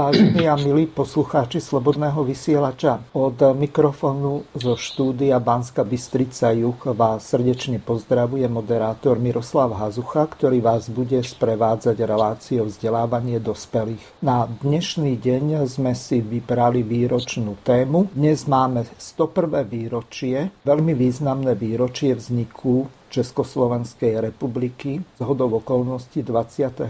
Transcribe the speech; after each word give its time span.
Vážení 0.00 0.48
a 0.48 0.56
milí 0.56 0.88
poslucháči 0.88 1.60
Slobodného 1.60 2.24
vysielača, 2.24 3.04
od 3.12 3.36
mikrofónu 3.36 4.48
zo 4.56 4.72
štúdia 4.72 5.36
Banska 5.36 5.84
Bystrica 5.84 6.56
Juch 6.56 6.88
vás 6.96 7.28
srdečne 7.28 7.76
pozdravuje 7.84 8.48
moderátor 8.48 9.20
Miroslav 9.20 9.76
Hazucha, 9.76 10.24
ktorý 10.24 10.64
vás 10.64 10.88
bude 10.88 11.20
sprevádzať 11.20 12.00
reláciou 12.00 12.72
vzdelávanie 12.72 13.44
dospelých. 13.44 14.24
Na 14.24 14.48
dnešný 14.48 15.20
deň 15.20 15.68
sme 15.68 15.92
si 15.92 16.24
vybrali 16.24 16.80
výročnú 16.80 17.60
tému. 17.60 18.08
Dnes 18.16 18.48
máme 18.48 18.88
101. 18.96 19.68
výročie, 19.68 20.48
veľmi 20.64 20.96
významné 20.96 21.52
výročie 21.52 22.16
vzniku 22.16 22.88
Československej 23.10 24.22
republiky 24.22 25.02
z 25.02 25.20
hodov 25.26 25.66
okolností 25.66 26.22
28. 26.22 26.86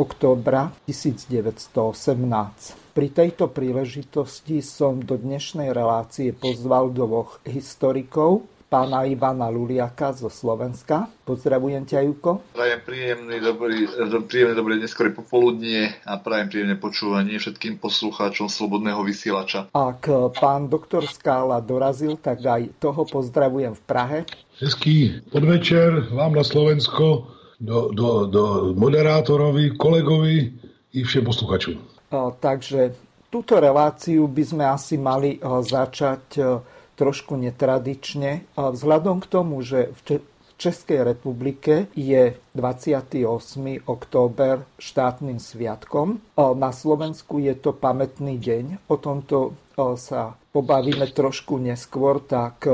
októbra 0.00 0.72
1918. 0.88 2.96
Pri 2.96 3.08
tejto 3.12 3.52
príležitosti 3.52 4.64
som 4.64 5.04
do 5.04 5.20
dnešnej 5.20 5.70
relácie 5.70 6.32
pozval 6.32 6.90
dvoch 6.90 7.44
historikov, 7.44 8.48
pána 8.68 9.08
Ivana 9.08 9.48
Luliaka 9.48 10.12
zo 10.12 10.28
Slovenska. 10.28 11.08
Pozdravujem 11.24 11.88
ťa, 11.88 12.04
Juko. 12.04 12.44
Prajem 12.52 12.80
príjemný 12.84 13.40
dobrý, 13.40 13.88
príjemné 14.28 14.54
dobré 14.56 14.76
neskore 14.76 15.10
popoludnie 15.12 15.88
a 16.04 16.20
prajem 16.20 16.48
príjemné 16.52 16.76
počúvanie 16.76 17.40
všetkým 17.40 17.80
poslucháčom 17.80 18.52
Slobodného 18.52 19.00
vysielača. 19.04 19.72
Ak 19.72 20.08
pán 20.36 20.68
doktor 20.68 21.08
Skála 21.08 21.64
dorazil, 21.64 22.20
tak 22.20 22.44
aj 22.44 22.68
toho 22.76 23.08
pozdravujem 23.08 23.72
v 23.72 23.82
Prahe. 23.88 24.18
Hezký 24.58 25.22
podvečer 25.30 26.10
vám 26.10 26.34
na 26.34 26.42
Slovensko, 26.42 27.30
do, 27.62 27.94
do, 27.94 28.26
do 28.26 28.74
moderátorovi, 28.74 29.78
kolegovi 29.78 30.52
i 30.92 31.02
všem 31.02 31.24
posluchačům. 31.24 31.78
Takže 32.40 32.94
túto 33.30 33.62
reláciu 33.62 34.26
by 34.26 34.42
sme 34.42 34.66
asi 34.66 34.98
mali 34.98 35.38
začať 35.62 36.42
trošku 36.98 37.38
netradične. 37.38 38.50
Vzhľadom 38.58 39.22
k 39.22 39.30
tomu, 39.30 39.62
že 39.62 39.94
v 39.94 40.26
Českej 40.58 41.06
republike 41.06 41.86
je 41.94 42.34
28. 42.58 43.14
október 43.86 44.66
štátnym 44.82 45.38
sviatkom. 45.38 46.18
Na 46.34 46.74
Slovensku 46.74 47.38
je 47.38 47.54
to 47.54 47.70
pamätný 47.70 48.34
deň. 48.42 48.90
O 48.90 48.98
tomto 48.98 49.54
sa 49.94 50.34
pobavíme 50.50 51.06
trošku 51.14 51.62
neskôr, 51.62 52.18
tak 52.26 52.66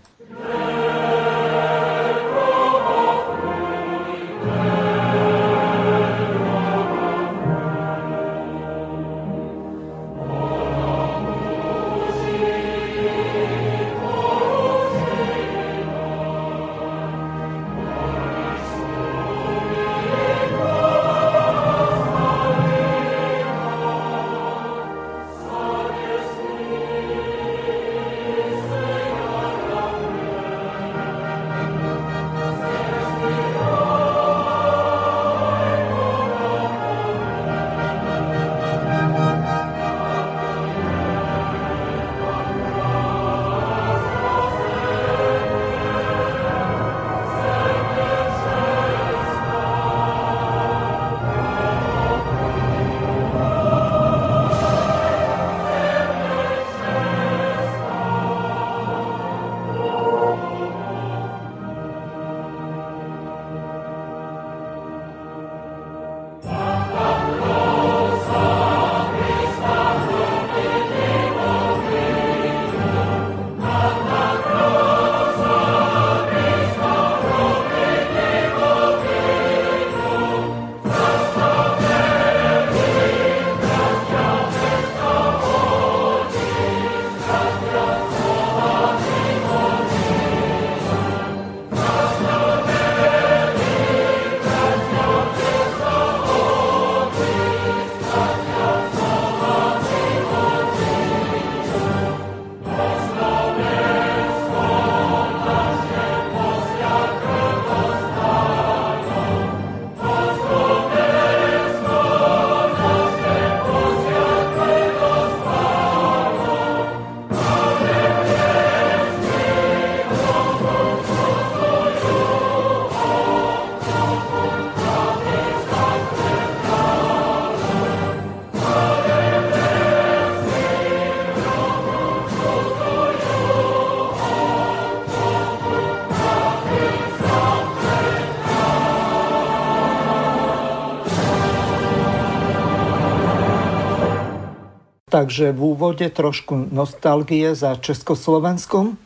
Takže 145.14 145.54
v 145.54 145.78
úvode 145.78 146.10
trošku 146.10 146.74
nostalgie 146.74 147.54
za 147.54 147.78
Československom. 147.78 148.98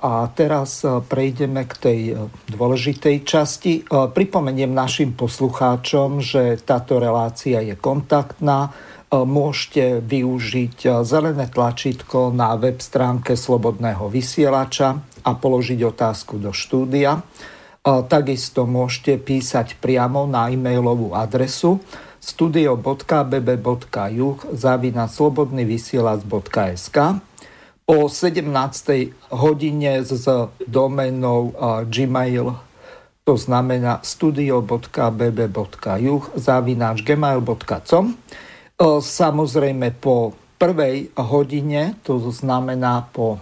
A 0.00 0.24
teraz 0.32 0.80
prejdeme 0.80 1.68
k 1.68 1.72
tej 1.76 2.00
dôležitej 2.48 3.20
časti. 3.20 3.84
Pripomeniem 3.92 4.72
našim 4.72 5.12
poslucháčom, 5.12 6.24
že 6.24 6.56
táto 6.64 6.96
relácia 6.96 7.60
je 7.60 7.76
kontaktná. 7.76 8.72
Môžete 9.12 10.00
využiť 10.00 11.04
zelené 11.04 11.44
tlačítko 11.52 12.32
na 12.32 12.56
web 12.56 12.80
stránke 12.80 13.36
Slobodného 13.36 14.08
vysielača 14.08 14.96
a 15.28 15.30
položiť 15.36 15.80
otázku 15.92 16.40
do 16.40 16.56
štúdia. 16.56 17.20
Takisto 17.84 18.64
môžete 18.64 19.20
písať 19.20 19.76
priamo 19.76 20.24
na 20.24 20.48
e-mailovú 20.48 21.12
adresu 21.12 21.84
studio.bb.juh 22.22 22.94
zavina 24.54 25.10
slobodnyvysielac.sk 25.10 26.98
O 27.82 28.06
17. 28.06 28.46
hodine 29.34 30.06
s 30.06 30.30
domenou 30.70 31.50
gmail 31.90 32.56
to 33.26 33.34
znamená 33.34 33.98
studio.bb.juh 34.06 35.02
zavináč 36.38 37.02
gmail.com 37.02 38.14
Samozrejme 39.02 39.94
po 39.98 40.34
prvej 40.58 41.10
hodine, 41.18 41.94
to 42.06 42.18
znamená 42.30 43.10
po 43.10 43.38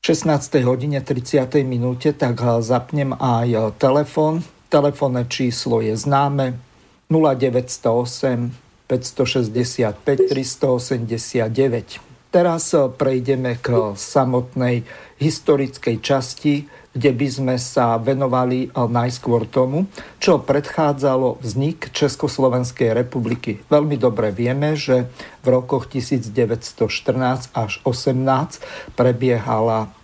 16. 0.00 0.64
hodine 0.64 1.04
30. 1.04 1.44
minúte, 1.64 2.16
tak 2.16 2.40
zapnem 2.64 3.12
aj 3.16 3.76
telefon. 3.76 4.40
Telefónne 4.72 5.28
číslo 5.28 5.84
je 5.84 5.92
známe 5.92 6.69
0908 7.12 8.88
565 8.88 10.30
389. 10.30 12.00
Teraz 12.30 12.74
prejdeme 12.94 13.58
k 13.58 13.98
samotnej 13.98 14.86
historickej 15.18 15.96
časti 15.98 16.70
kde 16.90 17.10
by 17.14 17.28
sme 17.30 17.56
sa 17.58 17.96
venovali 18.02 18.66
eh, 18.66 18.70
najskôr 18.74 19.46
tomu, 19.46 19.86
čo 20.18 20.42
predchádzalo 20.42 21.38
vznik 21.38 21.94
Československej 21.94 22.90
republiky. 22.94 23.62
Veľmi 23.70 23.94
dobre 23.94 24.34
vieme, 24.34 24.74
že 24.74 25.06
v 25.42 25.46
rokoch 25.46 25.86
1914 25.86 27.54
až 27.54 27.72
18 27.86 28.94
prebiehala 28.98 29.94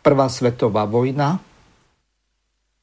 Prvá 0.00 0.32
svetová 0.32 0.88
vojna. 0.88 1.44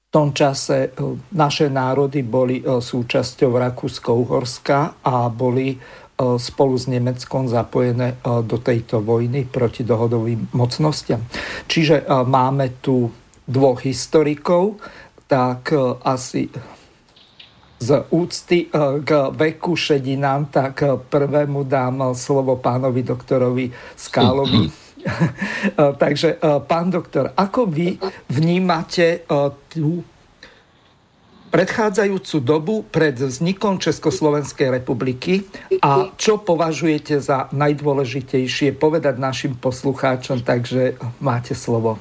Tom 0.07 0.31
čase 0.31 0.77
eh, 0.89 0.91
naše 1.35 1.71
národy 1.71 2.23
boli 2.23 2.59
eh, 2.59 2.79
súčasťou 2.79 3.51
Rakúsko-Uhorska 3.55 5.03
a 5.03 5.27
boli 5.31 5.77
spolu 6.17 6.73
s 6.73 6.89
Nemeckom 6.89 7.45
zapojené 7.45 8.17
do 8.25 8.57
tejto 8.57 9.05
vojny 9.05 9.45
proti 9.45 9.85
dohodovým 9.85 10.49
mocnostiam. 10.57 11.21
Čiže 11.69 12.09
máme 12.25 12.81
tu 12.81 13.05
dvoch 13.45 13.85
historikov, 13.85 14.81
tak 15.27 15.71
e, 15.71 15.77
asi 16.03 16.49
z 17.77 17.89
úcty 18.09 18.65
e, 18.65 18.67
k 19.03 19.09
veku 19.31 19.75
šedinám, 19.75 20.45
tak 20.51 20.81
e, 20.81 20.97
prvému 20.97 21.63
dám 21.63 22.15
slovo 22.15 22.55
pánovi 22.59 23.03
doktorovi 23.03 23.65
Skálovi. 23.95 24.65
Takže, 26.03 26.41
pán 26.67 26.89
doktor, 26.89 27.31
ako 27.37 27.69
vy 27.69 27.97
vnímate 28.29 29.23
tú 29.71 30.03
predchádzajúcu 31.47 32.35
dobu 32.43 32.75
pred 32.83 33.15
vznikom 33.15 33.79
Československej 33.79 34.67
republiky 34.67 35.47
a 35.79 36.11
čo 36.19 36.43
považujete 36.43 37.23
za 37.23 37.47
najdôležitejšie 37.55 38.75
povedať 38.75 39.15
našim 39.15 39.55
poslucháčom, 39.55 40.43
takže 40.43 40.99
máte 41.23 41.55
slovo. 41.55 41.97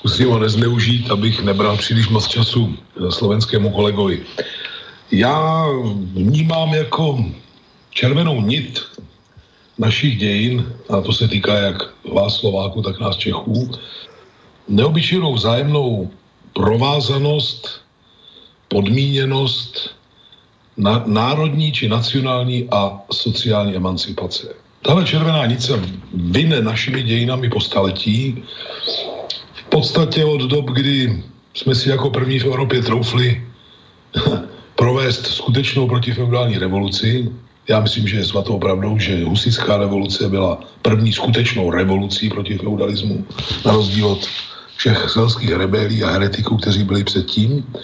zkusím 0.00 0.28
ho 0.28 0.38
nezneužít, 0.38 1.10
abych 1.10 1.42
nebral 1.42 1.76
příliš 1.76 2.08
moc 2.08 2.26
času 2.26 2.72
eh, 2.74 3.10
slovenskému 3.12 3.70
kolegovi. 3.70 4.22
Já 5.10 5.66
vnímám 6.12 6.74
jako 6.74 7.24
červenou 7.90 8.40
nit 8.40 8.80
našich 9.80 10.18
dějin, 10.18 10.60
a 10.88 11.00
to 11.00 11.12
se 11.12 11.28
týká 11.28 11.54
jak 11.56 11.76
vás 12.12 12.36
Slováků, 12.36 12.82
tak 12.82 13.00
nás 13.00 13.16
Čechů, 13.16 13.70
neobyčejnou 14.68 15.34
vzájemnou 15.34 16.10
provázanost, 16.52 17.80
podmíněnost 18.68 19.96
na, 20.76 21.02
národní 21.06 21.72
či 21.72 21.88
nacionální 21.88 22.68
a 22.70 23.00
sociální 23.12 23.76
emancipace. 23.76 24.52
Tahle 24.82 25.04
červená 25.04 25.46
nice 25.46 25.80
vyne 26.14 26.60
našimi 26.60 27.02
dějinami 27.02 27.48
po 27.48 27.60
staletí 27.60 28.44
podstatě 29.70 30.24
od 30.24 30.40
dob, 30.40 30.70
kdy 30.70 31.22
jsme 31.54 31.74
si 31.74 31.88
jako 31.88 32.10
první 32.10 32.38
v 32.38 32.44
Evropě 32.44 32.82
troufli 32.82 33.46
provést 34.76 35.26
skutečnou 35.26 35.88
protifeudální 35.88 36.58
revoluci. 36.58 37.32
Já 37.70 37.80
myslím, 37.80 38.08
že 38.08 38.16
je 38.16 38.24
svatou 38.24 38.58
pravdou, 38.58 38.98
že 38.98 39.24
husická 39.24 39.76
revoluce 39.76 40.28
byla 40.28 40.58
první 40.82 41.12
skutečnou 41.12 41.70
revolucí 41.70 42.28
proti 42.28 42.58
feudalismu, 42.58 43.26
na 43.64 43.72
rozdíl 43.72 44.06
od 44.06 44.26
všech 44.76 45.10
selských 45.10 45.52
rebelí 45.52 46.02
a 46.02 46.10
heretiků, 46.10 46.56
kteří 46.56 46.84
byli 46.84 47.04
předtím. 47.04 47.74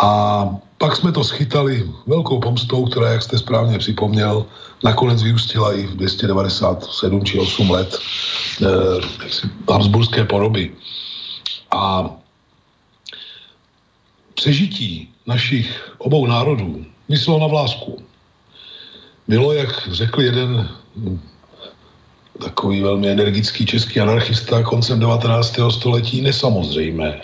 A 0.00 0.48
pak 0.78 0.96
jsme 0.96 1.12
to 1.12 1.24
schytali 1.24 1.84
velkou 2.06 2.40
pomstou, 2.40 2.84
která, 2.84 3.12
jak 3.12 3.22
jste 3.22 3.38
správně 3.38 3.78
připomněl, 3.78 4.46
nakonec 4.84 5.22
vyústila 5.22 5.72
i 5.76 5.86
v 5.86 5.96
297 5.96 7.24
či 7.24 7.38
8 7.38 7.70
let 7.70 7.98
eh, 8.62 8.66
Habsburské 9.72 10.24
poroby. 10.24 10.72
A 11.70 12.10
přežití 14.34 15.08
našich 15.26 15.92
obou 15.98 16.26
národů 16.26 16.84
myslelo 17.08 17.38
na 17.38 17.46
vlásku. 17.46 18.13
Bylo, 19.28 19.52
jak 19.52 19.88
řekl 19.92 20.22
jeden 20.22 20.68
takový 22.42 22.80
velmi 22.80 23.08
energický 23.08 23.66
český 23.66 24.00
anarchista 24.00 24.62
koncem 24.62 25.00
19. 25.00 25.58
století, 25.70 26.20
nesamozřejmé. 26.20 27.20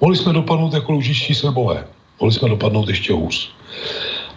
Mohli 0.00 0.16
jsme 0.16 0.32
dopadnout 0.32 0.74
jako 0.74 0.92
lužiští 0.92 1.34
srbové. 1.34 1.84
Mohli 2.20 2.34
jsme 2.34 2.48
dopadnout 2.48 2.88
ještě 2.88 3.12
hůř. 3.12 3.50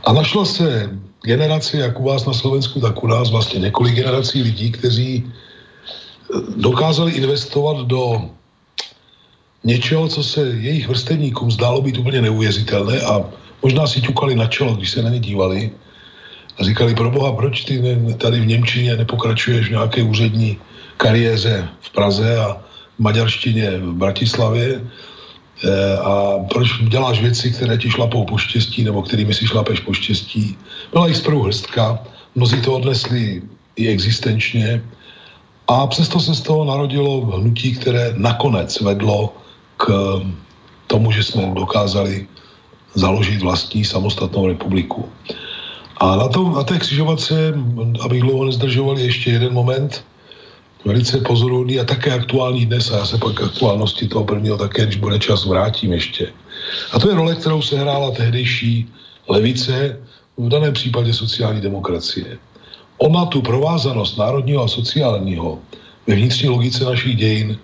A 0.04 0.14
našla 0.14 0.46
se 0.46 0.90
generace, 1.24 1.78
jak 1.78 2.00
u 2.00 2.04
vás 2.04 2.26
na 2.26 2.34
Slovensku, 2.34 2.80
tak 2.80 3.04
u 3.04 3.08
nás 3.08 3.32
vlastně 3.32 3.60
několik 3.60 3.96
generací 3.96 4.42
lidí, 4.42 4.72
kteří 4.72 5.24
eh, 5.26 6.38
dokázali 6.58 7.12
investovat 7.12 7.78
do 7.78 8.30
něčeho, 9.64 10.08
co 10.08 10.24
se 10.24 10.42
jejich 10.42 10.88
vrstevníkům 10.88 11.52
zdálo 11.52 11.82
být 11.82 11.98
úplně 11.98 12.22
neuvěřitelné 12.22 13.02
a 13.02 13.22
možná 13.64 13.88
si 13.88 14.02
ťukali 14.02 14.36
na 14.36 14.48
čelo, 14.48 14.76
když 14.76 14.92
se 14.92 15.02
na 15.02 15.10
ně 15.10 15.20
dívali 15.20 15.72
a 16.62 16.64
říkali, 16.64 16.96
pro 16.96 17.12
boha, 17.12 17.32
proč 17.32 17.66
ty 17.66 17.82
tady 18.18 18.40
v 18.40 18.48
Němčině 18.48 18.98
nepokračuješ 18.98 19.68
v 19.68 19.72
nějaké 19.72 20.04
úřední 20.04 20.58
kariéře 20.98 21.68
v 21.82 21.90
Praze 21.90 22.38
a 22.38 22.54
v 22.98 23.00
maďarštině 23.00 23.82
v 23.82 23.94
Bratislavě 23.94 24.78
eh, 24.78 25.98
a 25.98 26.40
proč 26.54 26.70
děláš 26.82 27.22
věci, 27.22 27.52
které 27.52 27.78
ti 27.78 27.90
šlapou 27.90 28.26
po 28.26 28.38
štěstí 28.38 28.84
nebo 28.84 29.02
kterými 29.02 29.34
si 29.34 29.48
šlapeš 29.48 29.80
po 29.80 29.94
štěstí. 29.94 30.58
Byla 30.94 31.08
jich 31.08 31.18
zprvu 31.18 31.44
hrstka, 31.44 32.00
mnozí 32.36 32.62
to 32.62 32.74
odnesli 32.78 33.42
i 33.76 33.88
existenčně 33.88 34.84
a 35.68 35.88
přesto 35.88 36.20
se 36.20 36.36
z 36.36 36.42
toho 36.42 36.66
narodilo 36.66 37.26
hnutí, 37.42 37.74
které 37.74 38.14
nakonec 38.18 38.82
vedlo 38.82 39.34
k 39.78 39.90
tomu, 40.88 41.12
že 41.12 41.24
jsme 41.24 41.58
dokázali 41.58 42.28
založit 42.94 43.42
vlastní 43.42 43.86
samostatnou 43.86 44.48
republiku. 44.48 45.10
A 46.02 46.16
na, 46.16 46.28
tom, 46.28 46.54
na 46.54 46.64
té 46.64 46.80
křižovatce, 46.80 47.54
abych 48.02 48.22
dlouho 48.22 48.46
nezdržoval, 48.46 48.98
ještě 48.98 49.32
jeden 49.32 49.54
moment, 49.54 50.04
velice 50.86 51.18
pozorovný 51.22 51.80
a 51.80 51.86
také 51.86 52.12
aktuální 52.12 52.66
dnes, 52.66 52.92
a 52.92 52.98
já 52.98 53.06
se 53.06 53.18
pak 53.18 53.34
k 53.36 53.44
aktuálnosti 53.44 54.08
toho 54.08 54.26
prvního 54.26 54.58
také, 54.58 54.86
když 54.86 54.96
bude 54.98 55.20
čas, 55.20 55.46
vrátím 55.46 55.94
ještě. 55.94 56.34
A 56.92 57.00
to 57.00 57.10
je 57.10 57.16
role, 57.16 57.36
kterou 57.36 57.62
se 57.62 57.78
hrála 57.78 58.12
tehdejší 58.12 58.90
levice, 59.30 59.98
v 60.38 60.50
daném 60.50 60.74
případě 60.74 61.14
sociální 61.14 61.62
demokracie. 61.62 62.38
Ona 62.98 63.26
tu 63.26 63.42
provázanost 63.42 64.18
národního 64.18 64.64
a 64.64 64.68
sociálního 64.68 65.60
ve 66.08 66.16
vnitřní 66.16 66.50
logice 66.50 66.86
našich 66.86 67.16
dějin 67.16 67.58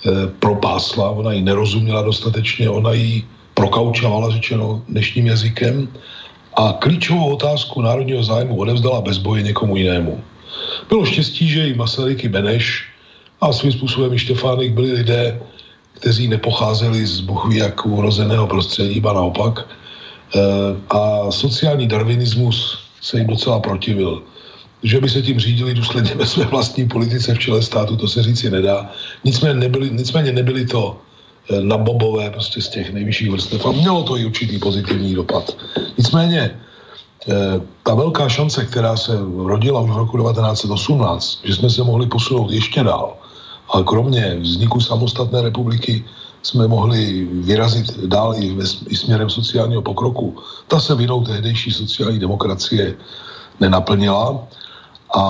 Eh, 0.00 0.32
propásla, 0.40 1.10
ona 1.10 1.32
ji 1.32 1.42
nerozuměla 1.42 2.02
dostatečně, 2.02 2.70
ona 2.70 2.92
ji 2.92 3.24
prokaučovala, 3.54 4.30
řečeno 4.30 4.82
dnešním 4.88 5.26
jazykem, 5.26 5.88
a 6.60 6.72
klíčovou 6.72 7.32
otázku 7.32 7.80
národního 7.80 8.22
zájmu 8.22 8.56
odevzdala 8.56 9.00
bez 9.00 9.18
boje 9.18 9.42
někomu 9.42 9.76
jinému. 9.76 10.20
Bylo 10.88 11.04
štěstí, 11.04 11.48
že 11.48 11.68
i 11.68 11.74
Masaryk, 11.74 12.24
i 12.24 12.28
Beneš 12.28 12.84
a 13.40 13.52
svým 13.52 13.72
způsobem 13.72 14.12
i 14.12 14.18
Štefánik 14.18 14.72
byli 14.72 14.92
lidé, 14.92 15.40
kteří 15.92 16.28
nepocházeli 16.28 17.06
z 17.06 17.20
bohu 17.20 17.52
jak 17.52 17.86
urozeného 17.86 18.46
prostředí, 18.46 19.00
iba 19.00 19.12
naopak. 19.12 19.64
Eh, 19.64 20.40
a 20.90 21.30
sociální 21.30 21.88
darwinismus 21.88 22.78
se 23.00 23.18
jim 23.18 23.26
docela 23.26 23.60
protivil 23.60 24.22
že 24.82 25.00
by 25.00 25.08
se 25.08 25.22
tím 25.22 25.38
řídili 25.40 25.74
důsledně 25.74 26.14
ve 26.14 26.26
své 26.26 26.44
vlastní 26.44 26.88
politice 26.88 27.34
v 27.34 27.38
čele 27.38 27.62
státu, 27.62 27.96
to 27.96 28.08
se 28.08 28.22
říci 28.22 28.50
nedá. 28.50 28.90
Nicméně 29.24 29.54
nebyli, 29.54 29.90
nicméně 29.92 30.32
nebyli 30.32 30.66
to 30.66 30.96
na 31.60 31.76
bobové 31.76 32.30
prostě 32.30 32.62
z 32.62 32.68
těch 32.68 32.92
nejvyšších 32.92 33.30
vrstev 33.30 33.66
a 33.66 33.72
mělo 33.72 34.02
to 34.02 34.16
i 34.16 34.24
určitý 34.24 34.58
pozitivní 34.58 35.14
dopad. 35.14 35.56
Nicméně 35.98 36.50
eh, 36.50 37.60
ta 37.82 37.94
velká 37.94 38.28
šance, 38.28 38.64
která 38.64 38.96
se 38.96 39.18
rodila 39.44 39.80
už 39.80 39.90
v 39.90 39.96
roku 39.96 40.16
1918, 40.18 41.38
že 41.44 41.54
jsme 41.54 41.70
se 41.70 41.82
mohli 41.82 42.06
posunout 42.06 42.50
ještě 42.50 42.82
dál 42.82 43.16
A 43.74 43.82
kromě 43.82 44.36
vzniku 44.40 44.80
samostatné 44.80 45.42
republiky 45.42 46.04
jsme 46.42 46.68
mohli 46.68 47.26
vyrazit 47.44 47.98
dál 48.06 48.34
i, 48.38 48.54
ve, 48.54 48.64
i 48.88 48.96
směrem 48.96 49.30
sociálního 49.30 49.82
pokroku. 49.82 50.38
Ta 50.68 50.80
se 50.80 50.94
vinou 50.94 51.24
tehdejší 51.24 51.70
sociální 51.70 52.18
demokracie 52.18 52.94
nenaplnila. 53.60 54.46
A 55.10 55.22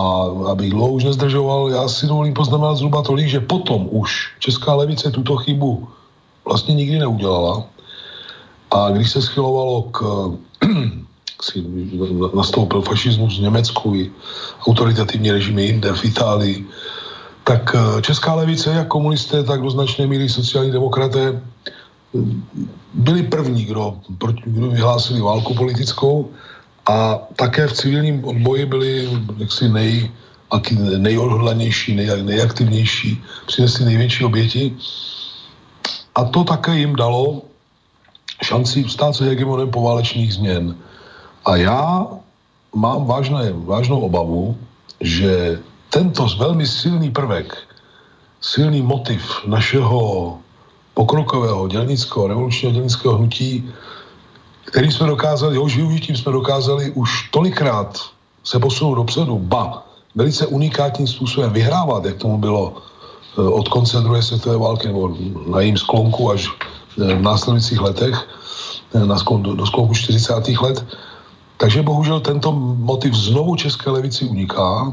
abych 0.53 0.71
dlouho 0.71 0.93
už 0.93 1.05
nezdržoval, 1.05 1.71
já 1.71 1.89
si 1.89 2.07
dovolím 2.07 2.35
poznamenat 2.35 2.75
zhruba 2.75 3.03
tolik, 3.03 3.29
že 3.29 3.41
potom 3.41 3.89
už 3.91 4.37
Česká 4.39 4.75
levice 4.75 5.11
tuto 5.11 5.37
chybu 5.37 5.89
vlastně 6.51 6.75
nikdy 6.75 6.99
neudělala. 6.99 7.65
A 8.71 8.91
když 8.91 9.11
se 9.11 9.23
schylovalo 9.23 9.83
k, 9.83 9.99
nastoupil 12.35 12.83
fašismus 12.83 13.39
v 13.39 13.43
Německu 13.43 13.95
i 13.95 14.11
autoritativní 14.67 15.31
režimy 15.31 15.65
jinde, 15.65 15.93
v 15.95 16.05
Itálii, 16.05 16.67
tak 17.45 17.75
eh, 17.75 18.03
Česká 18.03 18.35
levice, 18.35 18.71
jak 18.71 18.89
komunisté, 18.89 19.43
tak 19.43 19.63
do 19.63 19.71
značné 19.71 20.07
míry 20.07 20.29
sociální 20.29 20.71
demokraté 20.71 21.35
eh, 21.35 22.19
byli 22.95 23.23
první, 23.23 23.65
kdo, 23.65 23.97
kdo 24.45 24.69
vyhlásili 24.69 25.21
válku 25.21 25.55
politickou 25.55 26.31
a 26.87 27.19
také 27.37 27.67
v 27.67 27.73
civilním 27.73 28.43
boji 28.43 28.67
byli 28.67 29.09
jaksi 29.39 29.69
nej, 29.69 30.11
nejodhodlanější, 30.99 31.95
nej, 31.95 32.11
nejaktivnější, 32.23 33.23
přinesli 33.47 33.85
největší 33.85 34.25
oběti. 34.25 34.77
A 36.21 36.25
to 36.29 36.45
také 36.45 36.77
jim 36.77 36.93
dalo 36.97 37.49
šanci 38.45 38.85
stát 38.85 39.17
se 39.17 39.25
hegemonem 39.25 39.71
poválečných 39.73 40.35
změn. 40.35 40.77
A 41.45 41.57
já 41.57 42.07
mám 42.77 43.05
vážné, 43.09 43.53
vážnou 43.53 44.01
obavu, 44.01 44.57
že 45.01 45.59
tento 45.89 46.27
velmi 46.39 46.67
silný 46.67 47.11
prvek, 47.11 47.57
silný 48.41 48.83
motiv 48.83 49.25
našeho 49.49 50.39
pokrokového 50.95 51.69
dělnického, 51.69 52.29
revolučního 52.29 52.73
dělnického 52.73 53.17
hnutí, 53.17 53.71
který 54.65 54.93
jsme 54.93 55.07
dokázali, 55.07 55.57
jehož 55.57 55.77
využitím 55.77 56.17
jsme 56.17 56.33
dokázali 56.33 56.91
už 56.91 57.31
tolikrát 57.33 57.97
se 58.45 58.59
posunout 58.59 58.95
dopředu, 58.95 59.39
ba, 59.39 59.89
velice 60.15 60.47
unikátním 60.47 61.07
způsobem 61.07 61.53
vyhrávat, 61.53 62.05
jak 62.05 62.17
tomu 62.17 62.39
bylo 62.39 62.90
od 63.37 63.69
konce 63.69 64.01
druhé 64.01 64.23
světové 64.23 64.57
války 64.59 64.87
nebo 64.87 65.17
na 65.47 65.61
jejím 65.61 65.77
sklonku 65.77 66.31
až 66.31 66.49
eh, 66.49 67.15
v 67.15 67.23
následujících 67.23 67.81
letech, 67.81 68.29
eh, 68.95 69.07
na 69.07 69.19
sklon, 69.19 69.43
do, 69.43 69.55
do 69.55 69.67
sklonku 69.67 69.95
40. 69.95 70.49
let. 70.49 70.87
Takže 71.57 71.83
bohužel 71.83 72.21
tento 72.21 72.53
motiv 72.53 73.15
znovu 73.15 73.57
české 73.57 73.91
levici 73.91 74.25
uniká 74.25 74.93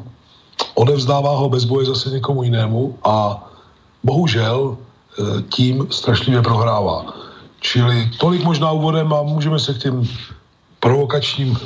odevzdává 0.75 1.38
ho 1.38 1.50
bez 1.50 1.65
boje 1.65 1.86
zase 1.86 2.10
někomu 2.10 2.44
jinému 2.44 2.98
a 3.03 3.44
bohužel 4.03 4.77
e, 4.77 5.41
tím 5.41 5.88
strašlivě 5.89 6.41
prohrává. 6.41 7.06
Čili 7.60 8.12
tolik 8.17 8.44
možná 8.44 8.72
úvodem 8.72 9.13
a 9.13 9.24
můžeme 9.24 9.60
se 9.60 9.74
k 9.74 9.77
těm 9.77 10.08
provokačním 10.79 11.58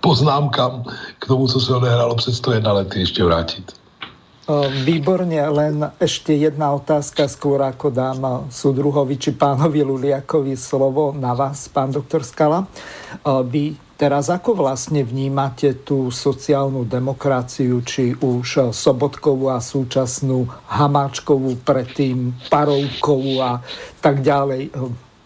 poznámkám 0.00 0.84
k 1.18 1.26
tomu, 1.26 1.48
co 1.48 1.60
se 1.60 1.74
odehrálo 1.74 2.14
před 2.14 2.34
101 2.34 2.72
lety, 2.72 3.00
ještě 3.00 3.24
vrátit. 3.24 3.79
Výborne, 4.82 5.46
len 5.46 5.78
ešte 6.02 6.34
jedna 6.34 6.74
otázka 6.74 7.30
skôr 7.30 7.62
ako 7.62 7.94
dám 7.94 8.50
súdruhovi 8.50 9.14
či 9.14 9.30
pánovi 9.30 9.86
Luliakovi 9.86 10.58
slovo 10.58 11.14
na 11.14 11.38
vás, 11.38 11.70
pán 11.70 11.94
doktor 11.94 12.26
Skala. 12.26 12.66
Vy 13.22 13.78
Teraz 14.00 14.32
ako 14.32 14.56
vlastne 14.56 15.04
vnímate 15.04 15.84
tú 15.84 16.08
sociálnu 16.08 16.88
demokraciu, 16.88 17.84
či 17.84 18.16
už 18.16 18.72
Sobotkovú 18.72 19.52
a 19.52 19.60
súčasnú 19.60 20.48
Hamáčkovú, 20.72 21.60
predtým 21.60 22.32
Parovkovú 22.48 23.44
a 23.44 23.60
tak 24.00 24.24
ďalej. 24.24 24.72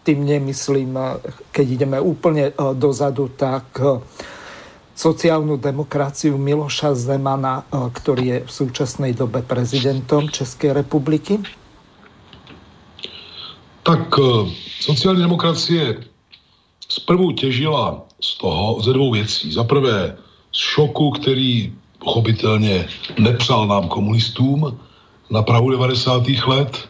Tým 0.03 0.19
nemyslím, 0.27 0.91
keď 1.55 1.65
ideme 1.71 2.03
úplne 2.03 2.51
dozadu, 2.75 3.31
tak 3.31 3.79
sociálnu 4.95 5.59
demokraciu 5.59 6.39
Miloša 6.39 6.95
Zemana, 6.95 7.67
e, 7.67 7.91
ktorý 7.91 8.23
je 8.25 8.37
v 8.47 8.51
súčasnej 8.51 9.11
dobe 9.11 9.43
prezidentom 9.43 10.31
Českej 10.31 10.71
republiky? 10.71 11.43
Tak 13.85 14.17
sociální 14.81 15.21
demokracie 15.21 16.01
zprvu 16.89 17.31
těžila 17.31 18.01
z 18.21 18.37
toho 18.37 18.81
ze 18.81 18.93
dvou 18.93 19.11
věcí. 19.11 19.51
Za 19.51 19.63
prvé 19.63 20.17
z 20.51 20.57
šoku, 20.57 21.11
který 21.11 21.73
pochopitelně 21.99 22.87
nepřál 23.19 23.67
nám 23.67 23.87
komunistům 23.87 24.79
na 25.29 25.41
Prahu 25.41 25.69
90. 25.71 26.23
let 26.47 26.89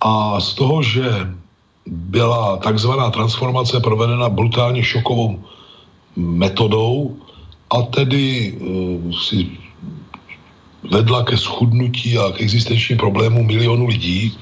a 0.00 0.40
z 0.40 0.54
toho, 0.54 0.82
že 0.82 1.08
byla 1.86 2.56
takzvaná 2.56 3.10
transformace 3.10 3.80
provedena 3.80 4.28
brutálně 4.28 4.82
šokovou 4.82 5.44
metodou 6.16 7.16
a 7.70 7.82
tedy 7.82 8.52
uh, 8.52 9.12
si 9.12 9.50
vedla 10.90 11.24
ke 11.24 11.36
schudnutí 11.36 12.18
a 12.18 12.32
k 12.32 12.40
existenčním 12.40 12.98
problémům 12.98 13.46
milionů 13.46 13.86
lidí 13.86 14.32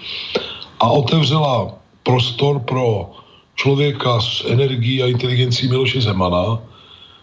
a 0.81 0.91
otevřela 0.91 1.75
prostor 2.03 2.61
pro 2.61 3.11
člověka 3.55 4.21
s 4.21 4.45
energií 4.49 5.03
a 5.03 5.07
inteligencí 5.07 5.69
Miloše 5.69 6.01
Zemana, 6.01 6.59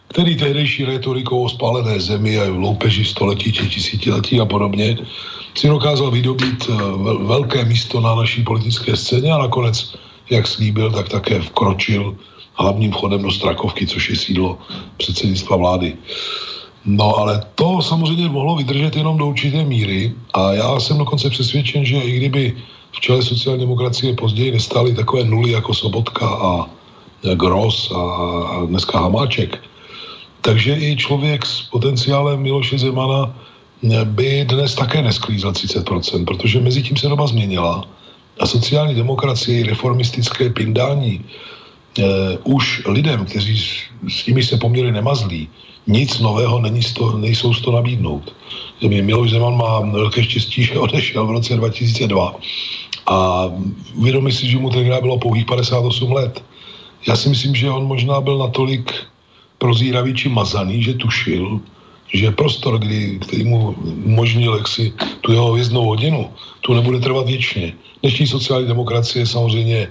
který 0.08 0.36
tehdejší 0.36 0.86
retorikou 0.86 1.44
o 1.44 1.50
spálené 1.50 2.00
zemi 2.00 2.40
a 2.40 2.50
loupeži 2.50 3.06
století 3.06 3.54
či 3.54 3.70
tisíciletí 3.70 4.40
a 4.40 4.46
podobně 4.46 4.98
si 5.56 5.68
dokázal 5.68 6.12
vydobít 6.12 6.70
eh, 6.70 6.74
velké 7.24 7.66
místo 7.66 8.02
na 8.02 8.16
naší 8.16 8.44
politické 8.44 8.96
scéně 8.96 9.32
a 9.32 9.38
nakonec, 9.38 9.96
jak 10.30 10.48
slíbil, 10.48 10.92
tak 10.92 11.10
také 11.10 11.40
vkročil 11.40 12.16
hlavním 12.56 12.92
vchodem 12.92 13.22
do 13.24 13.32
Strakovky, 13.32 13.88
což 13.88 14.10
je 14.10 14.16
sídlo 14.16 14.58
předsednictva 14.98 15.58
vlády. 15.58 15.98
No 16.86 17.16
ale 17.16 17.46
to 17.56 17.82
samozřejmě 17.82 18.30
mohlo 18.30 18.56
vydržet 18.56 18.96
jenom 18.96 19.18
do 19.18 19.26
určité 19.26 19.64
míry 19.64 20.14
a 20.34 20.54
já 20.54 20.80
jsem 20.80 20.98
dokonce 20.98 21.30
přesvědčen, 21.30 21.86
že 21.86 21.98
i 21.98 22.12
kdyby 22.18 22.58
v 22.92 23.00
čele 23.00 23.22
sociální 23.22 23.62
demokracie 23.62 24.16
později 24.16 24.52
nestály 24.52 24.94
takové 24.94 25.24
nuly 25.24 25.52
jako 25.52 25.74
Sobotka 25.74 26.28
a 26.28 26.66
Gross 27.36 27.92
a, 27.92 28.66
dneska 28.66 29.00
Hamáček. 29.00 29.62
Takže 30.42 30.76
i 30.76 30.98
člověk 30.98 31.46
s 31.46 31.62
potenciálem 31.62 32.42
Miloše 32.42 32.78
Zemana 32.78 33.36
by 34.04 34.46
dnes 34.46 34.76
také 34.76 35.02
nesklízel 35.02 35.52
30%, 35.52 36.26
protože 36.26 36.60
mezi 36.60 36.84
tím 36.84 36.98
se 36.98 37.08
doba 37.08 37.28
změnila 37.28 37.86
a 38.40 38.46
sociální 38.46 38.96
demokracie, 38.96 39.66
reformistické 39.66 40.50
pindání 40.50 41.26
už 42.44 42.82
lidem, 42.86 43.26
kteří 43.26 43.58
s, 44.08 44.26
nimi 44.28 44.44
se 44.44 44.58
poměrně 44.58 44.92
nemazlí, 44.92 45.50
nic 45.88 46.20
nového 46.20 46.62
není 46.62 46.84
sto, 46.84 47.18
nejsou 47.18 47.54
z 47.54 47.62
to 47.62 47.72
nabídnout. 47.72 48.36
Miloš 48.82 49.30
Zeman 49.30 49.58
má 49.58 49.80
velké 49.80 50.24
štěstí, 50.24 50.64
že 50.64 50.80
odešel 50.80 51.28
v 51.28 51.32
roce 51.32 51.56
2002 51.56 52.36
a 53.08 53.50
uvědomí 53.96 54.32
si, 54.32 54.48
že 54.48 54.58
mu 54.58 54.70
tenkrát 54.70 55.02
bylo 55.02 55.18
pouhých 55.18 55.46
58 55.46 56.12
let. 56.12 56.44
Já 57.08 57.16
si 57.16 57.30
myslím, 57.30 57.56
že 57.56 57.70
on 57.70 57.86
možná 57.86 58.22
byl 58.22 58.38
natolik 58.38 58.94
prozíravý 59.58 60.14
či 60.14 60.30
mazaný, 60.30 60.84
že 60.84 60.94
tušil, 60.94 61.60
že 62.14 62.32
prostor, 62.32 62.80
kdy, 62.80 63.20
který 63.20 63.44
mu 63.44 63.76
umožnil 64.06 64.58
jaksi 64.58 64.94
tu 65.22 65.32
jeho 65.32 65.52
hvězdnou 65.54 65.86
hodinu, 65.86 66.30
tu 66.62 66.74
nebude 66.74 67.00
trvat 67.00 67.26
věčně. 67.26 67.74
Dnešní 68.02 68.28
sociální 68.28 68.68
demokracie 68.68 69.26
samozřejmě 69.26 69.88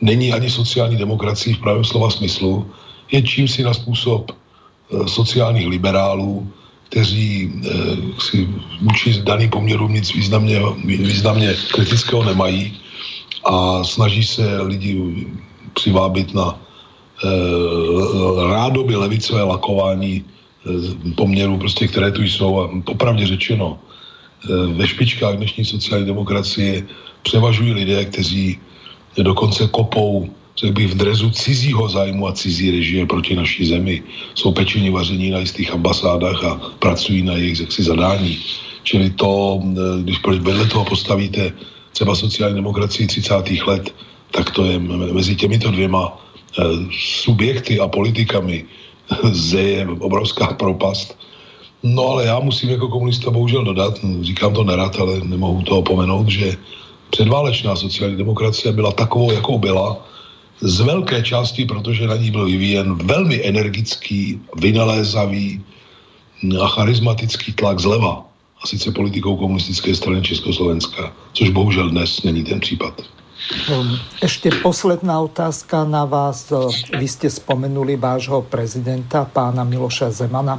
není 0.00 0.32
ani 0.32 0.50
sociální 0.50 0.96
demokracií 0.96 1.54
v 1.54 1.60
pravém 1.60 1.84
slova 1.84 2.10
smyslu, 2.10 2.66
je 3.12 3.22
čím 3.22 3.48
si 3.48 3.62
na 3.62 3.74
způsob 3.74 4.30
e, 4.30 5.08
sociálních 5.08 5.66
liberálů, 5.66 6.46
kteří 6.88 7.52
eh, 7.52 7.70
si 8.18 8.48
vůči 8.80 9.22
daný 9.22 9.48
poměru 9.48 9.88
nic 9.88 10.14
významně, 10.14 10.60
významně 10.84 11.54
kritického 11.72 12.24
nemají 12.24 12.72
a 13.44 13.84
snaží 13.84 14.24
se 14.24 14.62
lidi 14.62 14.96
přivábit 15.74 16.34
na 16.34 16.56
eh, 16.56 17.28
rádoby 18.50 18.96
levicové 18.96 19.42
lakování 19.42 20.24
poměrů, 21.16 21.58
prostě, 21.58 21.88
které 21.88 22.12
tu 22.12 22.22
jsou. 22.22 22.60
A 22.60 22.70
popravdě 22.84 23.26
řečeno, 23.26 23.78
ve 24.76 24.86
špičkách 24.86 25.36
dnešní 25.36 25.64
sociální 25.64 26.06
demokracie 26.06 26.84
převažují 27.22 27.72
lidé, 27.72 28.04
kteří 28.04 28.60
dokonce 29.22 29.68
kopou 29.68 30.28
řekl 30.60 30.72
bych, 30.72 30.88
v 30.88 30.94
drezu 30.94 31.30
cizího 31.30 31.88
zájmu 31.88 32.28
a 32.28 32.32
cizí 32.32 32.70
režie 32.70 33.06
proti 33.06 33.36
naší 33.36 33.66
zemi. 33.66 34.02
Jsou 34.34 34.52
pečení 34.52 34.90
vaření 34.90 35.30
na 35.30 35.38
jistých 35.38 35.72
ambasádách 35.72 36.44
a 36.44 36.60
pracují 36.78 37.22
na 37.22 37.32
jejich 37.36 37.60
jaksi 37.60 37.82
zadání. 37.82 38.38
Čili 38.82 39.10
to, 39.10 39.62
eh, 39.62 40.02
když 40.02 40.18
vedle 40.22 40.66
toho 40.66 40.84
postavíte 40.84 41.52
třeba 41.92 42.14
sociální 42.14 42.54
demokracii 42.54 43.06
30. 43.06 43.62
let, 43.66 43.94
tak 44.30 44.50
to 44.50 44.64
je 44.64 44.78
mezi 45.14 45.36
těmito 45.36 45.70
dvěma 45.70 46.10
eh, 46.58 46.62
subjekty 47.22 47.80
a 47.80 47.88
politikami 47.88 48.64
zeje 49.32 49.86
obrovská 49.86 50.46
propast. 50.58 51.14
No 51.82 52.18
ale 52.18 52.26
já 52.26 52.40
musím 52.40 52.70
jako 52.70 52.88
komunista 52.88 53.30
bohužel 53.30 53.64
dodat, 53.64 53.94
říkám 54.20 54.54
to 54.54 54.64
nerad, 54.64 54.96
ale 54.98 55.20
nemohu 55.22 55.62
to 55.62 55.78
opomenout, 55.78 56.28
že 56.28 56.58
předválečná 57.10 57.76
sociální 57.76 58.16
demokracie 58.16 58.72
byla 58.72 58.92
takovou, 58.92 59.32
jakou 59.32 59.58
byla, 59.58 59.96
z 60.60 60.80
velké 60.80 61.22
části, 61.22 61.64
protože 61.64 62.06
na 62.06 62.16
ní 62.16 62.30
byl 62.30 62.44
vyvíjen 62.44 62.94
velmi 62.94 63.46
energický, 63.46 64.40
vynalézavý 64.56 65.62
a 66.62 66.66
charismatický 66.68 67.52
tlak 67.52 67.78
zleva, 67.78 68.28
a 68.62 68.66
sice 68.66 68.90
politikou 68.90 69.36
komunistické 69.36 69.94
strany 69.94 70.22
Československa, 70.22 71.12
což 71.32 71.48
bohužel 71.50 71.90
dnes 71.90 72.22
není 72.22 72.44
ten 72.44 72.60
případ. 72.60 73.02
Um, 73.70 73.94
ešte 74.18 74.50
posledná 74.66 75.22
otázka 75.22 75.86
na 75.86 76.02
vás. 76.02 76.50
Vy 76.90 77.06
ste 77.06 77.30
spomenuli 77.30 77.94
vášho 77.94 78.42
prezidenta, 78.42 79.30
pána 79.30 79.62
Miloša 79.62 80.10
Zemana. 80.10 80.58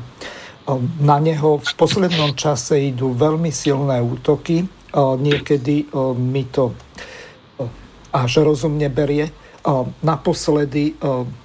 Um, 0.64 0.88
na 1.04 1.20
neho 1.20 1.60
v 1.60 1.74
poslednom 1.76 2.32
čase 2.40 2.80
idú 2.80 3.12
veľmi 3.12 3.52
silné 3.52 4.00
útoky. 4.00 4.64
Niekedy 4.96 5.90
mi 6.18 6.44
to 6.50 6.74
až 8.10 8.32
rozumne 8.42 8.90
berie. 8.90 9.30
Naposledy 10.02 10.96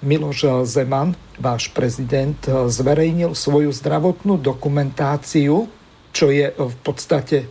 Miloš 0.01 0.65
Zeman, 0.65 1.19
váš 1.37 1.69
prezident, 1.75 2.39
zverejnil 2.49 3.35
svoju 3.35 3.75
zdravotnú 3.75 4.39
dokumentáciu, 4.39 5.67
čo 6.15 6.27
je 6.31 6.55
v 6.55 6.77
podstate 6.87 7.51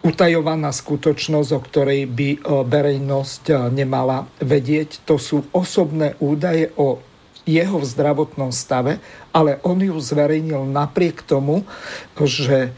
utajovaná 0.00 0.72
skutočnosť, 0.72 1.50
o 1.52 1.60
ktorej 1.60 2.08
by 2.08 2.28
verejnosť 2.64 3.68
nemala 3.68 4.24
vedieť. 4.40 5.04
To 5.04 5.20
sú 5.20 5.44
osobné 5.52 6.16
údaje 6.24 6.72
o 6.80 7.04
jeho 7.44 7.84
zdravotnom 7.84 8.48
stave, 8.48 8.96
ale 9.28 9.60
on 9.60 9.76
ju 9.76 9.92
zverejnil 10.00 10.64
napriek 10.72 11.20
tomu, 11.20 11.68
že 12.16 12.72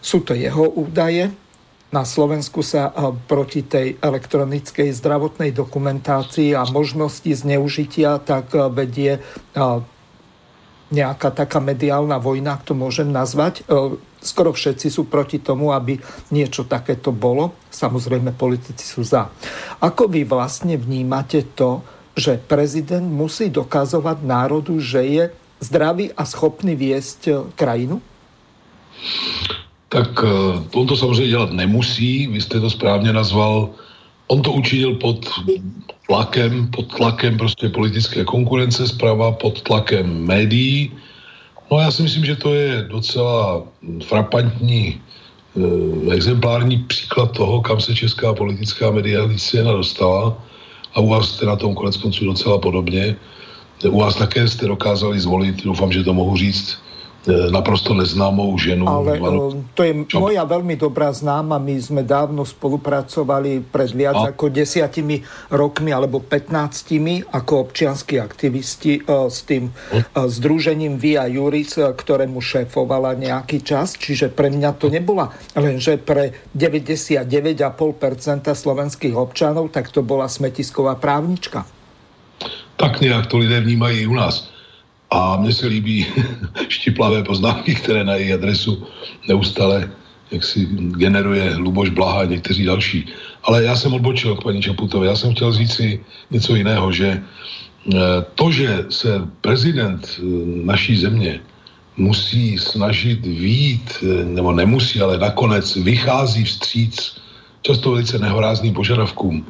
sú 0.00 0.24
to 0.24 0.32
jeho 0.32 0.64
údaje. 0.70 1.32
Na 1.88 2.04
Slovensku 2.04 2.60
sa 2.60 2.92
proti 3.24 3.64
tej 3.64 3.96
elektronickej 3.96 4.92
zdravotnej 4.92 5.56
dokumentácii 5.56 6.52
a 6.52 6.68
možnosti 6.68 7.32
zneužitia 7.32 8.20
tak 8.20 8.52
vedie 8.76 9.24
nejaká 10.92 11.32
taká 11.32 11.64
mediálna 11.64 12.20
vojna, 12.20 12.60
ak 12.60 12.68
to 12.68 12.76
môžem 12.76 13.08
nazvať 13.08 13.64
skoro 14.20 14.50
všetci 14.50 14.88
sú 14.90 15.06
proti 15.06 15.38
tomu, 15.38 15.70
aby 15.70 15.98
niečo 16.34 16.66
takéto 16.66 17.14
bolo. 17.14 17.54
Samozrejme, 17.70 18.34
politici 18.34 18.84
sú 18.84 19.06
za. 19.06 19.30
Ako 19.78 20.10
vy 20.10 20.26
vlastne 20.26 20.74
vnímate 20.74 21.46
to, 21.54 21.82
že 22.18 22.42
prezident 22.42 23.06
musí 23.06 23.46
dokazovať 23.46 24.26
národu, 24.26 24.74
že 24.82 25.02
je 25.06 25.24
zdravý 25.62 26.10
a 26.18 26.26
schopný 26.26 26.74
viesť 26.74 27.20
eh, 27.30 27.34
krajinu? 27.54 28.02
Tak 29.88 30.08
eh, 30.24 30.78
on 30.78 30.86
to 30.86 30.96
samozřejmě 30.96 31.28
dělat 31.28 31.52
nemusí, 31.52 32.26
vy 32.26 32.40
jste 32.40 32.60
to 32.60 32.70
správně 32.70 33.12
nazval. 33.12 33.70
On 34.26 34.42
to 34.42 34.52
učinil 34.52 34.94
pod 34.94 35.28
tlakem, 36.06 36.68
pod 36.70 36.96
tlakem 36.96 37.38
prostě 37.38 37.68
politické 37.68 38.24
konkurence 38.24 38.88
zprava, 38.88 39.32
pod 39.32 39.62
tlakem 39.62 40.26
médií, 40.26 40.92
No 41.70 41.78
já 41.80 41.90
si 41.90 42.02
myslím, 42.02 42.24
že 42.24 42.36
to 42.36 42.54
je 42.54 42.86
docela 42.88 43.62
frapantní 44.04 44.86
e, 44.88 46.14
exemplární 46.14 46.78
příklad 46.78 47.32
toho, 47.32 47.60
kam 47.60 47.80
se 47.80 47.94
česká 47.94 48.34
politická 48.34 48.90
mediální 48.90 49.38
scéna 49.38 49.72
dostala 49.72 50.32
a 50.94 51.00
u 51.00 51.08
vás 51.08 51.28
jste 51.28 51.46
na 51.46 51.56
tom 51.56 51.74
konec 51.74 51.96
konců 51.96 52.24
docela 52.24 52.58
podobně. 52.58 53.16
U 53.88 54.00
vás 54.00 54.16
také 54.16 54.48
jste 54.48 54.66
dokázali 54.66 55.20
zvolit, 55.20 55.64
doufám, 55.64 55.92
že 55.92 56.04
to 56.04 56.14
mohu 56.14 56.36
říct, 56.36 56.78
naprosto 57.28 57.92
neznámou 57.92 58.56
ženu. 58.58 58.88
Ale 58.88 59.20
Ivanu... 59.20 59.64
to 59.76 59.84
je 59.84 59.92
moja 60.16 60.44
veľmi 60.48 60.74
dobrá 60.80 61.12
známa. 61.12 61.60
My 61.60 61.76
sme 61.78 62.02
dávno 62.02 62.42
spolupracovali 62.48 63.60
pred 63.68 63.90
viac 63.92 64.16
a? 64.16 64.32
ako 64.32 64.48
desiatimi 64.48 65.22
rokmi 65.52 65.92
alebo 65.92 66.24
15 66.24 67.28
ako 67.28 67.52
občianskí 67.68 68.16
aktivisti 68.16 69.04
e, 69.04 69.28
s 69.28 69.44
tým 69.44 69.68
hm? 69.68 70.02
združením 70.28 70.96
Via 70.98 71.28
Juris, 71.28 71.76
ktorému 71.76 72.40
šéfovala 72.40 73.14
nejaký 73.14 73.60
čas. 73.60 73.94
Čiže 73.94 74.32
pre 74.32 74.48
mňa 74.48 74.70
to 74.80 74.88
nebola 74.88 75.30
lenže 75.54 76.00
pre 76.00 76.32
99,5% 76.56 77.28
slovenských 78.56 79.14
občanov, 79.14 79.68
tak 79.70 79.92
to 79.92 80.00
bola 80.00 80.26
smetisková 80.26 80.96
právnička. 80.96 81.68
Tak 82.78 83.02
nejak 83.02 83.26
to 83.26 83.42
lidé 83.42 83.60
vnímají 83.60 84.06
u 84.06 84.14
nás. 84.14 84.57
A 85.10 85.36
mně 85.36 85.52
se 85.52 85.66
líbí 85.66 86.06
štiplavé 86.68 87.24
poznámky, 87.24 87.74
které 87.74 88.04
na 88.04 88.14
její 88.14 88.32
adresu 88.32 88.86
neustále 89.28 89.90
jak 90.30 90.44
si 90.44 90.68
generuje 90.96 91.56
Luboš 91.56 91.90
Blaha 91.90 92.20
a 92.20 92.24
někteří 92.24 92.64
další. 92.64 93.06
Ale 93.42 93.64
já 93.64 93.76
jsem 93.76 93.94
odbočil 93.94 94.36
k 94.36 94.42
paní 94.42 94.62
Čaputové. 94.62 95.06
Já 95.06 95.16
jsem 95.16 95.34
chtěl 95.34 95.52
říct 95.52 95.72
si 95.72 96.00
něco 96.30 96.56
jiného, 96.56 96.92
že 96.92 97.08
e, 97.08 97.20
to, 98.34 98.52
že 98.52 98.84
se 98.88 99.22
prezident 99.40 100.04
e, 100.18 100.22
naší 100.64 100.96
země 100.96 101.40
musí 101.96 102.58
snažit 102.58 103.26
výjít, 103.26 104.04
e, 104.04 104.24
nebo 104.24 104.52
nemusí, 104.52 105.00
ale 105.00 105.18
nakonec 105.18 105.76
vychází 105.76 106.44
vstříc 106.44 107.16
často 107.62 107.90
velice 107.90 108.18
nehorázným 108.18 108.74
požadavkům, 108.74 109.46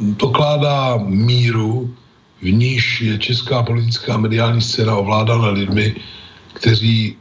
dokládá 0.00 0.98
míru 1.06 1.94
v 2.44 2.52
níž 2.52 3.00
je 3.00 3.18
česká 3.18 3.64
politická 3.64 4.20
mediální 4.20 4.60
scéna 4.60 5.00
ovládána 5.00 5.48
lidmi, 5.56 5.96
kteří 6.52 7.16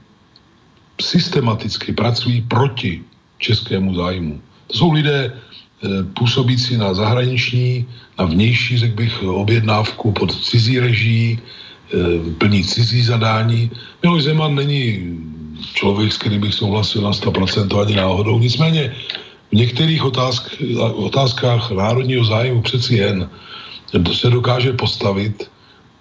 systematicky 1.01 1.95
pracují 1.95 2.43
proti 2.51 3.01
českému 3.39 3.95
zájmu. 3.95 4.41
To 4.67 4.73
jsou 4.77 4.91
lidé 4.91 5.31
eh, 5.31 5.87
působící 6.19 6.77
na 6.77 6.93
zahraniční, 6.93 7.87
na 8.19 8.25
vnější, 8.25 8.77
řekl 8.77 8.95
bych, 8.95 9.23
objednávku 9.23 10.11
pod 10.11 10.35
cizí 10.43 10.79
režii, 10.79 11.39
eh, 11.39 11.95
plní 12.37 12.63
cizí 12.67 13.01
zadání. 13.03 13.71
Miloš 14.03 14.23
Zeman 14.23 14.55
není 14.55 15.15
člověk, 15.73 16.11
s 16.11 16.19
kterým 16.19 16.41
bych 16.43 16.53
souhlasil 16.53 17.01
na 17.01 17.15
100% 17.15 17.71
ani 17.79 17.95
náhodou. 17.95 18.39
Nicméně 18.39 18.91
v 19.51 19.55
některých 19.55 20.03
otázk, 20.03 20.51
otázkách 20.99 21.71
národního 21.71 22.25
zájmu 22.27 22.61
přeci 22.61 22.95
jen 22.99 23.29
se 24.13 24.29
dokáže 24.29 24.73
postavit 24.73 25.49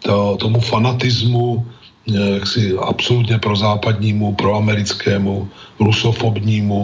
to, 0.02 0.36
tomu 0.40 0.60
fanatismu 0.60 1.66
eh, 2.08 2.30
jaksi 2.40 2.74
absolutně 2.78 3.38
prozápadnímu, 3.38 4.34
proamerickému, 4.34 5.48
rusofobnímu 5.80 6.80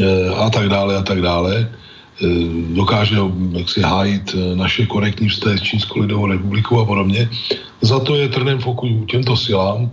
eh, 0.00 0.28
a 0.30 0.50
tak 0.50 0.68
dále 0.68 0.96
a 0.96 1.02
tak 1.02 1.20
dále. 1.20 1.68
Eh, 1.68 2.26
dokáže 2.72 3.16
jaksi 3.52 3.80
hájit 3.82 4.34
naše 4.54 4.86
korektní 4.86 5.28
vztahy 5.28 5.58
s 5.58 5.62
Čínskou 5.62 6.00
lidovou 6.00 6.26
republikou 6.26 6.80
a 6.80 6.84
podobně. 6.84 7.28
Za 7.80 8.00
to 8.00 8.16
je 8.16 8.28
trnem 8.28 8.58
foku 8.58 9.04
těmto 9.04 9.36
silám 9.36 9.90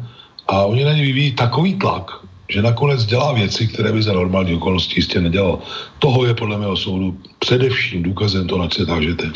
a 0.48 0.64
oni 0.64 0.84
na 0.84 0.94
ně 0.94 1.04
vyvíjí 1.04 1.32
takový 1.36 1.76
tlak, 1.76 2.12
že 2.48 2.62
nakonec 2.62 3.06
dělá 3.06 3.34
věci, 3.34 3.68
které 3.68 3.92
by 3.92 4.04
za 4.04 4.14
normální 4.14 4.56
okolnosti 4.56 4.96
jistě 4.98 5.22
nedělal. 5.22 5.60
Toho 6.00 6.26
je 6.26 6.34
podle 6.34 6.58
mého 6.58 6.78
soudu 6.78 7.18
především 7.40 8.04
důkazem 8.04 8.48
to, 8.48 8.58
na 8.58 8.68
co 8.68 8.80
se 8.80 8.86
tážete. 8.86 9.32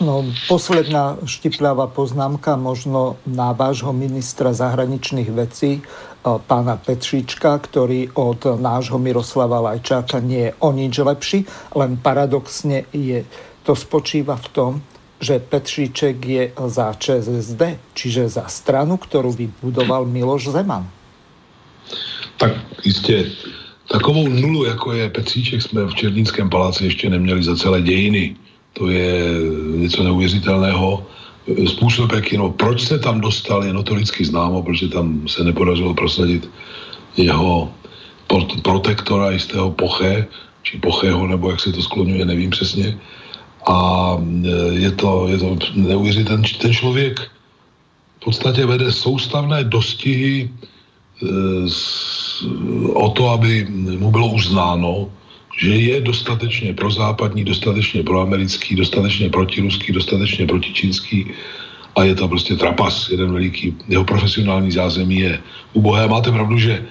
No, 0.00 0.24
posledná 0.48 1.20
štipľavá 1.26 1.90
poznámka 1.92 2.56
možno 2.56 3.20
na 3.26 3.52
vášho 3.52 3.92
ministra 3.92 4.54
zahraničných 4.54 5.28
vecí, 5.34 5.70
e, 5.78 5.82
pána 6.22 6.80
Petříčka, 6.80 7.58
ktorý 7.58 8.14
od 8.14 8.56
nášho 8.56 8.96
Miroslava 8.96 9.60
Lajčáka 9.60 10.22
nie 10.22 10.48
je 10.48 10.52
o 10.62 10.72
nič 10.72 10.94
lepší, 11.02 11.44
len 11.76 12.00
paradoxne 12.00 12.88
je, 12.94 13.26
to 13.66 13.76
spočíva 13.76 14.38
v 14.38 14.48
tom, 14.48 14.72
že 15.22 15.38
Petříček 15.38 16.16
je 16.26 16.44
za 16.66 16.94
ČSSD, 16.98 17.62
čiže 17.94 18.28
za 18.28 18.48
stranu, 18.48 18.96
ktorú 18.98 19.30
vybudoval 19.30 20.06
Miloš 20.06 20.50
Zeman. 20.50 20.88
Tak 22.36 22.52
jistě, 22.84 23.30
takovou 23.90 24.28
nulu, 24.28 24.64
jako 24.64 24.92
je 24.92 25.10
Petříček, 25.10 25.62
jsme 25.62 25.84
v 25.84 25.94
Černínském 25.94 26.50
paláci 26.50 26.84
ještě 26.84 27.10
neměli 27.10 27.42
za 27.42 27.56
celé 27.56 27.82
dějiny 27.82 28.36
to 28.72 28.88
je 28.88 29.40
něco 29.76 30.02
neuvěřitelného. 30.02 31.06
Způsob, 31.66 32.12
jak 32.12 32.32
no, 32.32 32.50
proč 32.50 32.86
se 32.86 32.98
tam 32.98 33.20
dostal, 33.20 33.64
je 33.64 33.72
notoricky 33.72 34.24
známo, 34.24 34.62
protože 34.62 34.88
tam 34.88 35.28
se 35.28 35.44
nepodařilo 35.44 35.94
prosadit 35.94 36.50
jeho 37.16 37.72
protektora 38.62 39.30
jistého 39.30 39.70
Poche, 39.70 40.26
či 40.62 40.78
Pocheho, 40.78 41.26
nebo 41.26 41.50
jak 41.50 41.60
se 41.60 41.72
to 41.72 41.82
skloňuje, 41.82 42.24
nevím 42.24 42.50
přesně. 42.50 42.98
A 43.66 44.16
e, 44.18 44.48
je 44.74 44.90
to, 44.90 45.28
je 45.28 45.38
to 45.38 45.58
neuvěřitelné. 45.74 46.48
Ten 46.58 46.72
člověk 46.72 47.20
v 48.20 48.24
podstatě 48.24 48.66
vede 48.66 48.92
soustavné 48.92 49.64
dostihy 49.64 50.46
e, 50.46 50.50
o 52.94 53.08
to, 53.10 53.30
aby 53.30 53.66
mu 53.98 54.10
bylo 54.10 54.28
uznáno, 54.28 55.10
že 55.56 55.74
je 55.74 56.00
dostatečně 56.00 56.74
prozápadní, 56.74 57.44
dostatečně 57.44 58.02
proamerický, 58.02 58.76
dostatečně 58.76 59.28
protiruský, 59.30 59.92
dostatečně 59.92 60.46
protičínský 60.46 61.26
a 61.96 62.04
je 62.04 62.14
to 62.14 62.28
prostě 62.28 62.56
trapas, 62.56 63.08
jeden 63.10 63.32
veliký, 63.32 63.76
jeho 63.88 64.04
profesionální 64.04 64.72
zázemí 64.72 65.18
je 65.18 65.40
ubohé. 65.72 66.08
Máte 66.08 66.32
pravdu, 66.32 66.58
že 66.58 66.84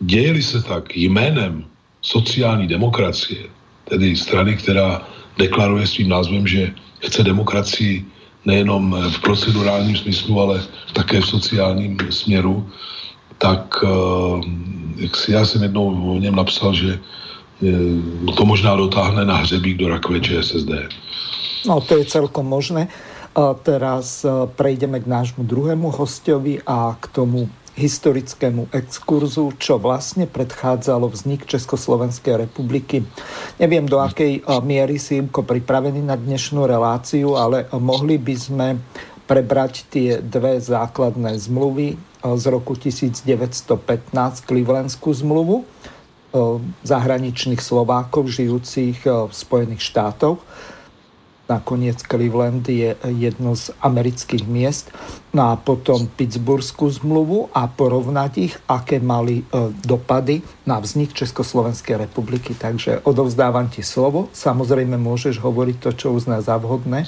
dějeli 0.00 0.42
se 0.42 0.62
tak 0.62 0.96
jménem 0.96 1.64
sociální 2.02 2.66
demokracie, 2.66 3.48
tedy 3.88 4.16
strany, 4.16 4.56
která 4.56 5.02
deklaruje 5.38 5.86
svým 5.86 6.08
názvem, 6.08 6.46
že 6.46 6.72
chce 7.00 7.22
demokracii 7.22 8.04
nejenom 8.44 8.96
v 9.10 9.18
procedurálním 9.20 9.96
smyslu, 9.96 10.40
ale 10.40 10.62
také 10.92 11.20
v 11.20 11.26
sociálním 11.26 11.96
směru, 12.10 12.68
tak 13.38 13.84
eh, 13.84 13.88
jak 14.96 15.16
si 15.16 15.32
já 15.32 15.44
jsem 15.44 15.62
jednou 15.62 16.14
o 16.14 16.18
něm 16.18 16.36
napsal, 16.36 16.74
že 16.74 16.98
to 18.36 18.42
možná 18.44 18.76
dotáhne 18.76 19.24
na 19.24 19.40
hřebík 19.40 19.76
do 19.76 19.88
rakve 19.88 20.20
ČSSD. 20.20 20.92
No 21.66 21.80
to 21.80 21.98
je 21.98 22.04
celkom 22.04 22.46
možné. 22.46 22.88
A 23.36 23.52
teraz 23.52 24.24
eh, 24.24 24.32
prejdeme 24.48 25.00
k 25.00 25.06
nášmu 25.06 25.44
druhému 25.44 25.92
hostovi 25.92 26.60
a 26.64 26.96
k 26.96 27.04
tomu 27.12 27.48
historickému 27.76 28.72
exkurzu, 28.72 29.52
čo 29.60 29.76
vlastne 29.76 30.24
predchádzalo 30.24 31.12
vznik 31.12 31.44
Československej 31.44 32.48
republiky. 32.48 33.04
Neviem, 33.60 33.84
do 33.84 34.00
akej 34.00 34.48
miery 34.64 34.96
si 34.96 35.20
Imko 35.20 35.44
pripravený 35.44 36.00
na 36.00 36.16
dnešnú 36.16 36.64
reláciu, 36.64 37.36
ale 37.36 37.68
mohli 37.76 38.16
by 38.16 38.32
sme 38.32 38.68
prebrať 39.28 39.92
tie 39.92 40.24
dve 40.24 40.56
základné 40.56 41.36
zmluvy 41.36 42.00
z 42.24 42.44
roku 42.48 42.72
1915, 42.80 43.76
Clevelandskú 44.48 45.12
zmluvu 45.12 45.68
zahraničných 46.84 47.60
Slovákov 47.62 48.28
žijúcich 48.32 49.04
v 49.04 49.32
Spojených 49.32 49.82
štátoch 49.82 50.40
Nakoniec 51.46 52.02
Cleveland 52.02 52.66
je 52.66 52.98
jedno 53.06 53.54
z 53.54 53.70
amerických 53.78 54.50
miest. 54.50 54.90
No 55.30 55.54
a 55.54 55.54
potom 55.54 56.10
Pittsburghskú 56.10 56.90
zmluvu 56.90 57.54
a 57.54 57.70
porovnať 57.70 58.32
ich, 58.42 58.54
aké 58.66 58.98
mali 58.98 59.46
dopady 59.86 60.42
na 60.66 60.82
vznik 60.82 61.14
Československej 61.14 62.02
republiky. 62.02 62.50
Takže 62.58 63.06
odovzdávam 63.06 63.70
ti 63.70 63.86
slovo. 63.86 64.26
Samozrejme 64.34 64.98
môžeš 64.98 65.38
hovoriť 65.38 65.76
to, 65.78 65.90
čo 65.94 66.06
uzná 66.10 66.42
za 66.42 66.58
vhodné. 66.58 67.06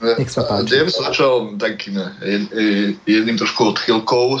Nech 0.00 0.32
sa 0.32 0.48
páči. 0.48 0.80
Ja 0.80 0.84
by 0.88 0.92
som 0.92 1.04
začal 1.12 1.32
takým 1.60 2.00
jedným 3.04 3.36
trošku 3.36 3.76
odchylkou. 3.76 4.40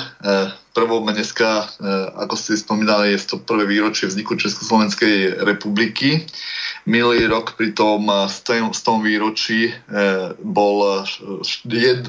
Prvou 0.70 1.02
dneska, 1.02 1.66
ako 2.14 2.38
ste 2.38 2.54
spomínali, 2.54 3.10
je 3.10 3.26
to 3.26 3.42
prvé 3.42 3.66
výročie 3.66 4.06
vzniku 4.06 4.38
Československej 4.38 5.42
republiky. 5.42 6.22
Minulý 6.88 7.28
rok 7.28 7.60
pri 7.60 7.76
tom 7.76 8.08
z 8.28 8.80
tom 8.80 9.04
výročí 9.04 9.68
e, 9.68 9.72
bol 10.40 11.04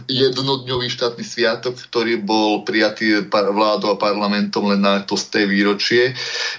jednodňový 0.07 0.87
štátny 0.87 1.23
sviatok, 1.27 1.75
ktorý 1.75 2.23
bol 2.23 2.63
prijatý 2.63 3.27
vládou 3.27 3.95
a 3.95 4.01
parlamentom 4.01 4.71
len 4.71 4.79
na 4.79 5.03
to 5.03 5.19
z 5.19 5.25
tej 5.27 5.45
výročie. 5.51 6.03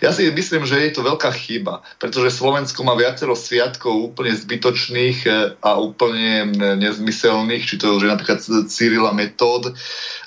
Ja 0.04 0.12
si 0.12 0.28
myslím, 0.28 0.68
že 0.68 0.80
je 0.84 0.92
to 0.92 1.08
veľká 1.08 1.32
chyba, 1.32 1.80
pretože 1.96 2.36
Slovensko 2.36 2.84
má 2.84 2.92
viacero 2.92 3.32
sviatkov 3.32 4.12
úplne 4.12 4.36
zbytočných 4.36 5.18
a 5.64 5.70
úplne 5.80 6.52
nezmyselných, 6.78 7.64
či 7.64 7.80
to 7.80 7.96
je 7.96 8.12
napríklad 8.12 8.44
Cyrila 8.68 9.16
Metód, 9.16 9.72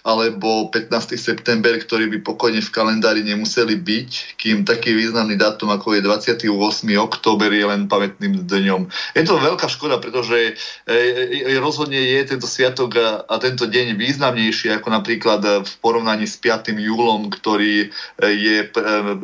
alebo 0.06 0.70
15. 0.70 1.18
september, 1.18 1.74
ktorý 1.82 2.06
by 2.14 2.22
pokojne 2.22 2.62
v 2.62 2.70
kalendári 2.70 3.26
nemuseli 3.26 3.74
byť, 3.74 4.38
kým 4.38 4.62
taký 4.62 4.94
významný 4.94 5.34
dátum, 5.34 5.74
ako 5.74 5.98
je 5.98 6.06
28. 6.06 6.46
október, 7.02 7.50
je 7.50 7.66
len 7.66 7.90
pamätným 7.90 8.46
dňom. 8.46 8.86
Je 9.18 9.26
to 9.26 9.42
veľká 9.42 9.66
škoda, 9.66 9.98
pretože 9.98 10.54
e, 10.86 10.94
e, 11.50 11.58
rozhodne 11.58 11.98
je 11.98 12.22
tento 12.22 12.46
sviatok 12.46 13.02
a, 13.26 13.34
tento 13.42 13.66
deň 13.66 13.98
významnejší 13.98 14.78
ako 14.78 14.94
napríklad 14.94 15.66
v 15.66 15.74
porovnaní 15.82 16.30
s 16.30 16.38
5. 16.38 16.78
júlom, 16.78 17.34
ktorý 17.34 17.90
e, 17.90 18.28
je 18.30 18.58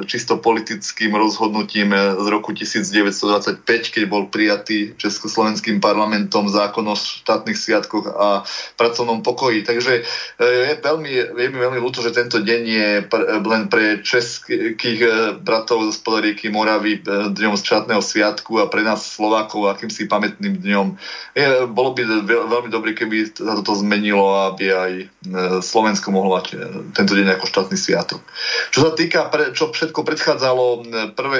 čisto 0.10 0.42
politickým 0.42 1.14
rozhodnutím 1.14 1.94
z 1.94 2.26
roku 2.26 2.58
1925, 2.58 3.62
keď 3.70 4.04
bol 4.10 4.34
prijatý 4.34 4.98
Československým 4.98 5.78
parlamentom 5.78 6.50
zákon 6.50 6.90
o 6.90 6.98
štátnych 6.98 7.58
sviatkoch 7.60 8.10
a 8.18 8.42
pracovnom 8.82 9.22
pokoji. 9.22 9.62
Takže 9.62 9.94
veľmi, 10.80 11.10
je 11.12 11.48
mi 11.52 11.58
veľmi 11.60 11.80
ľúto, 11.84 12.00
že 12.00 12.16
tento 12.16 12.40
deň 12.40 12.62
je 12.64 12.90
pr- 13.04 13.28
len 13.44 13.68
pre 13.68 14.00
českých 14.00 15.00
eh, 15.04 15.12
bratov 15.36 15.92
z 15.92 16.00
Poleríky 16.00 16.48
Moravy 16.48 17.02
eh, 17.02 17.34
dňom 17.34 17.60
štátneho 17.60 18.00
sviatku 18.00 18.62
a 18.62 18.72
pre 18.72 18.86
nás 18.86 19.04
Slovákov 19.04 19.68
akýmsi 19.68 20.08
pamätným 20.08 20.62
dňom. 20.64 20.88
Je, 21.36 21.48
bolo 21.68 21.92
by 21.98 22.28
veľmi 22.28 22.70
dobre, 22.72 22.96
keby 22.96 23.36
sa 23.36 23.58
toto 23.60 23.76
zmenilo, 23.76 24.54
aby 24.54 24.72
aj 24.72 24.92
eh, 25.02 25.08
Slovensko 25.60 26.16
mohlo 26.16 26.40
mať 26.40 26.56
tento 26.96 27.14
deň 27.18 27.36
ako 27.36 27.46
štátny 27.50 27.76
sviatok. 27.76 28.24
Čo 28.72 28.80
sa 28.88 28.92
týka, 28.96 29.28
pre, 29.28 29.52
čo 29.52 29.74
všetko 29.74 30.08
predchádzalo 30.08 30.64
prvé, 31.14 31.38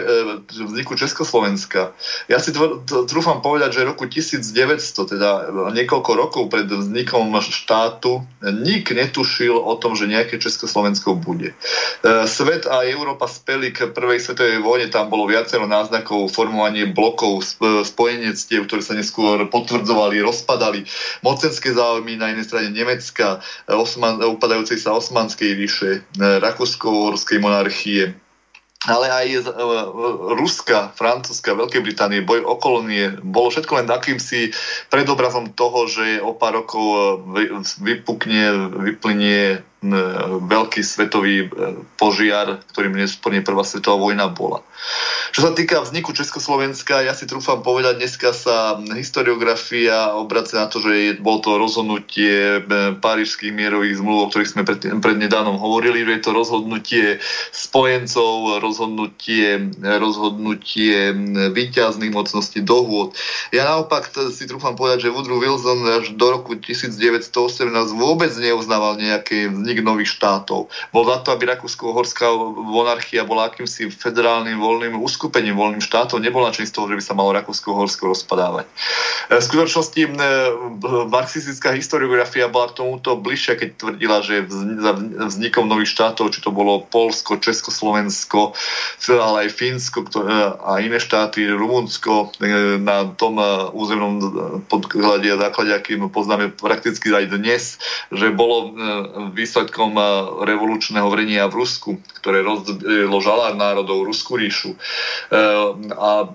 vzniku 0.52 1.00
Československa, 1.00 1.96
ja 2.28 2.38
si 2.38 2.52
trúfam 3.08 3.40
povedať, 3.40 3.82
že 3.82 3.88
roku 3.88 4.06
1900, 4.06 4.52
teda 5.16 5.30
niekoľko 5.72 6.12
rokov 6.18 6.44
pred 6.52 6.68
vznikom 6.68 7.32
štátu, 7.40 8.24
nik 8.42 8.92
netú 8.92 9.21
netušil 9.22 9.54
o 9.54 9.78
tom, 9.78 9.94
že 9.94 10.10
nejaké 10.10 10.42
Československo 10.42 11.14
bude. 11.14 11.54
E, 11.54 11.56
svet 12.26 12.66
a 12.66 12.82
Európa 12.82 13.30
speli 13.30 13.70
k 13.70 13.94
prvej 13.94 14.18
svetovej 14.18 14.66
vojne, 14.66 14.90
tam 14.90 15.14
bolo 15.14 15.30
viacero 15.30 15.70
náznakov 15.70 16.34
formovanie 16.34 16.90
blokov, 16.90 17.46
spojenectiev, 17.86 18.66
ktoré 18.66 18.82
sa 18.82 18.98
neskôr 18.98 19.46
potvrdzovali, 19.46 20.26
rozpadali, 20.26 20.90
mocenské 21.22 21.70
záujmy 21.70 22.18
na 22.18 22.34
jednej 22.34 22.46
strane 22.50 22.70
Nemecka, 22.74 23.46
Osman, 23.70 24.18
upadajúcej 24.26 24.82
sa 24.82 24.98
osmanskej 24.98 25.54
ríše, 25.54 26.02
e, 26.18 26.42
Rakúsko-Horskej 26.42 27.38
monarchie, 27.38 28.18
ale 28.90 29.14
aj 29.14 29.28
z 29.46 29.48
uh, 29.54 30.34
Ruska, 30.34 30.90
Francúzska, 30.98 31.54
Veľkej 31.54 31.86
Británie, 31.86 32.26
boj 32.26 32.42
o 32.42 32.58
kolónie, 32.58 33.14
bolo 33.22 33.54
všetko 33.54 33.78
len 33.78 33.88
akýmsi 33.90 34.50
predobrazom 34.90 35.54
toho, 35.54 35.86
že 35.86 36.18
o 36.18 36.34
pár 36.34 36.66
rokov 36.66 37.22
vypukne, 37.78 38.74
vyplynie 38.82 39.62
veľký 39.82 40.82
svetový 40.86 41.50
požiar, 41.98 42.62
ktorým 42.70 43.02
nesporne 43.02 43.42
prvá 43.42 43.66
svetová 43.66 43.98
vojna 43.98 44.30
bola. 44.30 44.62
Čo 45.34 45.50
sa 45.50 45.52
týka 45.58 45.82
vzniku 45.82 46.14
Československa, 46.14 47.02
ja 47.02 47.18
si 47.18 47.26
trúfam 47.26 47.66
povedať, 47.66 47.98
dneska 47.98 48.30
sa 48.34 48.78
historiografia 48.94 50.14
obracia 50.14 50.62
na 50.62 50.68
to, 50.70 50.82
že 50.82 50.94
je, 50.94 51.12
bol 51.18 51.42
to 51.42 51.58
rozhodnutie 51.58 52.62
parížských 53.02 53.50
mierových 53.50 54.02
zmluv, 54.02 54.18
o 54.26 54.30
ktorých 54.30 54.52
sme 54.54 54.64
pred, 54.66 55.18
nedávnom 55.18 55.58
hovorili, 55.58 56.06
že 56.06 56.14
je 56.18 56.24
to 56.26 56.32
rozhodnutie 56.34 57.06
spojencov, 57.50 58.62
rozhodnutie, 58.62 59.72
rozhodnutie 59.82 61.14
výťazných 61.54 62.14
mocností 62.14 62.62
dohôd. 62.62 63.18
Ja 63.50 63.66
naopak 63.66 64.14
si 64.30 64.46
trúfam 64.46 64.78
povedať, 64.78 65.10
že 65.10 65.14
Woodrow 65.14 65.42
Wilson 65.42 65.86
až 65.90 66.14
do 66.14 66.28
roku 66.38 66.54
1918 66.58 67.70
vôbec 67.98 68.30
neuznával 68.34 68.98
nejaké 69.02 69.50
vznik 69.50 69.71
nových 69.80 70.12
štátov. 70.20 70.68
Bol 70.92 71.04
za 71.08 71.24
to, 71.24 71.32
aby 71.32 71.48
Rakúsko-Horská 71.48 72.28
monarchia 72.60 73.24
bola 73.24 73.48
akýmsi 73.48 73.88
federálnym 73.88 74.60
voľným 74.60 75.00
uskupením, 75.00 75.56
voľným 75.56 75.80
štátom. 75.80 76.20
Nebol 76.20 76.44
način 76.44 76.68
z 76.68 76.76
toho, 76.76 76.92
že 76.92 77.00
by 77.00 77.04
sa 77.04 77.16
malo 77.16 77.32
Rakúsko-Horsko 77.32 78.12
rozpadávať. 78.12 78.68
E, 78.68 79.40
v 79.40 79.44
skutočnosti 79.44 80.02
e, 80.04 80.10
marxistická 81.08 81.72
historiografia 81.72 82.52
bola 82.52 82.68
k 82.68 82.84
tomuto 82.84 83.16
bližšia, 83.16 83.56
keď 83.56 83.70
tvrdila, 83.80 84.18
že 84.20 84.44
vznikom 85.32 85.72
nových 85.72 85.96
štátov, 85.96 86.36
či 86.36 86.44
to 86.44 86.52
bolo 86.52 86.84
Polsko, 86.84 87.40
Československo, 87.40 88.52
ale 89.08 89.48
aj 89.48 89.50
Fínsko 89.56 90.04
e, 90.04 90.28
a 90.60 90.84
iné 90.84 91.00
štáty, 91.00 91.48
Rumunsko, 91.48 92.34
na 92.82 93.06
tom 93.16 93.38
územnom 93.72 94.18
podklade 94.66 95.30
základe, 95.38 95.74
akým 95.78 96.10
poznáme 96.10 96.50
prakticky 96.56 97.14
aj 97.14 97.26
dnes, 97.38 97.78
že 98.10 98.34
bolo 98.34 98.74
výsledkom 99.36 99.61
výsledkom 99.62 99.94
eh, 99.94 100.06
revolučného 100.50 101.06
vrenia 101.14 101.46
v 101.46 101.62
Rusku, 101.62 102.02
ktoré 102.18 102.42
rozdelo 102.42 103.22
žalár 103.22 103.54
národov 103.54 104.10
Ruskú 104.10 104.42
ríšu. 104.42 104.74
Eh, 104.74 105.70
a 105.94 106.26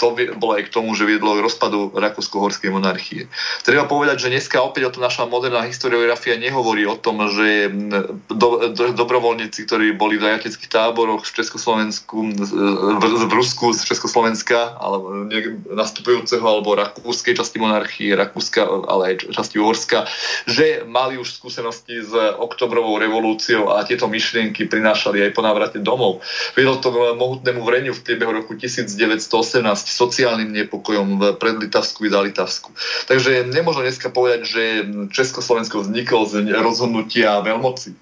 to 0.00 0.06
bolo 0.40 0.56
aj 0.56 0.72
k 0.72 0.72
tomu, 0.72 0.96
že 0.96 1.04
viedlo 1.04 1.36
k 1.36 1.44
rozpadu 1.44 1.92
Rakúsko-Horskej 1.92 2.72
monarchie. 2.72 3.28
Treba 3.66 3.84
povedať, 3.84 4.24
že 4.24 4.32
dneska 4.32 4.64
opäť 4.64 4.88
o 4.88 4.92
to 4.96 5.00
naša 5.04 5.28
moderná 5.28 5.68
historiografia 5.68 6.40
nehovorí 6.40 6.88
o 6.88 6.96
tom, 6.96 7.28
že 7.28 7.68
mm, 7.68 8.32
do, 8.32 8.72
do, 8.72 8.82
dobrovoľníci, 8.96 9.68
ktorí 9.68 9.92
boli 9.92 10.16
v 10.16 10.24
zajateckých 10.32 10.70
táboroch 10.72 11.28
v 11.28 11.34
Československu, 11.36 12.16
v, 12.32 13.04
v 13.04 13.32
Rusku 13.36 13.76
z 13.76 13.84
Československa, 13.84 14.80
alebo 14.80 15.28
nastupujúceho 15.76 16.44
alebo 16.44 16.78
rakúskej 16.78 17.36
časti 17.36 17.60
monarchie, 17.60 18.14
Rakúska, 18.16 18.64
ale 18.64 19.02
aj 19.12 19.34
časti 19.34 19.56
Uhorska, 19.58 20.06
že 20.46 20.86
mali 20.86 21.18
už 21.18 21.42
skúsenosti 21.42 22.06
z 22.06 22.12
oktober 22.38 22.61
oktobrovou 22.62 22.94
revolúciou 23.02 23.74
a 23.74 23.82
tieto 23.82 24.06
myšlienky 24.06 24.70
prinášali 24.70 25.18
aj 25.26 25.34
po 25.34 25.42
návrate 25.42 25.82
domov. 25.82 26.22
Viedlo 26.54 26.78
to 26.78 26.94
k 26.94 27.18
mohutnému 27.18 27.58
vreniu 27.66 27.90
v 27.90 28.06
priebehu 28.06 28.30
roku 28.30 28.54
1918 28.54 29.66
sociálnym 29.82 30.46
nepokojom 30.54 31.18
v 31.18 31.22
predlitavsku 31.42 32.06
i 32.06 32.14
zalitavsku. 32.14 32.70
Takže 33.10 33.50
nemôžno 33.50 33.82
dneska 33.82 34.14
povedať, 34.14 34.46
že 34.46 34.62
Československo 35.10 35.82
vzniklo 35.82 36.22
z 36.30 36.54
rozhodnutia 36.54 37.42
veľmoci. 37.42 37.98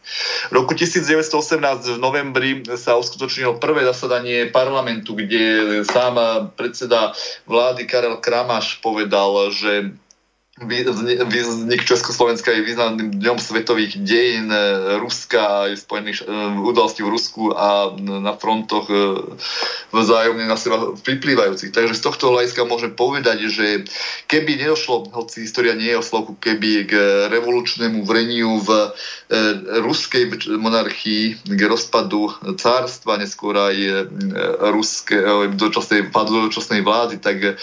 V 0.48 0.52
roku 0.52 0.76
1918 0.76 1.96
v 1.96 1.98
novembri 2.04 2.50
sa 2.76 3.00
uskutočnilo 3.00 3.56
prvé 3.56 3.88
zasadanie 3.88 4.52
parlamentu, 4.52 5.16
kde 5.16 5.80
sám 5.88 6.20
predseda 6.52 7.16
vlády 7.48 7.88
Karel 7.88 8.20
Kramaš 8.20 8.76
povedal, 8.84 9.48
že 9.56 9.96
Vznik 10.60 11.88
Československa 11.88 12.52
je 12.52 12.60
významným 12.60 13.16
dňom 13.16 13.40
svetových 13.40 13.96
dejín 14.04 14.52
e, 14.52 15.00
Ruska, 15.00 15.64
aj 15.64 15.88
spojených 15.88 16.20
e, 16.20 16.24
udalostí 16.60 17.00
v 17.00 17.16
Rusku 17.16 17.56
a 17.56 17.96
na 17.96 18.36
frontoch 18.36 18.84
e, 18.92 19.24
vzájomne 19.88 20.44
na 20.44 20.60
seba 20.60 20.92
vyplývajúcich. 21.00 21.72
Takže 21.72 21.96
z 21.96 22.04
tohto 22.04 22.36
hľadiska 22.36 22.68
môžem 22.68 22.92
povedať, 22.92 23.48
že 23.48 23.88
keby 24.28 24.60
nedošlo, 24.60 25.08
hoci 25.16 25.48
história 25.48 25.72
nie 25.72 25.96
je 25.96 26.00
o 26.00 26.04
slovku, 26.04 26.36
keby 26.36 26.84
k 26.84 26.92
revolučnému 27.32 28.04
vreniu 28.04 28.60
v 28.60 28.92
ruskej 29.80 30.44
monarchii, 30.60 31.40
k 31.40 31.60
rozpadu 31.64 32.36
cárstva, 32.60 33.16
neskôr 33.16 33.56
aj 33.56 33.76
ruské, 34.76 35.24
dočasnej, 35.56 36.12
dočasnej 36.12 36.84
vlády, 36.84 37.16
tak 37.16 37.56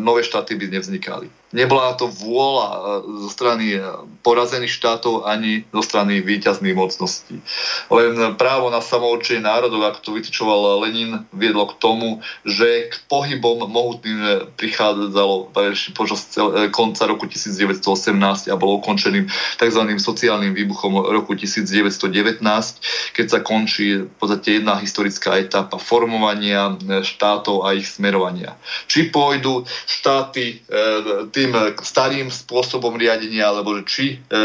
nové 0.00 0.24
štáty 0.24 0.56
by 0.56 0.80
nevznikali. 0.80 1.39
Nebola 1.50 1.98
to 1.98 2.06
vôľa 2.06 2.66
e, 2.70 2.78
zo 3.26 3.28
strany 3.34 3.66
e, 3.74 3.82
porazených 4.22 4.70
štátov 4.70 5.26
ani 5.26 5.66
zo 5.74 5.82
strany 5.82 6.22
výťazných 6.22 6.78
mocností. 6.78 7.42
Len 7.90 8.38
právo 8.38 8.70
na 8.70 8.78
samoučenie 8.78 9.42
národov, 9.42 9.82
ako 9.82 9.98
to 9.98 10.10
vytičoval 10.14 10.86
Lenin, 10.86 11.26
viedlo 11.34 11.66
k 11.66 11.74
tomu, 11.82 12.22
že 12.46 12.92
k 12.92 12.94
pohybom 13.10 13.66
mohutným 13.66 14.46
prichádzalo 14.54 15.50
počas 15.96 16.30
konca 16.70 17.02
roku 17.10 17.26
1918 17.26 18.46
a 18.46 18.54
bol 18.54 18.78
ukončeným 18.78 19.26
tzv. 19.58 19.82
sociálnym 19.98 20.54
výbuchom 20.54 21.10
roku 21.10 21.34
1919, 21.34 22.44
keď 23.16 23.26
sa 23.26 23.38
končí 23.42 24.06
v 24.06 24.14
podstate 24.22 24.62
jedna 24.62 24.78
historická 24.78 25.34
etapa 25.34 25.82
formovania 25.82 26.78
štátov 27.02 27.66
a 27.66 27.74
ich 27.74 27.90
smerovania. 27.90 28.54
Či 28.86 29.10
pôjdu 29.10 29.66
štáty 29.88 30.62
e, 30.62 31.26
tým 31.40 31.56
eh, 31.56 31.72
starým 31.80 32.28
spôsobom 32.28 33.00
riadenia, 33.00 33.48
alebo 33.48 33.80
či 33.80 34.20
e, 34.20 34.36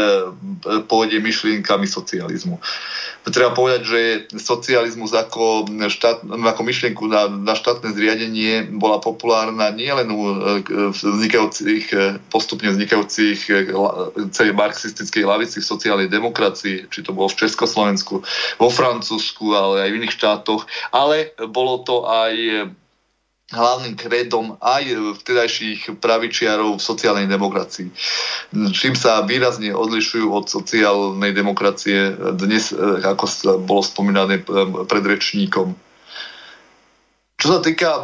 pôjde 0.88 1.20
myšlienkami 1.20 1.84
socializmu. 1.84 2.56
Treba 3.26 3.52
povedať, 3.52 3.82
že 3.84 4.00
socializmus 4.38 5.12
ako, 5.12 5.66
štát, 5.90 6.24
ako 6.24 6.62
myšlienku 6.62 7.04
na, 7.10 7.26
na 7.26 7.58
štátne 7.58 7.90
zriadenie 7.92 8.70
bola 8.78 9.02
populárna 9.02 9.74
nielen 9.74 10.08
u 10.14 10.20
vznikajúcich, 10.94 11.90
postupne 12.30 12.70
vznikajúcich 12.70 13.50
celej 14.30 14.54
marxistickej 14.54 15.26
lavici 15.26 15.58
v 15.58 15.70
sociálnej 15.74 16.08
demokracii, 16.08 16.86
či 16.86 17.02
to 17.02 17.10
bolo 17.10 17.26
v 17.26 17.38
Československu, 17.42 18.22
vo 18.62 18.68
Francúzsku, 18.70 19.52
ale 19.58 19.84
aj 19.84 19.90
v 19.90 19.98
iných 20.06 20.16
štátoch, 20.16 20.62
ale 20.94 21.34
bolo 21.50 21.82
to 21.82 22.06
aj 22.06 22.32
hlavným 23.54 23.94
kredom 23.94 24.58
aj 24.58 24.90
vtedajších 25.22 26.02
pravičiarov 26.02 26.82
v 26.82 26.82
sociálnej 26.82 27.30
demokracii. 27.30 27.86
Čím 28.74 28.98
sa 28.98 29.22
výrazne 29.22 29.70
odlišujú 29.70 30.26
od 30.34 30.50
sociálnej 30.50 31.30
demokracie 31.30 32.10
dnes, 32.34 32.74
ako 33.06 33.24
bolo 33.62 33.86
spomínané 33.86 34.42
predrečníkom. 34.90 35.78
Čo 37.46 37.62
sa 37.62 37.62
týka 37.62 37.90
e, 37.94 38.02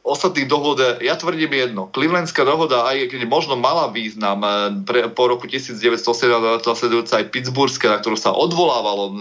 ostatných 0.00 0.48
dohod, 0.48 0.80
ja 1.04 1.12
tvrdím 1.20 1.52
jedno. 1.52 1.92
Clevelandská 1.92 2.40
dohoda, 2.40 2.88
aj 2.88 3.12
keď 3.12 3.28
možno 3.28 3.52
mala 3.52 3.92
význam 3.92 4.40
e, 4.40 4.80
pre, 4.80 5.12
po 5.12 5.28
roku 5.28 5.44
1918 5.44 6.64
nasledujúca 6.64 7.20
aj 7.20 7.36
Pittsburghská, 7.36 7.92
na 7.92 8.00
ktorú 8.00 8.16
sa 8.16 8.32
odvolávalo 8.32 9.12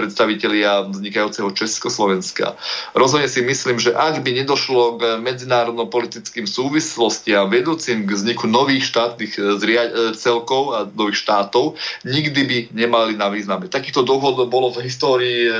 predstavitelia 0.00 0.88
vznikajúceho 0.88 1.52
Československa. 1.52 2.56
Rozhodne 2.96 3.28
si 3.28 3.44
myslím, 3.44 3.76
že 3.76 3.92
ak 3.92 4.24
by 4.24 4.32
nedošlo 4.32 4.96
k 4.96 5.20
medzinárodno-politickým 5.20 6.48
súvislostiam 6.48 7.52
vedúcim 7.52 8.08
k 8.08 8.16
vzniku 8.16 8.48
nových 8.48 8.88
štátnych 8.88 9.32
e, 9.36 9.40
zria- 9.60 10.16
celkov 10.16 10.72
a 10.72 10.88
nových 10.88 11.20
štátov, 11.20 11.76
nikdy 12.08 12.40
by 12.48 12.56
nemali 12.72 13.12
na 13.12 13.28
význame. 13.28 13.68
Takýchto 13.68 14.08
dohod 14.08 14.40
bolo 14.48 14.72
v 14.72 14.88
histórii 14.88 15.52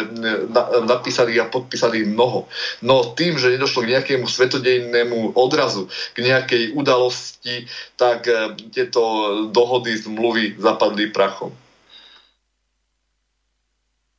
napísaných 0.89 1.45
a 1.45 1.51
podpísaných 1.53 2.09
mnoho. 2.09 2.49
No 2.83 3.15
tým, 3.15 3.39
že 3.39 3.55
nedošlo 3.55 3.87
k 3.87 3.99
nejakému 3.99 4.27
svetodejnému 4.27 5.35
odrazu, 5.39 5.89
k 6.13 6.19
nejakej 6.23 6.63
udalosti, 6.77 7.67
tak 7.97 8.29
eh, 8.29 8.55
tieto 8.71 9.03
dohody, 9.51 9.97
zmluvy 9.97 10.59
zapadli 10.59 11.11
prachom. 11.11 11.53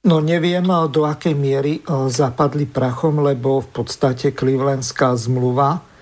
No 0.03 0.19
neviem, 0.19 0.67
eh, 0.67 0.87
do 0.91 1.07
akej 1.07 1.35
miery 1.35 1.79
eh, 1.79 2.07
zapadli 2.11 2.67
prachom, 2.67 3.23
lebo 3.23 3.63
v 3.63 3.69
podstate 3.71 4.35
Clevelandská 4.35 5.15
zmluva 5.15 5.92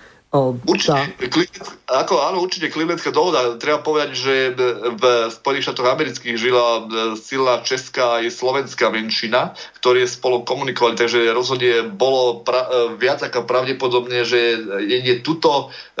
Určite, 0.64 1.12
ako, 1.92 2.24
áno, 2.24 2.40
určite 2.40 2.72
Clevelandská 2.72 3.12
dohoda. 3.12 3.60
Treba 3.60 3.84
povedať, 3.84 4.16
že 4.16 4.34
v 4.96 5.28
Spojených 5.28 5.68
štátoch 5.68 5.92
amerických 5.92 6.40
žila 6.40 6.64
e, 6.64 6.82
silná 7.20 7.60
česká 7.60 8.16
aj 8.16 8.32
slovenská 8.32 8.88
menšina, 8.88 9.52
ktorí 9.76 10.08
spolu 10.08 10.40
komunikovali, 10.48 10.96
takže 10.96 11.36
rozhodne 11.36 11.84
bolo 11.84 12.40
pra, 12.48 12.64
e, 12.64 12.96
viac 12.96 13.20
ako 13.20 13.44
pravdepodobne, 13.44 14.24
že 14.24 14.56
jedine 14.88 15.20
tuto 15.20 15.68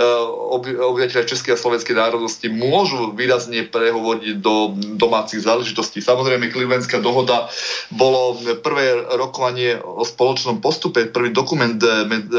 obyvateľe 0.80 1.28
českej 1.28 1.52
a 1.52 1.60
slovenskej 1.60 1.92
národnosti 1.92 2.48
môžu 2.48 3.12
výrazne 3.12 3.68
prehovoriť 3.68 4.40
do 4.40 4.80
domácich 4.96 5.44
záležitostí. 5.44 6.00
Samozrejme, 6.00 6.48
Clevelandská 6.48 7.04
dohoda 7.04 7.52
bolo 7.92 8.40
prvé 8.64 8.96
rokovanie 9.12 9.76
o 9.76 10.08
spoločnom 10.08 10.64
postupe, 10.64 11.04
prvý 11.12 11.36
dokument 11.36 11.76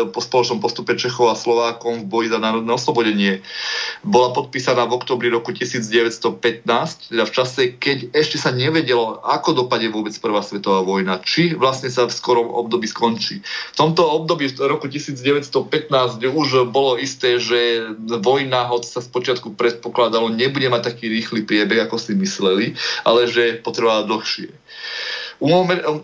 po 0.10 0.18
spoločnom 0.18 0.58
postupe 0.58 0.98
Čechov 0.98 1.30
a 1.30 1.38
Slovákov 1.38 1.83
vojakom 1.84 2.08
v 2.08 2.10
boji 2.10 2.28
za 2.32 2.40
národné 2.40 2.72
oslobodenie. 2.72 3.44
Bola 4.08 4.32
podpísaná 4.32 4.88
v 4.88 4.96
oktobri 4.96 5.28
roku 5.28 5.52
1915, 5.52 7.12
teda 7.12 7.24
v 7.28 7.32
čase, 7.36 7.62
keď 7.76 8.16
ešte 8.16 8.40
sa 8.40 8.56
nevedelo, 8.56 9.20
ako 9.20 9.68
dopadne 9.68 9.92
vôbec 9.92 10.16
Prvá 10.24 10.40
svetová 10.40 10.80
vojna, 10.88 11.20
či 11.20 11.52
vlastne 11.52 11.92
sa 11.92 12.08
v 12.08 12.16
skorom 12.16 12.48
období 12.48 12.88
skončí. 12.88 13.44
V 13.44 13.76
tomto 13.76 14.08
období 14.08 14.48
v 14.48 14.72
roku 14.72 14.88
1915 14.88 15.52
už 16.24 16.72
bolo 16.72 16.96
isté, 16.96 17.44
že 17.44 17.92
vojna, 18.00 18.72
hoď 18.72 18.88
sa 18.88 19.00
spočiatku 19.04 19.60
predpokladalo, 19.60 20.32
nebude 20.32 20.72
mať 20.72 20.96
taký 20.96 21.12
rýchly 21.12 21.44
priebeh, 21.44 21.84
ako 21.84 22.00
si 22.00 22.16
mysleli, 22.16 22.80
ale 23.04 23.28
že 23.28 23.60
potrebovala 23.60 24.08
dlhšie. 24.08 24.56
U, 25.44 25.52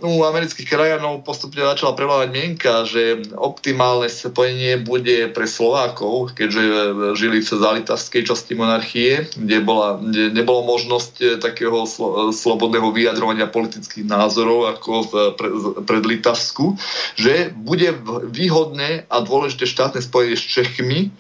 u 0.04 0.14
amerických 0.28 0.68
krajanov 0.68 1.24
postupne 1.24 1.64
začala 1.64 1.96
prevládať 1.96 2.30
mienka, 2.36 2.84
že 2.84 3.24
optimálne 3.40 4.12
spojenie 4.12 4.84
bude 4.84 5.32
pre 5.32 5.48
Slovákov, 5.48 6.36
keďže 6.36 6.64
žili 7.16 7.40
v 7.40 7.48
zalitavskej 7.48 8.28
časti 8.28 8.60
monarchie, 8.60 9.32
kde, 9.40 9.64
bola, 9.64 9.96
kde 9.96 10.36
nebolo 10.36 10.68
možnosť 10.68 11.14
eh, 11.24 11.28
takého 11.40 11.88
slo, 11.88 12.36
slobodného 12.36 12.92
vyjadrovania 12.92 13.48
politických 13.48 14.04
názorov 14.04 14.76
ako 14.76 14.92
v 15.08 15.12
pre, 15.40 15.50
pred 15.88 16.04
Litavsku, 16.04 16.76
že 17.16 17.56
bude 17.56 17.96
výhodné 18.28 19.08
a 19.08 19.24
dôležité 19.24 19.64
štátne 19.64 20.04
spojenie 20.04 20.36
s 20.36 20.44
Čechmi, 20.44 21.16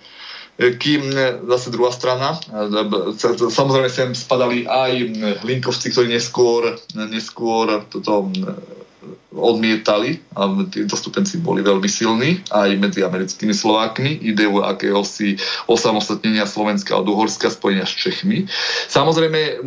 kým 0.60 1.08
e, 1.15 1.39
zase 1.56 1.72
druhá 1.72 1.91
strana, 1.91 2.36
e, 2.36 3.15
samozrejme 3.48 3.88
sem 3.88 4.12
spadali 4.12 4.67
aj 4.67 4.91
Hlinkovci, 5.48 5.88
ktorí 5.95 6.12
neskôr, 6.12 6.76
neskôr 6.95 7.88
toto 7.88 8.28
odmietali 9.29 10.17
a 10.33 10.49
tí 10.73 10.89
dostupenci 10.89 11.37
boli 11.45 11.61
veľmi 11.61 11.85
silní 11.85 12.41
aj 12.49 12.69
medzi 12.81 13.05
americkými 13.05 13.53
Slovákmi 13.53 14.25
ideu 14.25 14.65
akéhosi 14.65 15.37
osamostatnenia 15.69 16.49
Slovenska 16.49 16.97
od 16.97 17.05
Uhorska 17.05 17.53
spojenia 17.53 17.85
s 17.85 17.93
Čechmi. 17.93 18.49
Samozrejme, 18.89 19.61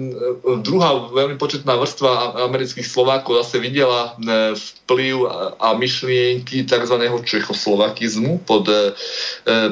druhá 0.67 1.07
veľmi 1.15 1.39
početná 1.39 1.79
vrstva 1.79 2.43
amerických 2.51 2.87
Slovákov 2.87 3.39
zase 3.47 3.63
videla 3.63 4.19
e, 4.19 4.59
vplyv 4.59 5.17
a 5.63 5.69
myšlienky 5.79 6.67
tzv. 6.67 6.97
čechoslovakizmu 7.23 8.43
pod, 8.43 8.67
e, 8.67 8.91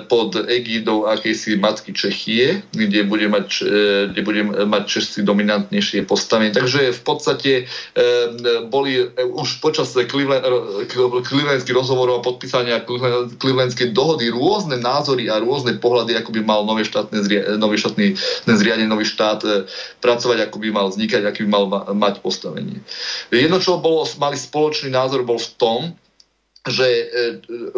pod 0.07 0.39
egídou 0.47 1.11
akejsi 1.11 1.59
matky 1.59 1.91
Čechie, 1.91 2.63
kde 2.71 3.03
bude 3.11 3.27
mať, 3.27 3.49
e, 3.67 3.67
kde 4.15 4.21
bude 4.23 4.43
mať 4.71 4.83
Češci 4.87 5.27
dominantnejšie 5.27 6.07
postavenie. 6.07 6.55
Takže 6.55 6.95
v 6.95 7.03
podstate 7.03 7.51
boli 8.69 9.07
už 9.17 9.63
počas 9.63 9.80
počas 9.81 9.97
Clevelandských 11.25 11.77
rozhovorov 11.77 12.21
a 12.21 12.27
podpísania 12.27 12.85
Clevelandskej 13.41 13.97
dohody 13.97 14.29
rôzne 14.29 14.77
názory 14.77 15.33
a 15.33 15.41
rôzne 15.41 15.81
pohľady, 15.81 16.21
ako 16.21 16.31
by 16.37 16.41
mal 16.45 16.61
nové 16.69 16.85
štátne 16.85 17.25
nový 17.57 17.81
štátny 17.81 18.13
zriadený 18.45 18.89
nový 18.91 19.09
štát 19.09 19.41
e, 19.45 19.51
pracovať, 20.05 20.49
ako 20.49 20.57
by 20.61 20.69
mal 20.69 20.87
vznikať, 20.93 21.25
aký 21.25 21.49
by 21.49 21.51
mal 21.51 21.65
mať 21.97 22.21
postavenie. 22.21 22.85
Jedno, 23.33 23.57
čo 23.57 23.81
bolo, 23.81 24.05
mali 24.21 24.37
spoločný 24.37 24.93
názor, 24.93 25.25
bol 25.25 25.41
v 25.41 25.51
tom, 25.57 25.81
že, 26.69 26.85
e, 26.85 27.31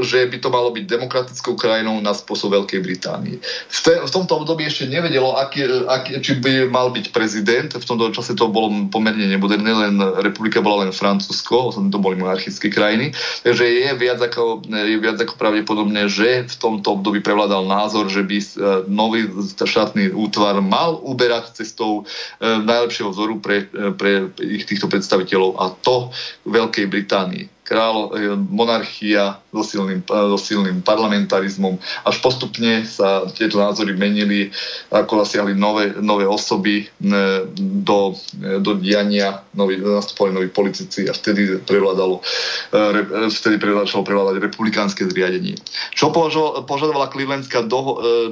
že 0.03 0.27
by 0.27 0.43
to 0.43 0.51
malo 0.51 0.75
byť 0.75 0.91
demokratickou 0.91 1.55
krajinou 1.55 2.03
na 2.03 2.11
spôsob 2.11 2.51
Veľkej 2.59 2.83
Británie. 2.83 3.39
V, 3.71 3.79
te, 3.79 3.95
v 4.03 4.11
tomto 4.11 4.43
období 4.43 4.67
ešte 4.67 4.91
nevedelo, 4.91 5.39
aký, 5.39 5.63
aký, 5.87 6.19
či 6.19 6.43
by 6.43 6.67
mal 6.67 6.91
byť 6.91 7.15
prezident. 7.15 7.71
V 7.71 7.87
tomto 7.87 8.11
čase 8.11 8.35
to 8.35 8.51
bolo 8.51 8.75
pomerne 8.91 9.31
nemoderné, 9.31 9.71
len 9.71 9.95
republika 10.19 10.59
bola 10.59 10.83
len 10.83 10.91
Francúzsko, 10.91 11.71
to 11.71 11.99
boli 12.03 12.19
monarchické 12.19 12.75
krajiny. 12.75 13.15
Takže 13.47 13.63
je 13.63 13.91
viac 13.95 14.19
ako, 14.19 14.67
je 14.67 14.99
viac 14.99 15.19
ako 15.23 15.39
pravdepodobné, 15.39 16.11
že 16.11 16.51
v 16.51 16.57
tomto 16.59 16.99
období 16.99 17.23
prevládal 17.23 17.63
názor, 17.63 18.11
že 18.11 18.27
by 18.27 18.39
e, 18.43 18.47
nový 18.91 19.31
štátny 19.63 20.11
útvar 20.11 20.59
mal 20.59 20.99
uberať 21.07 21.55
cestou 21.55 22.03
e, 22.03 22.59
najlepšieho 22.67 23.15
vzoru 23.15 23.39
pre, 23.39 23.71
pre 23.95 24.27
ich 24.43 24.67
týchto 24.67 24.91
predstaviteľov 24.91 25.51
a 25.63 25.71
to 25.71 26.11
Veľkej 26.51 26.91
Británii 26.91 27.52
kráľ, 27.73 27.97
e, 28.13 28.37
monarchia 28.37 29.42
so 29.53 29.61
silným, 29.61 30.01
e, 30.01 30.17
so 30.33 30.39
silným 30.41 30.81
parlamentarizmom. 30.81 31.77
Až 32.09 32.25
postupne 32.25 32.89
sa 32.89 33.29
tieto 33.37 33.61
názory 33.61 33.93
menili, 33.93 34.49
ako 34.89 35.21
zasiahli 35.23 35.53
nové, 35.53 35.93
nové 36.01 36.25
osoby 36.25 36.89
e, 36.89 37.13
do, 37.85 38.17
do 38.65 38.73
diania, 38.81 39.45
noví, 39.53 39.77
nastupovali 39.77 40.33
noví 40.33 40.49
politici 40.49 41.05
a 41.05 41.13
vtedy 41.13 41.61
prevládalo, 41.69 42.25
vtedy 43.29 43.61
prevládalo 43.61 44.03
prevládať 44.03 44.37
republikánske 44.41 45.05
zriadenie. 45.13 45.61
Čo 45.93 46.09
požadovala 46.65 47.13
Clevelandská 47.13 47.61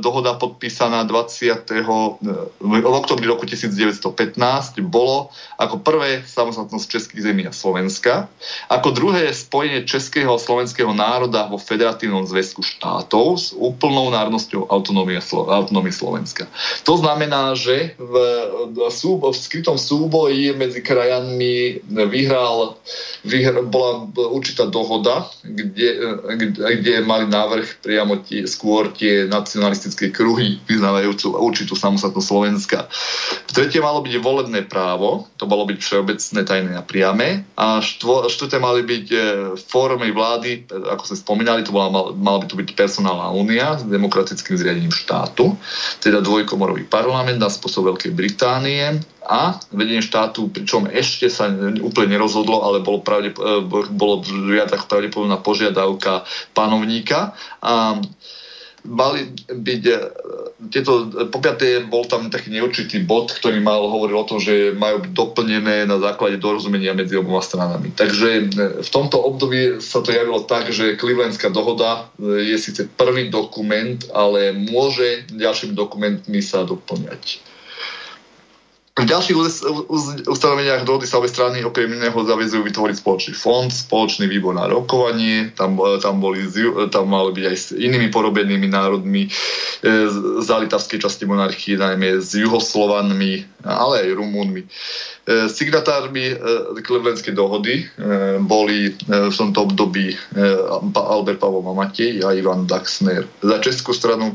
dohoda 0.01 0.41
podpísaná 0.41 1.05
20. 1.05 1.69
v 2.65 2.87
oktobri 2.89 3.29
roku 3.29 3.45
1915 3.45 4.81
bolo 4.81 5.29
ako 5.61 5.85
prvé 5.85 6.25
samostatnosť 6.25 6.87
Českých 6.89 7.21
zemí 7.21 7.43
a 7.45 7.53
Slovenska, 7.53 8.33
ako 8.73 8.97
druhé 8.97 9.29
spojenie 9.35 9.85
českého 9.85 10.33
a 10.33 10.41
slovenského 10.41 10.95
národa 10.97 11.10
vo 11.51 11.59
Federatívnom 11.59 12.23
zväzku 12.29 12.63
štátov 12.63 13.27
s 13.35 13.47
úplnou 13.57 14.13
národnosťou 14.15 14.71
autonómie, 14.71 15.19
Slovenska. 15.91 16.47
To 16.87 17.01
znamená, 17.01 17.59
že 17.59 17.99
v, 17.99 18.15
v, 18.71 18.79
v 19.19 19.37
skrytom 19.37 19.75
súboji 19.75 20.55
medzi 20.55 20.85
krajanmi 20.85 21.83
vyhral, 21.89 22.79
vyhral 23.27 23.67
bola 23.67 24.07
určitá 24.31 24.71
dohoda, 24.71 25.27
kde, 25.43 26.21
kde, 26.37 26.61
kde 26.83 26.93
mali 27.03 27.27
návrh 27.27 27.83
priamo 27.83 28.23
tie, 28.23 28.47
skôr 28.47 28.93
tie 28.95 29.27
nacionalistické 29.27 30.15
kruhy 30.15 30.61
vyznávajúcu 30.69 31.35
určitú 31.39 31.75
samostatnosť 31.75 32.29
Slovenska. 32.29 32.79
Tretie 33.51 33.83
malo 33.83 34.05
byť 34.05 34.15
volebné 34.21 34.63
právo, 34.69 35.27
to 35.41 35.49
malo 35.49 35.67
byť 35.67 35.79
všeobecné, 35.81 36.41
tajné 36.45 36.73
a 36.77 36.85
priame. 36.85 37.43
A 37.57 37.81
štvo, 37.83 38.29
štvrté 38.31 38.61
mali 38.61 38.85
byť 38.87 39.07
formy 39.59 40.13
vlády, 40.13 40.69
ako 41.01 41.17
sme 41.17 41.25
spomínali, 41.25 41.65
to 41.65 41.73
bola, 41.73 41.89
mal, 41.89 42.05
mala 42.13 42.45
by 42.45 42.47
to 42.53 42.61
byť 42.61 42.77
personálna 42.77 43.33
únia 43.33 43.81
s 43.81 43.89
demokratickým 43.89 44.61
zriadením 44.61 44.93
štátu, 44.93 45.57
teda 46.05 46.21
dvojkomorový 46.21 46.85
parlament 46.93 47.41
na 47.41 47.49
spôsob 47.49 47.89
Veľkej 47.89 48.13
Británie 48.13 49.01
a 49.25 49.57
vedenie 49.73 50.05
štátu, 50.05 50.53
pričom 50.53 50.85
ešte 50.93 51.33
sa 51.33 51.49
úplne 51.81 52.21
nerozhodlo, 52.21 52.69
ale 52.69 52.85
bolo, 52.85 53.01
pravde, 53.01 53.33
bolo 53.97 54.21
viac 54.53 54.69
ako 54.77 54.85
pravdepodobná 54.91 55.41
požiadavka 55.41 56.29
panovníka. 56.53 57.33
A 57.65 57.97
mali 58.85 59.33
byť 59.49 59.83
e, 59.87 59.97
tieto, 60.71 61.09
po 61.29 61.39
piaté 61.41 61.85
bol 61.85 62.05
tam 62.09 62.29
taký 62.33 62.53
neurčitý 62.53 63.05
bod, 63.05 63.33
ktorý 63.33 63.61
mal 63.61 63.85
hovoriť 63.85 64.15
o 64.17 64.29
tom, 64.29 64.39
že 64.41 64.77
majú 64.77 65.05
byť 65.05 65.13
doplnené 65.13 65.85
na 65.85 65.97
základe 66.01 66.41
dorozumenia 66.41 66.97
medzi 66.97 67.17
oboma 67.17 67.45
stranami. 67.45 67.93
Takže 67.93 68.29
e, 68.31 68.43
v 68.81 68.91
tomto 68.91 69.21
období 69.21 69.81
sa 69.83 70.01
to 70.01 70.13
javilo 70.13 70.45
tak, 70.45 70.73
že 70.73 70.97
Clevelandská 70.97 71.53
dohoda 71.53 72.09
e, 72.17 72.47
je 72.53 72.57
síce 72.57 72.89
prvý 72.97 73.29
dokument, 73.29 73.99
ale 74.17 74.53
môže 74.57 75.29
ďalšími 75.33 75.77
dokumentmi 75.77 76.41
sa 76.41 76.65
doplňať. 76.65 77.50
V 79.01 79.09
ďalších 79.09 79.37
ustanoveniach 80.29 80.85
dohody 80.85 81.09
sa 81.09 81.17
obe 81.17 81.29
strany 81.33 81.65
okrem 81.65 81.89
iného 81.89 82.13
zavezujú 82.13 82.61
vytvoriť 82.69 82.97
spoločný 83.01 83.33
fond, 83.33 83.73
spoločný 83.73 84.29
výbor 84.29 84.53
na 84.53 84.69
rokovanie, 84.69 85.57
tam, 85.57 85.81
e, 85.81 85.97
tam, 86.05 86.21
boli, 86.21 86.45
tam 86.93 87.09
mali 87.09 87.33
byť 87.33 87.45
aj 87.49 87.57
s 87.57 87.67
inými 87.73 88.13
porobenými 88.13 88.69
národmi 88.69 89.25
e, 89.25 89.31
z 89.85 90.17
zalitavskej 90.45 91.01
časti 91.01 91.25
monarchie, 91.25 91.81
najmä 91.81 92.21
s 92.21 92.37
juhoslovanmi, 92.37 93.65
ale 93.65 94.05
aj 94.05 94.17
Rumúnmi. 94.21 94.63
E, 95.31 95.49
signatármi 95.49 96.27
e, 96.27 96.37
Clevelandskej 96.83 97.39
dohody 97.39 97.87
e, 97.87 98.43
boli 98.43 98.91
v 99.07 99.31
tomto 99.31 99.63
období 99.71 100.19
Albert 100.95 101.39
Pavol 101.39 101.63
Matej 101.63 102.27
a 102.27 102.35
Ivan 102.35 102.67
Daxner. 102.67 103.23
Za 103.39 103.63
českú 103.63 103.95
stranu 103.95 104.35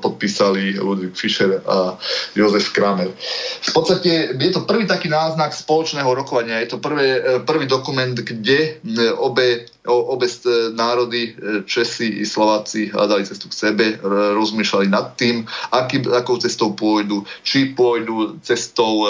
podpísali 0.00 0.80
Ludwig 0.80 1.12
Fischer 1.12 1.60
a 1.68 2.00
Jozef 2.32 2.72
Kramer. 2.72 3.12
V 3.60 3.70
podstate 3.72 4.32
je 4.32 4.50
to 4.52 4.64
prvý 4.64 4.88
taký 4.88 5.12
náznak 5.12 5.52
spoločného 5.52 6.08
rokovania. 6.08 6.62
Je 6.64 6.72
to 6.72 6.78
prvý, 6.78 7.20
prvý 7.44 7.66
dokument, 7.68 8.14
kde 8.16 8.80
obe 9.20 9.68
obe 9.86 10.26
národy, 10.74 11.38
Česi 11.62 12.18
i 12.18 12.26
Slováci 12.26 12.90
hľadali 12.90 13.22
cestu 13.22 13.46
k 13.46 13.54
sebe, 13.54 13.86
rozmýšľali 14.34 14.90
nad 14.90 15.14
tým, 15.14 15.46
aký, 15.70 16.02
akou 16.10 16.42
cestou 16.42 16.74
pôjdu, 16.74 17.22
či 17.46 17.70
pôjdu 17.70 18.42
cestou, 18.42 19.06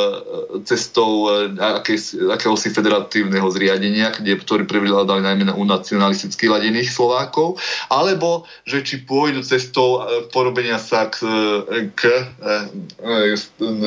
cestou 0.68 0.95
cestou 0.96 1.28
e, 1.28 2.32
akéhosi 2.32 2.72
federatívneho 2.72 3.44
zriadenia, 3.52 4.16
kde, 4.16 4.40
ktorý 4.40 4.64
prevládali 4.64 5.20
najmä 5.20 5.44
na 5.44 5.52
u 5.52 5.68
nacionalisticky 5.68 6.48
ladených 6.48 6.88
Slovákov, 6.88 7.61
alebo 7.92 8.48
že 8.64 8.80
či 8.80 9.04
pôjdu 9.04 9.44
cestou 9.44 10.00
e, 10.00 10.24
porobenia 10.32 10.80
sa 10.80 11.12
k, 11.12 11.20
e, 11.20 11.92
k 11.92 12.00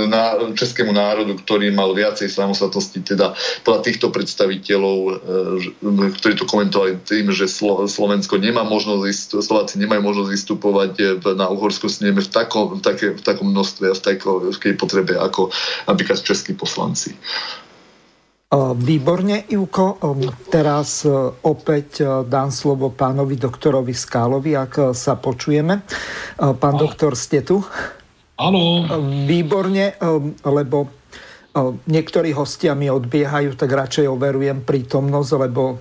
na, 0.06 0.38
českému 0.54 0.94
národu, 0.94 1.34
ktorý 1.42 1.74
mal 1.74 1.98
viacej 1.98 2.30
samostatnosti, 2.30 3.02
teda 3.02 3.34
podľa 3.66 3.82
týchto 3.82 4.14
predstaviteľov, 4.14 4.98
ktorí 6.22 6.34
to 6.38 6.46
komentovali 6.46 7.02
tým, 7.10 7.34
že 7.34 7.50
Slo, 7.50 7.90
Slovensko 7.90 8.38
nemá 8.38 8.62
možnosť, 8.62 9.42
Slováci 9.42 9.82
nemajú 9.82 10.06
možnosť 10.06 10.30
vystupovať 10.30 10.92
na 11.34 11.50
Uhorsku 11.50 11.90
sneme 11.90 12.22
v 12.22 12.30
takom, 12.30 12.78
v, 12.78 13.22
takom 13.24 13.50
množstve 13.50 13.86
a 13.90 13.96
v 13.98 14.02
takej 14.04 14.76
potrebe 14.78 15.18
ako 15.18 15.50
napríklad 15.88 16.22
českí 16.22 16.54
poslanci. 16.90 17.14
Výborne, 18.50 19.46
Ivko. 19.46 20.02
Teraz 20.50 21.06
opäť 21.46 22.02
dám 22.26 22.50
slovo 22.50 22.90
pánovi 22.90 23.38
doktorovi 23.38 23.94
Skálovi, 23.94 24.58
ak 24.58 24.98
sa 24.98 25.22
počujeme. 25.22 25.86
Pán 26.42 26.74
Áno. 26.74 26.82
doktor, 26.82 27.14
ste 27.14 27.46
tu? 27.46 27.62
Áno. 28.42 28.90
Výborne, 29.30 29.94
lebo 30.42 30.90
niektorí 31.86 32.34
hostia 32.34 32.74
mi 32.74 32.90
odbiehajú, 32.90 33.54
tak 33.54 33.70
radšej 33.70 34.10
overujem 34.10 34.66
prítomnosť, 34.66 35.32
lebo 35.38 35.78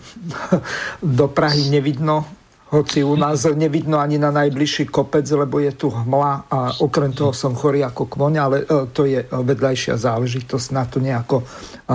do 1.21 1.27
Prahy 1.33 1.73
nevidno 1.73 2.38
hoci 2.69 3.01
u 3.05 3.17
nás 3.17 3.49
nevidno 3.49 3.99
ani 3.99 4.21
na 4.21 4.31
najbližší 4.31 4.93
kopec, 4.93 5.25
lebo 5.33 5.57
je 5.57 5.73
tu 5.73 5.89
hmla 5.89 6.53
a 6.53 6.59
okrem 6.85 7.13
toho 7.17 7.33
som 7.33 7.57
chorý 7.57 7.81
ako 7.81 8.05
kvoň, 8.13 8.35
ale 8.37 8.57
e, 8.61 8.65
to 8.93 9.09
je 9.09 9.25
vedľajšia 9.25 9.97
záležitosť, 9.97 10.67
na 10.77 10.85
to 10.85 11.01
nejako 11.01 11.41
e, 11.41 11.45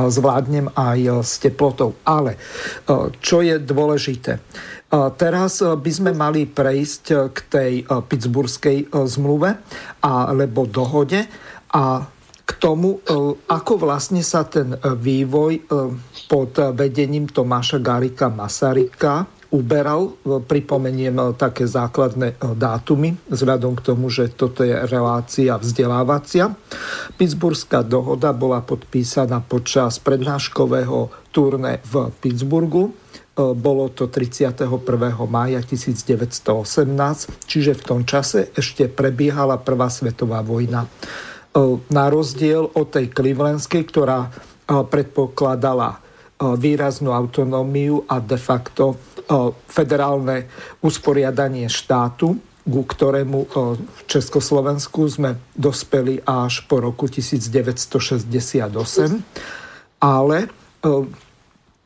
zvládnem 0.10 0.74
aj 0.74 1.00
e, 1.00 1.10
s 1.22 1.38
teplotou. 1.38 1.94
Ale 2.02 2.42
čo 3.22 3.46
je 3.46 3.62
dôležité? 3.62 4.42
Teraz 4.94 5.58
by 5.66 5.92
sme 5.92 6.12
mali 6.14 6.46
prejsť 6.46 7.06
k 7.34 7.38
tej 7.50 7.74
Pittsburghskej 7.82 8.94
zmluve 8.94 9.58
alebo 10.06 10.70
dohode 10.70 11.26
a 11.74 12.06
k 12.46 12.52
tomu, 12.62 13.02
ako 13.50 13.74
vlastne 13.82 14.22
sa 14.22 14.46
ten 14.46 14.78
vývoj 14.78 15.66
pod 16.30 16.52
vedením 16.78 17.26
Tomáša 17.26 17.82
Garika 17.82 18.30
Masarika 18.30 19.26
uberal. 19.54 20.18
Pripomeniem 20.26 21.14
eh, 21.14 21.26
také 21.38 21.70
základné 21.70 22.34
eh, 22.34 22.38
dátumy, 22.58 23.14
vzhľadom 23.30 23.78
k 23.78 23.86
tomu, 23.86 24.10
že 24.10 24.34
toto 24.34 24.66
je 24.66 24.74
relácia 24.90 25.54
vzdelávacia. 25.62 26.58
Pittsburghská 27.22 27.86
dohoda 27.86 28.34
bola 28.34 28.66
podpísaná 28.66 29.46
počas 29.46 30.02
prednáškového 30.02 31.14
turné 31.30 31.78
v 31.86 32.10
Pittsburghu. 32.18 32.98
Bolo 33.34 33.90
to 33.90 34.14
31. 34.14 34.70
mája 35.26 35.58
1918, 35.66 36.54
čiže 37.50 37.74
v 37.74 37.82
tom 37.82 38.06
čase 38.06 38.54
ešte 38.54 38.86
prebiehala 38.86 39.58
Prvá 39.58 39.90
svetová 39.90 40.46
vojna. 40.46 40.86
Na 41.90 42.06
rozdiel 42.14 42.70
od 42.78 42.94
tej 42.94 43.10
Clevelandskej, 43.10 43.90
ktorá 43.90 44.30
predpokladala 44.70 45.98
výraznú 46.42 47.14
autonómiu 47.14 48.04
a 48.10 48.20
de 48.20 48.36
facto 48.36 48.98
federálne 49.70 50.50
usporiadanie 50.84 51.70
štátu, 51.72 52.36
ku 52.64 52.82
ktorému 52.88 53.40
v 53.84 54.02
Československu 54.08 55.08
sme 55.08 55.36
dospeli 55.56 56.24
až 56.24 56.64
po 56.68 56.80
roku 56.80 57.12
1968. 57.12 58.32
Ale 60.04 60.38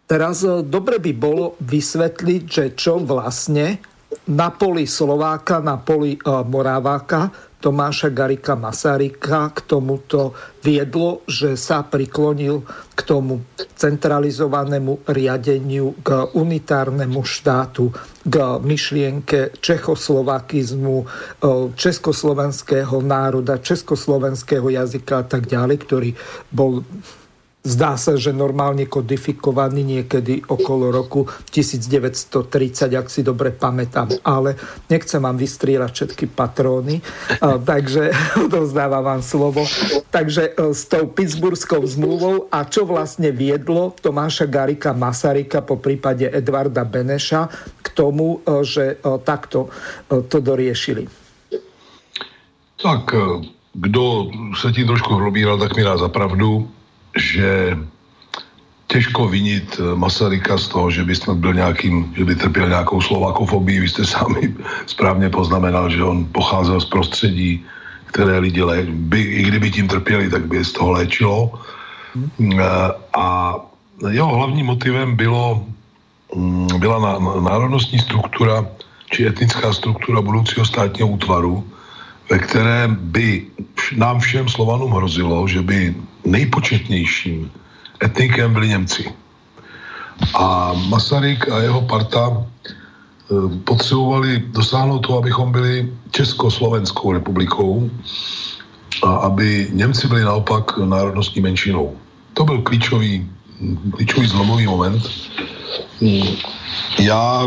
teraz 0.10 0.46
dobre 0.66 0.98
by 1.02 1.12
bolo 1.18 1.58
vysvetliť, 1.62 2.42
že 2.46 2.66
čo 2.78 3.02
vlastne 3.02 3.82
na 4.30 4.50
poli 4.54 4.88
Slováka, 4.88 5.60
na 5.62 5.78
poli 5.78 6.18
Moráváka 6.26 7.30
Tomáša 7.68 8.16
Garika 8.16 8.56
Masaryka 8.56 9.52
k 9.52 9.60
tomuto 9.68 10.32
viedlo, 10.64 11.28
že 11.28 11.60
sa 11.60 11.84
priklonil 11.84 12.64
k 12.96 13.00
tomu 13.04 13.44
centralizovanému 13.76 15.04
riadeniu, 15.04 15.92
k 16.00 16.32
unitárnemu 16.32 17.20
štátu, 17.28 17.92
k 18.24 18.36
myšlienke 18.64 19.60
čechoslovakizmu, 19.60 20.96
e, 20.96 21.06
československého 21.76 23.04
národa, 23.04 23.60
československého 23.60 24.72
jazyka 24.72 25.20
a 25.20 25.26
tak 25.28 25.52
ďalej, 25.52 25.78
ktorý 25.84 26.10
bol 26.48 26.88
zdá 27.68 28.00
sa, 28.00 28.16
že 28.16 28.32
normálne 28.32 28.88
kodifikovaný 28.88 29.84
niekedy 29.84 30.48
okolo 30.48 30.88
roku 30.88 31.28
1930, 31.52 32.96
ak 32.96 33.08
si 33.12 33.22
dobre 33.28 33.52
pamätám. 33.52 34.24
Ale 34.24 34.56
nechcem 34.88 35.20
vám 35.20 35.36
vystrieľať 35.36 35.92
všetky 35.92 36.26
patróny, 36.32 37.04
takže 37.70 38.16
odovzdávam 38.48 39.04
vám 39.04 39.22
slovo. 39.22 39.68
Takže 40.08 40.56
e, 40.56 40.72
s 40.72 40.88
tou 40.88 41.12
Pittsburghskou 41.12 41.84
zmluvou 41.84 42.48
a 42.48 42.64
čo 42.64 42.88
vlastne 42.88 43.36
viedlo 43.36 43.92
Tomáša 44.00 44.48
Garika 44.48 44.96
Masarika 44.96 45.60
po 45.60 45.76
prípade 45.76 46.24
Edvarda 46.32 46.88
Beneša 46.88 47.52
k 47.84 47.88
tomu, 47.92 48.40
e, 48.48 48.64
že 48.64 48.96
e, 48.96 49.20
takto 49.28 49.68
to 50.08 50.40
doriešili. 50.40 51.10
Tak, 52.78 53.10
kdo 53.74 54.30
se 54.62 54.72
tím 54.72 54.88
trošku 54.88 55.16
hrobíral, 55.16 55.58
tak 55.58 55.76
mi 55.76 55.84
dá 55.84 55.98
za 55.98 56.08
pravdu 56.10 56.70
že 57.18 57.78
těžko 58.88 59.28
vinit 59.28 59.80
eh, 59.80 59.96
Masaryka 59.96 60.58
z 60.58 60.68
toho, 60.68 60.92
že 60.92 61.04
by 61.04 61.16
snad 61.16 61.38
byl 61.38 61.54
nějakým, 61.54 62.14
že 62.18 62.26
by 62.26 62.36
trpěl 62.36 62.70
nějakou 62.70 63.02
slovakofobii. 63.02 63.80
Vy 63.80 63.90
jste 63.90 64.06
sami 64.06 64.56
správně 64.86 65.30
poznamenal, 65.30 65.90
že 65.90 66.04
on 66.04 66.26
pocházel 66.32 66.80
z 66.82 66.88
prostředí, 66.90 67.66
které 68.06 68.40
lidi 68.40 68.64
lé, 68.64 68.88
by, 68.90 69.22
i 69.22 69.42
kdyby 69.44 69.72
tím 69.72 69.88
trpěli, 69.88 70.30
tak 70.30 70.48
by 70.48 70.58
je 70.58 70.66
z 70.66 70.72
toho 70.72 70.92
léčilo. 70.92 71.52
Hmm. 72.40 72.60
A 73.14 73.56
jeho 74.10 74.36
hlavním 74.36 74.66
motivem 74.66 75.16
bylo, 75.16 75.66
mm, 76.36 76.68
byla 76.80 77.20
národnostní 77.42 78.00
struktura 78.00 78.66
či 79.12 79.28
etnická 79.28 79.74
struktura 79.74 80.22
budoucího 80.22 80.66
státního 80.66 81.08
útvaru, 81.08 81.64
ve 82.30 82.40
které 82.40 82.88
by 82.88 83.46
nám 83.96 84.20
všem 84.20 84.50
Slovanům 84.50 84.92
hrozilo, 84.92 85.48
že 85.48 85.62
by 85.62 85.96
nejpočetnějším 86.26 87.52
etnikem 88.04 88.54
byli 88.54 88.68
Němci. 88.68 89.14
A 90.36 90.74
Masaryk 90.90 91.52
a 91.52 91.60
jeho 91.60 91.82
parta 91.82 92.30
e, 92.32 92.44
potřebovali 93.64 94.44
dosáhnout 94.48 95.00
toho, 95.00 95.20
abychom 95.20 95.52
byli 95.52 95.94
Československou 96.12 97.14
republikou 97.14 97.90
a 99.04 99.16
aby 99.16 99.68
Němci 99.72 100.08
byli 100.08 100.24
naopak 100.24 100.78
národnostní 100.78 101.42
menšinou. 101.42 101.96
To 102.34 102.44
byl 102.44 102.62
klíčový, 102.62 103.30
klíčový 103.92 104.28
zlomový 104.28 104.66
moment. 104.66 105.04
Já 107.00 107.44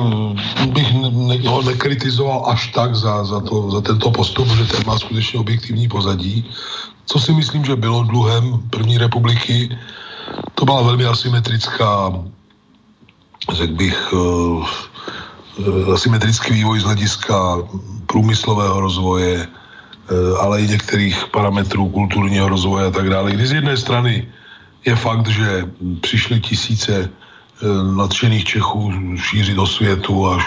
bych 0.67 0.90
ho 1.47 1.63
nekritizoval 1.63 2.47
až 2.47 2.67
tak 2.73 2.95
za, 2.95 3.25
za, 3.25 3.41
to, 3.41 3.71
za 3.71 3.81
tento 3.81 4.11
postup, 4.11 4.49
že 4.49 4.65
ten 4.65 4.83
má 4.87 4.99
skutečně 4.99 5.41
objektivní 5.41 5.89
pozadí. 5.89 6.45
Co 7.07 7.19
si 7.19 7.33
myslím, 7.33 7.65
že 7.65 7.77
bylo 7.77 8.03
dluhem 8.03 8.63
první 8.71 8.99
republiky, 8.99 9.79
to 10.55 10.65
byla 10.65 10.83
velmi 10.83 11.05
asymetrická, 11.05 12.15
řekl 13.53 13.75
bych, 13.75 14.13
uh, 14.13 14.69
asymetrický 15.95 16.53
vývoj 16.55 16.81
z 16.81 16.85
hlediska 16.85 17.59
průmyslového 18.07 18.81
rozvoje, 18.81 19.47
uh, 19.47 20.41
ale 20.41 20.63
i 20.63 20.69
některých 20.69 21.27
parametrů 21.35 21.89
kulturního 21.89 22.49
rozvoje 22.49 22.87
a 22.87 22.91
tak 22.91 23.11
dále. 23.11 23.33
Kdy 23.33 23.47
z 23.47 23.53
jedné 23.53 23.77
strany 23.77 24.29
je 24.87 24.97
fakt, 24.97 25.29
že 25.29 25.67
přišly 26.01 26.41
tisíce 26.41 27.11
nadšených 27.97 28.45
Čechů 28.45 28.93
šířit 29.17 29.57
do 29.57 29.67
světu 29.67 30.29
a 30.29 30.39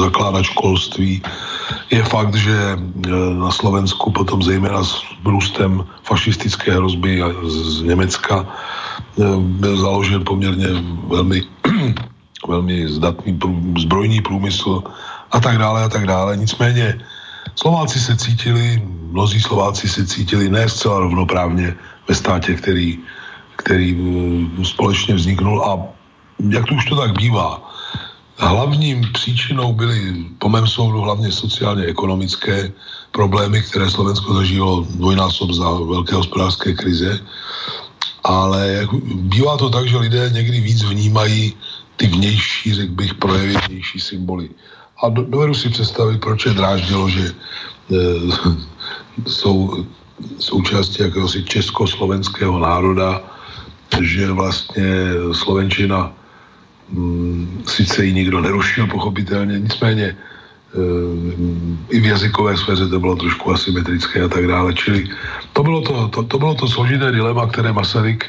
zakládat 0.00 0.42
školství. 0.42 1.22
Je 1.90 2.04
fakt, 2.04 2.34
že 2.34 2.78
na 3.38 3.50
Slovensku 3.50 4.10
potom 4.12 4.42
zejména 4.42 4.84
s 4.84 5.04
růstem 5.24 5.84
fašistické 6.02 6.72
hrozby 6.72 7.22
z 7.44 7.82
Německa 7.82 8.46
byl 9.38 9.76
založen 9.76 10.24
poměrně 10.24 10.66
velmi, 11.08 11.42
velmi 12.48 12.88
zdatný 12.88 13.38
zbrojní 13.80 14.20
průmysl 14.20 14.82
a 15.30 15.40
tak 15.40 15.58
dále 15.58 15.84
a 15.84 15.88
tak 15.88 16.06
dále. 16.06 16.36
Nicméně 16.36 17.00
Slováci 17.54 18.00
se 18.00 18.16
cítili, 18.16 18.82
mnozí 19.10 19.40
Slováci 19.40 19.88
se 19.88 20.06
cítili 20.06 20.48
ne 20.48 20.68
zcela 20.68 21.00
rovnoprávně 21.00 21.74
ve 22.08 22.14
státě, 22.14 22.54
který, 22.54 22.98
který 23.56 23.96
společně 24.62 25.14
vzniknul 25.14 25.64
a 25.64 26.01
jak 26.48 26.66
to 26.66 26.74
už 26.74 26.84
to 26.84 26.96
tak 26.96 27.12
bývá, 27.18 27.72
hlavním 28.38 29.06
příčinou 29.12 29.72
byly 29.72 30.26
po 30.38 30.48
mém 30.48 30.66
soudu 30.66 31.00
hlavně 31.00 31.32
sociálně 31.32 31.84
ekonomické 31.84 32.72
problémy, 33.10 33.62
které 33.62 33.90
Slovensko 33.90 34.34
zažilo 34.34 34.86
dvojnásob 34.90 35.50
za 35.50 35.70
velké 35.70 36.14
hospodářské 36.14 36.72
krize. 36.72 37.20
Ale 38.24 38.88
bývá 39.14 39.56
to 39.56 39.70
tak, 39.70 39.88
že 39.88 39.98
lidé 39.98 40.30
někdy 40.32 40.60
víc 40.60 40.82
vnímají 40.82 41.54
ty 41.96 42.06
vnější, 42.06 42.74
řekl 42.74 42.92
bych, 42.92 43.14
projevy, 43.14 43.54
vnější 43.68 44.00
symboly. 44.00 44.48
A 45.02 45.08
do, 45.08 45.22
dovedu 45.22 45.54
si 45.54 45.68
představit, 45.68 46.20
proč 46.20 46.46
je 46.46 46.52
dráždilo, 46.54 47.08
že 47.08 47.26
e, 47.26 47.34
jsou 49.30 49.86
součástí 50.38 51.02
jakéhosi 51.02 51.42
československého 51.42 52.58
národa, 52.58 53.20
že 54.00 54.32
vlastně 54.32 54.86
Slovenčina 55.32 56.12
sice 57.66 58.04
ji 58.04 58.12
nikdo 58.12 58.40
nerušil, 58.40 58.86
pochopitelně, 58.86 59.60
nicméně 59.60 60.04
e, 60.04 60.16
i 61.90 62.00
v 62.00 62.06
jazykové 62.06 62.56
sféře 62.56 62.88
to 62.88 63.00
bylo 63.00 63.16
trošku 63.16 63.50
asymetrické 63.50 64.22
a 64.22 64.28
tak 64.28 64.46
dále. 64.46 64.74
Čili 64.74 65.08
to 65.52 65.62
bylo 65.62 65.80
to, 65.80 66.08
to, 66.08 66.22
to, 66.22 66.38
bylo 66.38 66.54
to 66.54 66.68
složité 66.68 67.12
dilema, 67.12 67.46
které 67.46 67.72
Masaryk 67.72 68.26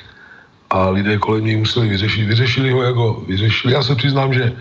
a 0.70 0.90
lidé 0.90 1.18
kolem 1.18 1.46
něj 1.46 1.58
museli 1.58 1.88
vyřešit. 1.88 2.28
Vyřešili 2.28 2.72
ho, 2.72 2.82
jako 2.82 3.24
vyřešili. 3.28 3.74
Já 3.74 3.84
se 3.84 3.96
přiznám, 3.96 4.34
že 4.34 4.54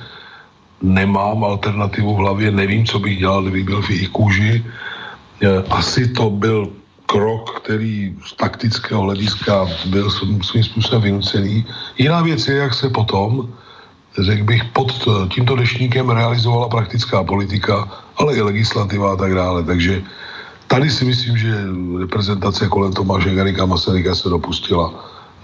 nemám 0.82 1.44
alternativu 1.44 2.14
v 2.14 2.18
hlavě, 2.18 2.50
nevím, 2.50 2.86
co 2.86 2.98
bych 2.98 3.18
dělal, 3.18 3.42
kdybych 3.42 3.64
byl 3.64 3.82
v 3.82 3.90
jejich 3.90 4.08
kůži. 4.08 4.64
E, 5.40 5.62
asi 5.70 6.08
to 6.08 6.30
byl 6.30 6.68
krok, 7.06 7.60
který 7.60 8.14
z 8.24 8.32
taktického 8.36 9.02
hlediska 9.02 9.68
byl 9.86 10.10
svým 10.42 10.64
způsobem 10.64 11.02
vynucený. 11.02 11.64
Jiná 11.98 12.22
věc 12.22 12.48
je, 12.48 12.56
jak 12.56 12.74
se 12.74 12.88
potom 12.90 13.48
řekl 14.18 14.44
bych, 14.44 14.64
pod 14.64 14.92
tímto 15.34 15.56
dešníkem 15.56 16.10
realizovala 16.10 16.68
praktická 16.68 17.24
politika, 17.24 17.88
ale 18.16 18.36
i 18.36 18.42
legislativa 18.42 19.12
a 19.12 19.16
tak 19.16 19.34
dále. 19.34 19.62
Takže 19.62 20.02
tady 20.66 20.90
si 20.90 21.04
myslím, 21.04 21.36
že 21.38 21.52
reprezentace 22.00 22.68
kolem 22.68 22.92
Tomáše 22.92 23.34
Garika 23.34 23.66
Masaryka 23.66 24.14
se 24.14 24.28
dopustila 24.28 24.92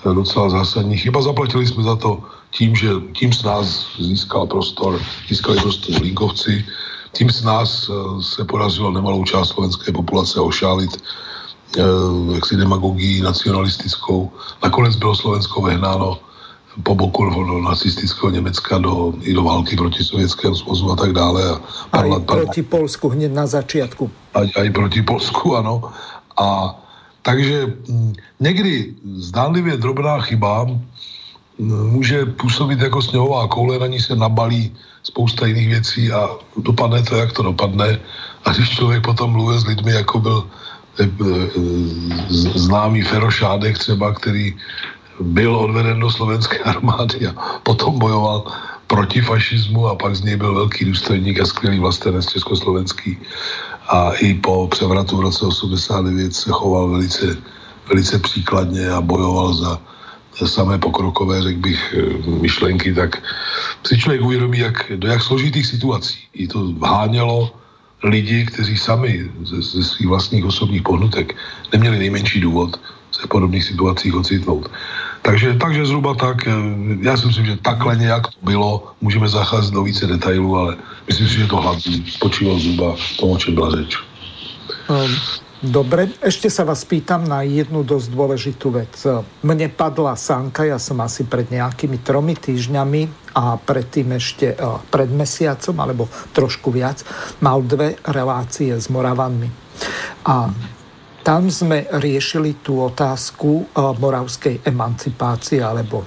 docela 0.05 0.51
zásadní 0.51 0.97
chyba. 0.97 1.23
Zaplatili 1.23 1.67
jsme 1.67 1.83
za 1.83 1.97
to 1.97 2.23
tím, 2.51 2.77
že 2.77 2.89
tím 3.13 3.33
z 3.33 3.43
nás 3.43 3.87
získal 3.99 4.47
prostor, 4.47 5.01
získali 5.29 5.61
prostor 5.61 6.03
Linkovci, 6.03 6.65
tím 7.13 7.31
z 7.31 7.45
nás 7.45 7.91
eh, 7.91 8.23
se 8.23 8.45
podařilo 8.45 8.91
nemalou 8.91 9.25
část 9.25 9.49
slovenské 9.49 9.93
populace 9.93 10.41
ošálit 10.41 10.91
eh, 11.79 11.83
jaksi 12.35 12.57
demagogii 12.57 13.23
nacionalistickou. 13.23 14.33
Nakonec 14.63 14.97
bylo 14.97 15.15
Slovensko 15.15 15.63
vehnáno 15.63 16.19
po 16.83 16.95
boku 16.95 17.25
nacistického 17.61 18.31
Německa 18.31 18.79
do, 18.79 19.15
i 19.21 19.35
do 19.35 19.43
války 19.43 19.77
proti 19.77 20.05
Sovětskému 20.05 20.55
svazu 20.55 20.93
a 20.93 20.97
tak 20.97 21.13
dále. 21.13 21.43
A 21.51 21.61
parla, 21.91 22.21
parla, 22.21 22.45
proti 22.45 22.63
Polsku 22.63 23.09
hned 23.09 23.35
na 23.35 23.47
začátku. 23.47 24.11
A, 24.35 24.39
aj 24.61 24.71
proti 24.71 25.03
Polsku, 25.03 25.57
ano. 25.57 25.83
A 26.39 26.75
takže 27.23 27.67
m, 27.89 28.13
někdy 28.41 28.95
zdánlivě 29.17 29.77
drobná 29.77 30.21
chyba 30.21 30.63
m, 30.63 30.81
může 31.91 32.27
působit 32.27 32.81
jako 32.81 33.03
sněhová 33.03 33.49
koule, 33.49 33.79
na 33.79 33.87
ní 33.87 34.01
se 34.01 34.17
nabalí 34.17 34.73
spousta 35.03 35.47
jiných 35.47 35.69
věcí 35.69 36.13
a 36.13 36.29
dopadne 36.57 37.03
to, 37.03 37.17
jak 37.17 37.33
to 37.33 37.43
dopadne. 37.43 37.99
A 38.45 38.53
když 38.53 38.71
člověk 38.71 39.03
potom 39.05 39.31
mluví 39.31 39.59
s 39.59 39.67
lidmi, 39.67 39.93
jako 39.93 40.19
byl 40.19 40.39
e, 41.01 41.05
e, 41.05 41.09
známý 42.55 43.03
Ferošádek 43.03 43.79
třeba, 43.79 44.15
který 44.15 44.55
byl 45.21 45.57
odveden 45.57 46.01
do 46.01 46.11
slovenské 46.11 46.59
armády 46.65 47.27
a 47.27 47.33
potom 47.63 47.99
bojoval 47.99 48.45
proti 48.87 49.21
fašismu 49.21 49.87
a 49.87 49.95
pak 49.95 50.17
z 50.17 50.23
něj 50.23 50.37
byl 50.37 50.55
velký 50.55 50.85
důstojník 50.85 51.41
a 51.41 51.47
skvělý 51.47 51.79
vlastenec 51.79 52.27
československý. 52.27 53.19
A 53.89 54.13
i 54.13 54.35
po 54.35 54.69
převratu 54.69 55.17
v 55.17 55.21
roce 55.21 55.47
89 55.47 56.35
se 56.35 56.51
choval 56.51 56.89
velice, 56.89 57.37
velice 57.89 58.19
příkladně 58.19 58.89
a 58.91 59.01
bojoval 59.01 59.55
za, 59.55 59.81
samé 60.47 60.79
pokrokové, 60.79 61.43
řekl 61.43 61.61
bych, 61.61 61.95
myšlenky, 62.41 62.95
tak 62.95 63.23
si 63.87 63.99
člověk 63.99 64.23
uvědomí, 64.23 64.59
jak, 64.59 64.93
do 64.97 65.09
jak 65.09 65.23
složitých 65.23 65.67
situací 65.67 66.19
i 66.33 66.49
to 66.49 66.73
vhánělo 66.73 67.51
lidi, 68.03 68.47
kteří 68.47 68.77
sami 68.77 69.31
ze, 69.43 69.63
ze 69.63 69.83
svých 69.83 70.09
vlastních 70.09 70.45
osobních 70.45 70.83
pohnutek 70.83 71.37
neměli 71.73 71.99
nejmenší 71.99 72.41
důvod 72.41 72.81
se 73.11 73.23
v 73.23 73.29
podobných 73.29 73.65
situacích 73.65 74.15
ocitnout. 74.15 74.71
Takže, 75.29 75.61
takže 75.61 75.87
zhruba 75.87 76.17
tak, 76.17 76.49
eh, 76.49 76.53
já 77.05 77.17
si 77.17 77.27
myslím, 77.27 77.47
že 77.47 77.57
takhle 77.61 77.97
nějak 77.97 78.33
to 78.33 78.41
bylo, 78.43 78.97
můžeme 79.01 79.29
zacházet 79.29 79.77
do 79.77 79.85
více 79.85 80.07
detailů, 80.07 80.57
ale 80.57 80.77
myslím 81.07 81.29
si, 81.29 81.35
že 81.45 81.47
to 81.47 81.57
hlavní 81.61 82.05
spočívalo 82.09 82.59
zhruba 82.59 82.97
tomu, 83.21 83.33
o 83.33 83.39
čem 83.39 83.55
byla 83.55 83.71
řeč. 83.71 83.93
Um. 84.89 85.13
Dobre, 85.59 86.15
ešte 86.23 86.47
sa 86.55 86.63
vás 86.63 86.87
pýtam 86.87 87.27
na 87.27 87.43
jednu 87.43 87.83
dosť 87.83 88.15
dôležitú 88.15 88.71
vec. 88.71 88.95
Mne 89.43 89.67
padla 89.75 90.15
sánka, 90.15 90.63
ja 90.63 90.79
som 90.79 91.03
asi 91.03 91.27
pred 91.27 91.51
nejakými 91.51 91.99
tromi 91.99 92.39
týždňami 92.39 93.35
a 93.35 93.59
predtým 93.59 94.15
ešte 94.15 94.55
eh, 94.55 94.63
pred 94.87 95.11
mesiacom, 95.11 95.75
alebo 95.83 96.07
trošku 96.31 96.71
viac, 96.71 97.03
mal 97.43 97.59
dve 97.67 97.99
relácie 98.07 98.71
s 98.71 98.87
Moravanmi. 98.87 99.51
A 100.31 100.55
tam 101.23 101.53
sme 101.53 101.87
riešili 101.89 102.61
tú 102.63 102.83
otázku 102.85 103.51
eh, 103.65 103.67
moravskej 103.79 104.67
emancipácie 104.67 105.63
alebo 105.63 106.05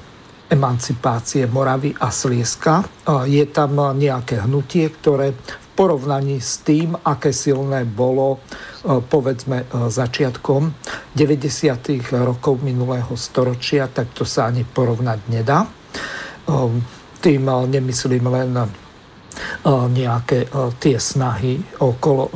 emancipácie 0.51 1.47
Moravy 1.47 1.95
a 1.95 2.11
Slieska. 2.11 2.83
Eh, 2.83 3.41
je 3.41 3.45
tam 3.49 3.77
nejaké 3.95 4.43
hnutie, 4.43 4.87
ktoré 4.89 5.33
v 5.33 5.65
porovnaní 5.75 6.43
s 6.43 6.61
tým, 6.61 6.93
aké 7.03 7.31
silné 7.31 7.87
bolo 7.87 8.43
E, 8.81 8.97
povedzme 8.97 9.69
začiatkom 9.69 10.73
90. 11.13 12.01
rokov 12.17 12.65
minulého 12.65 13.13
storočia, 13.13 13.85
tak 13.85 14.09
to 14.17 14.25
sa 14.25 14.49
ani 14.49 14.65
porovnať 14.65 15.19
nedá. 15.29 15.61
E, 15.61 15.69
tým 17.21 17.45
nemyslím 17.45 18.25
len 18.33 18.49
nejaké 19.69 20.49
tie 20.81 20.97
snahy 20.97 21.61
okolo 21.77 22.33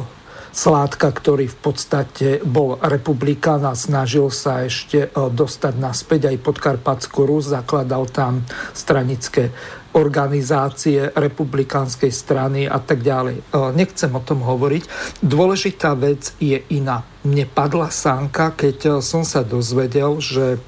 Sládka, 0.55 1.11
ktorý 1.11 1.51
v 1.51 1.57
podstate 1.59 2.39
bol 2.39 2.79
republikán 2.79 3.67
a 3.67 3.75
snažil 3.75 4.31
sa 4.31 4.63
ešte 4.63 5.11
dostať 5.11 5.73
naspäť 5.75 6.31
aj 6.31 6.37
pod 6.39 6.63
Karpatskú 6.63 7.27
Rus, 7.27 7.51
zakladal 7.51 8.07
tam 8.07 8.39
stranické 8.71 9.51
organizácie 9.95 11.11
republikánskej 11.15 12.11
strany 12.11 12.67
a 12.67 12.79
tak 12.83 12.99
ďalej. 13.03 13.39
E, 13.39 13.43
nechcem 13.75 14.11
o 14.11 14.23
tom 14.23 14.43
hovoriť. 14.43 14.83
Dôležitá 15.23 15.95
vec 15.95 16.35
je 16.39 16.59
iná. 16.71 17.07
Mne 17.23 17.47
padla 17.47 17.87
sánka, 17.87 18.51
keď 18.51 18.77
e, 18.79 18.91
som 18.99 19.23
sa 19.23 19.43
dozvedel, 19.43 20.19
že 20.19 20.55
e, 20.55 20.59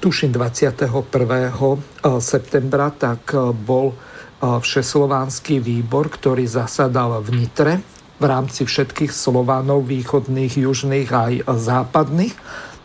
tuším 0.00 0.32
21. 0.32 0.88
septembra, 2.20 2.92
tak 2.92 3.32
bol 3.64 3.96
všeslovanský 4.44 5.56
výbor, 5.56 6.12
ktorý 6.12 6.44
zasadal 6.44 7.16
v 7.24 7.28
Nitre 7.32 7.93
v 8.18 8.24
rámci 8.24 8.66
všetkých 8.66 9.10
Slovanov, 9.10 9.86
východných, 9.90 10.54
južných 10.54 11.10
aj 11.10 11.32
západných 11.46 12.36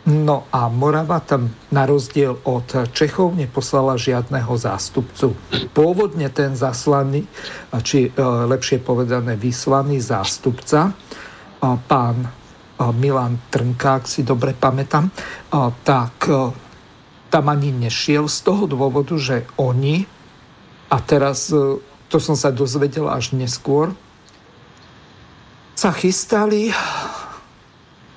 No 0.09 0.47
a 0.49 0.71
Morava 0.71 1.19
tam 1.19 1.53
na 1.75 1.83
rozdiel 1.83 2.39
od 2.47 2.65
Čechov 2.95 3.35
neposlala 3.37 3.99
žiadného 3.99 4.55
zástupcu. 4.57 5.35
Pôvodne 5.75 6.31
ten 6.31 6.55
zaslaný, 6.57 7.29
či 7.83 8.07
e, 8.07 8.11
lepšie 8.23 8.79
povedané 8.81 9.35
vyslaný 9.35 10.01
zástupca, 10.01 10.95
pán 11.61 12.17
Milan 12.95 13.37
Trnka, 13.51 14.01
ak 14.01 14.05
si 14.07 14.23
dobre 14.23 14.55
pamätám, 14.55 15.11
tak 15.83 16.15
e, 16.31 16.55
tam 17.27 17.45
ani 17.51 17.75
nešiel 17.75 18.31
z 18.31 18.39
toho 18.47 18.71
dôvodu, 18.71 19.19
že 19.19 19.43
oni, 19.59 20.07
a 20.87 20.97
teraz 21.03 21.51
e, 21.51 21.75
to 22.07 22.17
som 22.23 22.39
sa 22.39 22.55
dozvedel 22.55 23.11
až 23.11 23.35
neskôr, 23.35 23.91
sa 25.79 25.95
chystali 25.95 26.67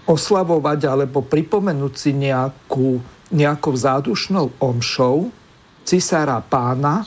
oslavovať 0.03 0.81
alebo 0.83 1.23
pripomenúť 1.23 1.95
si 1.95 2.11
nejakú, 2.11 2.99
nejakou 3.31 3.75
zádušnou 3.79 4.59
omšou 4.59 5.31
cisára 5.87 6.43
pána, 6.43 7.07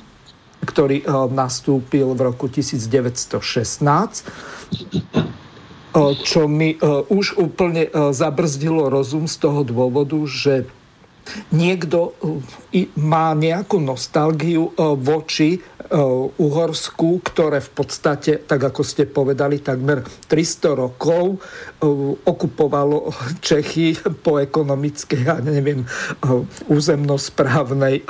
ktorý 0.63 1.03
eh, 1.03 1.11
nastúpil 1.27 2.15
v 2.15 2.19
roku 2.31 2.47
1916, 2.47 3.35
eh, 3.35 4.31
čo 6.23 6.47
mi 6.47 6.71
eh, 6.71 6.79
už 7.11 7.35
úplne 7.35 7.91
zabrzdilo 8.15 8.87
rozum 8.87 9.27
z 9.27 9.35
toho 9.35 9.67
dôvodu, 9.67 10.15
že 10.23 10.63
niekto 11.51 12.13
má 12.95 13.33
nejakú 13.33 13.81
nostalgiu 13.81 14.77
voči 14.77 15.57
Uhorsku, 16.35 17.21
ktoré 17.21 17.61
v 17.61 17.71
podstate, 17.77 18.41
tak 18.41 18.73
ako 18.73 18.81
ste 18.81 19.05
povedali, 19.05 19.61
takmer 19.61 20.01
300 20.01 20.81
rokov 20.81 21.37
okupovalo 22.25 23.13
Čechy 23.45 23.93
po 24.25 24.41
ekonomickej, 24.41 25.21
ja 25.21 25.37
neviem, 25.43 25.85
územnosprávnej, 26.71 28.01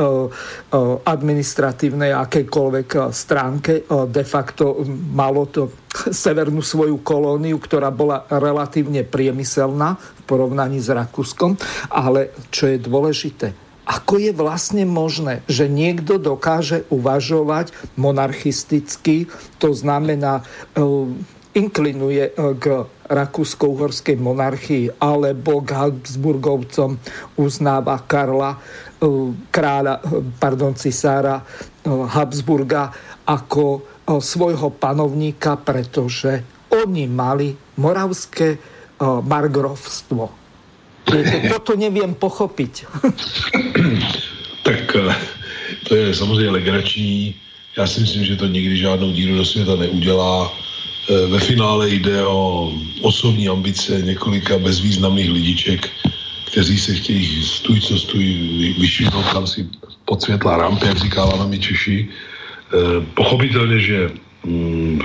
administratívnej, 1.03 2.15
akejkoľvek 2.15 2.89
stránke. 3.11 3.83
De 4.07 4.23
facto 4.23 4.79
malo 5.11 5.51
to 5.51 5.85
severnú 6.25 6.63
svoju 6.63 7.03
kolóniu, 7.03 7.59
ktorá 7.59 7.91
bola 7.91 8.23
relatívne 8.29 9.03
priemyselná 9.03 9.99
v 9.99 10.21
porovnaní 10.23 10.79
s 10.79 10.91
Rakúskom. 10.91 11.59
Ale 11.91 12.31
čo 12.51 12.71
je 12.71 12.77
dôležité, 12.79 13.64
ako 13.85 14.17
je 14.17 14.31
vlastne 14.33 14.83
možné, 14.89 15.45
že 15.45 15.69
niekto 15.69 16.17
dokáže 16.17 16.89
uvažovať 16.89 17.69
monarchisticky, 17.93 19.29
to 19.61 19.77
znamená, 19.77 20.41
e, 20.41 20.83
inklinuje 21.53 22.33
e, 22.33 22.33
k 22.57 22.89
rakúsko-uhorskej 23.05 24.17
monarchii 24.17 24.97
alebo 24.97 25.61
k 25.61 25.77
Habsburgovcom 25.77 26.97
uznáva 27.37 28.01
Karla, 28.09 28.57
e, 28.57 28.59
kráľa, 29.53 30.01
pardon, 30.41 30.73
cisára 30.73 31.45
Habsburga 31.85 32.89
ako 33.29 33.85
svojho 34.17 34.73
panovníka, 34.73 35.53
pretože 35.61 36.41
oni 36.73 37.05
mali 37.05 37.53
moravské 37.77 38.57
margrovstvo 39.01 40.44
Toto 41.05 41.75
nevím 41.77 42.13
pochopit. 42.15 42.85
tak 44.63 44.95
eh, 44.95 45.15
to 45.87 45.95
je 45.95 46.15
samozřejmě 46.15 46.49
legrační. 46.49 47.35
Já 47.77 47.87
si 47.87 48.01
myslím, 48.01 48.25
že 48.25 48.35
to 48.35 48.47
nikdy 48.47 48.77
žádnou 48.77 49.11
díru 49.11 49.35
do 49.35 49.45
světa 49.45 49.75
neudělá. 49.75 50.53
Eh, 51.09 51.27
ve 51.27 51.39
finále 51.39 51.89
jde 51.89 52.25
o 52.25 52.71
osobní 53.01 53.47
ambice 53.49 54.01
několika 54.01 54.57
bezvýznamných 54.57 55.29
lidiček, 55.31 55.89
kteří 56.45 56.79
se 56.79 56.93
chtějí 56.95 57.43
stůj, 57.43 57.81
co 57.81 57.97
stůj, 57.97 58.25
vyšvihnout 58.79 59.25
tam 59.33 59.47
si 59.47 59.67
pod 60.05 60.21
světla 60.21 60.57
rampy, 60.57 60.87
jak 60.87 60.97
říkáváme 60.97 61.47
my 61.47 61.59
Češi. 61.59 62.07
Eh, 62.07 63.05
pochopitelně, 63.13 63.79
že 63.79 64.09
mm, 64.43 64.99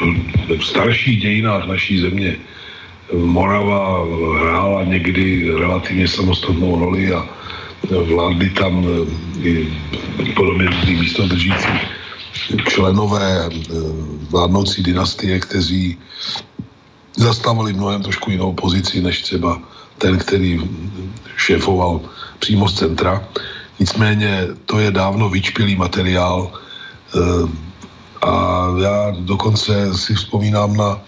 v 0.59 0.65
starších 0.65 1.21
dějinách 1.21 1.67
naší 1.67 2.01
země 2.01 2.37
Morava 3.13 4.07
hrála 4.39 4.85
někdy 4.85 5.51
relativně 5.59 6.09
samostatnou 6.09 6.79
roli 6.79 7.13
a 7.13 7.27
vládli 7.89 8.51
tam 8.51 8.87
eh, 8.87 9.49
i 9.49 9.73
podobně 10.37 10.67
různých 10.67 11.01
místodržících 11.01 11.81
členové 12.69 13.47
eh, 13.47 13.51
vládnoucí 14.31 14.83
dynastie, 14.83 15.41
kteří 15.41 15.99
zastávali 17.17 17.73
mnohem 17.73 18.03
trošku 18.03 18.31
jinou 18.31 18.53
pozici, 18.53 19.03
než 19.03 19.23
třeba 19.23 19.61
ten, 19.99 20.19
který 20.19 20.61
šéfoval 21.37 22.01
přímo 22.39 22.69
z 22.69 22.75
centra. 22.75 23.25
Nicméně 23.81 24.47
to 24.67 24.79
je 24.79 24.91
dávno 24.91 25.29
vyčpělý 25.29 25.77
materiál 25.77 26.53
eh, 26.53 27.19
a 28.23 28.67
já 28.83 29.17
dokonce 29.19 29.95
si 29.95 30.15
vzpomínám 30.15 30.77
na 30.77 31.01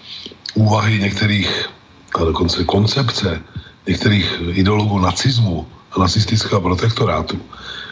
úvahy 0.54 0.98
některých 0.98 1.68
a 2.14 2.24
dokonce 2.24 2.64
koncepce 2.64 3.42
některých 3.86 4.38
ideologů 4.52 4.98
nacismu 4.98 5.66
a 5.92 6.00
nacistického 6.00 6.60
protektorátu, 6.60 7.40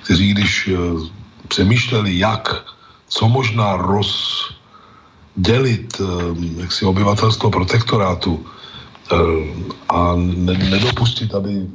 kteří 0.05 0.35
když 0.35 0.68
eh, 0.68 0.77
přemýšleli, 1.49 2.18
jak, 2.18 2.64
co 3.09 3.29
možná 3.29 3.77
rozdělit 3.77 4.59
eh, 6.01 6.05
jaksi 6.61 6.85
obyvatelstvo 6.85 7.51
protektorátu 7.51 8.47
eh, 9.12 9.16
a 9.89 10.14
nedopustit, 10.71 11.35
aby 11.35 11.66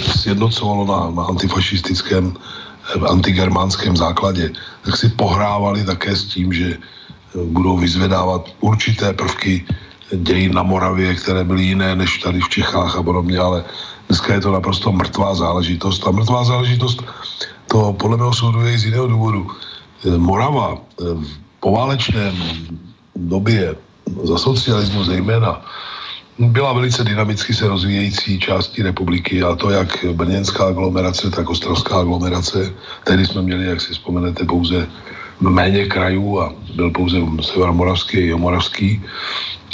sjednocovalo 0.00 0.86
na, 0.86 1.10
na 1.10 1.22
antifašistickém, 1.28 2.34
antigermánském 3.08 3.96
základě, 3.96 4.52
tak 4.82 4.96
si 4.96 5.08
pohrávali 5.08 5.84
také 5.84 6.16
s 6.16 6.24
tím, 6.24 6.52
že 6.52 6.78
budou 7.36 7.78
vyzvedávat 7.78 8.48
určité 8.60 9.12
prvky 9.12 9.64
dějin 10.12 10.54
na 10.54 10.62
Moravě, 10.62 11.14
které 11.14 11.44
byly 11.44 11.62
jiné 11.62 11.96
než 11.96 12.18
tady 12.18 12.40
v 12.40 12.48
Čechách 12.48 12.96
a 12.96 13.02
podobně, 13.02 13.38
ale 13.38 13.64
dneska 14.08 14.34
je 14.34 14.40
to 14.40 14.52
naprosto 14.52 14.92
mrtvá 14.92 15.34
záležitost. 15.34 16.06
A 16.06 16.10
mrtvá 16.10 16.44
záležitost 16.44 17.04
to 17.66 17.92
podle 17.92 18.16
mého 18.16 18.34
soudu 18.34 18.60
je 18.66 18.78
z 18.78 18.84
jiného 18.84 19.06
důvodu. 19.06 19.50
Morava 20.16 20.76
v 20.98 21.26
poválečném 21.60 22.34
době, 23.16 23.76
za 24.22 24.38
socialismu 24.38 25.04
zejména, 25.04 25.64
byla 26.38 26.72
velice 26.72 27.04
dynamicky 27.04 27.54
se 27.54 27.68
rozvíjející 27.68 28.40
části 28.40 28.82
republiky 28.82 29.42
a 29.42 29.54
to 29.56 29.70
jak 29.70 30.04
brněnská 30.12 30.68
aglomerace, 30.68 31.30
tak 31.30 31.50
ostravská 31.50 32.00
aglomerace. 32.00 32.72
Tehdy 33.04 33.26
jsme 33.26 33.42
měli, 33.42 33.66
jak 33.66 33.80
si 33.80 33.92
vzpomenete, 33.92 34.44
pouze 34.44 34.88
méně 35.40 35.86
krajů 35.86 36.40
a 36.40 36.52
byl 36.74 36.90
pouze 36.90 37.18
severomoravský 37.40 38.18
a 38.18 38.26
jomoravský. 38.26 39.02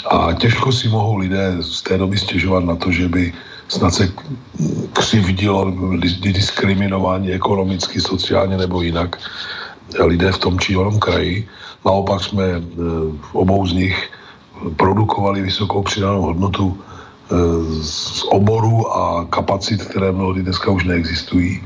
A 0.07 0.33
těžko 0.33 0.73
si 0.73 0.89
mohou 0.89 1.17
lidé 1.17 1.57
z 1.61 1.83
té 1.83 1.99
doby 1.99 2.19
stěžovat 2.19 2.65
na 2.65 2.77
to, 2.77 2.93
že 2.93 3.09
by 3.09 3.33
snad 3.69 3.95
se 3.95 4.13
křivdilo, 4.93 5.73
diskriminování 6.21 7.33
ekonomicky, 7.33 8.01
sociálně 8.01 8.57
nebo 8.57 8.83
jinak 8.83 9.17
lidé 10.05 10.33
v 10.33 10.39
tom 10.39 10.59
či 10.59 10.77
onom 10.77 10.99
kraji. 10.99 11.49
Naopak 11.87 12.21
jsme 12.25 12.45
e, 12.45 12.61
v 13.21 13.35
obou 13.35 13.67
z 13.67 13.73
nich 13.73 14.11
produkovali 14.77 15.43
vysokou 15.43 15.83
přidanou 15.83 16.23
hodnotu 16.23 16.77
e, 16.77 17.35
z 17.83 18.25
oboru 18.29 18.93
a 18.93 19.25
kapacit, 19.31 19.83
které 19.83 20.13
mnohdy 20.13 20.43
dneska 20.43 20.71
už 20.71 20.85
neexistují. 20.85 21.63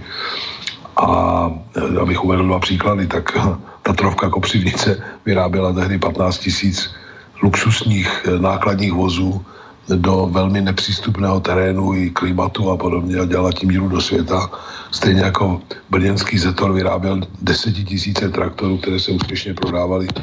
A 0.97 1.51
e, 1.77 2.01
abych 2.01 2.25
uvedl 2.25 2.47
dva 2.47 2.59
příklady, 2.59 3.07
tak 3.07 3.39
Tatrovka 3.83 4.31
Kopřivnice 4.31 5.03
vyráběla 5.27 5.73
tehdy 5.73 5.99
15 5.99 6.39
tisíc 6.39 6.95
luxusních 7.43 8.27
nákladních 8.39 8.93
vozů 8.93 9.45
do 9.89 10.29
velmi 10.31 10.61
nepřístupného 10.61 11.41
terénu 11.41 11.95
i 11.95 12.11
klimatu 12.11 12.71
a 12.71 12.77
podobně 12.77 13.17
a 13.17 13.25
dělala 13.25 13.53
tím 13.53 13.71
díru 13.71 13.89
do 13.89 14.01
světa. 14.01 14.51
Stejně 14.91 15.21
jako 15.23 15.61
brněnský 15.91 16.39
Zetor 16.39 16.73
vyráběl 16.73 17.21
desetitisíce 17.43 18.29
traktorů, 18.29 18.79
které 18.79 19.01
se 19.01 19.11
úspěšně 19.11 19.55
prodávaly 19.55 20.07
e, 20.09 20.17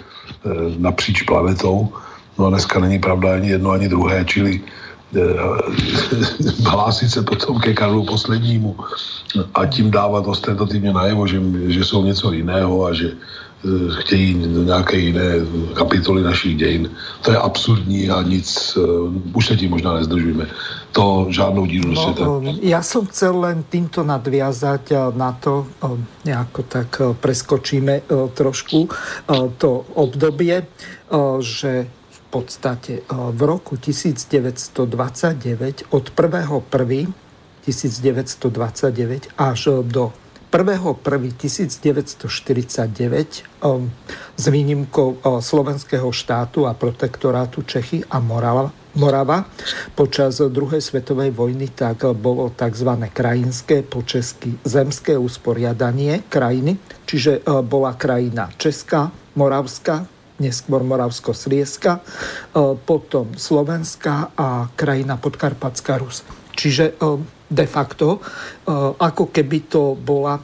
napříč 0.78 1.22
planetou. 1.22 1.94
No 2.40 2.46
a 2.46 2.50
dneska 2.50 2.80
není 2.80 3.00
pravda 3.00 3.36
ani 3.36 3.50
jedno, 3.50 3.72
ani 3.72 3.90
druhé, 3.90 4.26
čili 4.26 4.62
hlásit 6.70 7.10
se 7.10 7.22
potom 7.22 7.60
ke 7.60 7.74
Karlu 7.74 8.06
poslednímu 8.06 8.78
a 9.54 9.66
tím 9.66 9.92
dávat 9.92 10.28
ostentativně 10.28 10.94
najevo, 10.94 11.28
že, 11.28 11.42
že 11.68 11.84
jsou 11.86 12.06
něco 12.06 12.32
jiného 12.32 12.86
a 12.86 12.94
že 12.94 13.12
Eh, 13.12 13.18
chtějí 14.00 14.36
nějaké 14.64 14.98
jiné 14.98 15.30
kapitoly 15.74 16.24
našich 16.24 16.58
dějin. 16.58 16.90
To 17.22 17.32
je 17.32 17.38
absurdní 17.38 18.10
a 18.10 18.22
nic, 18.22 18.78
uh, 18.78 19.14
už 19.34 19.48
se 19.48 19.56
tím 19.56 19.72
možná 19.72 19.94
nezdržujeme. 19.94 20.48
To 20.92 21.28
žádnou 21.30 21.66
díru 21.66 21.92
no, 21.92 22.04
světa. 22.04 22.26
Ja 22.66 22.82
som 22.82 23.06
chcel 23.06 23.40
len 23.40 23.64
týmto 23.70 24.02
nadviazať 24.02 25.14
na 25.14 25.38
to, 25.38 25.70
nejako 26.26 26.66
tak 26.66 26.90
preskočíme 27.22 28.02
trošku 28.34 28.90
to 29.62 29.86
obdobie, 29.94 30.66
že 31.40 31.86
v 32.10 32.22
podstate 32.34 33.06
v 33.10 33.42
roku 33.46 33.78
1929 33.78 35.94
od 35.94 36.06
1.1. 36.10 37.14
1929 37.60 39.28
až 39.38 39.68
do 39.82 40.14
1.1.1949 40.50 42.26
um, 43.62 43.86
s 44.34 44.50
výnimkou 44.50 45.22
uh, 45.22 45.38
slovenského 45.38 46.10
štátu 46.10 46.66
a 46.66 46.74
protektorátu 46.74 47.62
Čechy 47.62 48.02
a 48.10 48.18
Morava, 48.90 49.46
počas 49.94 50.42
druhej 50.42 50.82
svetovej 50.82 51.30
vojny 51.30 51.70
tak 51.70 52.10
bolo 52.18 52.50
tzv. 52.50 52.90
krajinské, 53.14 53.86
po 53.86 54.02
česky 54.02 54.58
zemské 54.66 55.14
usporiadanie 55.14 56.26
krajiny, 56.26 56.82
čiže 57.06 57.46
uh, 57.46 57.62
bola 57.62 57.94
krajina 57.94 58.50
Česká, 58.58 59.14
Moravská, 59.38 60.10
neskôr 60.42 60.82
Moravsko-Slieska, 60.82 62.02
uh, 62.02 62.74
potom 62.74 63.38
Slovenská 63.38 64.34
a 64.34 64.74
krajina 64.74 65.22
Podkarpatská 65.22 66.02
Rus. 66.02 66.26
Čiže 66.58 66.98
um, 66.98 67.22
de 67.50 67.66
facto, 67.66 68.22
eh, 68.22 68.72
ako 69.02 69.34
keby 69.34 69.60
to 69.66 69.98
bola 69.98 70.38
eh, 70.38 70.44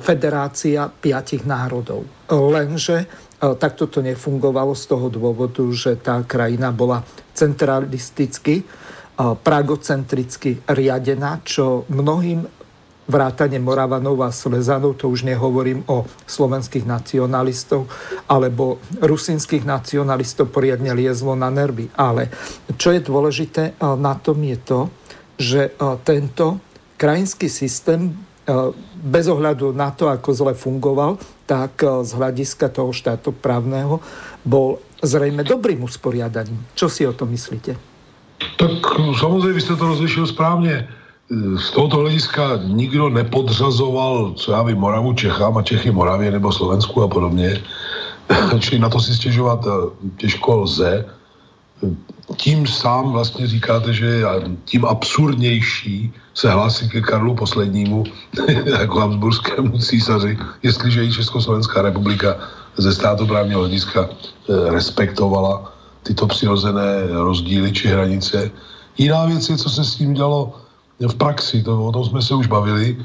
federácia 0.00 0.88
piatich 0.88 1.44
národov. 1.44 2.08
Lenže 2.32 2.96
eh, 3.04 3.54
takto 3.60 3.92
to 3.92 4.00
nefungovalo 4.00 4.72
z 4.72 4.84
toho 4.88 5.06
dôvodu, 5.12 5.62
že 5.70 6.00
tá 6.00 6.24
krajina 6.24 6.72
bola 6.72 7.04
centralisticky, 7.36 8.64
pragocentricky 9.16 10.68
riadená, 10.68 11.40
čo 11.40 11.88
mnohým 11.88 12.44
vrátane 13.08 13.56
Moravanov 13.56 14.20
a 14.20 14.28
Slezanov, 14.28 15.00
to 15.00 15.08
už 15.08 15.24
nehovorím 15.24 15.88
o 15.88 16.04
slovenských 16.28 16.84
nacionalistov 16.84 17.88
alebo 18.28 18.76
rusinských 19.00 19.64
nacionalistov 19.64 20.52
poriadne 20.52 20.92
liezlo 20.92 21.32
na 21.32 21.48
nervy. 21.48 21.88
Ale 21.96 22.28
čo 22.76 22.92
je 22.92 23.00
dôležité 23.00 23.80
na 23.80 24.20
tom 24.20 24.36
je 24.44 24.58
to, 24.60 24.92
že 25.38 25.60
e, 25.68 25.70
tento 26.04 26.60
krajinský 26.96 27.48
systém 27.48 28.08
e, 28.08 28.12
bez 28.96 29.28
ohľadu 29.28 29.72
na 29.76 29.92
to, 29.92 30.08
ako 30.08 30.28
zle 30.32 30.52
fungoval, 30.56 31.20
tak 31.46 31.84
e, 31.84 32.04
z 32.04 32.10
hľadiska 32.16 32.72
toho 32.72 32.92
právneho 33.40 34.00
bol 34.44 34.80
zrejme 35.04 35.44
dobrým 35.44 35.84
usporiadaním. 35.84 36.58
Čo 36.74 36.88
si 36.88 37.06
o 37.06 37.12
tom 37.12 37.30
myslíte? 37.30 37.76
Tak 38.56 38.72
samozřejmě 39.18 39.52
vy 39.52 39.60
jste 39.60 39.76
to 39.76 39.86
rozlišil 39.86 40.26
správně. 40.26 40.88
Z 41.58 41.70
tohoto 41.70 41.96
hlediska 41.96 42.60
nikdo 42.64 43.08
nepodřazoval, 43.08 44.32
co 44.36 44.52
já 44.52 44.62
vím, 44.62 44.78
Moravu 44.78 45.12
Čechám 45.12 45.56
a 45.56 45.62
Čechy 45.62 45.90
Moravě 45.90 46.30
nebo 46.30 46.52
Slovensku 46.52 47.02
a 47.02 47.08
podobně. 47.08 47.62
Čili 48.60 48.78
na 48.78 48.88
to 48.88 49.00
si 49.00 49.14
stěžovat 49.14 49.60
těžko 50.16 50.56
lze 50.56 51.04
tím 52.36 52.66
sám 52.66 53.12
vlastně 53.12 53.46
říkáte, 53.46 53.92
že 53.92 54.22
tím 54.64 54.84
absurdnější 54.84 56.12
se 56.34 56.50
hlásit 56.50 56.90
ke 56.90 57.00
Karlu 57.00 57.34
poslednímu 57.34 58.04
jako 58.80 59.00
Habsburskému 59.00 59.78
císaři, 59.78 60.38
jestliže 60.62 61.04
i 61.04 61.12
Československá 61.12 61.82
republika 61.82 62.36
ze 62.76 62.92
státu 62.92 63.26
právního 63.26 63.60
hlediska 63.60 64.08
eh, 64.10 64.70
respektovala 64.70 65.72
tyto 66.02 66.26
přirozené 66.26 67.06
rozdíly 67.10 67.72
či 67.72 67.88
hranice. 67.88 68.50
Jiná 68.98 69.26
věc 69.26 69.48
je, 69.48 69.56
co 69.56 69.70
se 69.70 69.84
s 69.84 69.94
tím 69.94 70.14
dělo 70.14 70.54
v 71.00 71.14
praxi, 71.14 71.62
to, 71.62 71.84
o 71.84 71.92
tom 71.92 72.04
jsme 72.04 72.22
se 72.22 72.34
už 72.34 72.46
bavili, 72.46 72.96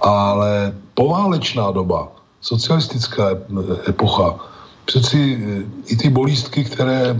ale 0.00 0.72
poválečná 0.94 1.70
doba, 1.70 2.08
socialistická 2.40 3.30
epocha, 3.88 4.38
přeci 4.86 5.18
eh, 5.36 5.62
i 5.86 5.96
ty 5.96 6.08
bolístky, 6.08 6.64
které 6.64 7.16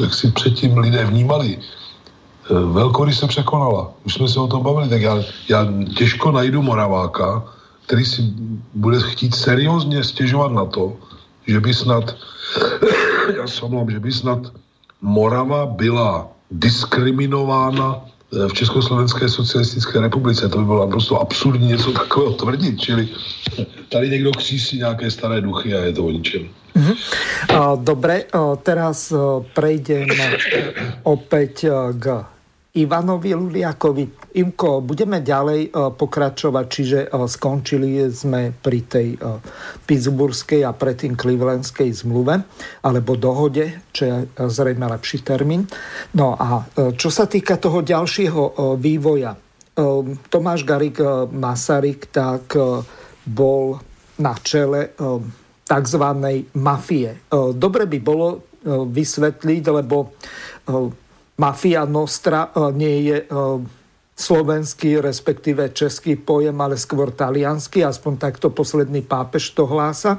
jak 0.00 0.14
si 0.14 0.30
předtím 0.32 0.78
lidé 0.78 1.04
vnímali, 1.04 1.58
eh, 1.58 1.62
velkory 2.72 3.12
se 3.14 3.26
překonala. 3.26 3.92
Už 4.04 4.14
jsme 4.14 4.28
se 4.28 4.40
o 4.40 4.48
tom 4.48 4.62
bavili, 4.62 4.88
tak 4.88 5.00
já, 5.00 5.14
já 5.48 5.60
těžko 5.96 6.32
najdu 6.32 6.62
Moraváka, 6.62 7.44
který 7.86 8.04
si 8.04 8.22
bude 8.74 9.00
chtít 9.00 9.34
seriózně 9.34 10.04
stěžovat 10.04 10.52
na 10.52 10.64
to, 10.64 10.96
že 11.46 11.60
by 11.60 11.74
snad, 11.74 12.16
já 13.36 13.46
se 13.46 13.62
že 13.88 14.00
by 14.00 14.12
snad 14.12 14.40
Morava 15.00 15.66
byla 15.66 16.26
diskriminována 16.50 18.00
v 18.32 18.52
Československé 18.52 19.28
socialistické 19.28 20.00
republice. 20.00 20.48
To 20.48 20.58
by 20.58 20.64
bylo 20.64 20.86
naprosto 20.86 21.20
absurdní 21.20 21.68
něco 21.68 21.92
takového 21.92 22.32
tvrdit. 22.32 22.80
Čili 22.80 23.08
tady 23.88 24.10
někdo 24.10 24.30
křísí 24.32 24.78
nějaké 24.78 25.10
staré 25.10 25.40
duchy 25.40 25.74
a 25.74 25.78
je 25.84 25.92
to 25.92 26.04
o 26.04 26.10
ničem. 26.10 26.48
Mhm. 26.74 26.94
Dobre, 27.76 28.24
teraz 28.62 29.12
prejdem 29.54 30.06
opäť 31.02 31.66
k 31.98 32.24
Ivanovi 32.78 33.34
Luliakovi. 33.34 34.04
Imko, 34.38 34.78
budeme 34.86 35.18
ďalej 35.18 35.60
e, 35.66 35.70
pokračovať, 35.98 36.64
čiže 36.70 36.98
e, 37.02 37.08
skončili 37.26 38.06
sme 38.06 38.54
pri 38.54 38.80
tej 38.86 39.08
e, 39.14 39.18
Pittsburghskej 39.82 40.62
a 40.62 40.70
predtým 40.70 41.18
Clevelandskej 41.18 41.90
zmluve, 41.90 42.38
alebo 42.86 43.18
dohode, 43.18 43.90
čo 43.90 44.02
je 44.06 44.16
zrejme 44.38 44.86
lepší 44.86 45.26
termín. 45.26 45.66
No 46.14 46.38
a 46.38 46.62
čo 46.94 47.10
sa 47.10 47.26
týka 47.26 47.58
toho 47.58 47.82
ďalšieho 47.82 48.76
vývoja, 48.78 49.34
Tomáš 50.28 50.66
Garik 50.66 50.98
Masaryk 51.30 52.10
tak 52.10 52.58
bol 53.22 53.78
na 54.18 54.34
čele 54.42 54.92
tzv. 55.62 56.04
mafie. 56.58 57.10
Dobre 57.54 57.86
by 57.86 57.98
bolo 58.02 58.42
vysvetliť, 58.66 59.62
lebo 59.70 60.18
mafia 61.38 61.86
nostra 61.86 62.50
nie 62.74 63.08
je 63.08 63.18
slovenský, 64.18 64.98
respektíve 64.98 65.70
český 65.70 66.18
pojem, 66.18 66.58
ale 66.58 66.74
skôr 66.74 67.14
talianský, 67.14 67.86
aspoň 67.86 68.18
takto 68.18 68.50
posledný 68.50 69.06
pápež 69.06 69.54
to 69.54 69.62
hlása. 69.70 70.18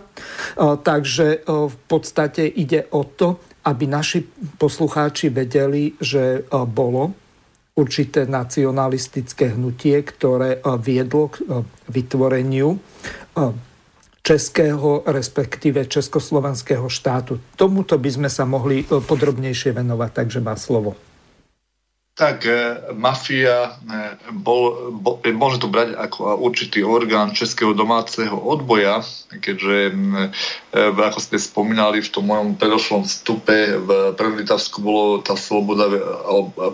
Takže 0.55 1.43
v 1.45 1.77
podstate 1.83 2.47
ide 2.47 2.87
o 2.95 3.03
to, 3.03 3.43
aby 3.67 3.83
naši 3.91 4.23
poslucháči 4.55 5.27
vedeli, 5.27 5.99
že 5.99 6.47
bolo 6.71 7.11
určité 7.75 8.23
nacionalistické 8.23 9.59
hnutie, 9.59 9.99
ktoré 9.99 10.63
viedlo 10.79 11.35
k 11.35 11.43
vytvoreniu 11.91 12.79
českého, 14.23 15.03
respektíve 15.03 15.91
československého 15.91 16.87
štátu. 16.87 17.39
Tomuto 17.59 17.99
by 17.99 18.09
sme 18.15 18.29
sa 18.31 18.47
mohli 18.47 18.87
podrobnejšie 18.87 19.75
venovať, 19.75 20.11
takže 20.23 20.39
má 20.39 20.55
slovo 20.55 20.95
tak 22.19 22.43
e, 22.43 22.75
mafia 22.99 23.79
e, 23.79 24.35
bol, 24.35 24.91
bol, 24.91 25.23
môže 25.23 25.63
to 25.63 25.71
brať 25.71 25.95
ako 25.95 26.35
určitý 26.43 26.83
orgán 26.83 27.31
českého 27.31 27.71
domáceho 27.71 28.35
odboja, 28.35 28.99
keďže, 29.39 29.95
e, 30.75 30.91
ako 30.99 31.19
ste 31.23 31.39
spomínali 31.39 32.03
v 32.03 32.11
tom 32.11 32.27
mojom 32.27 32.59
predošlom 32.59 33.07
vstupe, 33.07 33.79
v 33.79 34.11
Prvlitavsku 34.19 34.83
bolo 34.83 35.23
tá 35.23 35.39
sloboda, 35.39 35.87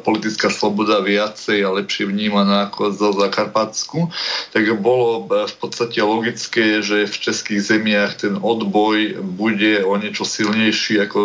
politická 0.02 0.50
sloboda 0.50 1.06
viacej 1.06 1.62
a 1.62 1.78
lepšie 1.78 2.10
vnímaná 2.10 2.74
ako 2.74 2.90
za 2.90 3.14
Zakarpatsku, 3.14 4.10
tak 4.50 4.66
bolo 4.82 5.30
v 5.30 5.56
podstate 5.62 6.02
logické, 6.02 6.82
že 6.82 7.06
v 7.06 7.16
českých 7.22 7.62
zemiach 7.62 8.18
ten 8.18 8.34
odboj 8.42 9.22
bude 9.22 9.86
o 9.86 9.94
niečo 9.94 10.26
silnejší 10.26 11.06
ako 11.06 11.20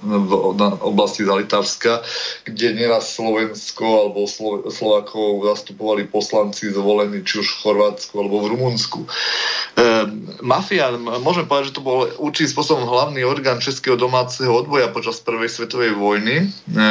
v 0.00 0.32
oblasti 0.80 1.28
Zalitavska, 1.28 2.00
kde 2.48 2.72
nieraz 2.72 3.12
Slovensko 3.12 3.57
Slovensko 3.58 3.86
alebo 4.06 4.20
Slo- 4.30 4.64
Slovákov 4.70 5.42
zastupovali 5.50 6.06
poslanci 6.06 6.70
zvolení 6.70 7.26
či 7.26 7.42
už 7.42 7.58
v 7.58 7.60
Chorvátsku 7.66 8.14
alebo 8.14 8.46
v 8.46 8.50
Rumunsku. 8.54 9.00
E, 9.02 9.08
mafia, 10.46 10.94
môžem 10.94 11.44
povedať, 11.50 11.74
že 11.74 11.76
to 11.76 11.82
bol 11.82 12.06
určitým 12.22 12.54
spôsobom 12.54 12.86
hlavný 12.86 13.26
orgán 13.26 13.58
českého 13.58 13.98
domáceho 13.98 14.54
odboja 14.54 14.86
počas 14.94 15.18
prvej 15.18 15.50
svetovej 15.50 15.98
vojny. 15.98 16.46
E, 16.46 16.84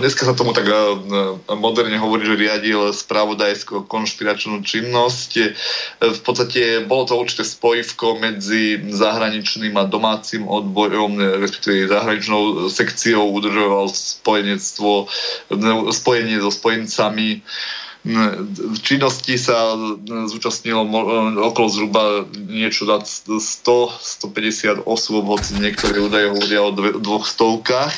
dneska 0.00 0.24
sa 0.24 0.32
tomu 0.32 0.56
tak 0.56 0.64
e, 0.66 0.76
moderne 1.52 2.00
hovorí, 2.00 2.24
že 2.24 2.40
riadil 2.40 2.96
spravodajskú 2.96 3.84
konšpiračnú 3.84 4.64
činnosť. 4.64 5.30
E, 5.36 5.46
v 6.00 6.20
podstate 6.24 6.88
bolo 6.88 7.04
to 7.04 7.20
určité 7.20 7.44
spojivko 7.44 8.16
medzi 8.18 8.80
zahraničným 8.88 9.76
a 9.76 9.84
domácim 9.84 10.48
odbojom, 10.48 11.20
respektíve 11.44 11.92
zahraničnou 11.92 12.72
sekciou 12.72 13.28
udržoval 13.36 13.92
spojenectvo 13.92 15.08
spojenie 15.92 16.40
so 16.40 16.50
spojencami. 16.52 17.42
V 18.06 18.78
činnosti 18.86 19.34
sa 19.34 19.74
zúčastnilo 20.30 20.86
okolo 21.42 21.66
zhruba 21.66 22.02
niečo 22.38 22.86
nad 22.86 23.02
100-150 23.02 24.86
osôb, 24.86 25.26
hoci 25.26 25.58
niektoré 25.58 25.98
údaje 25.98 26.30
hovoria 26.30 26.62
o 26.62 26.70
dvoch 27.02 27.26
stovkách. 27.26 27.94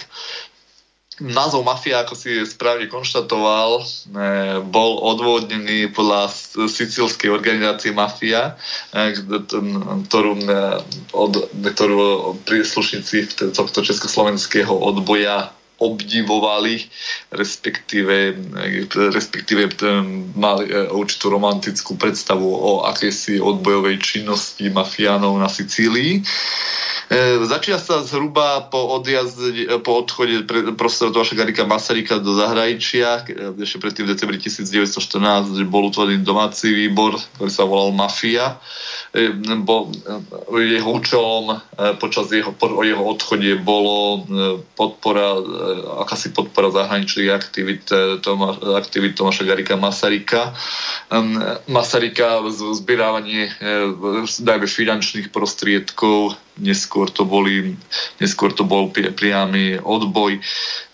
Názov 1.18 1.66
mafia, 1.66 2.06
ako 2.06 2.14
si 2.14 2.46
správne 2.46 2.86
konštatoval, 2.86 3.82
bol 4.70 4.90
odvodnený 5.02 5.90
podľa 5.90 6.30
sicilskej 6.70 7.26
organizácie 7.34 7.90
Mafia, 7.90 8.54
ktorú, 10.06 10.32
od, 11.10 11.32
ktorú 11.58 11.98
príslušníci 12.46 13.34
tohto 13.50 13.82
československého 13.82 14.70
odboja 14.70 15.50
obdivovali, 15.78 16.82
respektíve, 17.30 18.34
respektíve 19.14 19.70
mali 20.34 20.66
e, 20.66 20.90
určitú 20.90 21.30
romantickú 21.30 21.94
predstavu 21.94 22.50
o 22.50 22.82
akési 22.82 23.38
odbojovej 23.38 24.02
činnosti 24.02 24.66
mafiánov 24.74 25.38
na 25.38 25.46
Sicílii. 25.46 26.18
E, 26.18 26.22
začína 27.46 27.78
sa 27.78 28.02
zhruba 28.02 28.66
po, 28.66 28.98
odjazde, 28.98 29.70
po 29.86 30.02
odchode 30.02 30.42
profesora 30.74 31.14
Tomáša 31.14 31.38
Garika 31.38 31.62
Masaryka 31.62 32.18
do 32.18 32.34
zahraničia, 32.34 33.22
ešte 33.62 33.78
predtým 33.78 34.10
v 34.10 34.18
decembri 34.18 34.42
1914 34.42 35.62
bol 35.70 35.86
utvorený 35.86 36.26
domáci 36.26 36.74
výbor, 36.74 37.14
ktorý 37.38 37.50
sa 37.54 37.62
volal 37.62 37.94
Mafia. 37.94 38.58
E, 39.18 39.34
bo 39.58 39.90
e, 39.90 40.62
jeho 40.62 40.90
účelom 40.92 41.44
e, 41.50 41.56
počas 41.98 42.30
jeho, 42.30 42.54
po 42.54 42.70
jeho 42.86 43.02
odchode 43.02 43.58
bolo 43.58 44.22
podpora, 44.78 45.34
akási 46.06 46.30
podpora 46.30 46.70
zahraničných 46.70 47.30
aktivít, 47.30 47.90
aktivít 48.76 49.18
Tomáša 49.18 49.44
Garika 49.44 49.76
Masaryka. 49.76 50.54
Masaryka 51.68 52.44
zbierávanie 52.52 53.48
dajme 54.44 54.68
finančných 54.68 55.32
prostriedkov 55.32 56.36
neskôr 56.60 57.08
to, 57.10 57.24
boli, 57.24 57.78
neskôr 58.18 58.50
to 58.52 58.66
bol 58.66 58.90
priamy 58.90 59.78
odboj. 59.78 60.42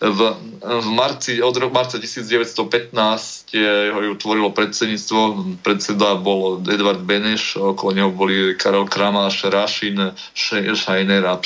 V, 0.00 0.20
v 0.60 0.88
marci, 0.92 1.40
od 1.40 1.56
marca 1.72 1.96
1915 1.96 3.56
ho 3.90 4.00
ju 4.04 4.12
tvorilo 4.20 4.52
predsedníctvo, 4.52 5.20
predseda 5.64 6.20
bol 6.20 6.60
Edvard 6.68 7.00
Beneš, 7.00 7.56
okolo 7.56 7.90
neho 7.96 8.10
boli 8.12 8.54
Karol 8.60 8.86
Kramáš, 8.86 9.48
Rašin, 9.48 10.12
Šajner 10.36 11.24
a, 11.24 11.40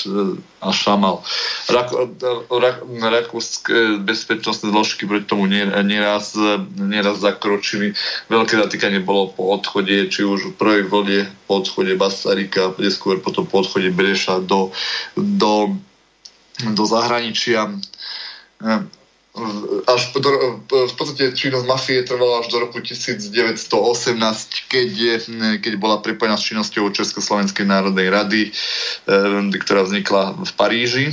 a 0.59 0.75
Šamal. 0.75 1.23
Rak, 1.71 1.95
rak, 2.51 2.77
rakúske 2.99 4.03
bezpečnostné 4.03 4.75
zložky 4.75 5.07
proti 5.07 5.27
tomu 5.31 5.47
nieraz, 5.47 6.35
nieraz 6.75 7.23
zakročili. 7.23 7.95
Veľké 8.27 8.59
zatýkanie 8.59 8.99
bolo 8.99 9.31
po 9.31 9.55
odchode, 9.55 10.11
či 10.11 10.27
už 10.27 10.53
v 10.53 10.57
prvej 10.59 10.83
vlne 10.91 11.21
po 11.47 11.63
odchode 11.63 11.95
Basarika, 11.95 12.75
neskôr 12.83 13.23
potom 13.23 13.47
po 13.47 13.63
odchode 13.63 13.95
Bereša 13.95 14.43
do, 14.43 14.75
do, 15.15 15.79
do 16.75 16.85
zahraničia 16.85 17.71
až 19.87 20.13
v 20.69 20.95
podstate 20.95 21.33
činnosť 21.35 21.67
mafie 21.67 22.03
trvala 22.03 22.43
až 22.43 22.53
do 22.53 22.59
roku 22.63 22.83
1918, 22.83 23.61
keď, 24.69 24.89
je, 24.93 25.15
keď 25.63 25.75
bola 25.79 26.03
prepojená 26.03 26.37
s 26.37 26.49
činnosťou 26.51 26.91
Československej 26.93 27.67
národnej 27.67 28.09
rady, 28.11 28.43
eh, 28.51 29.59
ktorá 29.59 29.87
vznikla 29.87 30.37
v 30.43 30.53
Paríži 30.59 31.07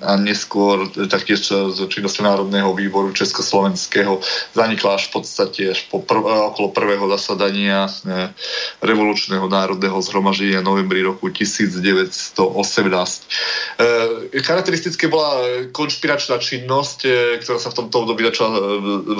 a 0.00 0.16
neskôr 0.16 0.88
taktiež 1.12 1.52
z 1.52 1.78
činnosti 1.92 2.24
Národného 2.24 2.72
výboru 2.72 3.12
Československého 3.12 4.24
zanikla 4.56 4.96
až 4.96 5.12
v 5.12 5.20
podstate 5.20 5.76
až 5.76 5.84
po 5.92 6.00
prv, 6.00 6.24
okolo 6.24 6.72
prvého 6.72 7.04
zasadania 7.12 7.84
e, 7.84 8.32
revolučného 8.80 9.44
národného 9.44 10.00
zhromaždenia 10.00 10.64
novembri 10.64 11.04
roku 11.04 11.28
1918. 11.28 12.40
E, 12.40 14.40
charakteristické 14.40 15.04
bola 15.12 15.68
konšpiračná 15.68 16.40
činnosť, 16.40 16.98
ktorá 17.44 17.60
sa 17.60 17.76
v 17.76 17.84
tomto 17.84 18.08
období 18.08 18.24
začala 18.24 18.56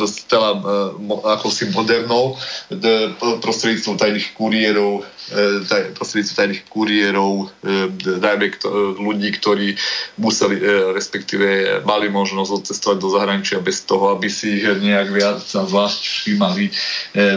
stala 0.09 0.57
ako 1.37 1.47
si 1.53 1.69
modernou 1.77 2.41
prostredníctvom 3.45 4.01
tajných 4.01 4.33
kuriérov 4.33 5.05
taj, 5.67 5.99
prostredníctvom 5.99 6.39
tajných 6.39 6.63
kuriérov, 6.71 7.51
dajme 7.99 8.47
ľudí, 9.01 9.29
ktorí 9.37 9.75
museli, 10.23 10.57
e, 10.59 10.95
respektíve 10.95 11.81
mali 11.83 12.07
možnosť 12.09 12.51
odcestovať 12.63 12.97
do 12.99 13.09
zahraničia 13.11 13.59
bez 13.59 13.83
toho, 13.83 14.15
aby 14.15 14.31
si 14.31 14.63
ich 14.63 14.65
nejak 14.65 15.09
viac 15.11 15.43
zvlášť 15.43 16.01
všímali 16.01 16.65
e, 16.69 16.73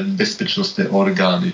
bezpečnostné 0.05 0.93
orgány 0.93 1.53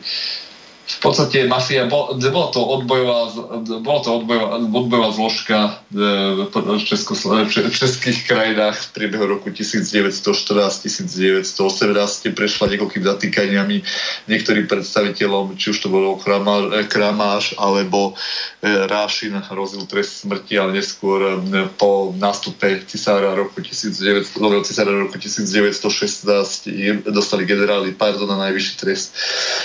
v 0.85 0.97
podstate 1.01 1.49
mafia, 1.49 1.89
bol, 1.89 2.13
bola 2.13 2.53
to 2.53 2.61
odbojová, 2.61 3.33
bola 3.81 3.99
to 4.05 4.21
odbojová, 4.21 4.61
odbojová 4.69 5.09
zložka 5.17 5.81
e, 5.89 6.45
v, 6.45 6.53
Česko, 6.85 7.17
v 7.17 7.73
českých 7.73 8.29
krajinách 8.29 8.77
v 8.77 8.87
priebehu 8.93 9.25
roku 9.25 9.49
1914-1918 9.49 12.37
prešla 12.37 12.69
niekoľkými 12.69 13.01
zatýkaniami 13.01 13.81
niektorým 14.29 14.69
predstaviteľom, 14.69 15.57
či 15.57 15.73
už 15.73 15.81
to 15.81 15.89
bolo 15.89 16.21
Kramáš, 16.21 17.53
e, 17.53 17.55
alebo 17.57 18.13
e, 18.61 18.85
Rášin 18.85 19.41
hrozil 19.41 19.89
trest 19.89 20.21
smrti, 20.21 20.53
ale 20.61 20.77
neskôr 20.77 21.41
po 21.81 22.13
nástupe 22.13 22.85
cisára 22.85 23.33
roku 23.33 23.57
1900, 23.57 24.37
cisára 24.61 24.93
roku 24.93 25.17
1916 25.17 27.09
dostali 27.09 27.49
generáli 27.49 27.97
pardon 27.97 28.29
na 28.29 28.37
najvyšší 28.37 28.73
trest. 28.77 29.17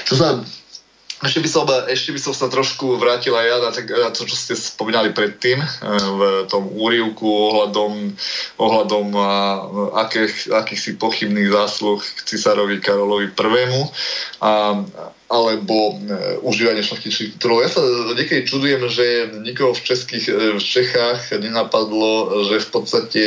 Čo 0.08 0.16
sa 0.16 0.40
ešte 1.20 1.40
by, 1.44 1.48
som, 1.48 1.64
ešte 1.88 2.10
by 2.16 2.20
som 2.20 2.32
sa 2.32 2.48
trošku 2.48 2.96
vrátil 2.96 3.36
aj 3.36 3.46
ja 3.46 3.56
na, 3.60 3.70
na 4.08 4.10
to, 4.12 4.24
čo 4.24 4.36
ste 4.36 4.56
spomínali 4.56 5.12
predtým 5.12 5.60
eh, 5.60 5.68
v 6.00 6.20
tom 6.48 6.68
úrivku 6.72 7.28
ohľadom, 7.28 8.16
ohľadom 8.56 9.06
akých, 10.00 10.52
akýchsi 10.52 10.96
pochybných 10.96 11.52
zásluh 11.52 12.00
k 12.00 12.18
cisárovi 12.24 12.80
Karolovi 12.80 13.28
I. 13.30 13.84
A 14.40 14.80
alebo 15.30 15.94
užívanie 16.42 16.82
šlachtičných 16.82 17.38
titulov. 17.38 17.62
Ja 17.62 17.70
sa 17.70 17.86
niekedy 18.18 18.50
čudujem, 18.50 18.82
že 18.90 19.30
nikoho 19.46 19.78
v, 19.78 19.80
českých, 19.86 20.26
v 20.58 20.58
Čechách 20.58 21.38
nenapadlo, 21.38 22.42
že 22.50 22.58
v 22.58 22.68
podstate 22.74 23.22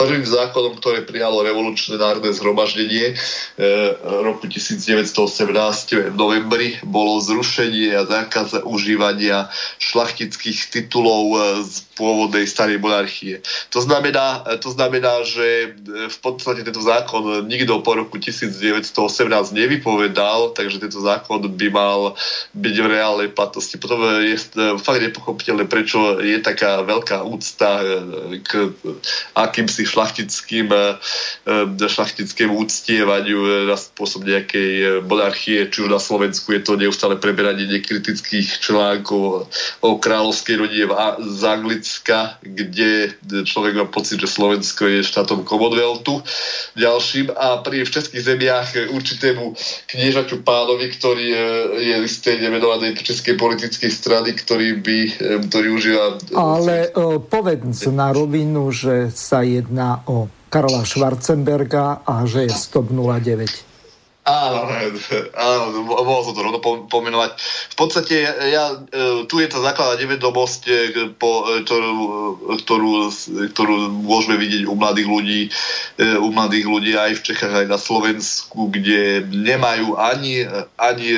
prvým 0.00 0.24
zákonom, 0.24 0.80
ktoré 0.80 1.04
prijalo 1.04 1.44
revolučné 1.44 2.00
národné 2.00 2.32
zhromaždenie 2.32 3.12
e, 3.12 3.14
roku 4.24 4.48
1918 4.48 6.08
v 6.08 6.16
novembri, 6.16 6.80
bolo 6.80 7.20
zrušenie 7.20 7.92
a 7.92 8.08
zákaz 8.08 8.64
užívania 8.64 9.52
šlachtických 9.76 10.72
titulov 10.72 11.36
z 11.68 11.84
pôvodnej 12.00 12.48
starej 12.48 12.80
monarchie. 12.80 13.44
To 13.76 13.84
znamená, 13.84 14.56
to 14.56 14.72
znamená, 14.72 15.20
že 15.28 15.76
v 15.84 16.18
podstate 16.24 16.64
tento 16.64 16.80
zákon 16.80 17.44
nikto 17.44 17.84
po 17.84 17.92
roku 17.92 18.16
1918 18.16 18.88
nevypovedal, 19.52 20.56
takže 20.56 20.80
tento 20.80 21.04
zákon 21.04 21.44
by 21.44 21.68
mal 21.68 22.16
byť 22.56 22.74
v 22.80 22.86
reálnej 22.88 23.28
platnosti. 23.28 23.76
Potom 23.76 24.00
je 24.24 24.40
fakt 24.80 25.04
nepochopiteľné, 25.04 25.68
prečo 25.68 26.16
je 26.24 26.40
taká 26.40 26.80
veľká 26.88 27.20
úcta 27.20 27.84
k 28.48 28.72
akýmsi 29.36 29.89
šlachtickým, 29.90 30.70
šlachtickým 31.76 32.54
úctievaniu 32.54 33.66
na 33.66 33.74
spôsob 33.74 34.22
nejakej 34.22 35.02
monarchie, 35.04 35.66
či 35.66 35.82
už 35.82 35.90
na 35.90 35.98
Slovensku 35.98 36.54
je 36.54 36.62
to 36.62 36.78
neustále 36.78 37.18
preberanie 37.18 37.66
nekritických 37.66 38.62
článkov 38.62 39.50
o 39.82 39.90
kráľovskej 39.98 40.54
rodine 40.60 40.86
z 41.18 41.42
Anglic 41.42 41.80
Slovenska, 41.80 42.36
kde 42.44 43.16
človek 43.48 43.72
má 43.80 43.86
pocit, 43.88 44.20
že 44.20 44.28
Slovensko 44.28 44.84
je 44.84 45.00
štátom 45.00 45.48
Commonwealthu 45.48 46.20
ďalším. 46.76 47.32
A 47.32 47.64
pri 47.64 47.88
českých 47.88 48.36
zemiach 48.36 48.68
určitému 48.76 49.56
kniežaťu 49.88 50.44
pánovi, 50.44 50.92
ktorý 50.92 51.26
e, 51.32 51.38
je 51.88 51.96
listé 52.04 52.36
nemenovanej 52.36 53.00
českej 53.00 53.40
politickej 53.40 53.88
strany, 53.88 54.36
ktorý 54.36 54.76
by, 54.76 54.98
e, 55.08 55.12
ktorý 55.48 55.68
užíva... 55.72 56.04
Ale 56.36 56.92
e, 56.92 57.16
povedz 57.16 57.88
na 57.88 58.12
rovinu, 58.12 58.68
že 58.68 59.08
sa 59.16 59.40
jedná 59.40 59.79
o 60.06 60.28
Karola 60.50 60.82
Schwarzenberga 60.82 62.02
a 62.02 62.26
že 62.26 62.46
je 62.46 62.52
stop 62.52 62.90
09. 62.90 63.70
Áno, 64.20 64.68
áno, 65.32 65.64
mohol 65.80 66.22
som 66.22 66.36
to 66.36 66.44
rovno 66.44 66.60
pomenovať. 66.86 67.30
V 67.72 67.76
podstate 67.76 68.20
ja, 68.52 68.76
e, 68.76 69.24
tu 69.24 69.40
je 69.40 69.48
tá 69.48 69.58
základná 69.64 69.96
nevedomosť, 69.96 70.62
e, 70.68 70.72
po, 71.16 71.48
e, 71.48 71.64
ktorú, 71.64 71.90
ktorú, 72.60 72.90
ktorú 73.50 73.74
môžeme 74.04 74.36
vidieť 74.36 74.68
u 74.68 74.76
mladých 74.76 75.08
ľudí, 75.08 75.40
u 76.20 76.28
mladých 76.36 76.66
ľudí 76.68 76.92
aj 77.00 77.16
v 77.16 77.24
Čechách, 77.32 77.54
aj 77.64 77.66
na 77.72 77.80
Slovensku, 77.80 78.68
kde 78.68 79.24
nemajú 79.24 79.96
ani, 79.96 80.44
ani 80.76 81.08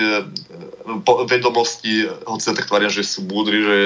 vedomosti, 1.29 2.07
hoci 2.27 2.45
sa 2.45 2.55
tak 2.55 2.67
tvária, 2.69 2.91
že 2.91 3.07
sú 3.07 3.25
múdri, 3.27 3.63
že, 3.63 3.79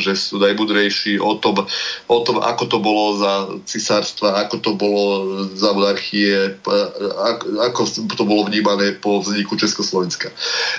že 0.00 0.12
sú 0.14 0.38
najmudrejší 0.38 1.18
o 1.20 1.36
tom, 1.38 1.66
o 2.06 2.18
tom, 2.22 2.40
ako 2.40 2.64
to 2.70 2.78
bolo 2.78 3.04
za 3.18 3.32
cisárstva, 3.66 4.40
ako 4.46 4.56
to 4.62 4.70
bolo 4.78 5.04
za 5.54 5.70
monarchie, 5.74 6.58
ako, 7.60 7.80
to 8.14 8.24
bolo 8.24 8.46
vnímané 8.46 8.96
po 8.98 9.20
vzniku 9.20 9.56
Československa. 9.56 10.30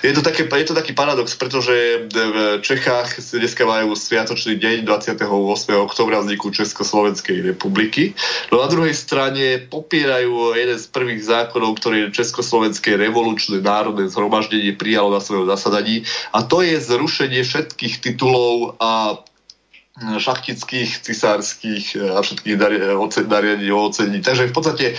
Je 0.03 0.13
to, 0.15 0.21
také, 0.23 0.47
je 0.47 0.67
to 0.67 0.75
taký 0.75 0.95
paradox, 0.95 1.35
pretože 1.35 2.07
v 2.11 2.61
Čechách 2.63 3.19
dneska 3.19 3.63
majú 3.67 3.93
sviatočný 3.95 4.57
deň 4.59 4.87
28. 4.87 5.27
oktobra 5.75 6.21
vzniku 6.23 6.51
Československej 6.51 7.41
republiky. 7.53 8.15
No 8.51 8.63
na 8.63 8.67
druhej 8.71 8.95
strane 8.95 9.61
popierajú 9.67 10.55
jeden 10.55 10.77
z 10.79 10.85
prvých 10.89 11.21
zákonov, 11.25 11.77
ktorý 11.79 12.09
Československé 12.11 12.95
revolučné 12.95 13.59
národné 13.59 14.07
zhromaždenie 14.07 14.77
prijalo 14.77 15.11
na 15.11 15.21
svojom 15.21 15.49
zasadaní 15.65 16.05
a 16.29 16.45
to 16.45 16.61
je 16.61 16.77
zrušenie 16.77 17.41
všetkých 17.41 17.97
titulov 17.97 18.77
a 18.77 19.17
šachtických, 19.95 21.07
cisárskych 21.07 21.95
a 21.95 22.19
všetkých 22.19 22.59
dariadení 23.31 23.71
o 23.71 23.87
ocení. 23.87 24.19
Takže 24.19 24.51
v 24.51 24.55
podstate 24.55 24.85
e, 24.91 24.95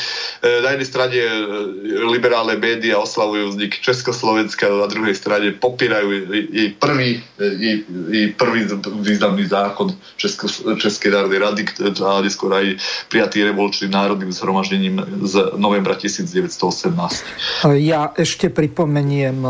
na 0.65 0.73
jednej 0.73 0.89
strane 0.89 1.19
e, 1.21 1.31
liberálne 2.09 2.57
médiá 2.57 2.97
oslavujú 2.97 3.53
vznik 3.53 3.77
Československa, 3.77 4.73
na 4.73 4.89
druhej 4.89 5.13
strane 5.13 5.53
popierajú 5.53 6.33
jej 6.49 6.73
prvý, 6.81 7.21
e, 7.37 7.45
jej, 7.45 7.77
jej 8.09 8.27
prvý 8.41 8.73
významný 9.05 9.45
zákon 9.45 9.93
Česko, 10.17 10.49
Českej 10.81 11.13
národnej 11.13 11.45
rady 11.45 11.63
a 12.01 12.25
neskôr 12.25 12.57
aj 12.57 12.81
prijatý 13.13 13.45
revolučným 13.45 13.93
národným 13.93 14.33
zhromaždením 14.33 15.29
z 15.29 15.61
novembra 15.61 15.93
1918. 15.93 17.69
Ja 17.85 18.17
ešte 18.17 18.49
pripomeniem 18.49 19.45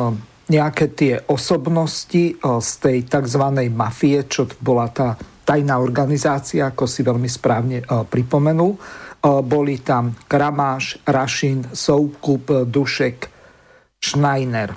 nejaké 0.46 0.94
tie 0.94 1.14
osobnosti 1.26 2.38
z 2.42 2.70
tej 2.78 2.98
tzv. 3.10 3.44
mafie, 3.70 4.22
čo 4.30 4.46
bola 4.62 4.86
tá 4.94 5.18
tajná 5.46 5.78
organizácia, 5.78 6.70
ako 6.70 6.86
si 6.86 7.02
veľmi 7.02 7.26
správne 7.26 7.82
pripomenul. 7.86 8.78
Boli 9.42 9.82
tam 9.82 10.14
Kramáš, 10.30 11.02
Rašin, 11.02 11.74
Soukup, 11.74 12.66
Dušek, 12.70 13.18
Schneider. 13.98 14.70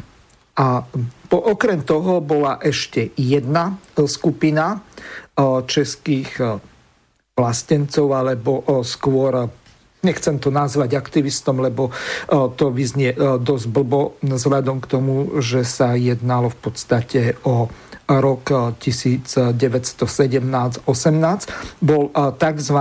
A 0.57 0.81
po, 1.29 1.37
okrem 1.37 1.85
toho 1.85 2.17
bola 2.21 2.57
ešte 2.57 3.13
jedna 3.13 3.77
skupina 4.09 4.81
českých 5.69 6.59
vlastencov, 7.37 8.07
alebo 8.11 8.65
skôr 8.81 9.47
nechcem 10.03 10.39
to 10.39 10.51
nazvať 10.51 10.95
aktivistom, 10.95 11.59
lebo 11.59 11.91
e, 11.91 11.93
to 12.55 12.71
vyznie 12.71 13.11
e, 13.11 13.17
dosť 13.39 13.67
blbo 13.67 14.15
vzhľadom 14.23 14.79
k 14.79 14.87
tomu, 14.87 15.41
že 15.43 15.67
sa 15.67 15.95
jednalo 15.99 16.49
v 16.51 16.57
podstate 16.59 17.35
o 17.43 17.67
rok 18.09 18.49
1917-18 18.81 20.81
bol 21.83 22.09
e, 22.09 22.11
tzv. 22.31 22.79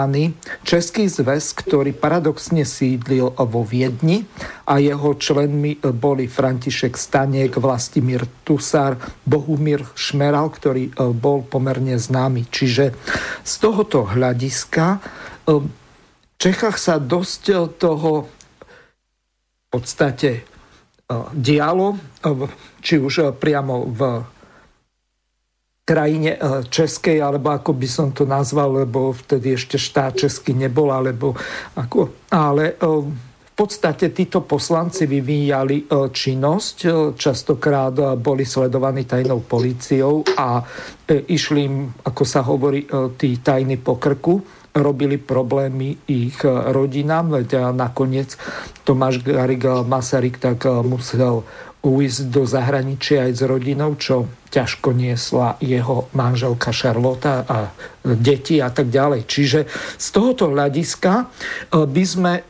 Český 0.63 1.11
zväz, 1.11 1.59
ktorý 1.59 1.91
paradoxne 1.93 2.63
sídlil 2.63 3.35
vo 3.35 3.67
Viedni 3.67 4.23
a 4.65 4.79
jeho 4.79 5.19
členmi 5.19 5.83
boli 5.99 6.31
František 6.31 6.95
Staniek, 6.95 7.51
Vlastimír 7.59 8.31
Tusar, 8.47 8.95
Bohumír 9.27 9.83
Šmeral, 9.99 10.55
ktorý 10.55 10.95
bol 11.19 11.43
pomerne 11.45 11.99
známy. 11.99 12.47
Čiže 12.49 12.95
z 13.43 13.55
tohoto 13.59 14.07
hľadiska 14.09 15.03
Čechách 16.39 16.79
sa 16.79 17.03
dosť 17.03 17.75
toho 17.83 18.31
v 18.31 19.67
podstate 19.67 20.31
eh, 20.39 20.45
dialo, 21.35 21.99
eh, 21.99 22.47
či 22.79 22.95
už 23.03 23.35
priamo 23.35 23.91
v 23.91 24.01
krajine 25.89 26.37
českej, 26.69 27.17
alebo 27.25 27.49
ako 27.49 27.73
by 27.73 27.89
som 27.89 28.13
to 28.13 28.29
nazval, 28.29 28.85
lebo 28.85 29.09
vtedy 29.17 29.57
ešte 29.57 29.81
štát 29.81 30.21
český 30.21 30.53
nebol, 30.53 30.93
alebo 30.93 31.33
ako, 31.81 32.29
ale 32.29 32.77
v 32.77 33.53
podstate 33.57 34.13
títo 34.13 34.45
poslanci 34.45 35.09
vyvíjali 35.09 35.89
činnosť, 36.13 36.77
častokrát 37.17 38.21
boli 38.21 38.45
sledovaní 38.45 39.09
tajnou 39.09 39.41
políciou 39.49 40.29
a 40.37 40.61
išli 41.09 41.61
im, 41.65 41.89
ako 42.05 42.23
sa 42.29 42.45
hovorí, 42.45 42.85
tí 43.17 43.41
tajní 43.41 43.81
po 43.81 43.97
krku 43.97 44.58
robili 44.77 45.17
problémy 45.17 45.97
ich 46.07 46.41
rodinám, 46.45 47.41
veď 47.41 47.73
nakoniec 47.73 48.37
Tomáš 48.85 49.21
Garik 49.25 49.65
Masaryk 49.87 50.39
tak 50.41 50.65
musel 50.85 51.45
uísť 51.79 52.35
do 52.35 52.43
zahraničia 52.43 53.31
aj 53.31 53.33
s 53.39 53.43
rodinou, 53.47 53.95
čo 53.95 54.27
ťažko 54.51 54.91
niesla 54.97 55.55
jeho 55.63 56.11
manželka 56.17 56.75
Šarlota 56.75 57.47
a 57.47 57.71
deti 58.03 58.59
a 58.59 58.73
tak 58.73 58.91
ďalej. 58.91 59.29
Čiže 59.29 59.61
z 59.95 60.07
tohoto 60.11 60.51
hľadiska 60.51 61.13
e, 61.15 61.25
by 61.87 62.05
sme 62.05 62.33
e, 62.41 62.43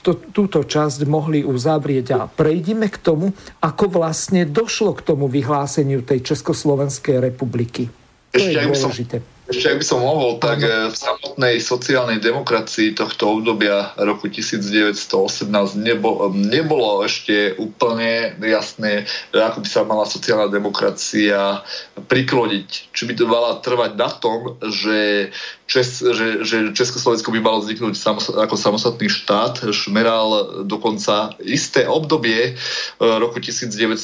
to, 0.00 0.12
túto 0.32 0.64
časť 0.64 1.04
mohli 1.04 1.44
uzavrieť 1.44 2.06
a 2.16 2.20
prejdime 2.30 2.88
k 2.88 2.96
tomu, 3.02 3.34
ako 3.60 3.84
vlastne 3.92 4.48
došlo 4.48 4.96
k 4.96 5.04
tomu 5.04 5.28
vyhláseniu 5.28 6.00
tej 6.06 6.32
Československej 6.32 7.20
republiky. 7.20 7.90
To 8.32 8.40
Ešte 8.40 8.56
je 8.56 8.66
dôležité. 8.72 9.16
Som 9.20 9.41
ešte 9.52 9.68
ak 9.68 9.78
by 9.78 9.86
som 9.86 10.00
mohol, 10.00 10.40
tak 10.40 10.64
eh, 10.64 10.88
v 10.88 10.96
samotnej 10.96 11.60
sociálnej 11.60 12.18
demokracii 12.24 12.96
tohto 12.96 13.38
obdobia 13.38 13.92
roku 14.00 14.32
1918 14.32 15.52
nebolo, 15.76 16.32
nebolo 16.32 17.04
ešte 17.04 17.52
úplne 17.60 18.32
jasné, 18.40 19.04
ako 19.36 19.60
by 19.60 19.68
sa 19.68 19.84
mala 19.84 20.08
sociálna 20.08 20.48
demokracia 20.48 21.60
prikloniť. 22.08 22.68
Či 22.96 23.02
by 23.04 23.12
to 23.12 23.24
mala 23.28 23.60
trvať 23.60 23.92
na 23.94 24.08
tom, 24.08 24.56
že 24.64 25.30
Čes, 25.72 26.04
že, 26.04 26.44
že 26.44 26.56
Československo 26.76 27.32
by 27.32 27.40
malo 27.40 27.64
vzniknúť 27.64 27.96
samos, 27.96 28.28
ako 28.28 28.60
samostatný 28.60 29.08
štát. 29.08 29.72
Šmeral 29.72 30.60
dokonca 30.68 31.32
isté 31.40 31.88
obdobie 31.88 32.52
e, 32.52 32.60
roku 33.00 33.40
1918 33.40 33.96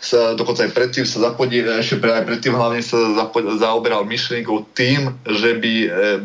sa 0.00 0.32
dokonca 0.32 0.64
aj 0.64 0.72
predtým 0.72 1.04
sa 1.04 1.28
zapodie, 1.28 1.60
ešte 1.60 2.00
aj 2.00 2.24
predtým 2.24 2.56
hlavne 2.56 2.80
sa 2.80 2.96
zaoberal 3.60 4.08
myšlienkou 4.10 4.74
tým, 4.74 5.14
že 5.22 5.54
by 5.62 5.74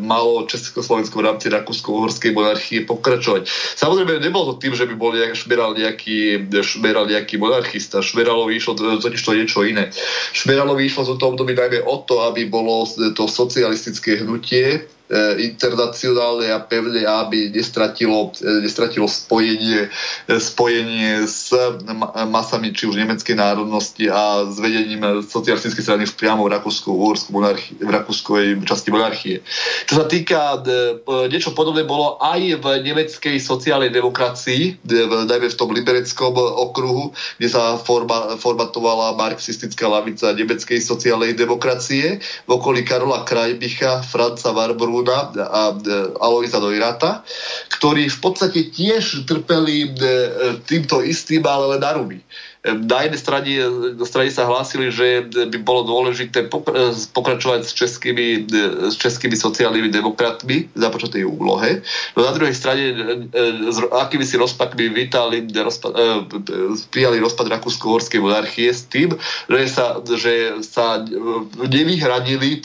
malo 0.01 0.49
Československo 0.49 1.21
v 1.21 1.25
rámci 1.29 1.53
Rakúsko-Uhorskej 1.53 2.33
monarchie 2.33 2.81
pokračovať. 2.89 3.45
Samozrejme, 3.77 4.17
nebolo 4.25 4.57
to 4.57 4.65
tým, 4.65 4.73
že 4.73 4.89
by 4.89 4.97
bol 4.97 5.13
šmeral 5.13 5.77
nejaký, 5.77 6.49
šmeral 6.65 7.05
nejaký 7.05 7.37
monarchista. 7.37 8.01
Šmeralovi 8.01 8.57
išlo 8.57 8.73
totiž 8.97 9.21
to 9.21 9.37
niečo 9.37 9.61
iné. 9.61 9.93
Šmeralovi 10.33 10.89
išlo 10.89 11.05
v 11.05 11.21
tom 11.21 11.37
období 11.37 11.53
najmä 11.53 11.85
o 11.85 12.01
to, 12.01 12.25
aby 12.25 12.49
bolo 12.49 12.89
to 13.13 13.29
socialistické 13.29 14.25
hnutie 14.25 14.89
E, 15.04 15.04
internacionálne 15.37 16.49
a 16.49 16.57
pevne, 16.57 17.05
aby 17.05 17.53
nestratilo, 17.53 18.33
e, 18.41 18.65
nestratilo 18.65 19.05
spojenie, 19.05 19.85
e, 20.25 20.39
spojenie 20.41 21.29
s 21.29 21.53
masami 22.25 22.73
či 22.73 22.89
už 22.89 22.97
nemeckej 22.97 23.37
národnosti 23.37 24.09
a 24.09 24.49
s 24.49 24.57
vedením 24.57 25.21
socialistickej 25.21 25.83
strany 25.85 26.03
priamo 26.09 26.49
v 26.49 26.57
Rakúsku, 26.57 26.89
v 26.89 27.89
Rakúskej 27.89 28.65
časti 28.65 28.89
monarchie. 28.89 29.45
Čo 29.85 30.01
sa 30.01 30.05
týka, 30.09 30.65
niečo 31.29 31.53
podobné 31.53 31.85
bolo 31.85 32.17
aj 32.17 32.41
v 32.61 32.65
nemeckej 32.81 33.37
sociálnej 33.37 33.93
demokracii, 33.93 34.81
najmä 35.29 35.53
v 35.53 35.59
tom 35.59 35.69
libereckom 35.69 36.33
okruhu, 36.37 37.13
kde 37.37 37.49
sa 37.53 37.77
forma, 37.77 38.41
formatovala 38.41 39.13
marxistická 39.21 39.85
lavica 39.85 40.33
nemeckej 40.33 40.81
sociálnej 40.81 41.37
demokracie 41.37 42.17
v 42.47 42.49
okolí 42.49 42.81
Karola 42.81 43.21
Krajbicha, 43.21 44.01
Franca 44.01 44.49
Warburgu 44.49 44.94
Rúda 44.95 45.35
a 45.35 45.75
Aloisa 46.23 46.63
Dojrata, 46.63 47.27
ktorí 47.75 48.07
v 48.07 48.19
podstate 48.23 48.71
tiež 48.71 49.27
trpeli 49.27 49.91
týmto 50.63 51.03
istým, 51.03 51.43
ale 51.43 51.75
len 51.75 51.81
na 51.83 51.91
ruby 51.91 52.19
na 52.65 53.05
jednej 53.05 53.21
strane, 53.21 53.51
strane 54.09 54.29
sa 54.33 54.49
hlásili, 54.49 54.89
že 54.89 55.29
by 55.29 55.57
bolo 55.61 55.85
dôležité 55.85 56.49
pokračovať 57.13 57.61
s 57.61 57.71
českými, 57.77 58.49
s 58.89 58.95
českými 58.97 59.37
sociálnymi 59.37 59.93
demokratmi 59.93 60.73
v 60.73 60.77
započatej 60.77 61.29
úlohe. 61.29 61.85
No 62.17 62.25
na 62.25 62.33
druhej 62.33 62.57
strane 62.57 62.97
s 63.69 63.77
akými 63.85 64.25
si 64.25 64.41
rozpakmi 64.41 64.89
vítali, 64.89 65.45
rozpad, 65.45 65.91
e, 65.93 66.73
prijali 66.89 67.21
rozpad 67.21 67.53
Rakúsko-Horskej 67.53 68.25
monarchie 68.25 68.73
s 68.73 68.89
tým, 68.89 69.13
že 69.45 69.69
sa, 69.69 70.01
že 70.01 70.57
sa 70.65 71.05
nevyhradili 71.69 72.57
e, 72.57 72.59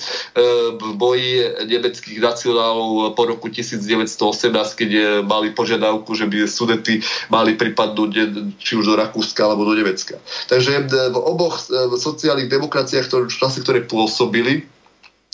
v 0.81 0.91
boji 0.97 1.61
nemeckých 1.69 2.25
nacionálov 2.25 3.13
po 3.13 3.29
roku 3.29 3.53
1918, 3.53 4.49
keď 4.81 4.91
mali 5.29 5.53
požiadavku, 5.53 6.17
že 6.17 6.25
by 6.25 6.49
sudety 6.49 7.05
mali 7.29 7.53
pripadnúť 7.53 8.13
či 8.57 8.81
už 8.81 8.89
do 8.89 8.97
Rakúska 8.97 9.45
alebo 9.45 9.69
do 9.69 9.77
Nemecka 9.77 9.90
Nemecka. 9.91 10.23
Takže 10.47 10.73
e, 10.79 11.11
v 11.11 11.19
oboch 11.19 11.67
e, 11.67 11.91
sociálnych 11.99 12.47
demokraciách, 12.47 13.11
ktoré, 13.11 13.25
čase, 13.27 13.59
ktoré 13.67 13.83
pôsobili, 13.83 14.71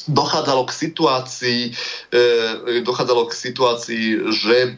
dochádzalo 0.08 0.66
k 0.66 0.72
situácii, 0.72 1.60
e, 2.10 2.80
dochádzalo 2.82 3.26
k 3.26 3.32
situácii, 3.34 4.04
že 4.30 4.56
e, 4.62 4.70
e, 4.70 4.74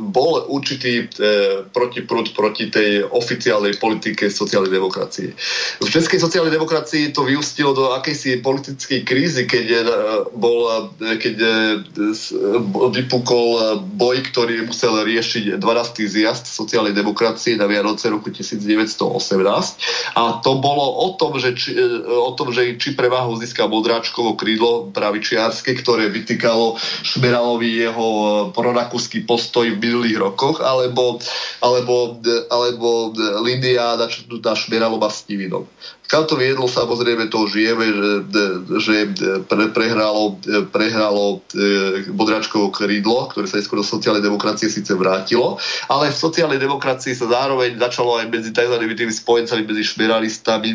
bol 0.00 0.44
určitý 0.48 1.04
e, 1.04 1.64
protiprúd 1.68 2.32
proti 2.32 2.70
tej 2.72 3.04
oficiálnej 3.08 3.76
politike 3.76 4.30
sociálnej 4.32 4.72
demokracie. 4.72 5.36
V 5.80 5.88
českej 5.90 6.20
sociálnej 6.20 6.54
demokracii 6.54 7.12
to 7.12 7.26
vyústilo 7.26 7.74
do 7.74 7.92
akejsi 7.92 8.40
politickej 8.40 9.00
krízy, 9.04 9.42
keď, 9.44 9.66
e, 9.66 9.80
bol, 10.34 10.90
e, 11.00 11.16
keď 11.18 11.36
e, 11.40 11.50
vypukol 12.94 13.80
boj, 13.98 14.16
ktorý 14.30 14.64
musel 14.64 15.02
riešiť 15.02 15.58
12. 15.58 16.06
zjazd 16.06 16.46
sociálnej 16.46 16.94
demokracie 16.94 17.58
na 17.58 17.66
Vianoce 17.66 18.08
roku 18.08 18.30
1918. 18.30 20.14
A 20.14 20.40
to 20.40 20.58
bolo 20.62 20.84
o 21.04 21.08
tom, 21.18 21.36
že 21.36 21.56
či, 21.58 21.74
o 22.06 22.32
tom, 22.38 22.54
že 22.54 22.78
či 22.78 22.94
prevahu 22.94 23.34
získa 23.38 23.66
modráčko 23.66 24.13
Haškovo 24.14 24.38
krídlo 24.38 24.94
pravičiarske, 24.94 25.74
ktoré 25.82 26.06
vytýkalo 26.06 26.78
Šmeralovi 27.02 27.82
jeho 27.82 28.06
e, 28.06 28.26
prorakúsky 28.54 29.26
postoj 29.26 29.66
v 29.66 29.82
minulých 29.82 30.22
rokoch, 30.22 30.62
alebo, 30.62 31.18
alebo, 31.58 32.22
alebo 32.46 33.10
Lindia 33.42 33.98
načrtnutá 33.98 34.54
Šmeralova 34.54 35.10
s 35.10 35.26
Tivinom. 35.26 35.66
Kam 36.04 36.28
to 36.28 36.36
viedlo, 36.36 36.68
samozrejme 36.68 37.32
to 37.32 37.48
žijeme, 37.48 37.88
že, 37.88 38.44
že 38.76 38.94
pre, 39.48 39.72
prehralo, 39.72 40.36
prehralo 40.68 41.40
e, 41.56 42.04
Bodračkovo 42.12 42.68
krídlo, 42.68 43.32
ktoré 43.32 43.48
sa 43.48 43.56
neskôr 43.56 43.80
do 43.80 43.86
sociálnej 43.86 44.20
demokracie 44.20 44.68
síce 44.68 44.92
vrátilo, 44.92 45.56
ale 45.88 46.12
v 46.12 46.20
sociálnej 46.20 46.60
demokracii 46.60 47.16
sa 47.16 47.24
zároveň 47.32 47.80
začalo 47.80 48.20
aj 48.20 48.28
medzi 48.28 48.52
tzv. 48.52 48.84
tými 48.84 49.14
spojencami, 49.16 49.64
medzi 49.64 49.84
šmeralistami, 49.96 50.70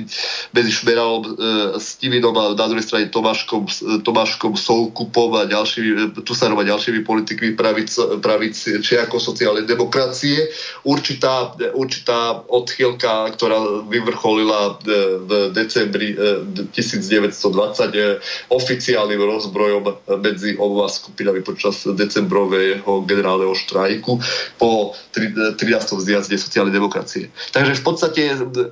medzi 0.49 0.71
šmeralom 0.73 1.21
e, 1.21 1.29
Stivinom 1.77 2.33
a 2.33 2.57
na 2.57 2.65
druhej 2.65 2.89
strane 2.89 3.13
Tomáškom, 3.13 3.69
Tomáškom 4.01 4.57
Soukupom 4.57 5.37
a 5.37 5.45
ďalšími, 5.45 6.25
Tusarom 6.25 6.57
a 6.57 6.65
ďalšími 6.65 7.05
politikmi 7.05 7.53
pravic, 7.53 7.93
pravic 8.17 8.57
či 8.57 8.97
ako 8.97 9.21
sociálnej 9.21 9.69
demokracie. 9.69 10.49
Určitá, 10.89 11.53
určitá 11.77 12.41
odchýlka, 12.49 13.29
ktorá 13.37 13.85
vyvrcholila 13.85 14.81
e, 14.81 15.18
v 15.25 15.51
decembri 15.55 16.15
1920 16.15 17.95
eh, 17.95 18.19
oficiálnym 18.51 19.19
rozbrojom 19.19 19.83
medzi 20.19 20.55
oboma 20.55 20.87
skupinami 20.87 21.41
počas 21.41 21.83
decembrového 21.85 23.03
generálneho 23.05 23.53
štrajku 23.55 24.19
po 24.59 24.93
13. 25.13 25.59
zjazde 25.99 26.35
sociálnej 26.37 26.73
demokracie. 26.73 27.31
Takže 27.51 27.79
v 27.79 27.83
podstate 27.83 28.21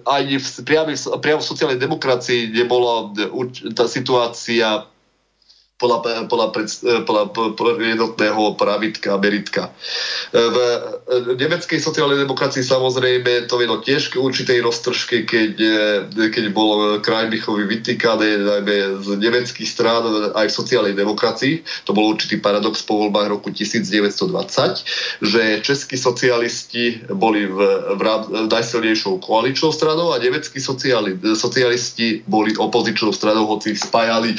aj 0.03 0.23
priamo 1.21 1.41
v 1.41 1.49
sociálnej 1.49 1.79
demokracii 1.79 2.51
nebola 2.51 3.11
tá 3.75 3.85
situácia 3.87 4.87
podľa, 5.77 6.25
podľa, 6.25 6.47
pred, 6.49 6.67
podľa, 7.05 7.23
podľa 7.53 7.73
jednotného 7.77 8.57
pravitka, 8.57 9.13
meritka. 9.21 9.69
V 10.33 10.57
nemeckej 11.37 11.77
sociálnej 11.77 12.17
demokracii 12.17 12.65
samozrejme 12.65 13.45
to 13.45 13.61
vedlo 13.61 13.77
tiež 13.85 14.09
k 14.09 14.17
určitej 14.17 14.65
roztržke, 14.65 15.29
keď, 15.29 15.53
keď 16.33 16.43
bol 16.49 16.97
Krajbichovi 17.05 17.69
vytýkané 17.69 18.41
najmä 18.41 19.05
z 19.05 19.21
nemeckých 19.21 19.69
strán 19.69 20.01
aj 20.33 20.49
v 20.49 20.57
sociálnej 20.57 20.97
demokracii. 20.97 21.61
To 21.85 21.93
bol 21.93 22.09
určitý 22.09 22.41
paradox 22.41 22.81
po 22.81 22.97
voľbách 23.05 23.37
roku 23.37 23.53
1920, 23.53 25.21
že 25.21 25.41
českí 25.61 25.93
socialisti 25.93 27.05
boli 27.13 27.45
v, 27.45 27.57
v, 27.93 28.01
najsilnejšou 28.49 29.21
koaličnou 29.21 29.69
stranou 29.69 30.09
a 30.09 30.17
nemeckí 30.17 30.57
sociali, 30.57 31.13
socialisti 31.37 32.25
boli 32.25 32.57
opozičnou 32.57 33.13
stranou, 33.13 33.45
hoci 33.45 33.77
spájali 33.77 34.33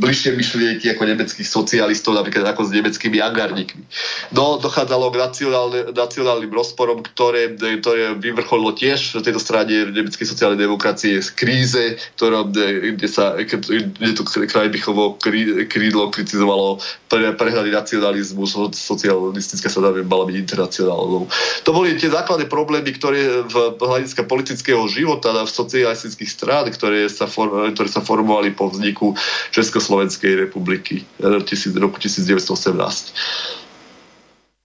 bližšie 0.00 0.32
myšlienky 0.32 0.53
myšlienky 0.54 0.86
ako 0.94 1.02
nemeckých 1.10 1.48
socialistov, 1.48 2.14
napríklad 2.14 2.46
ako 2.46 2.70
s 2.70 2.70
nemeckými 2.70 3.18
agárnikmi. 3.18 3.82
No, 4.30 4.62
dochádzalo 4.62 5.10
k 5.10 5.16
nacionálne, 5.18 5.80
nacionálnym 5.90 6.52
rozporom, 6.54 7.02
ktoré, 7.02 7.58
ktoré 7.58 8.14
vyvrcholilo 8.14 8.72
tiež 8.78 9.18
v 9.18 9.26
tejto 9.26 9.42
strane 9.42 9.90
nemeckej 9.90 10.22
sociálnej 10.22 10.62
demokracie 10.62 11.18
z 11.18 11.28
kríze, 11.34 11.84
ktorá, 12.14 12.46
kde 12.46 13.08
sa 13.10 13.34
kde 13.34 14.14
to 14.14 14.22
Krajbichovo 14.24 15.18
krídlo 15.66 16.14
kritizovalo 16.14 16.78
pre, 17.08 17.32
prehľadný 17.36 17.72
nacionalizmus, 17.72 18.56
socialistická 18.74 19.68
strana 19.68 19.92
by 19.92 20.02
mala 20.04 20.24
byť 20.28 20.36
internacionálnou. 20.36 21.28
To 21.64 21.70
boli 21.70 21.96
tie 22.00 22.10
základné 22.10 22.48
problémy, 22.48 22.90
ktoré 22.96 23.44
v 23.44 23.76
hľadiska 23.78 24.24
politického 24.24 24.84
života 24.88 25.32
v 25.32 25.50
socialistických 25.50 26.30
strán, 26.30 26.64
ktoré 26.72 27.06
sa, 27.12 27.28
for, 27.28 27.70
ktoré 27.72 27.88
sa 27.88 28.00
formovali 28.00 28.52
po 28.56 28.72
vzniku 28.72 29.16
Československej 29.52 30.48
republiky 30.48 31.04
eh, 31.20 31.40
roku 31.76 31.98
1918. 32.00 33.63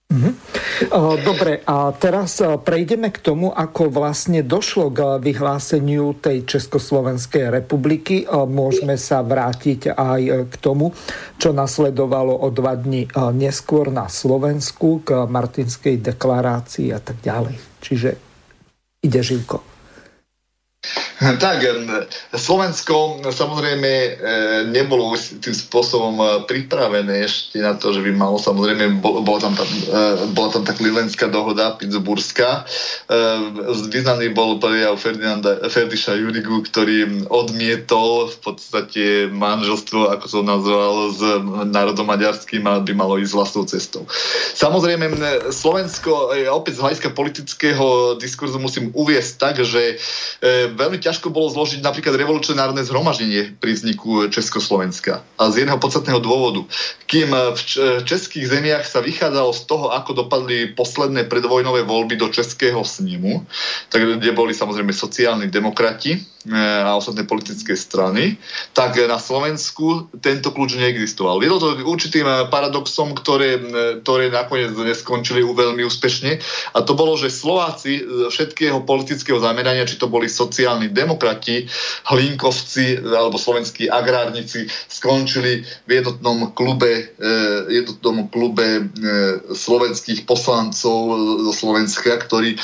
Mhm. 0.09 0.31
Eh, 0.89 1.15
dobre, 1.21 1.61
a 1.69 1.93
teraz 1.93 2.41
eh, 2.41 2.57
prejdeme 2.57 3.13
k 3.13 3.21
tomu, 3.21 3.53
ako 3.53 3.93
vlastne 3.93 4.41
došlo 4.41 4.89
k 4.89 5.21
vyhláseniu 5.21 6.17
tej 6.17 6.49
Československej 6.49 7.53
republiky. 7.53 8.25
Môžeme 8.25 8.97
sa 8.97 9.21
vrátiť 9.21 9.93
aj 9.93 10.49
k 10.49 10.55
tomu, 10.57 10.97
čo 11.37 11.53
nasledovalo 11.53 12.33
o 12.41 12.49
dva 12.49 12.73
dní 12.73 13.05
neskôr 13.37 13.93
na 13.93 14.09
Slovensku, 14.09 15.05
k 15.05 15.29
Martinskej 15.29 16.01
deklarácii 16.01 16.89
a 16.89 16.99
tak 16.99 17.21
ďalej. 17.21 17.55
Čiže 17.85 18.09
ide 19.05 19.21
Živko. 19.21 19.78
Tak, 21.43 21.59
Slovensko 22.31 23.19
samozrejme 23.27 23.91
e, 23.91 24.11
nebolo 24.71 25.15
tým 25.17 25.51
spôsobom 25.51 26.15
e, 26.15 26.25
pripravené 26.47 27.27
ešte 27.27 27.59
na 27.59 27.75
to, 27.75 27.91
že 27.91 27.99
by 27.99 28.11
malo 28.15 28.39
samozrejme, 28.39 29.03
bola 29.03 29.39
tam 29.39 29.53
tá, 29.55 29.65
e, 29.67 30.31
bola 30.31 30.49
tam 30.55 30.63
tá 30.63 30.71
klivenská 30.71 31.27
dohoda 31.27 31.75
Pittsburghská. 31.75 32.63
Významný 33.91 34.31
bol 34.31 34.61
prejav 34.63 34.95
Ferdinanda, 34.95 35.59
Ferdiša 35.67 36.15
Jurigu, 36.15 36.63
ktorý 36.63 37.27
odmietol 37.27 38.31
v 38.31 38.37
podstate 38.39 39.03
manželstvo, 39.27 40.13
ako 40.15 40.25
to 40.29 40.39
nazval, 40.45 40.93
s 41.11 41.21
národom 41.67 42.07
maďarským 42.07 42.63
a 42.69 42.79
by 42.79 42.93
malo 42.95 43.19
ísť 43.19 43.33
vlastnou 43.35 43.65
cestou. 43.67 44.07
Samozrejme, 44.55 45.11
Slovensko, 45.51 46.31
opäť 46.53 46.79
z 46.79 46.83
hľadiska 46.83 47.09
politického 47.11 48.15
diskurzu 48.21 48.61
musím 48.61 48.93
uviesť 48.95 49.31
tak, 49.35 49.55
že 49.65 49.99
veľmi 50.79 51.03
ťažko 51.03 51.27
bolo 51.27 51.51
zložiť 51.51 51.83
napríklad 51.83 52.15
revolucionárne 52.15 52.79
zhromaždenie 52.87 53.59
pri 53.59 53.75
vzniku 53.75 54.31
Československa. 54.31 55.19
A 55.35 55.51
z 55.51 55.67
jedného 55.67 55.75
podstatného 55.75 56.23
dôvodu. 56.23 56.63
Kým 57.03 57.35
v 57.35 57.59
českých 58.07 58.47
zemiach 58.47 58.87
sa 58.87 59.03
vychádzalo 59.03 59.51
z 59.51 59.61
toho, 59.67 59.91
ako 59.91 60.25
dopadli 60.25 60.71
posledné 60.71 61.27
predvojnové 61.27 61.83
voľby 61.83 62.15
do 62.15 62.31
Českého 62.31 62.79
snimu, 62.87 63.43
tak 63.91 64.23
kde 64.23 64.31
boli 64.31 64.55
samozrejme 64.55 64.95
sociálni 64.95 65.51
demokrati, 65.51 66.23
a 66.47 66.95
ostatné 66.95 67.27
politické 67.27 67.75
strany, 67.75 68.39
tak 68.71 68.95
na 68.95 69.19
Slovensku 69.19 70.07
tento 70.23 70.55
kľúč 70.55 70.79
neexistoval. 70.79 71.35
Viedlo 71.35 71.59
to 71.59 71.75
určitým 71.83 72.23
e, 72.23 72.47
paradoxom, 72.47 73.11
ktoré, 73.11 73.59
e, 73.59 73.61
ktoré 73.99 74.31
nakoniec 74.31 74.71
neskončili 74.71 75.43
veľmi 75.43 75.83
úspešne. 75.83 76.39
A 76.71 76.79
to 76.79 76.95
bolo, 76.95 77.19
že 77.19 77.27
Slováci 77.27 77.99
všetkého 78.31 78.87
politického 78.87 79.43
zamerania, 79.43 79.83
či 79.83 79.99
to 79.99 80.07
boli 80.07 80.31
sociálni 80.31 80.87
demokrati, 80.87 81.67
hlinkovci 82.07 83.03
alebo 83.03 83.35
slovenskí 83.35 83.91
agrárnici, 83.91 84.63
skončili 84.87 85.67
v 85.87 85.91
jednotnom 85.91 86.55
klube, 86.55 87.11
jednotnom 87.67 88.31
klube 88.31 88.87
slovenských 89.51 90.23
poslancov 90.23 91.19
zo 91.51 91.53
Slovenska, 91.53 92.15
ktorý, 92.15 92.55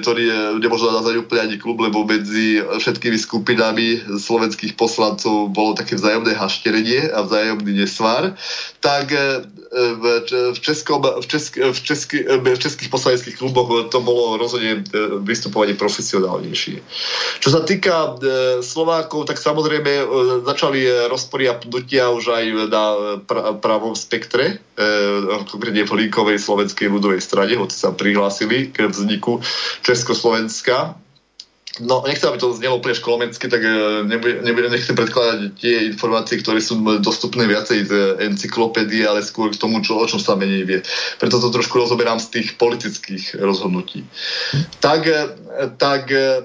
ktorý 0.00 0.56
nemôžu 0.62 0.88
nazvať 0.88 1.20
úplne 1.20 1.42
ani 1.52 1.56
klub, 1.60 1.84
lebo 1.84 2.08
medzi 2.08 2.62
všetkými 2.62 2.94
skupinami 3.12 4.00
slovenských 4.16 4.80
poslancov 4.80 5.52
bolo 5.52 5.76
také 5.76 6.00
vzájomné 6.00 6.32
hašterenie 6.32 7.12
a 7.12 7.20
vzájomný 7.20 7.84
nesvar, 7.84 8.32
tak 8.80 9.12
e, 9.12 9.44
v, 9.74 10.04
v, 10.56 10.58
českom, 10.64 11.04
v, 11.04 11.26
česk, 11.28 11.60
v, 11.60 11.78
česky, 11.84 12.24
v 12.24 12.56
českých 12.56 12.88
poslaneckých 12.88 13.36
kluboch 13.36 13.68
to 13.92 14.00
bolo 14.00 14.40
rozhodne 14.40 14.80
e, 14.80 15.20
vystupovanie 15.20 15.76
profesionálnejšie. 15.76 16.80
Čo 17.44 17.48
sa 17.52 17.60
týka 17.60 18.16
e, 18.16 18.64
Slovákov, 18.64 19.28
tak 19.28 19.36
samozrejme 19.36 20.08
začali 20.48 20.88
rozpory 21.12 21.52
pnutia 21.60 22.08
už 22.08 22.32
aj 22.32 22.44
na 22.72 22.84
pravom 23.60 23.92
spektre, 23.92 24.56
konkrétne 25.50 25.84
v 25.84 25.92
Hlíkovej 25.92 26.40
slovenskej 26.40 26.88
ľudovej 26.88 27.20
strane, 27.20 27.54
hoci 27.60 27.76
sa 27.76 27.92
prihlásili 27.92 28.72
k 28.72 28.88
vzniku 28.88 29.44
Československa 29.84 30.96
No, 31.82 32.04
nechcem, 32.06 32.30
aby 32.30 32.38
to 32.38 32.54
znelo 32.54 32.78
úplne 32.78 32.94
školomensky, 32.94 33.50
tak 33.50 33.58
e, 33.66 34.06
nebudem, 34.06 34.46
nebudem, 34.46 34.70
nechcem 34.70 34.94
predkladať 34.94 35.58
tie 35.58 35.90
informácie, 35.90 36.38
ktoré 36.38 36.62
sú 36.62 36.78
dostupné 37.02 37.50
viacej 37.50 37.78
z 37.90 37.92
encyklopédie, 38.30 39.02
ale 39.02 39.26
skôr 39.26 39.50
k 39.50 39.58
tomu, 39.58 39.82
čo, 39.82 39.98
o 39.98 40.06
čom 40.06 40.22
sa 40.22 40.38
menej 40.38 40.62
vie. 40.62 40.78
Preto 41.18 41.42
to 41.42 41.50
trošku 41.50 41.74
rozoberám 41.74 42.22
z 42.22 42.30
tých 42.30 42.48
politických 42.62 43.42
rozhodnutí. 43.42 44.06
Tak, 44.78 45.00
e, 45.10 45.34
tak, 45.78 46.10
e, 46.10 46.44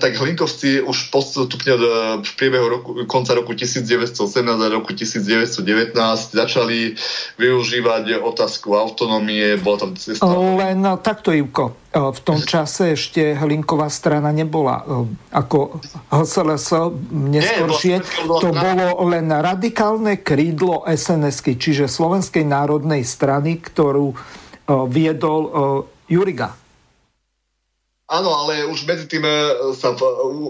tak 0.00 0.12
Hlinkovci 0.16 0.80
už 0.80 1.12
postupne 1.12 1.76
v 2.24 2.30
priebehu 2.40 2.66
roku, 2.68 2.90
konca 3.04 3.34
roku 3.36 3.52
1918 3.52 4.44
a 4.44 4.68
roku 4.68 4.92
1919 4.96 5.94
začali 6.32 6.96
využívať 7.36 8.20
otázku 8.20 8.72
autonómie. 8.74 9.60
Bola 9.60 9.88
tam 9.88 9.90
cesta... 9.96 10.24
Len 10.28 10.80
takto, 11.04 11.30
Ivko 11.34 11.88
v 11.88 12.20
tom 12.20 12.44
čase 12.44 12.92
ešte 12.94 13.32
Hlinková 13.32 13.88
strana 13.88 14.28
nebola 14.28 14.84
ako 15.32 15.80
HSLS 16.12 16.92
neskôršie. 17.08 18.04
To 18.28 18.52
bolo 18.52 19.08
len 19.08 19.32
radikálne 19.32 20.20
krídlo 20.20 20.84
sns 20.84 21.40
čiže 21.40 21.88
Slovenskej 21.88 22.44
národnej 22.44 23.02
strany, 23.08 23.56
ktorú 23.56 24.12
viedol 24.92 25.40
Juriga. 26.12 26.67
Áno, 28.08 28.32
ale 28.32 28.64
už 28.64 28.88
medzi 28.88 29.04
tým 29.04 29.20
e, 29.20 29.36
sa 29.76 29.92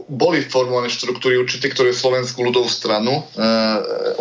boli 0.07 0.47
formované 0.47 0.87
štruktúry 0.87 1.43
určité, 1.43 1.67
ktoré 1.67 1.91
Slovenskú 1.91 2.47
ľudovú 2.47 2.71
stranu 2.71 3.27
e, 3.35 3.43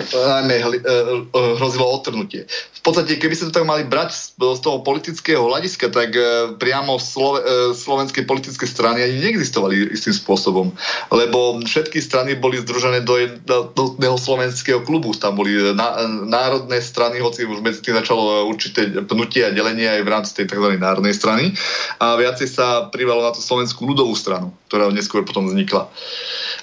najmä 0.10 0.58
e, 0.58 0.66
e, 0.66 1.42
hrozilo 1.62 1.86
otrnutie. 1.86 2.50
V 2.50 2.82
podstate, 2.82 3.22
keby 3.22 3.38
sa 3.38 3.46
to 3.46 3.62
tak 3.62 3.70
mali 3.70 3.86
brať 3.86 4.10
z, 4.10 4.42
z 4.42 4.60
toho 4.66 4.82
politického 4.82 5.46
hľadiska, 5.46 5.94
tak 5.94 6.18
e, 6.18 6.58
priamo 6.58 6.98
Slo, 6.98 7.38
e, 7.38 7.78
slovenské 7.78 8.26
politické 8.26 8.66
strany 8.66 9.06
ani 9.06 9.22
neexistovali 9.30 9.94
istým 9.94 10.18
spôsobom, 10.18 10.74
lebo 11.14 11.62
všetky 11.62 12.02
strany 12.02 12.42
boli 12.42 12.58
združené 12.58 13.06
do 13.06 13.22
jedného 13.22 14.18
slovenského 14.18 14.82
klubu. 14.82 15.14
Tam 15.14 15.38
boli 15.38 15.54
na, 15.78 16.10
národné 16.26 16.82
strany, 16.82 17.22
hoci 17.22 17.46
už 17.46 17.62
medzi 17.62 17.86
tým 17.86 17.94
začalo 18.02 18.50
určité 18.50 18.90
pnutie 19.06 19.46
a 19.46 19.54
delenie 19.54 19.86
aj 19.86 20.02
v 20.02 20.10
rámci 20.10 20.32
tej 20.34 20.50
tzv. 20.50 20.74
národnej 20.82 21.14
strany. 21.14 21.54
A 22.02 22.18
viacej 22.18 22.50
sa 22.50 22.90
privalo 22.90 23.27
na 23.28 23.36
tú 23.36 23.44
slovenskú 23.44 23.84
ľudovú 23.84 24.16
stranu, 24.16 24.56
ktorá 24.72 24.88
neskôr 24.90 25.28
potom 25.28 25.46
vznikla. 25.52 25.92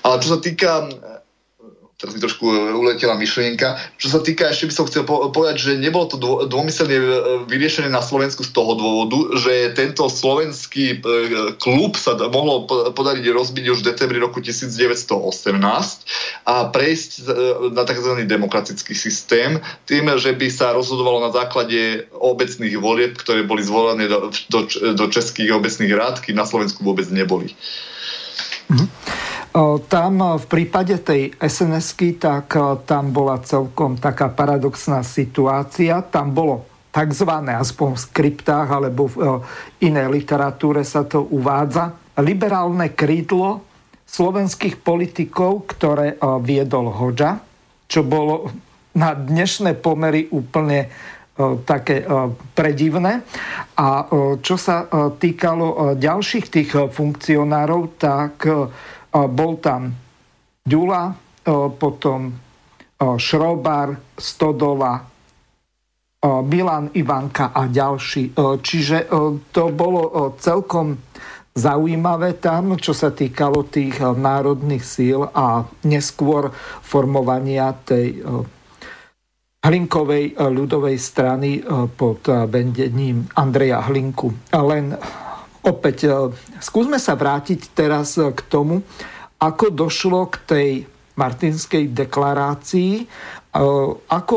Ale 0.04 0.16
čo 0.24 0.36
sa 0.36 0.38
týka 0.40 0.88
teraz 1.95 2.12
mi 2.14 2.20
trošku 2.20 2.45
uletela 2.74 3.14
myšlienka. 3.14 3.78
Čo 4.03 4.18
sa 4.18 4.20
týka, 4.20 4.51
ešte 4.51 4.66
by 4.66 4.74
som 4.74 4.86
chcel 4.90 5.07
povedať, 5.07 5.57
že 5.62 5.72
nebolo 5.78 6.11
to 6.11 6.18
dômyselne 6.51 6.99
e, 6.99 7.07
vyriešené 7.47 7.86
na 7.86 8.03
Slovensku 8.03 8.42
z 8.42 8.51
toho 8.51 8.74
dôvodu, 8.74 9.38
že 9.38 9.70
tento 9.78 10.11
slovenský 10.11 10.99
e, 10.99 11.07
klub 11.62 11.95
sa 11.95 12.18
mohlo 12.28 12.66
podariť 12.90 13.24
rozbiť 13.30 13.64
už 13.70 13.78
v 13.80 13.88
decembri 13.95 14.18
roku 14.18 14.42
1918 14.42 15.55
a 16.51 16.55
prejsť 16.74 17.11
e, 17.14 17.22
na 17.70 17.86
tzv. 17.86 18.26
demokratický 18.26 18.95
systém 18.99 19.62
tým, 19.86 20.11
že 20.18 20.34
by 20.34 20.51
sa 20.51 20.74
rozhodovalo 20.74 21.22
na 21.22 21.30
základe 21.30 22.11
obecných 22.11 22.74
volieb, 22.74 23.14
ktoré 23.14 23.47
boli 23.47 23.62
zvolené 23.62 24.11
do, 24.11 24.34
do, 24.51 24.66
do 24.99 25.05
českých 25.07 25.55
obecných 25.55 25.95
rád, 25.95 26.26
na 26.34 26.42
Slovensku 26.42 26.82
vôbec 26.82 27.07
neboli. 27.14 27.55
Mm-hmm. 28.66 29.13
Tam 29.86 30.12
v 30.18 30.46
prípade 30.50 30.98
tej 30.98 31.30
sns 31.38 31.94
tak 32.18 32.59
tam 32.90 33.14
bola 33.14 33.38
celkom 33.38 33.94
taká 33.94 34.26
paradoxná 34.26 35.07
situácia. 35.07 36.02
Tam 36.02 36.34
bolo 36.34 36.66
tzv. 36.90 37.30
aspoň 37.30 37.88
v 37.94 38.02
skriptách 38.02 38.66
alebo 38.66 39.07
v 39.07 39.46
inej 39.78 40.11
literatúre 40.11 40.82
sa 40.82 41.07
to 41.07 41.22
uvádza, 41.22 41.94
liberálne 42.18 42.98
krídlo 42.98 43.62
slovenských 44.11 44.82
politikov, 44.82 45.70
ktoré 45.70 46.18
viedol 46.42 46.90
Hoďa, 46.90 47.38
čo 47.86 48.02
bolo 48.02 48.50
na 48.98 49.14
dnešné 49.14 49.78
pomery 49.78 50.34
úplne 50.34 50.90
také 51.62 52.02
predivné. 52.59 53.22
A 53.78 54.07
čo 54.38 54.59
sa 54.59 54.86
týkalo 55.14 55.94
ďalších 55.94 56.46
tých 56.50 56.70
funkcionárov, 56.74 57.82
tak 57.98 58.46
bol 59.14 59.62
tam 59.62 59.94
Ďula, 60.66 61.14
potom 61.78 62.34
Šrobar, 62.98 63.94
Stodola, 64.18 64.98
Milan 66.24 66.88
Ivanka 66.96 67.52
a 67.52 67.68
ďalší. 67.68 68.32
Čiže 68.58 69.12
to 69.52 69.62
bolo 69.76 70.34
celkom 70.40 70.98
zaujímavé 71.55 72.40
tam, 72.40 72.80
čo 72.80 72.97
sa 72.97 73.12
týkalo 73.14 73.68
tých 73.68 74.01
národných 74.02 74.82
síl 74.82 75.22
a 75.22 75.62
neskôr 75.84 76.51
formovania 76.82 77.76
tej 77.76 78.24
Hlinkovej 79.64 80.36
ľudovej 80.40 80.97
strany 80.97 81.60
pod 81.94 82.24
vendením 82.48 83.28
Andreja 83.36 83.84
Hlinku. 83.84 84.32
Len 84.51 84.97
opäť 85.65 85.99
e, 86.07 86.11
skúsme 86.61 87.01
sa 87.01 87.16
vrátiť 87.16 87.73
teraz 87.73 88.20
e, 88.20 88.31
k 88.31 88.41
tomu, 88.47 88.85
ako 89.41 89.73
došlo 89.73 90.28
k 90.31 90.36
tej 90.45 90.70
Martinskej 91.16 91.91
deklarácii, 91.91 92.93
e, 93.01 93.05
ako 94.12 94.36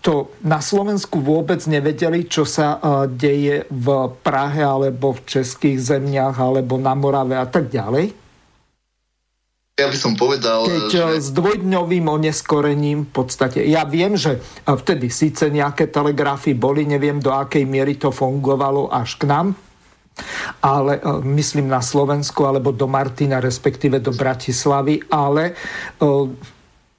to 0.00 0.32
na 0.42 0.64
Slovensku 0.64 1.20
vôbec 1.20 1.60
nevedeli, 1.68 2.24
čo 2.24 2.48
sa 2.48 2.80
deje 3.04 3.68
v 3.68 3.86
Prahe 4.24 4.64
alebo 4.64 5.12
v 5.12 5.28
českých 5.28 5.76
zemiach 5.76 6.40
alebo 6.40 6.80
na 6.80 6.96
Morave 6.96 7.36
a 7.36 7.44
tak 7.44 7.68
ďalej? 7.68 8.16
Ja 9.76 9.92
by 9.92 9.98
som 10.00 10.16
povedal, 10.16 10.64
Keď 10.64 10.88
že... 10.88 11.04
s 11.20 11.28
dvojdňovým 11.36 12.08
oneskorením 12.08 13.08
v 13.08 13.10
podstate, 13.12 13.60
ja 13.68 13.84
viem, 13.84 14.16
že 14.16 14.40
vtedy 14.64 15.12
síce 15.12 15.52
nejaké 15.52 15.92
telegrafy 15.92 16.56
boli, 16.56 16.88
neviem 16.88 17.20
do 17.20 17.36
akej 17.36 17.68
miery 17.68 18.00
to 18.00 18.08
fungovalo 18.08 18.88
až 18.88 19.20
k 19.20 19.28
nám, 19.28 19.52
ale 20.60 20.98
e, 20.98 21.02
myslím 21.40 21.68
na 21.68 21.84
Slovensku 21.84 22.44
alebo 22.46 22.72
do 22.72 22.86
Martina, 22.86 23.40
respektíve 23.40 24.00
do 24.00 24.12
Bratislavy, 24.12 25.00
ale 25.10 25.52
e, 25.52 25.54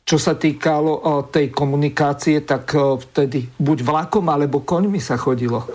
čo 0.02 0.18
sa 0.18 0.34
týkalo 0.36 0.92
e, 0.98 1.02
tej 1.30 1.48
komunikácie, 1.54 2.44
tak 2.44 2.76
vtedy 2.76 3.48
buď 3.58 3.78
vlakom 3.86 4.26
alebo 4.30 4.66
koňmi 4.66 5.00
sa 5.00 5.16
chodilo. 5.16 5.66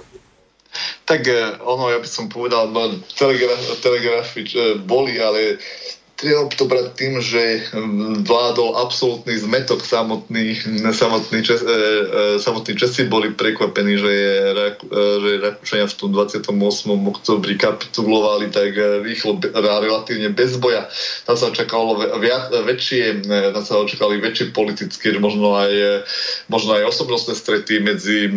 Tak 1.09 1.25
ono, 1.65 1.89
ja 1.89 1.97
by 1.97 2.05
som 2.05 2.29
povedal, 2.29 2.69
no, 2.69 3.01
telegraf, 3.17 3.81
telegrafy 3.81 4.45
boli, 4.85 5.17
ale 5.17 5.57
Treba 6.17 6.49
to 6.49 6.65
brať 6.65 6.97
tým, 6.97 7.21
že 7.21 7.69
vládol 8.25 8.81
absolútny 8.81 9.37
zmetok 9.37 9.85
samotný, 9.85 10.57
samotný, 10.89 11.45
čes, 11.45 11.61
e, 11.61 11.69
e, 11.69 11.81
samotní 12.41 12.73
Česi 12.73 13.05
boli 13.05 13.37
prekvapení, 13.37 14.01
že, 14.01 14.09
je, 14.09 14.35
e, 14.49 15.03
že 15.21 15.31
Rakúšania 15.45 15.85
v 15.85 15.97
tom 16.01 16.11
28. 16.17 16.57
oktobri 17.13 17.61
kapitulovali 17.61 18.49
tak 18.49 18.73
rýchlo 19.05 19.37
a 19.45 19.61
relatívne 19.61 20.33
bez 20.33 20.57
boja. 20.57 20.89
Tam 21.29 21.37
sa 21.37 21.53
očakalo 21.53 22.01
viac, 22.17 22.49
väčšie, 22.49 23.21
e, 23.21 23.53
tam 23.53 23.61
sa 23.61 23.77
očakali 23.77 24.17
väčšie 24.17 24.57
politické, 24.57 25.13
možno 25.21 25.53
aj, 25.53 26.01
možno 26.49 26.81
aj 26.81 26.97
osobnostné 26.97 27.37
strety 27.37 27.85
medzi, 27.85 28.33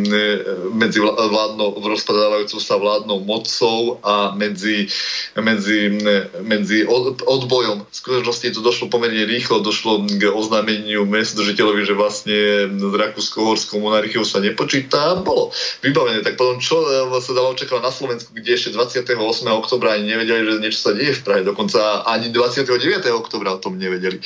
medzi 0.75 0.99
vládnou, 0.99 1.79
rozpadávajúcou 1.79 2.59
sa 2.59 2.75
vládnou 2.75 3.23
mocou 3.23 4.03
a 4.03 4.35
medzi, 4.35 4.91
medzi, 5.39 5.95
medzi 6.43 6.83
odbojom 7.23 7.68
svojom. 7.69 7.85
V 7.85 7.93
skutočnosti 7.93 8.57
to 8.57 8.65
došlo 8.65 8.89
pomerne 8.89 9.29
rýchlo, 9.29 9.61
došlo 9.61 10.09
k 10.09 10.33
oznámeniu 10.33 11.05
mestodržiteľovi, 11.05 11.85
že 11.85 11.93
vlastne 11.93 12.65
s 12.73 12.93
Rakúsko-Horskou 12.97 13.77
monarchiou 13.77 14.25
sa 14.25 14.41
nepočíta 14.41 15.21
bolo 15.21 15.53
vybavené. 15.85 16.25
Tak 16.25 16.33
potom 16.37 16.57
čo 16.57 16.81
e, 16.81 17.05
sa 17.21 17.33
dalo 17.37 17.53
očakávať 17.53 17.83
na 17.85 17.93
Slovensku, 17.93 18.33
kde 18.33 18.57
ešte 18.57 18.73
28. 18.73 19.13
oktobra 19.53 19.93
ani 19.93 20.09
nevedeli, 20.09 20.49
že 20.49 20.61
niečo 20.61 20.79
sa 20.89 20.97
deje 20.97 21.13
v 21.13 21.21
Prahe. 21.21 21.45
Dokonca 21.45 22.01
ani 22.09 22.33
29. 22.33 23.05
oktobra 23.13 23.53
o 23.53 23.61
tom 23.61 23.77
nevedeli. 23.77 24.17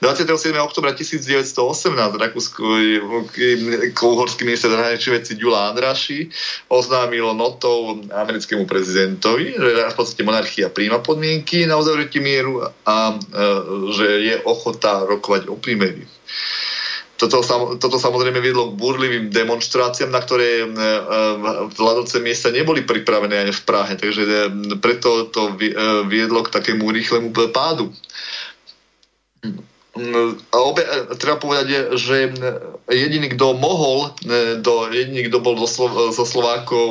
27. 0.00 0.56
oktobra 0.60 0.92
1918 0.96 2.16
Rakúsko-Horský 2.16 4.42
minister 4.48 4.72
zahraničných 4.72 5.16
vecí 5.20 5.36
Ďula 5.36 5.68
Andraši 5.72 6.28
oznámilo 6.72 7.36
notou 7.36 8.00
americkému 8.08 8.64
prezidentovi, 8.64 9.52
že 9.56 9.92
v 9.92 9.96
podstate 9.96 10.24
monarchia 10.24 10.72
príjma 10.72 10.98
podmienky 11.02 11.68
na 11.68 11.76
uzavretie 11.76 12.22
mieru 12.22 12.62
a 12.86 13.18
že 13.90 14.06
je 14.22 14.34
ochota 14.46 15.02
rokovať 15.02 15.50
o 15.50 15.58
prímeri. 15.58 16.06
Toto, 17.16 17.40
toto 17.80 17.96
samozrejme 17.96 18.44
viedlo 18.44 18.70
k 18.70 18.76
burlivým 18.76 19.32
demonstráciám, 19.32 20.12
na 20.12 20.20
ktoré 20.20 20.60
e, 20.60 20.68
e, 20.68 20.90
vládovce 21.72 22.20
miesta 22.20 22.52
neboli 22.52 22.84
pripravené 22.84 23.40
ani 23.40 23.52
v 23.56 23.64
Prahe, 23.64 23.96
takže 23.96 24.22
e, 24.22 24.36
preto 24.76 25.32
to 25.32 25.56
viedlo 26.12 26.44
k 26.44 26.52
takému 26.52 26.84
rýchlemu 26.92 27.32
pádu. 27.56 27.88
A 30.52 30.56
obe, 30.60 30.84
treba 31.16 31.40
povedať, 31.40 31.96
že 31.96 32.36
jediný, 32.86 33.34
kto 33.34 33.58
mohol, 33.58 34.14
do, 34.62 34.86
jediný, 34.94 35.26
kto 35.26 35.38
bol 35.42 35.58
Slo, 35.66 36.14
zo 36.14 36.22
Slovákov 36.22 36.88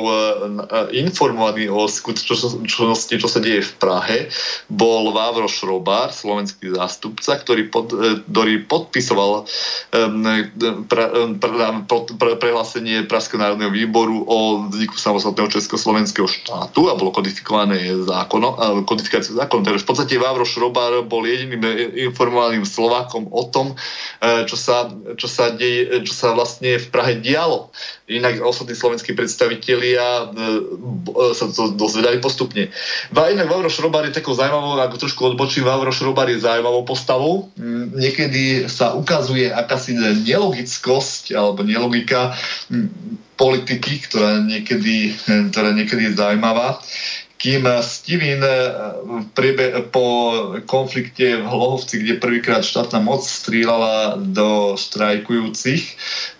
informovaný 0.92 1.72
o 1.72 1.88
skutočnosti, 1.88 3.14
čo 3.16 3.28
sa 3.28 3.40
deje 3.40 3.64
v 3.64 3.72
Prahe, 3.80 4.18
bol 4.68 5.10
Vávro 5.16 5.48
Šrobár, 5.48 6.12
slovenský 6.12 6.76
zástupca, 6.76 7.40
ktorý, 7.40 7.72
pod, 7.72 7.96
ktorý 8.28 8.68
podpisoval 8.68 9.48
pre, 10.84 11.04
pre, 11.40 11.94
pre, 12.12 12.30
prehlásenie 12.36 13.08
Pražského 13.08 13.40
národného 13.40 13.72
výboru 13.72 14.20
o 14.28 14.68
vzniku 14.68 15.00
samostatného 15.00 15.48
československého 15.48 16.28
štátu 16.28 16.92
a 16.92 16.98
bolo 16.98 17.08
kodifikované 17.08 17.88
zákonom, 18.04 18.84
kodifikáciou 18.84 19.40
zákonom. 19.40 19.64
Takže 19.64 19.84
v 19.84 19.88
podstate 19.88 20.14
Vávro 20.20 20.44
Šrobár 20.44 21.00
bol 21.08 21.24
jediným 21.24 21.64
informovaným 22.10 22.68
Slovákom, 22.68 23.32
o 23.32 23.48
tom, 23.48 23.72
e, 24.20 24.44
čo 24.44 24.56
sa, 24.60 24.92
čo 25.16 25.24
sa, 25.24 25.54
deje, 25.54 25.85
čo 26.04 26.14
sa 26.14 26.34
vlastne 26.34 26.78
v 26.78 26.86
Prahe 26.92 27.18
dialo. 27.18 27.70
Inak 28.06 28.38
ostatní 28.42 28.78
slovenskí 28.78 29.12
predstavitelia 29.18 30.06
e, 30.06 30.24
e, 30.30 31.34
sa 31.34 31.50
to 31.50 31.74
dozvedali 31.74 32.22
postupne. 32.22 32.70
Va, 33.10 33.30
inak 33.32 33.50
Vavro 33.50 33.66
Šrobar 33.66 34.06
je 34.06 34.14
takou 34.14 34.34
zaujímavou, 34.34 34.78
ako 34.78 34.96
trošku 35.02 35.22
odbočím, 35.34 35.66
Vavro 35.66 35.90
Šrobar 35.90 36.30
je 36.30 36.42
zaujímavou 36.42 36.86
postavou. 36.86 37.50
Mm, 37.58 37.98
niekedy 37.98 38.70
sa 38.70 38.94
ukazuje 38.94 39.50
akási 39.50 39.98
nelogickosť 39.98 41.34
alebo 41.34 41.66
nelogika 41.66 42.34
mm, 42.70 43.36
politiky, 43.36 44.06
ktorá 44.06 44.40
niekedy, 44.40 45.12
ktorá 45.52 45.74
niekedy 45.74 46.10
je 46.10 46.18
zaujímavá 46.18 46.80
kým 47.36 47.68
eh, 47.68 47.82
priebe, 49.36 49.64
po 49.92 50.04
konflikte 50.64 51.36
v 51.36 51.44
Hlohovci, 51.44 52.00
kde 52.00 52.22
prvýkrát 52.22 52.64
štátna 52.64 53.00
moc 53.04 53.22
strieľala 53.28 54.16
do 54.16 54.74
štrajkujúcich, 54.80 55.84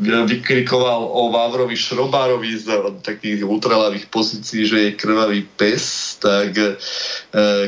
vykrikoval 0.00 1.04
o 1.04 1.28
Vávrovi 1.28 1.76
Šrobárovi 1.76 2.50
z 2.56 2.66
takých 3.04 3.44
ultralavých 3.44 4.08
pozícií, 4.08 4.64
že 4.64 4.78
je 4.88 4.98
krvavý 4.98 5.44
pes, 5.56 6.16
tak 6.16 6.56
eh, 6.56 6.76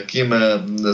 kým 0.09 0.33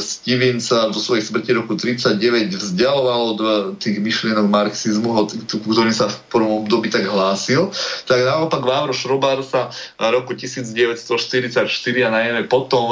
Steven 0.03 0.59
sa 0.59 0.91
do 0.91 0.99
svojej 0.99 1.23
smrti 1.31 1.55
roku 1.55 1.79
39 1.79 2.19
vzdialoval 2.59 3.21
od 3.39 3.41
tých 3.79 4.03
myšlienok 4.03 4.51
marxizmu, 4.51 5.31
ktorým 5.47 5.95
sa 5.95 6.11
v 6.11 6.17
prvom 6.27 6.67
období 6.67 6.91
tak 6.91 7.07
hlásil, 7.07 7.71
tak 8.11 8.27
naopak 8.27 8.67
Vávro 8.67 8.91
Šrobár 8.91 9.47
sa 9.47 9.71
roku 10.11 10.35
1944 10.35 11.71
a 12.03 12.11
na 12.11 12.25
najmä 12.25 12.49
potom 12.49 12.89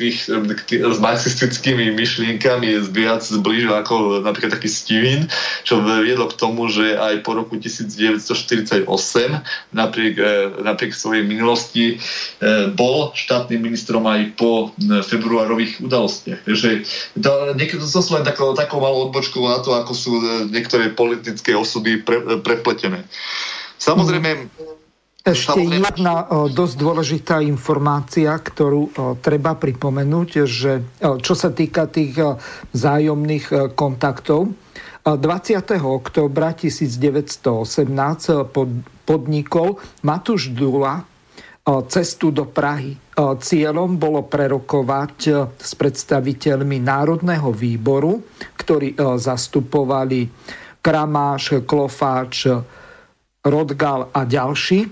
tých, 0.00 0.24
tých, 0.66 0.80
s 0.80 0.98
marxistickými 0.98 1.92
myšlienkami 1.92 2.80
viac 2.88 3.20
zblížil 3.20 3.72
ako 3.76 4.24
napríklad 4.24 4.56
taký 4.56 4.72
Steven, 4.72 5.28
čo 5.68 5.84
viedlo 5.84 6.32
k 6.32 6.38
tomu, 6.40 6.72
že 6.72 6.96
aj 6.96 7.20
po 7.20 7.36
roku 7.36 7.60
1948 7.60 8.88
napriek, 9.76 10.14
napriek 10.64 10.92
svojej 10.96 11.24
minulosti 11.28 12.00
bol 12.72 13.12
štátnym 13.12 13.60
ministrom 13.60 14.08
aj 14.08 14.32
po 14.40 14.71
februárových 14.80 15.82
udalostiach. 15.84 16.46
Takže 16.48 16.86
to, 17.18 17.30
niekedy 17.56 17.80
to 17.80 18.00
sú 18.00 18.16
len 18.16 18.24
takou, 18.24 18.54
takou 18.56 18.80
malou 18.80 19.10
odbočkou 19.10 19.44
na 19.44 19.60
to, 19.60 19.76
ako 19.76 19.92
sú 19.92 20.12
niektoré 20.48 20.92
politické 20.92 21.52
osudy 21.56 22.00
pre, 22.00 22.40
prepletené. 22.40 23.04
Samozrejme, 23.76 24.48
ešte 25.22 25.62
jedna 25.62 26.26
dosť 26.50 26.74
dôležitá 26.82 27.36
informácia, 27.46 28.34
ktorú 28.34 28.90
treba 29.22 29.54
pripomenúť, 29.54 30.28
že 30.50 30.82
čo 30.98 31.34
sa 31.38 31.54
týka 31.54 31.86
tých 31.86 32.18
vzájomných 32.74 33.74
kontaktov, 33.78 34.50
20. 35.02 35.18
oktobra 35.82 36.54
1918 36.54 37.58
podnikol 39.06 39.82
Matúš 40.06 40.54
Dula 40.54 41.02
cestu 41.62 42.34
do 42.34 42.50
Prahy. 42.50 42.98
Cieľom 43.16 43.94
bolo 43.94 44.26
prerokovať 44.26 45.16
s 45.54 45.70
predstaviteľmi 45.78 46.82
Národného 46.82 47.54
výboru, 47.54 48.18
ktorí 48.58 48.98
zastupovali 48.98 50.26
Kramáš, 50.82 51.62
Klofáč, 51.62 52.50
Rodgal 53.42 54.10
a 54.10 54.26
ďalší, 54.26 54.90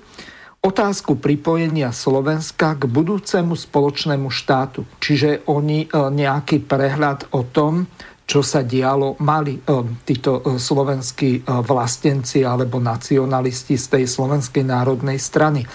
otázku 0.63 1.19
pripojenia 1.19 1.91
Slovenska 1.91 2.79
k 2.79 2.87
budúcemu 2.87 3.59
spoločnému 3.59 4.31
štátu. 4.31 4.87
Čiže 5.03 5.47
oni 5.51 5.91
nejaký 5.91 6.63
prehľad 6.67 7.35
o 7.35 7.47
tom, 7.47 7.91
čo 8.31 8.47
sa 8.47 8.63
dialo, 8.63 9.19
mali 9.27 9.59
títo 10.07 10.55
slovenskí 10.55 11.43
vlastenci 11.47 12.47
alebo 12.47 12.79
nacionalisti 12.79 13.75
z 13.75 13.87
tej 13.99 14.05
Slovenskej 14.07 14.63
národnej 14.63 15.19
strany. 15.19 15.67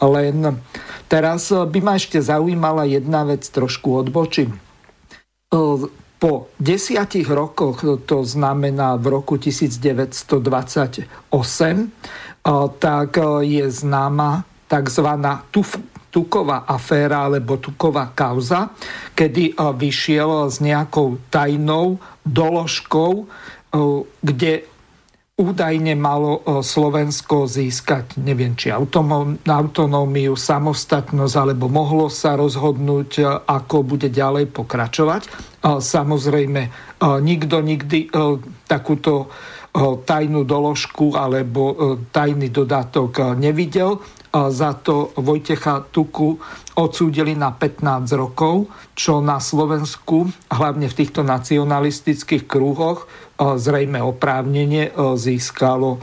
Len 0.00 0.60
teraz 1.08 1.48
by 1.52 1.78
ma 1.80 1.96
ešte 1.96 2.20
zaujímala 2.20 2.84
jedna 2.84 3.24
vec, 3.24 3.48
trošku 3.48 4.04
odbočím. 4.04 4.56
Po 6.16 6.48
desiatich 6.56 7.28
rokoch, 7.28 7.84
to 8.08 8.24
znamená 8.24 8.96
v 8.96 9.20
roku 9.20 9.36
1928, 9.36 10.32
tak 12.80 13.10
je 13.44 13.64
známa 13.68 14.44
tzv. 14.68 15.08
Tuková 16.10 16.64
aféra 16.64 17.28
alebo 17.28 17.60
Tuková 17.60 18.08
kauza, 18.16 18.72
kedy 19.12 19.52
vyšiel 19.60 20.48
s 20.48 20.64
nejakou 20.64 21.20
tajnou 21.28 22.00
doložkou, 22.24 23.28
kde 24.24 24.64
údajne 25.36 25.92
malo 26.00 26.40
Slovensko 26.64 27.44
získať, 27.44 28.16
neviem, 28.24 28.56
či 28.56 28.72
autonómiu, 28.72 30.32
samostatnosť, 30.32 31.36
alebo 31.36 31.68
mohlo 31.68 32.08
sa 32.08 32.40
rozhodnúť, 32.40 33.44
ako 33.44 33.84
bude 33.84 34.08
ďalej 34.08 34.48
pokračovať. 34.48 35.28
Samozrejme, 35.60 36.62
nikto 37.20 37.56
nikdy 37.60 38.08
takúto 38.64 39.28
tajnú 40.08 40.48
doložku 40.48 41.12
alebo 41.12 41.76
tajný 42.08 42.48
dodatok 42.48 43.36
nevidel. 43.36 44.00
Za 44.32 44.72
to 44.80 45.12
Vojtecha 45.20 45.84
Tuku 45.92 46.36
odsúdili 46.80 47.36
na 47.36 47.52
15 47.52 48.08
rokov, 48.16 48.72
čo 48.96 49.20
na 49.20 49.36
Slovensku, 49.36 50.32
hlavne 50.48 50.88
v 50.88 50.96
týchto 50.96 51.20
nacionalistických 51.24 52.48
krúhoch, 52.48 53.04
zrejme 53.36 54.00
oprávnenie 54.00 54.96
získalo 55.14 56.00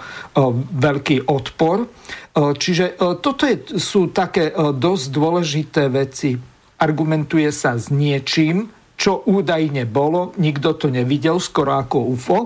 veľký 0.74 1.30
odpor. 1.30 1.90
Čiže 2.34 2.98
toto 3.22 3.44
je, 3.46 3.78
sú 3.82 4.14
také 4.14 4.54
dosť 4.54 5.06
dôležité 5.10 5.84
veci. 5.90 6.38
Argumentuje 6.78 7.50
sa 7.54 7.78
s 7.78 7.94
niečím, 7.94 8.70
čo 8.94 9.26
údajne 9.26 9.90
bolo, 9.90 10.38
nikto 10.38 10.78
to 10.78 10.88
nevidel, 10.94 11.42
skoro 11.42 11.82
ako 11.82 11.98
UFO. 12.14 12.40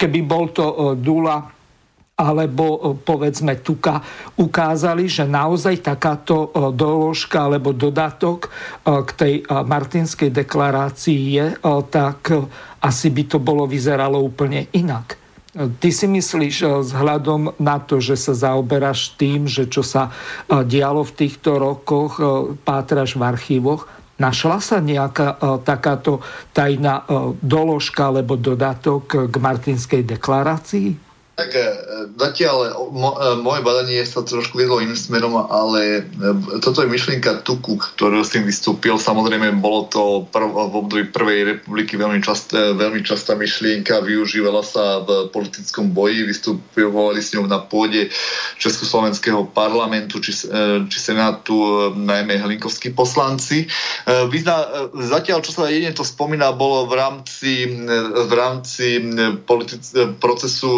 Keby 0.00 0.20
bol 0.24 0.48
to 0.52 0.96
Dula 0.96 1.52
alebo 2.16 2.96
povedzme 2.96 3.60
Tuka 3.60 4.00
ukázali, 4.40 5.04
že 5.04 5.28
naozaj 5.28 5.84
takáto 5.84 6.48
doložka 6.72 7.44
alebo 7.44 7.76
dodatok 7.76 8.48
k 8.80 9.10
tej 9.12 9.34
Martinskej 9.44 10.32
deklarácii 10.32 11.20
je, 11.36 11.46
tak 11.92 12.32
asi 12.86 13.10
by 13.10 13.26
to 13.26 13.42
bolo 13.42 13.66
vyzeralo 13.66 14.22
úplne 14.22 14.70
inak. 14.70 15.18
Ty 15.56 15.88
si 15.88 16.06
myslíš 16.06 16.84
vzhľadom 16.86 17.56
na 17.58 17.80
to, 17.80 17.96
že 17.98 18.14
sa 18.14 18.36
zaoberáš 18.36 19.16
tým, 19.16 19.48
že 19.48 19.66
čo 19.66 19.80
sa 19.80 20.12
dialo 20.46 21.00
v 21.00 21.16
týchto 21.16 21.56
rokoch, 21.56 22.20
pátraš 22.62 23.16
v 23.16 23.24
archívoch, 23.24 23.88
našla 24.20 24.60
sa 24.60 24.84
nejaká 24.84 25.40
takáto 25.64 26.20
tajná 26.52 27.08
doložka 27.40 28.12
alebo 28.12 28.36
dodatok 28.36 29.32
k 29.32 29.34
Martinskej 29.40 30.04
deklarácii? 30.04 31.05
Tak 31.36 31.52
e, 31.52 31.68
zatiaľ 32.16 32.88
mo, 32.96 33.12
e, 33.12 33.36
moje 33.44 33.60
badanie 33.60 34.00
sa 34.08 34.24
trošku 34.24 34.56
viedlo 34.56 34.80
iným 34.80 34.96
smerom, 34.96 35.36
ale 35.36 36.08
e, 36.08 36.32
toto 36.64 36.80
je 36.80 36.88
myšlienka 36.88 37.44
Tuku, 37.44 37.76
ktorú 37.76 38.24
s 38.24 38.32
tým 38.32 38.48
vystúpil. 38.48 38.96
Samozrejme, 38.96 39.60
bolo 39.60 39.84
to 39.84 40.24
prv, 40.32 40.48
v 40.48 40.74
období 40.80 41.04
Prvej 41.12 41.60
republiky 41.60 42.00
veľmi, 42.00 42.24
čast, 42.24 42.56
veľmi 42.56 43.04
častá 43.04 43.36
myšlienka, 43.36 44.00
využívala 44.00 44.64
sa 44.64 45.04
v 45.04 45.28
politickom 45.28 45.92
boji, 45.92 46.24
vystupovali 46.24 47.20
s 47.20 47.36
ňou 47.36 47.44
na 47.44 47.60
pôde 47.60 48.08
Československého 48.56 49.44
parlamentu 49.52 50.24
či, 50.24 50.32
či 50.88 50.98
senátu, 50.98 51.92
najmä 51.92 52.40
hlinkovskí 52.40 52.96
poslanci. 52.96 53.68
Vyzna, 54.08 54.88
zatiaľ, 54.88 55.44
čo 55.44 55.52
sa 55.52 55.68
jedine 55.68 55.92
to 55.92 56.00
spomína, 56.00 56.56
bolo 56.56 56.88
v 56.88 56.96
rámci, 56.96 57.68
v 58.24 58.32
rámci 58.32 59.04
politic, 59.44 59.84
procesu 60.16 60.68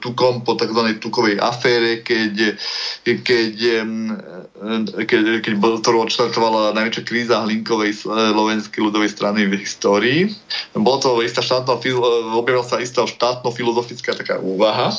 Tukom 0.00 0.42
po 0.44 0.54
tzv. 0.56 0.96
Tukovej 1.00 1.40
afére, 1.40 2.00
keď, 2.04 2.56
keď, 3.04 3.54
keď, 5.04 5.22
keď 5.40 5.52
to 5.80 5.90
odštartovala 5.90 6.76
najväčšia 6.76 7.02
kríza 7.04 7.42
Hlinkovej 7.44 8.04
slovenskej 8.04 8.80
ľudovej 8.80 9.10
strany 9.10 9.48
v 9.48 9.60
histórii. 9.60 10.20
Bolo 10.76 10.98
to 11.00 11.08
istá 11.24 11.40
štátna, 11.40 11.80
objavila 12.36 12.64
sa 12.64 12.78
istá 12.78 13.04
štátno-filozofická 13.08 14.14
taká 14.16 14.38
úvaha 14.40 14.92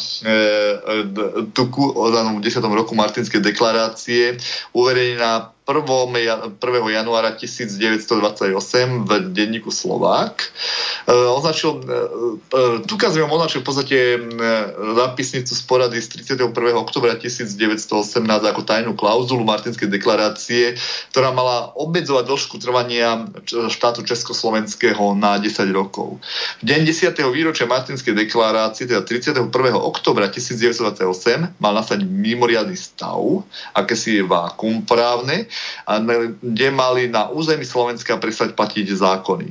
Tuku 1.54 1.84
o 1.94 2.06
10. 2.12 2.42
roku 2.66 2.94
Martinskej 2.98 3.42
deklarácie 3.42 4.38
uverejnená 4.74 5.54
1. 5.62 6.58
1. 6.58 6.90
januára 6.90 7.38
1928 7.38 9.06
v 9.06 9.12
denníku 9.30 9.70
Slovák. 9.70 10.42
E, 11.06 11.14
označil, 11.14 11.86
Tukaz 12.90 13.14
e, 13.14 13.22
označil 13.22 13.62
v 13.62 13.66
podstate 13.70 13.98
e, 14.18 14.20
zápisnicu 14.98 15.54
z 15.54 15.62
porady 15.70 16.02
z 16.02 16.26
31. 16.34 16.50
oktobra 16.74 17.14
1918 17.14 18.26
ako 18.26 18.62
tajnú 18.66 18.98
klauzulu 18.98 19.46
Martinskej 19.46 19.86
deklarácie, 19.86 20.82
ktorá 21.14 21.30
mala 21.30 21.70
obmedzovať 21.78 22.26
dĺžku 22.26 22.58
trvania 22.58 23.30
štátu 23.46 24.02
Československého 24.02 25.14
na 25.14 25.38
10 25.38 25.70
rokov. 25.78 26.18
V 26.62 26.64
deň 26.66 26.90
10. 26.90 27.22
výročia 27.30 27.70
Martinskej 27.70 28.18
deklarácie, 28.18 28.90
teda 28.90 29.06
31. 29.06 29.46
oktobra 29.78 30.26
1928, 30.26 31.62
mal 31.62 31.74
nastať 31.78 32.02
mimoriadný 32.02 32.74
stav, 32.74 33.22
akési 33.78 34.26
vákum 34.26 34.82
právne, 34.82 35.51
kde 36.42 36.68
mali 36.72 37.08
na 37.08 37.30
území 37.30 37.66
Slovenska 37.66 38.18
prestať 38.18 38.54
platiť 38.56 38.88
zákony. 38.92 39.48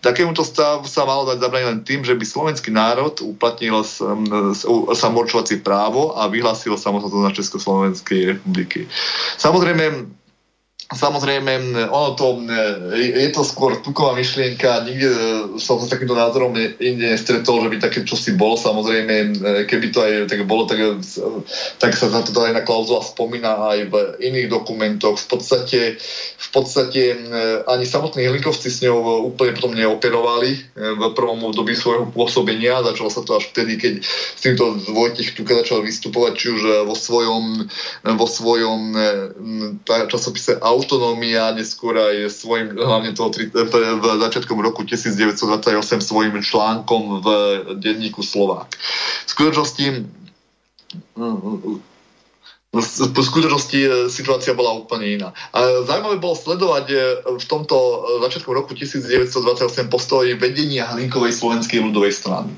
Takémuto 0.00 0.40
stavu 0.40 0.88
sa 0.88 1.04
malo 1.04 1.28
dať 1.28 1.44
zabrať 1.44 1.64
len 1.68 1.80
tým, 1.84 2.00
že 2.00 2.16
by 2.16 2.24
slovenský 2.24 2.72
národ 2.72 3.20
uplatnil 3.20 3.84
samorčovacie 4.96 5.60
právo 5.60 6.16
a 6.16 6.24
vyhlásil 6.24 6.72
samostatnosť 6.72 7.26
na 7.28 7.36
Československej 7.36 8.20
republiky. 8.36 8.88
Samozrejme, 9.36 10.08
Samozrejme, 10.90 11.86
ono 11.86 12.18
to, 12.18 12.42
je 12.98 13.30
to 13.30 13.46
skôr 13.46 13.78
tuková 13.78 14.10
myšlienka, 14.18 14.82
nikde 14.82 15.06
e, 15.06 15.18
som 15.62 15.78
sa 15.78 15.86
takýmto 15.86 16.18
názorom 16.18 16.50
inde 16.58 17.14
nestretol, 17.14 17.62
že 17.62 17.70
by 17.70 17.76
také 17.78 18.02
čosi 18.02 18.34
bolo. 18.34 18.58
Samozrejme, 18.58 19.14
e, 19.14 19.30
keby 19.70 19.86
to 19.94 20.02
aj 20.02 20.26
tak 20.26 20.42
bolo, 20.50 20.66
tak, 20.66 20.82
e, 20.82 20.98
tak 21.78 21.94
sa 21.94 22.10
na 22.10 22.26
to 22.26 22.34
aj 22.42 22.58
na 22.58 22.66
klauzula 22.66 23.06
spomína 23.06 23.70
aj 23.70 23.78
v 23.86 23.94
iných 24.18 24.50
dokumentoch. 24.50 25.14
V 25.14 25.26
podstate, 25.30 25.80
v 26.34 26.48
podstate 26.50 27.14
ani 27.70 27.86
samotní 27.86 28.26
Hlinkovci 28.26 28.66
s 28.66 28.82
ňou 28.82 29.30
úplne 29.30 29.54
potom 29.54 29.78
neoperovali 29.78 30.74
v 30.74 31.02
prvom 31.14 31.54
období 31.54 31.78
svojho 31.78 32.10
pôsobenia. 32.10 32.82
Začalo 32.82 33.14
sa 33.14 33.22
to 33.22 33.38
až 33.38 33.46
vtedy, 33.54 33.78
keď 33.78 33.92
s 34.02 34.40
týmto 34.42 34.74
Vojtech 34.90 35.38
Tuka 35.38 35.54
začal 35.54 35.86
vystupovať, 35.86 36.32
či 36.34 36.46
už 36.50 36.62
vo 36.82 36.98
svojom, 36.98 37.70
vo 38.02 38.26
svojom 38.26 38.80
časopise 39.86 40.58
Auto 40.58 40.79
autonómia, 40.80 41.52
neskôr 41.52 42.00
aj 42.00 42.32
svojim, 42.32 42.72
hlavne 42.72 43.12
toho 43.12 43.28
v 43.30 44.04
začiatkom 44.24 44.56
roku 44.64 44.88
1928 44.88 45.76
svojim 46.00 46.40
článkom 46.40 47.20
v 47.20 47.28
denníku 47.76 48.24
Slovák. 48.24 48.72
V 49.26 49.30
skutočnosti 49.30 50.08
v 52.70 53.18
skutočnosti 53.18 53.78
e, 53.82 53.88
situácia 54.06 54.54
bola 54.54 54.78
úplne 54.78 55.18
iná. 55.18 55.28
A 55.50 55.82
zaujímavé 55.82 56.22
bolo 56.22 56.38
sledovať 56.38 56.86
e, 56.86 56.96
v 57.26 57.46
tomto 57.50 57.74
e, 57.74 57.96
začiatku 58.22 58.46
roku 58.46 58.78
1928 58.78 59.90
postoj 59.90 60.22
vedenia 60.38 60.86
Hlinkovej 60.94 61.34
slovenskej 61.34 61.82
ľudovej 61.82 62.14
strany. 62.14 62.54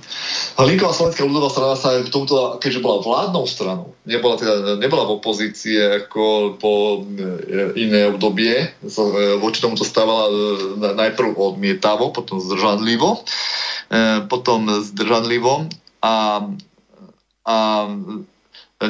Hlinková 0.61 0.93
slovenská 0.93 1.25
ľudová 1.25 1.49
strana 1.49 1.81
sa 1.81 1.97
k 2.05 2.13
tomuto, 2.13 2.61
keďže 2.61 2.85
bola 2.85 3.01
vládnou 3.01 3.49
stranou, 3.49 3.97
nebola, 4.05 4.37
teda, 4.37 4.77
nebola 4.77 5.09
v 5.09 5.17
opozícii 5.17 6.05
ako 6.05 6.61
po 6.61 7.01
iné 7.73 8.13
obdobie, 8.13 8.69
voči 9.41 9.59
tomu 9.65 9.81
to 9.81 9.85
stávala 9.89 10.29
najprv 10.77 11.33
odmietavo, 11.41 12.13
potom 12.13 12.37
zdržanlivo, 12.37 13.25
potom 14.29 14.69
zdržanlivo 14.85 15.73
a 16.05 16.45
a 17.43 17.91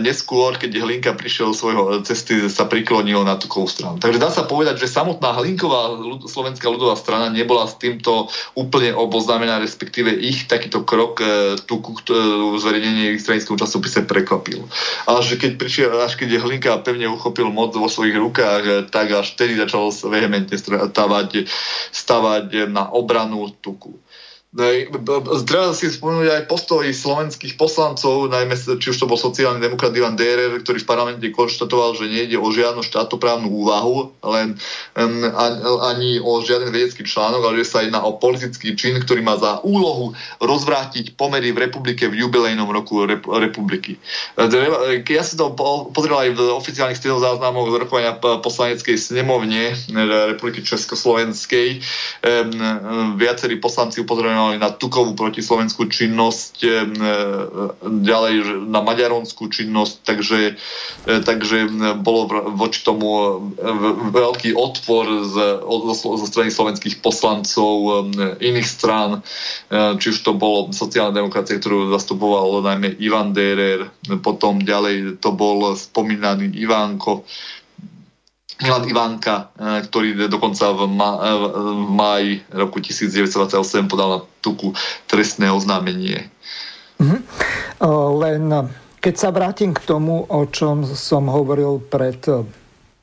neskôr, 0.00 0.56
keď 0.56 0.80
Hlinka 0.80 1.12
prišiel 1.12 1.52
svojho 1.52 2.00
cesty, 2.06 2.48
sa 2.48 2.64
priklonil 2.64 3.20
na 3.26 3.36
Tukovú 3.36 3.68
stranu. 3.68 4.00
Takže 4.00 4.22
dá 4.22 4.30
sa 4.32 4.48
povedať, 4.48 4.80
že 4.80 4.88
samotná 4.88 5.36
Hlinková 5.36 6.00
slovenská 6.24 6.64
ľudová 6.70 6.96
strana 6.96 7.28
nebola 7.28 7.68
s 7.68 7.76
týmto 7.76 8.32
úplne 8.56 8.96
oboznámená, 8.96 9.60
respektíve 9.60 10.08
ich 10.12 10.48
takýto 10.48 10.86
krok 10.86 11.20
e, 11.20 11.58
Tuku, 11.68 11.98
e, 12.08 12.14
zverejnenie 12.56 13.18
ich 13.18 13.24
stranického 13.24 13.58
časopise 13.58 14.06
prekvapil. 14.06 14.64
Až 15.10 15.36
keď, 15.36 15.52
prišiel, 15.60 15.90
až 16.00 16.16
keď 16.16 16.40
Hlinka 16.40 16.80
pevne 16.80 17.10
uchopil 17.12 17.52
moc 17.52 17.76
vo 17.76 17.90
svojich 17.90 18.16
rukách, 18.16 18.62
e, 18.64 18.72
tak 18.88 19.12
až 19.12 19.36
vtedy 19.36 19.60
začal 19.60 19.92
vehementne 20.08 20.56
stavať, 20.56 21.44
stavať 21.92 22.70
na 22.70 22.88
obranu 22.88 23.52
Tuku. 23.60 23.98
Treba 24.52 25.72
si 25.72 25.88
spomenúť 25.88 26.28
aj 26.28 26.42
postoj 26.44 26.84
slovenských 26.84 27.56
poslancov, 27.56 28.28
najmä 28.28 28.52
či 28.52 28.92
už 28.92 29.00
to 29.00 29.08
bol 29.08 29.16
sociálny 29.16 29.64
demokrat 29.64 29.96
Ivan 29.96 30.12
Derer, 30.12 30.52
ktorý 30.60 30.84
v 30.84 30.88
parlamente 30.92 31.24
konštatoval, 31.32 31.96
že 31.96 32.04
nejde 32.04 32.36
o 32.36 32.52
žiadnu 32.52 32.84
štátoprávnu 32.84 33.48
úvahu, 33.48 34.12
len 34.20 34.60
ani 35.88 36.20
o 36.20 36.44
žiaden 36.44 36.68
vedecký 36.68 37.00
článok, 37.00 37.48
ale 37.48 37.64
že 37.64 37.72
sa 37.72 37.80
jedná 37.80 38.04
o 38.04 38.20
politický 38.20 38.76
čin, 38.76 39.00
ktorý 39.00 39.24
má 39.24 39.40
za 39.40 39.64
úlohu 39.64 40.12
rozvrátiť 40.44 41.16
pomery 41.16 41.56
v 41.56 41.72
republike 41.72 42.04
v 42.12 42.20
jubilejnom 42.20 42.68
roku 42.68 43.08
rep- 43.08 43.24
republiky. 43.24 43.96
Keď 44.36 45.14
ja 45.16 45.24
si 45.24 45.40
to 45.40 45.56
pozrel 45.96 46.28
aj 46.28 46.36
v 46.36 46.40
oficiálnych 46.60 47.00
záznamoch 47.00 47.72
z 47.72 47.88
rokovania 47.88 48.20
poslaneckej 48.20 49.00
snemovne 49.00 49.72
Republiky 50.36 50.60
Československej, 50.60 51.80
um, 52.20 53.16
viacerí 53.16 53.56
poslanci 53.56 54.04
upozorňujú 54.04 54.41
mali 54.42 54.56
na 54.58 54.74
Tukovú 54.74 55.14
protislovenskú 55.14 55.86
činnosť, 55.86 56.54
e, 56.66 56.70
ďalej 58.02 58.66
na 58.66 58.82
maďaronskú 58.82 59.46
činnosť, 59.46 59.94
takže, 60.02 60.58
e, 61.06 61.12
takže 61.22 61.70
bolo 62.02 62.50
voči 62.58 62.82
tomu 62.82 63.08
e, 63.08 63.26
veľký 64.10 64.58
odpor 64.58 65.04
zo, 65.30 66.26
strany 66.26 66.50
slovenských 66.50 66.98
poslancov 67.04 68.08
iných 68.40 68.68
strán, 68.68 69.20
či 69.70 70.06
už 70.10 70.18
to 70.24 70.32
bolo 70.32 70.72
sociálna 70.72 71.12
demokracia, 71.12 71.60
ktorú 71.60 71.92
zastupoval 71.92 72.64
najmä 72.64 72.96
Ivan 73.02 73.36
Derer, 73.36 73.90
potom 74.24 74.62
ďalej 74.62 75.20
to 75.20 75.34
bol 75.34 75.76
spomínaný 75.76 76.56
Ivánko, 76.56 77.26
Milan 78.60 78.84
Ivánka, 78.84 79.54
e, 79.56 79.80
ktorý 79.88 80.28
dokonca 80.28 80.74
v, 80.76 80.84
ma, 80.90 81.10
e, 81.22 81.32
v 81.56 81.88
máji 81.88 82.30
roku 82.52 82.82
1928 82.84 83.88
podal 83.88 84.08
na 84.08 84.20
tuku 84.44 84.76
trestné 85.08 85.48
oznámenie. 85.48 86.28
Mm-hmm. 87.00 87.20
Len 88.22 88.42
keď 89.02 89.14
sa 89.18 89.34
vrátim 89.34 89.74
k 89.74 89.82
tomu, 89.82 90.22
o 90.22 90.42
čom 90.46 90.86
som 90.86 91.26
hovoril 91.26 91.82
pred 91.82 92.22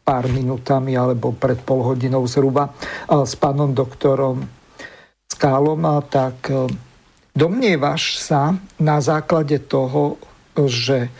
pár 0.08 0.26
minútami 0.32 0.96
alebo 0.96 1.36
pred 1.36 1.60
pol 1.60 1.84
hodinou 1.84 2.24
zhruba 2.24 2.72
s 3.12 3.36
pánom 3.36 3.76
doktorom 3.76 4.48
Skálom, 5.28 5.84
tak 6.08 6.50
domnievaš 7.36 8.18
sa 8.24 8.56
na 8.80 8.98
základe 9.04 9.60
toho, 9.68 10.18
že 10.56 11.12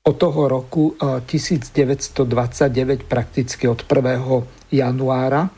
od 0.00 0.16
toho 0.16 0.48
roku 0.48 0.96
1929, 0.96 3.04
prakticky 3.04 3.68
od 3.68 3.84
1. 3.84 4.72
januára, 4.72 5.52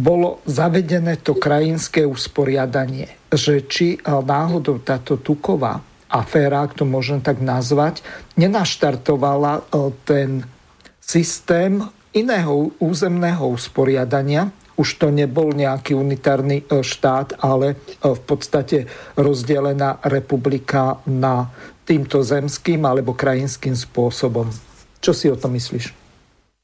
bolo 0.00 0.40
zavedené 0.48 1.20
to 1.20 1.36
krajinské 1.36 2.06
usporiadanie, 2.06 3.08
že 3.30 3.68
či 3.68 4.00
náhodou 4.06 4.78
táto 4.80 5.16
tuková 5.20 5.80
aféra, 6.10 6.66
ak 6.66 6.74
to 6.74 6.88
môžem 6.88 7.22
tak 7.22 7.38
nazvať, 7.38 8.02
nenaštartovala 8.34 9.62
ten 10.02 10.42
systém 10.98 11.86
iného 12.10 12.74
územného 12.82 13.54
usporiadania, 13.54 14.50
už 14.80 14.96
to 14.96 15.12
nebol 15.12 15.52
nejaký 15.52 15.92
unitárny 15.92 16.64
e, 16.64 16.80
štát, 16.80 17.36
ale 17.44 17.76
e, 17.76 18.00
v 18.00 18.20
podstate 18.24 18.88
rozdelená 19.12 20.00
republika 20.08 21.04
na 21.04 21.52
týmto 21.90 22.22
zemským 22.22 22.86
alebo 22.86 23.18
krajinským 23.18 23.74
spôsobom. 23.74 24.46
Čo 25.02 25.10
si 25.10 25.26
o 25.26 25.34
tom 25.34 25.58
myslíš? 25.58 25.99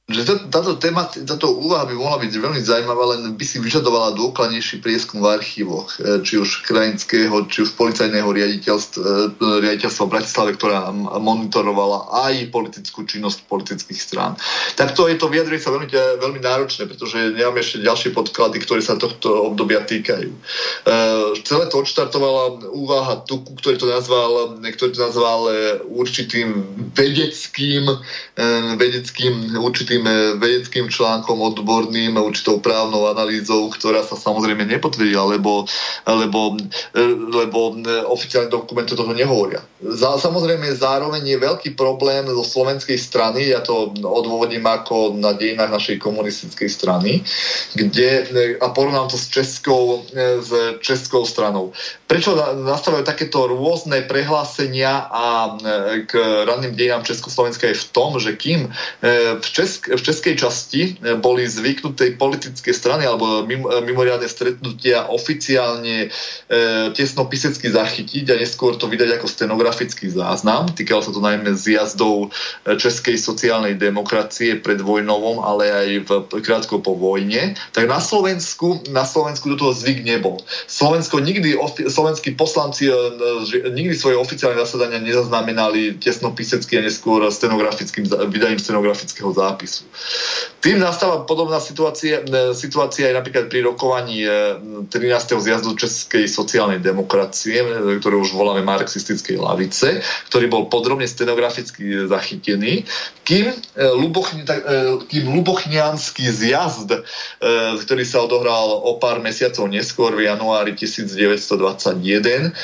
Že 0.07 0.23
táto, 0.55 0.79
téma, 0.79 1.11
táto 1.11 1.51
úvaha 1.51 1.83
by 1.91 1.99
mohla 1.99 2.23
byť 2.23 2.39
veľmi 2.39 2.63
zaujímavá, 2.63 3.19
len 3.19 3.35
by 3.35 3.43
si 3.43 3.59
vyžadovala 3.59 4.15
dôkladnejší 4.15 4.79
prieskum 4.79 5.19
v 5.19 5.35
archívoch, 5.35 5.99
e, 5.99 6.23
či 6.23 6.39
už 6.39 6.63
krajinského, 6.63 7.35
či 7.51 7.67
už 7.67 7.75
policajného 7.75 8.31
riaditeľstva, 8.31 9.03
e, 9.03 9.67
riaditeľstva 9.67 10.07
v 10.07 10.13
Bratislave, 10.15 10.51
ktorá 10.55 10.95
monitorovala 11.19 12.07
aj 12.23 12.55
politickú 12.55 13.03
činnosť 13.03 13.51
politických 13.51 13.99
strán. 13.99 14.39
Takto 14.79 15.11
je 15.11 15.19
to 15.19 15.27
vyjadrenie 15.27 15.59
sa 15.59 15.75
veľmi, 15.75 15.91
veľmi 16.23 16.39
náročné, 16.39 16.87
pretože 16.87 17.35
nemáme 17.35 17.59
ešte 17.59 17.83
ďalšie 17.83 18.15
podklady, 18.15 18.63
ktoré 18.63 18.87
sa 18.87 18.95
tohto 18.95 19.51
obdobia 19.51 19.83
týkajú. 19.83 20.31
E, 20.31 20.39
celé 21.43 21.67
to 21.67 21.83
odštartovala 21.83 22.71
úvaha 22.71 23.27
Tuku, 23.27 23.59
ktorý 23.59 23.75
to 23.75 23.91
nazval, 23.91 24.55
ktorý 24.63 24.91
to 24.95 25.03
nazval 25.03 25.51
určitým 25.91 26.63
vedeckým, 26.95 27.91
vedeckým 28.77 29.57
určitým 29.57 30.05
eh, 30.05 30.37
vedeckým 30.37 30.93
článkom, 30.93 31.41
odborným, 31.41 32.21
určitou 32.21 32.61
právnou 32.61 33.09
analýzou, 33.09 33.73
ktorá 33.73 34.05
sa 34.05 34.13
samozrejme 34.13 34.69
nepotvrdila, 34.69 35.25
lebo, 35.37 35.65
lebo, 36.05 36.61
eh, 36.93 37.17
lebo 37.17 37.81
eh, 37.81 38.05
oficiálne 38.05 38.53
dokumenty 38.53 38.93
toho 38.93 39.17
nehovoria. 39.17 39.65
Samozrejme 39.97 40.69
zároveň 40.77 41.25
je 41.25 41.39
veľký 41.41 41.71
problém 41.81 42.29
zo 42.29 42.45
slovenskej 42.45 43.01
strany, 43.01 43.57
ja 43.57 43.65
to 43.65 43.97
odôvodním 44.05 44.65
ako 44.69 45.17
na 45.17 45.33
dejinách 45.33 45.73
našej 45.73 45.97
komunistickej 46.01 46.69
strany, 46.69 47.25
kde, 47.73 48.29
a 48.61 48.67
porovnám 48.73 49.09
to 49.09 49.17
s 49.17 49.29
českou, 49.33 50.05
s 50.17 50.51
českou 50.81 51.25
stranou. 51.29 51.73
Prečo 52.09 52.35
nastávajú 52.65 53.05
takéto 53.05 53.49
rôzne 53.49 54.05
prehlásenia 54.09 55.09
a 55.13 55.55
k 56.09 56.13
ranným 56.49 56.73
dejinám 56.73 57.05
Československa 57.05 57.69
je 57.69 57.77
v 57.77 57.89
tom, 57.93 58.19
že 58.19 58.26
kým 58.35 58.67
v, 59.39 59.47
Česk, 59.47 59.95
v 59.95 60.03
českej 60.03 60.35
časti 60.37 60.83
e, 61.03 61.15
boli 61.19 61.45
zvyknuté 61.49 62.15
politické 62.15 62.71
strany 62.71 63.05
alebo 63.05 63.45
e, 63.45 63.59
mimoriadne 63.83 64.29
stretnutia 64.29 65.09
oficiálne 65.11 66.07
e, 66.07 66.09
tesno 66.93 67.27
pisecky 67.27 67.71
zachytiť 67.71 68.33
a 68.33 68.41
neskôr 68.41 68.75
to 68.75 68.91
vydať 68.91 69.21
ako 69.21 69.27
stenografický 69.27 70.11
záznam. 70.13 70.71
Týkalo 70.71 71.03
sa 71.03 71.11
to 71.13 71.21
najmä 71.21 71.53
zjazdov 71.57 72.31
e, 72.67 72.77
českej 72.77 73.19
sociálnej 73.19 73.75
demokracie 73.77 74.59
pred 74.61 74.81
vojnovom, 74.81 75.43
ale 75.43 75.65
aj 75.69 75.89
v, 76.07 76.11
krátko 76.41 76.81
po 76.81 76.95
vojne. 76.95 77.59
Tak 77.75 77.91
na 77.91 77.99
Slovensku, 77.99 78.87
na 78.93 79.03
Slovensku 79.03 79.51
do 79.53 79.57
toho 79.59 79.73
zvyk 79.75 80.07
nebol. 80.07 80.41
Slovensko 80.71 81.21
nikdy, 81.21 81.59
ofi, 81.59 81.89
slovenskí 81.91 82.39
poslanci 82.39 82.89
e, 82.89 82.95
nikdy 83.73 83.95
svoje 83.97 84.17
oficiálne 84.21 84.59
zasadania 84.61 85.03
nezaznamenali 85.03 85.99
tesno 85.99 86.33
pisecky 86.33 86.79
a 86.79 86.85
neskôr 86.85 87.25
stenografickým, 87.29 88.07
vydaním 88.25 88.59
stenografického 88.59 89.33
zápisu. 89.33 89.85
Tým 90.67 90.83
nastáva 90.83 91.23
podobná 91.23 91.63
situácia, 91.63 92.27
e, 92.27 92.51
situácia 92.51 93.07
aj 93.07 93.23
napríklad 93.23 93.47
pri 93.47 93.63
rokovaní 93.63 94.27
13. 94.91 94.91
E, 94.91 95.39
zjazdu 95.39 95.79
Českej 95.79 96.27
sociálnej 96.27 96.83
demokracie, 96.83 97.63
e, 97.63 98.03
ktorú 98.03 98.27
už 98.27 98.35
voláme 98.35 98.67
marxistickej 98.67 99.39
lavice, 99.39 100.03
ktorý 100.27 100.51
bol 100.51 100.67
podrobne 100.67 101.07
stenograficky 101.07 102.11
zachytený, 102.11 102.83
kým, 103.23 103.51
Lubochni, 103.77 104.47
kým 105.11 105.25
Lubochnianský 105.35 106.31
zjazd, 106.31 106.95
ktorý 107.83 108.05
sa 108.07 108.23
odohral 108.23 108.71
o 108.87 109.03
pár 109.03 109.19
mesiacov 109.19 109.67
neskôr 109.67 110.15
v 110.15 110.31
januári 110.31 110.79
1921, 110.79 112.55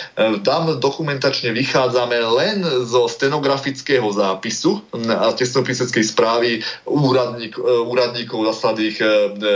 tam 0.46 0.62
dokumentačne 0.78 1.50
vychádzame 1.50 2.14
len 2.14 2.62
zo 2.86 3.10
stenografického 3.10 4.06
zápisu 4.14 4.86
a 5.10 5.34
tesnopiseckej 5.42 6.04
správy 6.06 6.50
úradník, 6.86 7.58
e, 7.58 7.62
úradníkov 7.82 8.46
zasladých, 8.46 9.02
e, 9.02 9.06
e, 9.06 9.50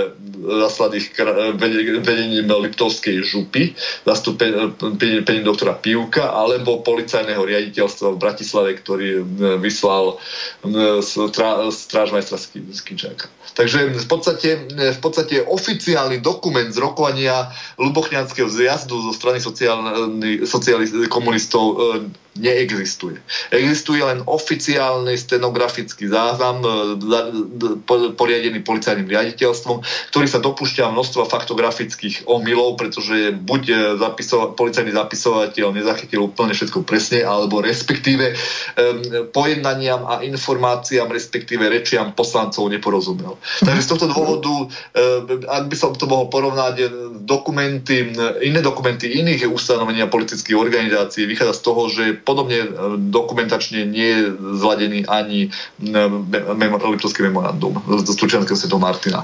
zasladých 0.66 1.14
vedením 2.02 2.50
Liptovskej 2.50 3.22
župy, 3.22 3.78
zastúpením 4.02 5.46
doktora 5.46 5.78
Pivka, 5.78 6.34
alebo 6.34 6.82
policajného 6.82 7.46
riaditeľstva 7.46 8.14
v 8.14 8.20
Bratislave, 8.20 8.70
ktorý 8.82 9.22
vyslal 9.62 10.18
strážmajstra 11.70 12.36
Skinčáka. 12.74 13.30
Takže 13.56 13.96
v 13.96 14.06
podstate, 14.06 14.68
v 14.76 15.00
podstate 15.00 15.40
oficiálny 15.46 16.20
dokument 16.20 16.68
z 16.68 16.78
rokovania 16.82 17.48
Lubochňanského 17.80 18.50
zjazdu 18.50 19.00
zo 19.00 19.12
strany 19.16 19.40
sociálnych 19.40 21.08
komunistov 21.08 21.78
neexistuje. 22.38 23.18
Existuje 23.50 24.00
len 24.00 24.22
oficiálny 24.24 25.16
stenografický 25.16 26.08
záznam 26.08 26.62
e, 26.62 26.68
poriadený 28.16 28.62
policajným 28.62 29.08
riaditeľstvom, 29.08 29.82
ktorý 30.12 30.26
sa 30.26 30.42
dopúšťa 30.42 30.92
množstva 30.92 31.28
faktografických 31.28 32.28
omylov, 32.28 32.78
pretože 32.78 33.34
buď 33.34 33.62
e, 33.68 33.74
zapisova- 34.00 34.52
policajný 34.54 34.92
zapisovateľ 34.92 35.66
nezachytil 35.72 36.28
úplne 36.28 36.52
všetko 36.52 36.86
presne, 36.86 37.24
alebo 37.26 37.60
respektíve 37.60 38.32
um, 38.32 39.34
pojednaniam 39.34 40.06
a 40.06 40.22
informáciám, 40.22 41.10
respektíve 41.10 41.66
rečiam 41.66 42.12
poslancov 42.12 42.68
neporozumel. 42.70 43.36
Takže 43.62 43.82
z 43.82 43.88
tohto 43.90 44.06
dôvodu, 44.10 44.52
um, 44.52 44.68
ak 45.44 45.64
by 45.68 45.76
som 45.76 45.92
to 45.96 46.08
mohol 46.08 46.28
porovnať, 46.28 46.88
dokumenty, 47.26 48.14
iné 48.42 48.60
dokumenty 48.62 49.18
iných 49.18 49.48
ustanovenia 49.50 50.06
politických 50.06 50.56
organizácií 50.56 51.26
vychádza 51.26 51.54
z 51.58 51.62
toho, 51.62 51.82
že 51.88 52.04
podobne 52.26 52.58
e, 52.58 52.68
dokumentačne 52.98 53.86
nie 53.86 54.10
je 54.10 54.22
zladený 54.58 55.06
ani 55.06 55.46
e, 55.78 56.90
Liptovský 56.90 57.22
memorandum 57.30 57.78
z 58.02 58.10
Stučianského 58.10 58.58
Sv. 58.58 58.74
Martina. 58.82 59.22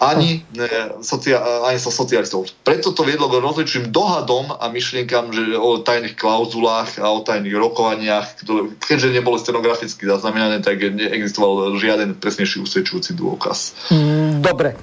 Ani, 0.00 0.40
e, 0.56 0.64
socia, 1.04 1.42
ani 1.68 1.76
so 1.76 1.92
socialistov. 1.92 2.48
Preto 2.64 2.96
to 2.96 3.04
viedlo 3.04 3.28
k 3.28 3.44
rozličným 3.44 3.92
dohadom 3.92 4.48
a 4.56 4.64
myšlienkam 4.72 5.28
že 5.34 5.58
o 5.58 5.84
tajných 5.84 6.16
klauzulách 6.16 6.96
a 7.02 7.12
o 7.12 7.20
tajných 7.20 7.52
rokovaniach, 7.52 8.40
ktoré, 8.40 8.72
keďže 8.80 9.12
neboli 9.12 9.36
stenograficky 9.36 10.08
zaznamenané, 10.08 10.64
tak 10.64 10.80
neexistoval 10.80 11.76
žiaden 11.76 12.16
presnejší 12.16 12.64
usvedčujúci 12.64 13.18
dôkaz. 13.18 13.90
Mm, 13.90 14.40
dobre, 14.40 14.78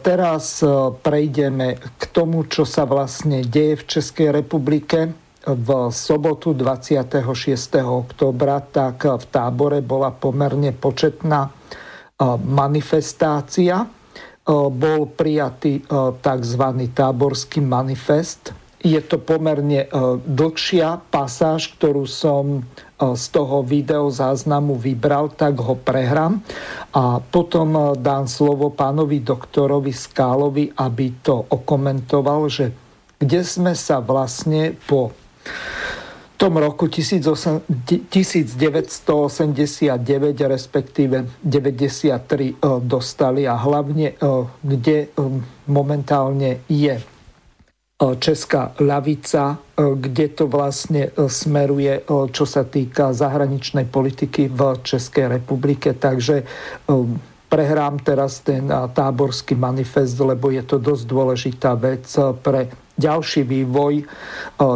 teraz 0.00 0.62
prejdeme 1.02 1.76
k 1.98 2.02
tomu, 2.14 2.46
čo 2.46 2.62
sa 2.62 2.86
vlastne 2.86 3.42
deje 3.42 3.82
v 3.82 3.84
Českej 3.84 4.28
republike 4.30 5.25
v 5.46 5.94
sobotu 5.94 6.50
26. 6.50 7.22
oktobra, 7.86 8.58
tak 8.58 9.06
v 9.06 9.24
tábore 9.30 9.78
bola 9.78 10.10
pomerne 10.10 10.74
početná 10.74 11.46
e, 11.46 11.50
manifestácia. 12.42 13.86
E, 13.86 13.88
bol 14.50 15.06
prijatý 15.06 15.78
e, 15.78 15.82
tzv. 16.18 16.62
táborský 16.90 17.62
manifest. 17.62 18.50
Je 18.82 18.98
to 19.02 19.18
pomerne 19.18 19.90
dlhšia 20.30 21.10
pasáž, 21.10 21.74
ktorú 21.74 22.06
som 22.06 22.62
z 22.94 23.24
toho 23.34 23.66
video 23.66 24.14
záznamu 24.14 24.78
vybral, 24.78 25.34
tak 25.34 25.58
ho 25.58 25.74
prehrám 25.74 26.38
a 26.94 27.18
potom 27.18 27.98
dám 27.98 28.30
slovo 28.30 28.70
pánovi 28.70 29.26
doktorovi 29.26 29.90
Skálovi, 29.90 30.70
aby 30.78 31.18
to 31.18 31.34
okomentoval, 31.50 32.46
že 32.46 32.70
kde 33.18 33.42
sme 33.42 33.72
sa 33.74 33.98
vlastne 33.98 34.78
po 34.86 35.10
v 36.36 36.44
tom 36.44 36.60
roku 36.60 36.84
1989, 36.84 37.64
respektíve 40.36 41.24
93 41.40 42.52
e, 42.52 42.54
dostali 42.84 43.48
a 43.48 43.56
hlavne 43.56 44.12
e, 44.12 44.14
kde 44.60 45.08
e, 45.08 45.32
momentálne 45.72 46.60
je 46.68 47.00
Česká 47.96 48.76
ľavica, 48.76 49.56
kde 49.72 50.26
to 50.28 50.52
vlastne 50.52 51.16
smeruje, 51.16 52.04
čo 52.04 52.44
sa 52.44 52.68
týka 52.68 53.16
zahraničnej 53.16 53.88
politiky 53.88 54.52
v 54.52 54.84
Českej 54.84 55.40
republike. 55.40 55.96
Takže 55.96 56.44
prehrám 57.48 57.96
teraz 58.04 58.44
ten 58.44 58.68
táborský 58.68 59.56
manifest, 59.56 60.12
lebo 60.20 60.52
je 60.52 60.60
to 60.68 60.76
dosť 60.76 61.04
dôležitá 61.08 61.72
vec 61.80 62.04
pre 62.44 62.68
ďalší 62.98 63.42
vývoj 63.42 64.04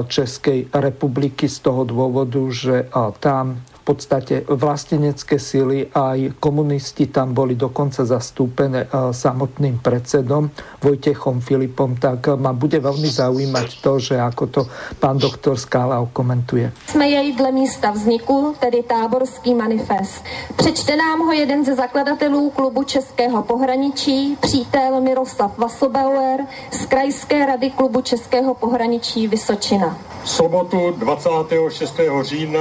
Českej 0.07 0.69
republiky 0.73 1.49
z 1.49 1.59
toho 1.59 1.85
dôvodu, 1.85 2.53
že 2.53 2.87
tam 3.19 3.61
podstate 3.91 4.47
vlastenecké 4.47 5.35
síly 5.43 5.91
aj 5.91 6.39
komunisti 6.39 7.11
tam 7.11 7.35
boli 7.35 7.59
dokonca 7.59 8.07
zastúpené 8.07 8.87
e, 8.87 9.11
samotným 9.11 9.83
predsedom 9.83 10.47
Vojtechom 10.79 11.43
Filipom, 11.43 11.99
tak 11.99 12.31
ma 12.39 12.55
bude 12.55 12.79
veľmi 12.79 13.11
zaujímať 13.11 13.69
to, 13.83 13.99
že 13.99 14.15
ako 14.15 14.45
to 14.47 14.61
pán 15.03 15.19
doktor 15.19 15.59
Skála 15.59 15.99
okomentuje. 15.99 16.71
Jsme 16.87 17.09
jej 17.11 17.35
dle 17.35 17.51
místa 17.53 17.91
vzniku, 17.91 18.55
tedy 18.61 18.83
táborský 18.87 19.55
manifest. 19.55 20.23
Přečte 20.57 20.97
nám 20.97 21.19
ho 21.27 21.33
jeden 21.33 21.65
ze 21.65 21.75
zakladatelů 21.75 22.51
klubu 22.51 22.83
Českého 22.83 23.43
pohraničí, 23.43 24.37
přítel 24.41 25.01
Miroslav 25.01 25.59
Vasobauer 25.59 26.47
z 26.71 26.87
Krajské 26.87 27.47
rady 27.47 27.71
klubu 27.71 28.01
Českého 28.01 28.55
pohraničí 28.55 29.29
Vysočina. 29.29 29.99
Sobotu 30.25 30.95
26. 30.99 32.01
října 32.23 32.61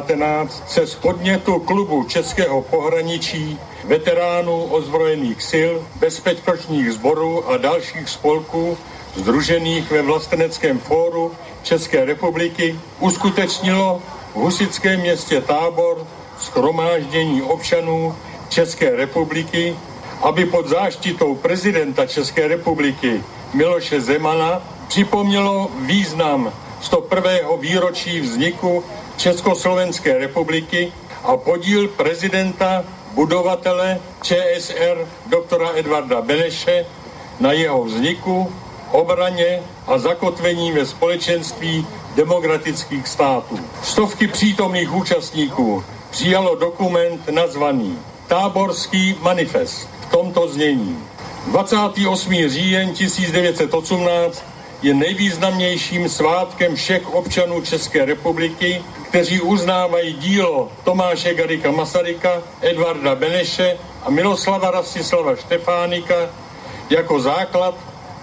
2019 0.00 0.62
se 0.66 0.86
z 0.86 0.94
podnětu 0.94 1.58
klubu 1.58 2.04
Českého 2.04 2.62
pohraničí 2.62 3.58
veteránů 3.84 4.64
ozbrojených 4.64 5.42
sil, 5.50 5.72
bezpečnostních 6.00 6.92
sborů 6.92 7.48
a 7.48 7.56
dalších 7.56 8.08
spolků 8.08 8.78
združených 9.16 9.90
ve 9.90 10.02
vlasteneckém 10.02 10.78
fóru 10.78 11.32
České 11.62 12.04
republiky 12.04 12.80
uskutečnilo 13.00 14.02
v 14.32 14.34
husickém 14.34 15.00
městě 15.00 15.40
Tábor 15.40 16.06
schromáždění 16.38 17.42
občanů 17.42 18.14
České 18.48 18.96
republiky, 18.96 19.76
aby 20.22 20.46
pod 20.46 20.68
záštitou 20.68 21.34
prezidenta 21.34 22.06
České 22.06 22.48
republiky 22.48 23.22
Miloše 23.54 24.00
Zemana 24.00 24.62
připomnělo 24.88 25.70
význam 25.80 26.52
101. 26.80 27.32
výročí 27.60 28.20
vzniku 28.20 28.84
Československé 29.20 30.18
republiky 30.18 30.92
a 31.24 31.36
podíl 31.36 31.88
prezidenta, 31.88 32.84
budovatele 33.14 34.00
ČSR 34.22 35.06
doktora 35.26 35.70
Edvarda 35.74 36.20
Beneše 36.22 36.86
na 37.40 37.52
jeho 37.52 37.84
vzniku, 37.84 38.52
obraně 38.92 39.62
a 39.86 39.98
zakotvení 39.98 40.72
ve 40.72 40.86
společenství 40.86 41.86
demokratických 42.16 43.08
států. 43.08 43.58
Stovky 43.82 44.28
přítomných 44.28 44.92
účastníků 44.94 45.84
přijalo 46.10 46.56
dokument 46.56 47.28
nazvaný 47.28 47.98
Táborský 48.26 49.16
manifest 49.20 49.88
v 50.00 50.10
tomto 50.10 50.48
znění. 50.48 50.98
28. 51.46 52.48
říjen 52.48 52.92
1918 52.92 54.49
je 54.82 54.94
nejvýznamnějším 54.94 56.08
svátkem 56.08 56.74
všech 56.76 57.14
občanů 57.14 57.60
České 57.60 58.04
republiky, 58.04 58.84
kteří 59.08 59.40
uznávají 59.40 60.12
dílo 60.12 60.72
Tomáše 60.84 61.34
Garika 61.34 61.70
Masaryka, 61.70 62.42
Edvarda 62.60 63.14
Beneše 63.14 63.78
a 64.02 64.10
Miloslava 64.10 64.70
Rastislava 64.70 65.36
Štefánika 65.36 66.14
jako 66.90 67.20
základ 67.20 67.74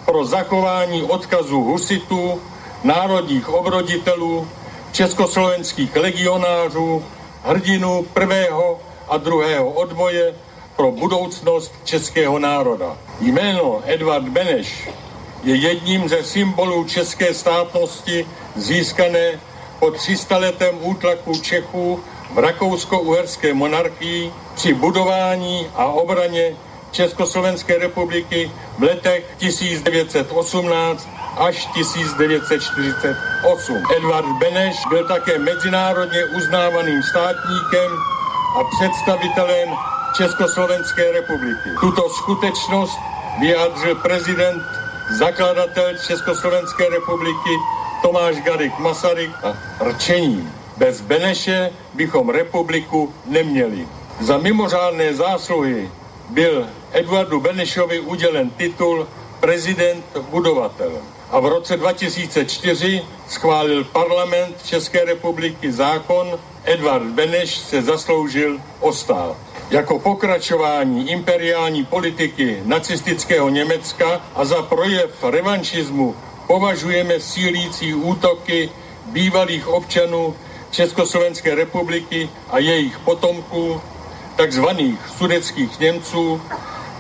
pro 0.05 0.25
zachování 0.25 1.03
odkazu 1.03 1.61
husitů, 1.61 2.41
národních 2.84 3.49
obroditelů, 3.49 4.47
československých 4.91 5.95
legionářů, 5.95 7.03
hrdinů 7.43 8.05
prvého 8.13 8.79
a 9.09 9.17
druhého 9.17 9.69
odboje 9.69 10.35
pro 10.75 10.91
budoucnost 10.91 11.73
českého 11.84 12.39
národa. 12.39 12.97
Jméno 13.21 13.81
Edvard 13.85 14.29
Beneš 14.29 14.89
je 15.43 15.55
jedním 15.55 16.09
ze 16.09 16.23
symbolů 16.23 16.84
české 16.84 17.34
státnosti 17.34 18.27
získané 18.55 19.39
po 19.80 19.91
300 19.91 20.38
letém 20.38 20.76
útlaku 20.81 21.39
Čechů 21.39 22.03
v 22.34 22.38
rakousko-uherské 22.38 23.53
monarchii 23.53 24.31
při 24.55 24.73
budování 24.73 25.68
a 25.76 25.85
obraně 25.85 26.55
Československé 26.91 27.77
republiky 27.77 28.51
v 28.80 28.84
letech 28.84 29.26
1918 29.38 31.07
až 31.38 31.65
1948. 31.65 33.84
Edvard 33.97 34.27
Beneš 34.27 34.76
byl 34.89 35.03
také 35.03 35.39
mezinárodně 35.39 36.26
uznávaným 36.26 37.03
státníkem 37.03 37.91
a 38.55 38.64
představitelem 38.64 39.77
Československé 40.14 41.11
republiky. 41.11 41.69
Tuto 41.80 42.09
skutečnost 42.09 42.99
vyjádřil 43.39 43.95
prezident 43.95 44.64
zakladatel 45.09 45.97
Československé 45.97 46.89
republiky 46.89 47.63
Tomáš 48.01 48.41
Garik 48.41 48.79
Masaryk 48.79 49.31
a 49.43 49.53
rčení. 49.84 50.51
Bez 50.77 51.01
Beneše 51.01 51.73
bychom 51.93 52.29
republiku 52.29 53.13
neměli. 53.25 53.88
Za 54.19 54.38
mimořádné 54.38 55.13
zásluhy 55.13 55.91
byl 56.29 56.69
Edvardu 56.91 57.39
Benešovi 57.39 57.99
udělen 57.99 58.49
titul 58.49 59.07
prezident 59.39 60.05
budovatel. 60.29 61.16
A 61.32 61.40
v 61.40 61.45
roce 61.45 61.78
2004 61.78 63.02
schválil 63.28 63.84
parlament 63.84 64.56
České 64.66 65.06
republiky 65.06 65.72
zákon 65.72 66.40
Edvard 66.64 67.04
Beneš 67.04 67.56
se 67.58 67.82
zasloužil 67.82 68.60
o 68.80 68.94
stát. 68.94 69.36
Jako 69.72 69.99
pokračování 69.99 71.12
imperiální 71.12 71.86
politiky 71.86 72.60
nacistického 72.64 73.49
Německa 73.49 74.22
a 74.36 74.45
za 74.45 74.62
projev 74.62 75.24
revanšismu 75.24 76.16
považujeme 76.48 77.20
sílící 77.20 77.94
útoky 77.94 78.70
bývalých 79.06 79.68
občanů 79.68 80.36
Československé 80.72 81.56
republiky 81.56 82.30
a 82.49 82.60
jejich 82.60 82.99
potomků, 82.99 83.82
takzvaných 84.36 84.99
sudeckých 85.18 85.80
Němců, 85.80 86.41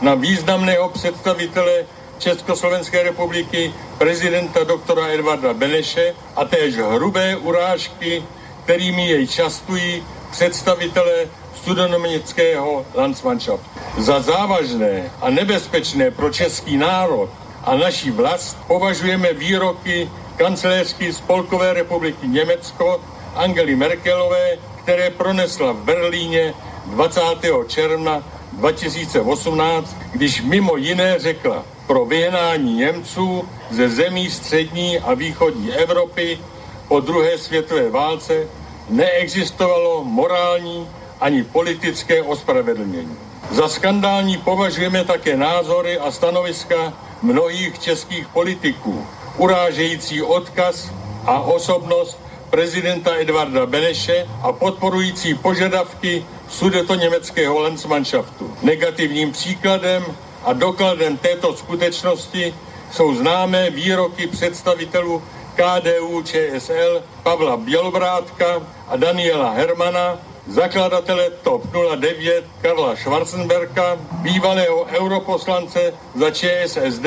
na 0.01 0.15
významného 0.15 0.89
představitele 0.89 1.85
Československé 2.17 3.03
republiky 3.03 3.73
prezidenta 3.97 4.63
doktora 4.63 5.07
Edvarda 5.07 5.53
Beneše 5.53 6.15
a 6.35 6.45
též 6.45 6.75
hrubé 6.77 7.35
urážky, 7.35 8.23
kterými 8.63 9.09
jej 9.09 9.27
častují 9.27 10.03
představitelé 10.31 11.29
sudonomnického 11.63 12.85
Landsmannschaftu. 12.93 13.69
Za 13.97 14.21
závažné 14.21 15.11
a 15.21 15.29
nebezpečné 15.29 16.11
pro 16.11 16.29
český 16.29 16.77
národ 16.77 17.29
a 17.63 17.75
naší 17.75 18.11
vlast 18.11 18.57
považujeme 18.67 19.33
výroky 19.33 20.09
kancelářky 20.35 21.13
Spolkové 21.13 21.73
republiky 21.73 22.27
Německo 22.27 23.01
Angely 23.35 23.75
Merkelové, 23.75 24.57
které 24.83 25.09
pronesla 25.09 25.71
v 25.71 25.83
Berlíně 25.83 26.53
20. 26.85 27.21
června 27.67 28.23
2018, 28.51 29.97
když 30.13 30.41
mimo 30.41 30.77
jiné 30.77 31.19
řekla, 31.19 31.65
pro 31.87 32.05
vyhnání 32.05 32.73
Němců 32.73 33.49
ze 33.71 33.89
zemí 33.89 34.31
střední 34.31 34.99
a 34.99 35.13
východní 35.13 35.73
Evropy 35.73 36.39
po 36.87 36.99
druhé 36.99 37.37
světové 37.37 37.89
válce 37.89 38.47
neexistovalo 38.89 40.03
morální 40.03 40.87
ani 41.19 41.43
politické 41.43 42.23
ospravedlnění. 42.23 43.17
Za 43.51 43.67
skandální 43.67 44.37
považujeme 44.37 45.03
také 45.03 45.37
názory 45.37 45.97
a 45.97 46.11
stanoviska 46.11 46.93
mnohých 47.21 47.79
českých 47.79 48.27
politiků, 48.27 49.05
urážející 49.37 50.21
odkaz 50.21 50.91
a 51.25 51.39
osobnost 51.39 52.19
prezidenta 52.49 53.15
Edvarda 53.15 53.65
Beneše 53.65 54.27
a 54.41 54.51
podporující 54.51 55.33
požadavky 55.35 56.25
sudeto 56.49 56.95
německého 56.95 57.59
Landsmannschaftu. 57.59 58.53
Negativním 58.61 59.31
příkladem 59.31 60.05
a 60.47 60.53
dokladem 60.53 61.17
této 61.17 61.53
skutečnosti 61.53 62.53
jsou 62.91 63.15
známé 63.15 63.69
výroky 63.69 64.27
představitelů 64.27 65.23
KDU 65.55 66.21
ČSL 66.23 67.03
Pavla 67.23 67.57
Bělobrátka 67.57 68.63
a 68.87 68.95
Daniela 68.97 69.51
Hermana, 69.51 70.19
zakladatele 70.47 71.29
TOP 71.29 71.63
09 71.95 72.45
Karla 72.61 72.95
Schwarzenberka, 72.95 73.99
bývalého 74.11 74.85
europoslance 74.85 75.93
za 76.15 76.31
ČSSD 76.31 77.05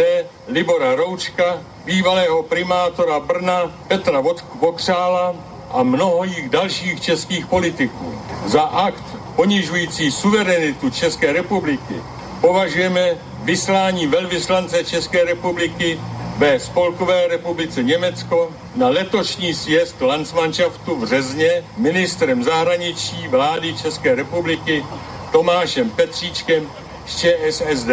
Libora 0.48 0.94
Roučka, 0.94 1.62
bývalého 1.84 2.42
primátora 2.42 3.20
Brna 3.20 3.72
Petra 3.88 4.22
Vokřála 4.60 5.34
a 5.70 5.82
mnohých 5.82 6.48
dalších 6.48 7.00
českých 7.00 7.46
politiků. 7.46 8.14
Za 8.46 8.62
akt 8.62 9.04
ponižující 9.36 10.10
suverenitu 10.10 10.90
České 10.90 11.32
republiky 11.32 12.02
považujeme 12.40 13.16
vyslání 13.44 14.06
velvyslance 14.06 14.84
České 14.84 15.24
republiky 15.24 16.00
ve 16.38 16.58
Spolkové 16.60 17.28
republice 17.28 17.82
Německo 17.82 18.52
na 18.74 18.88
letošní 18.88 19.54
sjezd 19.54 20.00
Landsmannschaftu 20.00 20.96
v 20.96 21.04
Řezně 21.04 21.64
ministrem 21.76 22.42
zahraničí 22.44 23.28
vlády 23.28 23.74
České 23.74 24.14
republiky 24.14 24.84
Tomášem 25.32 25.90
Petříčkem 25.90 26.70
z 27.06 27.16
ČSSD. 27.16 27.90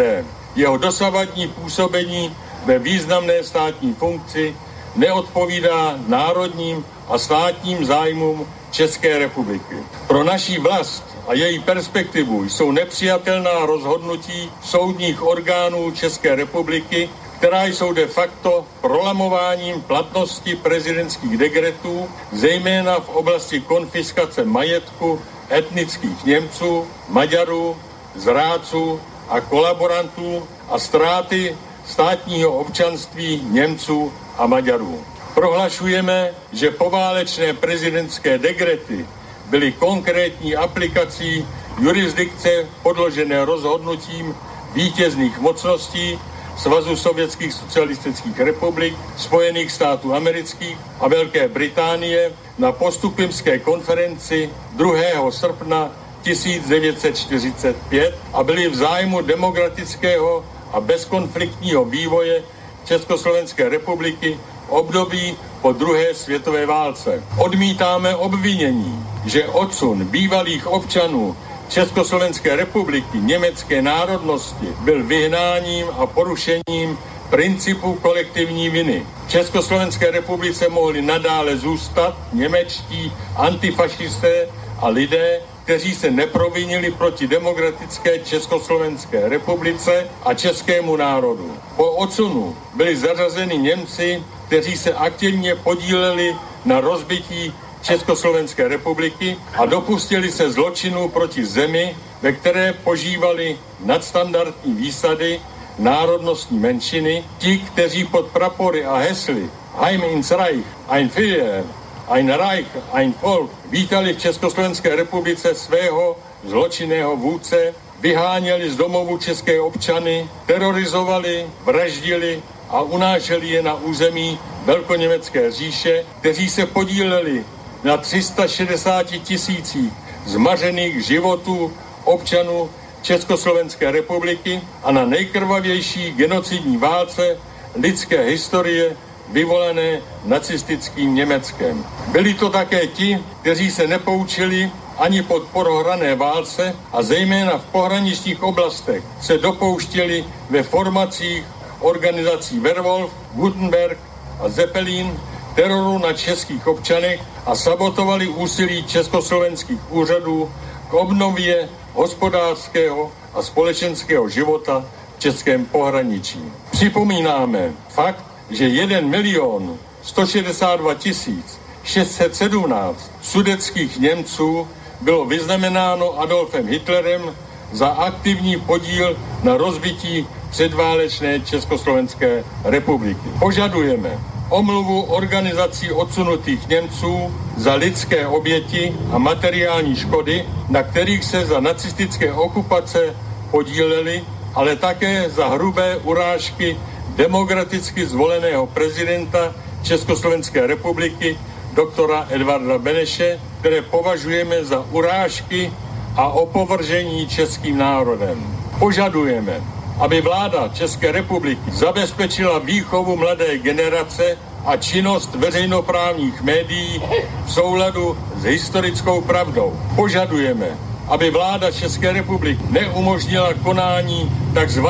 Jeho 0.56 0.76
dosavadní 0.76 1.48
působení 1.48 2.36
ve 2.64 2.78
významné 2.78 3.44
státní 3.44 3.94
funkci 3.94 4.56
neodpovídá 4.96 5.98
národním 6.06 6.84
a 7.08 7.18
státním 7.18 7.84
zájmům 7.84 8.48
České 8.70 9.18
republiky. 9.18 9.76
Pro 10.06 10.24
naší 10.24 10.58
vlast 10.58 11.17
a 11.28 11.34
její 11.34 11.58
perspektivu 11.58 12.44
jsou 12.44 12.72
nepřijatelná 12.72 13.66
rozhodnutí 13.66 14.52
soudních 14.62 15.22
orgánů 15.22 15.90
České 15.90 16.34
republiky, 16.34 17.10
která 17.38 17.66
jsou 17.66 17.92
de 17.92 18.06
facto 18.06 18.66
prolamováním 18.80 19.82
platnosti 19.82 20.56
prezidentských 20.56 21.38
dekretů, 21.38 22.10
zejména 22.32 23.00
v 23.00 23.08
oblasti 23.08 23.60
konfiskace 23.60 24.44
majetku 24.44 25.20
etnických 25.50 26.24
Němců, 26.24 26.88
Maďarů, 27.08 27.76
zrádců 28.14 29.00
a 29.28 29.40
kolaborantů 29.40 30.48
a 30.68 30.78
ztráty 30.78 31.58
státního 31.84 32.52
občanství 32.58 33.48
Němců 33.50 34.12
a 34.36 34.46
Maďarů. 34.46 35.04
Prohlašujeme, 35.34 36.34
že 36.52 36.70
poválečné 36.70 37.52
prezidentské 37.52 38.38
dekrety 38.38 39.06
byly 39.50 39.72
konkrétní 39.72 40.56
aplikací 40.56 41.46
jurisdikce 41.78 42.68
podložené 42.82 43.44
rozhodnutím 43.44 44.34
vítězných 44.74 45.38
mocností 45.38 46.18
Svazu 46.56 46.96
sovětských 46.96 47.52
socialistických 47.52 48.40
republik, 48.40 48.98
Spojených 49.16 49.72
států 49.72 50.14
amerických 50.14 50.78
a 51.00 51.08
Velké 51.08 51.48
Británie 51.48 52.32
na 52.58 52.72
postupimské 52.72 53.58
konferenci 53.58 54.50
2. 54.72 55.30
srpna 55.30 55.90
1945 56.22 58.18
a 58.32 58.42
byly 58.42 58.68
v 58.68 58.74
zájmu 58.74 59.22
demokratického 59.22 60.44
a 60.72 60.80
bezkonfliktního 60.80 61.84
vývoje 61.84 62.42
Československé 62.84 63.68
republiky 63.68 64.38
v 64.66 64.70
období 64.70 65.36
po 65.62 65.72
druhé 65.72 66.14
světové 66.14 66.66
válce. 66.66 67.22
Odmítáme 67.36 68.16
obvinění, 68.16 69.06
že 69.28 69.46
odsun 69.48 70.04
bývalých 70.04 70.66
občanů 70.66 71.36
Československé 71.68 72.56
republiky 72.56 73.20
německé 73.20 73.82
národnosti 73.82 74.66
byl 74.80 75.04
vyhnáním 75.04 75.86
a 75.98 76.06
porušením 76.06 76.98
principu 77.30 77.94
kolektivní 77.94 78.70
viny. 78.70 79.06
V 79.26 79.30
Československé 79.30 80.10
republice 80.10 80.68
mohli 80.68 81.02
nadále 81.02 81.56
zůstat 81.56 82.16
němečtí 82.32 83.12
antifašisté 83.36 84.48
a 84.78 84.88
lidé, 84.88 85.40
kteří 85.64 85.94
se 85.94 86.10
neprovinili 86.10 86.90
proti 86.90 87.26
demokratické 87.26 88.18
Československé 88.18 89.28
republice 89.28 90.08
a 90.24 90.34
českému 90.34 90.96
národu. 90.96 91.56
Po 91.76 91.90
odsunu 91.92 92.56
byli 92.74 92.96
zařazeni 92.96 93.58
Němci, 93.58 94.22
kteří 94.46 94.76
se 94.76 94.94
aktivně 94.94 95.54
podíleli 95.54 96.36
na 96.64 96.80
rozbití 96.80 97.52
Československé 97.82 98.68
republiky 98.68 99.36
a 99.58 99.66
dopustili 99.66 100.32
se 100.32 100.52
zločinů 100.52 101.08
proti 101.08 101.44
zemi, 101.44 101.96
ve 102.22 102.32
které 102.32 102.72
požívali 102.72 103.58
nadstandardní 103.84 104.74
výsady 104.74 105.40
národnostní 105.78 106.58
menšiny, 106.58 107.24
ti, 107.38 107.58
kteří 107.58 108.04
pod 108.04 108.26
prapory 108.26 108.84
a 108.84 108.96
hesly 108.96 109.50
Heim 109.78 110.02
ins 110.04 110.30
Reich, 110.30 110.66
ein 110.88 111.08
Führer, 111.08 111.64
ein 112.08 112.28
Reich, 112.32 112.66
ein 112.92 113.14
Volk 113.22 113.50
vítali 113.70 114.14
v 114.14 114.18
Československé 114.18 114.96
republice 114.96 115.54
svého 115.54 116.18
zločinného 116.44 117.16
vůdce, 117.16 117.74
vyháněli 118.00 118.70
z 118.70 118.76
domovu 118.76 119.18
české 119.18 119.60
občany, 119.60 120.28
terorizovali, 120.46 121.46
vraždili 121.64 122.42
a 122.68 122.82
unášeli 122.82 123.48
je 123.48 123.62
na 123.62 123.74
území 123.74 124.38
Velkoněmecké 124.64 125.50
říše, 125.50 126.04
kteří 126.20 126.48
se 126.50 126.66
podíleli 126.66 127.44
na 127.84 127.96
360 127.96 129.02
tisících 129.02 129.92
zmařených 130.26 131.06
životů 131.06 131.72
občanů 132.04 132.70
Československé 133.02 133.90
republiky 133.90 134.60
a 134.82 134.92
na 134.92 135.04
nejkrvavější 135.06 136.12
genocidní 136.12 136.76
válce 136.76 137.36
lidské 137.74 138.22
historie 138.22 138.96
vyvolané 139.28 140.00
nacistickým 140.24 141.14
Německem. 141.14 141.84
Byli 142.12 142.34
to 142.34 142.50
také 142.50 142.86
ti, 142.86 143.18
kteří 143.40 143.70
se 143.70 143.86
nepoučili 143.86 144.70
ani 144.98 145.22
pod 145.22 145.42
prohrané 145.42 146.14
válce 146.14 146.76
a 146.92 147.02
zejména 147.02 147.58
v 147.58 147.64
pohraničních 147.64 148.42
oblastech 148.42 149.04
se 149.20 149.38
dopouštěli 149.38 150.24
ve 150.50 150.62
formacích 150.62 151.44
organizací 151.80 152.58
Werwolf, 152.58 153.10
Gutenberg 153.34 153.98
a 154.40 154.48
Zeppelin 154.48 155.20
teroru 155.58 155.98
na 155.98 156.12
českých 156.12 156.66
občanech 156.66 157.20
a 157.46 157.54
sabotovali 157.54 158.28
úsilí 158.28 158.84
československých 158.86 159.92
úřadů 159.92 160.50
k 160.90 160.94
obnově 160.94 161.68
hospodářského 161.94 163.12
a 163.34 163.42
společenského 163.42 164.28
života 164.28 164.84
v 165.16 165.20
českém 165.20 165.66
pohraničí. 165.66 166.42
Připomínáme 166.70 167.72
fakt, 167.88 168.24
že 168.50 168.68
1 168.68 169.00
milion 169.00 169.78
162 170.02 170.94
tisíc 170.94 171.58
617 171.84 173.10
sudeckých 173.22 173.98
Němců 173.98 174.68
bylo 175.00 175.24
vyznamenáno 175.24 176.20
Adolfem 176.20 176.68
Hitlerem 176.68 177.34
za 177.72 177.88
aktivní 177.88 178.56
podíl 178.56 179.16
na 179.42 179.56
rozbití 179.56 180.26
předválečné 180.50 181.40
Československé 181.40 182.44
republiky. 182.64 183.28
Požadujeme 183.38 184.37
omluvu 184.48 185.02
organizací 185.02 185.92
odsunutých 185.92 186.68
Němců 186.68 187.34
za 187.56 187.74
lidské 187.74 188.26
oběti 188.26 188.96
a 189.10 189.18
materiální 189.18 189.96
škody, 189.96 190.44
na 190.68 190.82
kterých 190.82 191.24
se 191.24 191.46
za 191.46 191.60
nacistické 191.60 192.32
okupace 192.32 193.14
podíleli, 193.50 194.24
ale 194.54 194.76
také 194.76 195.30
za 195.30 195.48
hrubé 195.48 195.96
urážky 195.96 196.76
demokraticky 197.16 198.06
zvoleného 198.06 198.66
prezidenta 198.66 199.54
Československé 199.82 200.66
republiky 200.66 201.38
doktora 201.74 202.26
Edvarda 202.30 202.78
Beneše, 202.78 203.40
které 203.60 203.82
považujeme 203.82 204.64
za 204.64 204.84
urážky 204.90 205.72
a 206.16 206.28
opovržení 206.28 207.26
českým 207.26 207.78
národem. 207.78 208.58
Požadujeme, 208.78 209.60
aby 209.98 210.20
vláda 210.20 210.68
České 210.68 211.12
republiky 211.12 211.70
zabezpečila 211.70 212.58
výchovu 212.58 213.16
mladé 213.16 213.58
generace 213.58 214.38
a 214.64 214.76
činnost 214.76 215.34
veřejnoprávních 215.34 216.42
médií 216.42 217.02
v 217.46 217.52
souladu 217.52 218.18
s 218.36 218.44
historickou 218.44 219.20
pravdou. 219.20 219.80
Požadujeme, 219.96 220.66
aby 221.08 221.30
vláda 221.30 221.70
České 221.70 222.12
republiky 222.12 222.62
neumožnila 222.70 223.54
konání 223.54 224.32
tzv. 224.66 224.86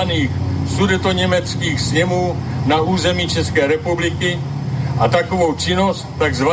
sudetoněmeckých 0.76 1.80
sněmů 1.80 2.36
na 2.66 2.80
území 2.80 3.28
České 3.28 3.66
republiky 3.66 4.40
a 4.98 5.09
takovou 5.09 5.55
činnost 5.55 6.06
tzv. 6.30 6.48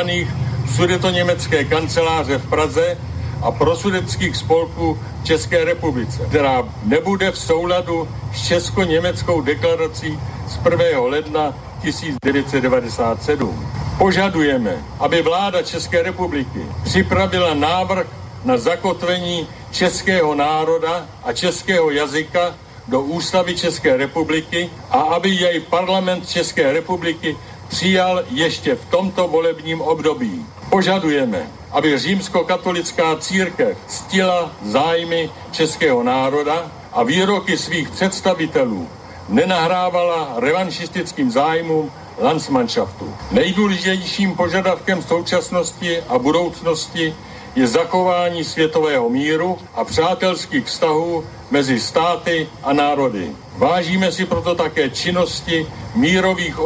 sudetoněmecké 0.75 1.63
kanceláře 1.63 2.37
v 2.37 2.49
Praze 2.49 2.97
a 3.45 3.51
prosudeckých 3.51 4.35
spolků 4.35 4.97
v 5.21 5.25
České 5.25 5.65
republice, 5.65 6.23
která 6.29 6.63
nebude 6.83 7.31
v 7.31 7.37
souladu 7.37 8.07
s 8.33 8.41
česko-německou 8.47 9.41
deklarací 9.41 10.19
z 10.47 10.59
1. 10.69 10.99
ledna 11.01 11.53
1997. 11.81 13.67
Požadujeme, 13.97 14.83
aby 14.99 15.21
vláda 15.21 15.61
České 15.61 16.03
republiky 16.03 16.65
připravila 16.83 17.53
návrh 17.53 18.07
na 18.43 18.57
zakotvení 18.57 19.47
českého 19.71 20.35
národa 20.35 21.07
a 21.23 21.33
českého 21.33 21.91
jazyka 21.91 22.55
do 22.87 23.01
ústavy 23.01 23.55
České 23.55 23.97
republiky 23.97 24.69
a 24.91 24.99
aby 25.01 25.29
jej 25.29 25.59
parlament 25.59 26.29
České 26.29 26.71
republiky 26.73 27.37
přijal 27.67 28.23
ještě 28.29 28.75
v 28.75 28.85
tomto 28.85 29.27
volebním 29.27 29.81
období. 29.81 30.45
Požadujeme, 30.69 31.47
aby 31.71 31.97
římskokatolická 31.97 33.15
církev 33.17 33.77
ctila 33.87 34.51
zájmy 34.61 35.29
českého 35.51 36.03
národa 36.03 36.71
a 36.93 37.03
výroky 37.03 37.57
svých 37.57 37.89
představitelů 37.89 38.89
nenahrávala 39.29 40.33
revanšistickým 40.37 41.31
zájmům 41.31 41.91
Landsmannschaftu. 42.19 43.15
Nejdůležitějším 43.31 44.35
požadavkem 44.35 45.01
současnosti 45.01 46.01
a 46.01 46.19
budoucnosti 46.19 47.15
je 47.55 47.67
zachování 47.67 48.43
světového 48.43 49.09
míru 49.09 49.57
a 49.73 49.83
přátelských 49.83 50.65
vztahů 50.65 51.25
mezi 51.51 51.79
státy 51.79 52.49
a 52.63 52.73
národy. 52.73 53.31
Vážíme 53.57 54.11
si 54.11 54.25
proto 54.25 54.55
také 54.55 54.89
činnosti 54.89 55.67
mírových 55.95 56.59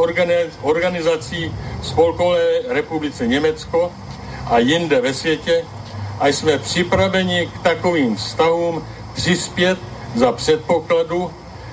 organizací 0.62 1.54
v 1.80 1.86
Spolkové 1.86 2.62
republice 2.68 3.26
Německo 3.26 3.92
a 4.46 4.58
jinde 4.58 5.00
ve 5.00 5.14
světě 5.14 5.64
a 6.18 6.28
jsme 6.28 6.58
připraveni 6.58 7.46
k 7.46 7.62
takovým 7.62 8.16
vztahům 8.16 8.84
přispět 9.14 9.78
za 10.14 10.32
předpokladu, 10.32 11.30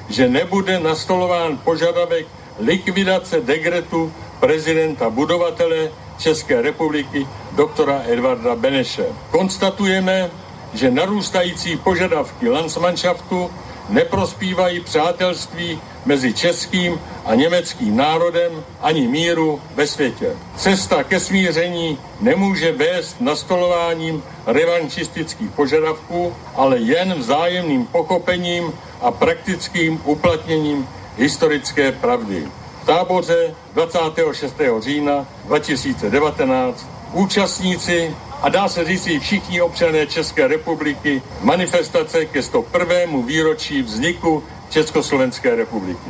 že 0.10 0.30
nebude 0.30 0.80
nastolován 0.80 1.57
požadavek 1.57 2.27
likvidace 2.60 3.41
degretu 3.41 4.14
prezidenta 4.39 5.10
budovatele 5.10 5.89
České 6.18 6.61
republiky 6.61 7.27
doktora 7.52 8.02
Edvarda 8.07 8.56
Beneše. 8.56 9.06
Konstatujeme, 9.31 10.31
že 10.73 10.91
narůstající 10.91 11.77
požadavky 11.77 12.49
Landsmannschaftu 12.49 13.52
neprospívají 13.89 14.80
přátelství 14.80 15.81
mezi 16.06 16.34
českým 16.34 16.99
a 17.26 17.35
německým 17.35 17.98
národem 17.98 18.64
ani 18.81 19.07
míru 19.07 19.61
ve 19.76 19.88
světě. 19.88 20.35
Cesta 20.56 21.03
ke 21.03 21.19
smíření 21.19 21.99
nemůže 22.22 22.72
vést 22.72 23.22
nastolováním 23.22 24.23
revanšistických 24.45 25.52
požadavků, 25.52 26.34
ale 26.56 26.80
jen 26.80 27.14
vzájemným 27.14 27.85
pochopením 27.85 28.73
a 29.02 29.11
praktickým 29.11 30.02
uplatněním 30.06 30.88
historické 31.18 31.91
pravdy. 31.91 32.48
Táboře 32.88 33.51
26. 33.73 34.55
října 34.80 35.27
2019 35.45 36.88
účastníci 37.14 38.15
a 38.41 38.49
dá 38.49 38.68
se 38.68 38.85
říct 38.85 39.07
všichni 39.19 39.61
občané 39.61 40.07
České 40.07 40.47
republiky 40.47 41.22
manifestace 41.43 42.26
ke 42.26 42.41
101. 42.43 43.27
výročí 43.27 43.81
vzniku 43.84 44.43
Československej 44.69 45.55
republiky. 45.55 46.09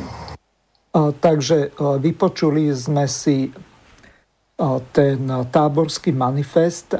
Takže 1.20 1.74
vypočuli 1.98 2.70
sme 2.70 3.10
si 3.10 3.50
ten 4.94 5.18
táborský 5.50 6.14
manifest. 6.14 6.94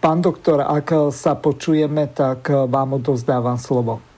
Pán 0.00 0.20
doktor, 0.20 0.60
ak 0.60 1.08
sa 1.08 1.40
počujeme, 1.40 2.04
tak 2.12 2.52
vám 2.68 3.00
odozdávam 3.00 3.56
slovo. 3.56 4.11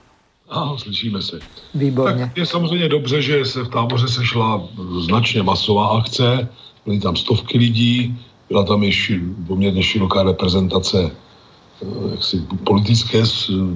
Ano, 0.49 0.77
slyšíme 0.77 1.21
se. 1.21 1.39
Výborně. 1.73 2.25
Tak 2.25 2.37
je 2.37 2.45
samozřejmě 2.45 2.89
dobře, 2.89 3.21
že 3.21 3.45
se 3.45 3.63
v 3.63 3.69
táboře 3.69 4.07
sešla 4.07 4.63
značně 4.99 5.43
masová 5.43 5.87
akce, 5.87 6.49
byly 6.85 6.99
tam 6.99 7.15
stovky 7.15 7.57
lidí, 7.57 8.19
byla 8.49 8.63
tam 8.63 8.83
i 8.83 8.91
poměrně 9.47 9.83
široká 9.83 10.23
reprezentace 10.23 11.11
eh, 11.81 12.11
jaksi, 12.11 12.45
politické, 12.63 13.23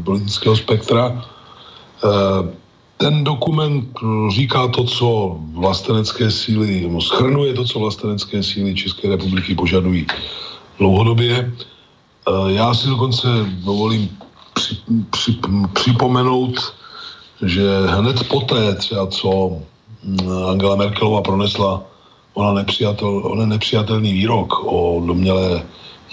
politického 0.04 0.56
spektra. 0.56 1.26
Eh, 2.04 2.60
ten 2.98 3.24
dokument 3.24 3.90
říká 4.30 4.68
to, 4.68 4.84
co 4.84 5.38
vlastenecké 5.54 6.32
síly, 6.32 6.82
nebo 6.82 7.02
schrnuje 7.02 7.54
to, 7.54 7.66
co 7.66 7.80
vlastenecké 7.80 8.44
síly 8.44 8.76
České 8.76 9.10
republiky 9.10 9.56
požadují 9.56 10.06
dlouhodobě. 10.78 11.54
Eh, 11.54 12.52
já 12.54 12.74
si 12.74 12.88
dokonce 12.88 13.28
dovolím 13.66 14.10
při, 14.60 14.78
při, 15.10 15.40
připomenout, 15.74 16.74
že 17.46 17.64
hned 17.88 18.28
poté, 18.28 18.76
třeba 18.76 19.08
co 19.08 19.52
hm, 20.04 20.18
Angela 20.50 20.76
Merkelová 20.76 21.22
pronesla 21.22 21.84
ona 22.34 22.54
nepřijatel, 22.54 23.22
ona 23.26 23.46
nepřijatelný 23.46 24.14
výrok 24.14 24.54
o 24.66 25.02
domělé 25.06 25.64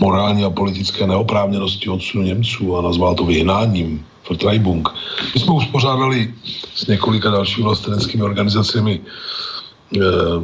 morální 0.00 0.44
a 0.44 0.50
politické 0.50 1.06
neoprávněnosti 1.06 1.88
odsunu 1.88 2.22
Němců 2.22 2.76
a 2.76 2.82
nazval 2.82 3.14
to 3.14 3.24
vyhnáním 3.24 4.04
Vertreibung. 4.28 4.88
My 5.34 5.40
jsme 5.40 5.54
uspořádali 5.54 6.34
s 6.74 6.86
několika 6.86 7.30
dalšími 7.30 7.64
vlasteneckými 7.64 8.22
organizacemi 8.22 9.00
e, 9.00 10.00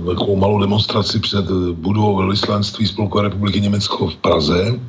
takovou 0.07 0.37
malou 0.37 0.61
demonstraci 0.61 1.21
před 1.21 1.51
budovou 1.73 2.17
velvyslanství 2.17 2.87
Spolkové 2.87 3.23
republiky 3.23 3.61
Německo 3.61 4.09
v 4.09 4.17
Praze. 4.17 4.81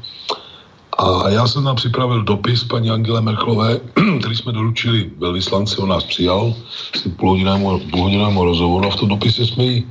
A 0.98 1.30
já 1.30 1.48
jsem 1.48 1.64
tam 1.64 1.76
připravil 1.76 2.24
dopis 2.24 2.64
paní 2.64 2.90
Angele 2.90 3.22
Merkelové, 3.22 3.80
který 4.20 4.36
jsme 4.36 4.52
doručili 4.52 5.12
velvyslanci, 5.18 5.78
on 5.78 5.90
nás 5.90 6.04
přijal 6.04 6.56
s 6.96 7.08
půlhodinovým 7.92 8.38
rozhovoru 8.38 8.88
a 8.88 8.90
v 8.90 8.96
tom 8.96 9.10
dopise 9.10 9.46
jsme 9.46 9.64
jí 9.64 9.88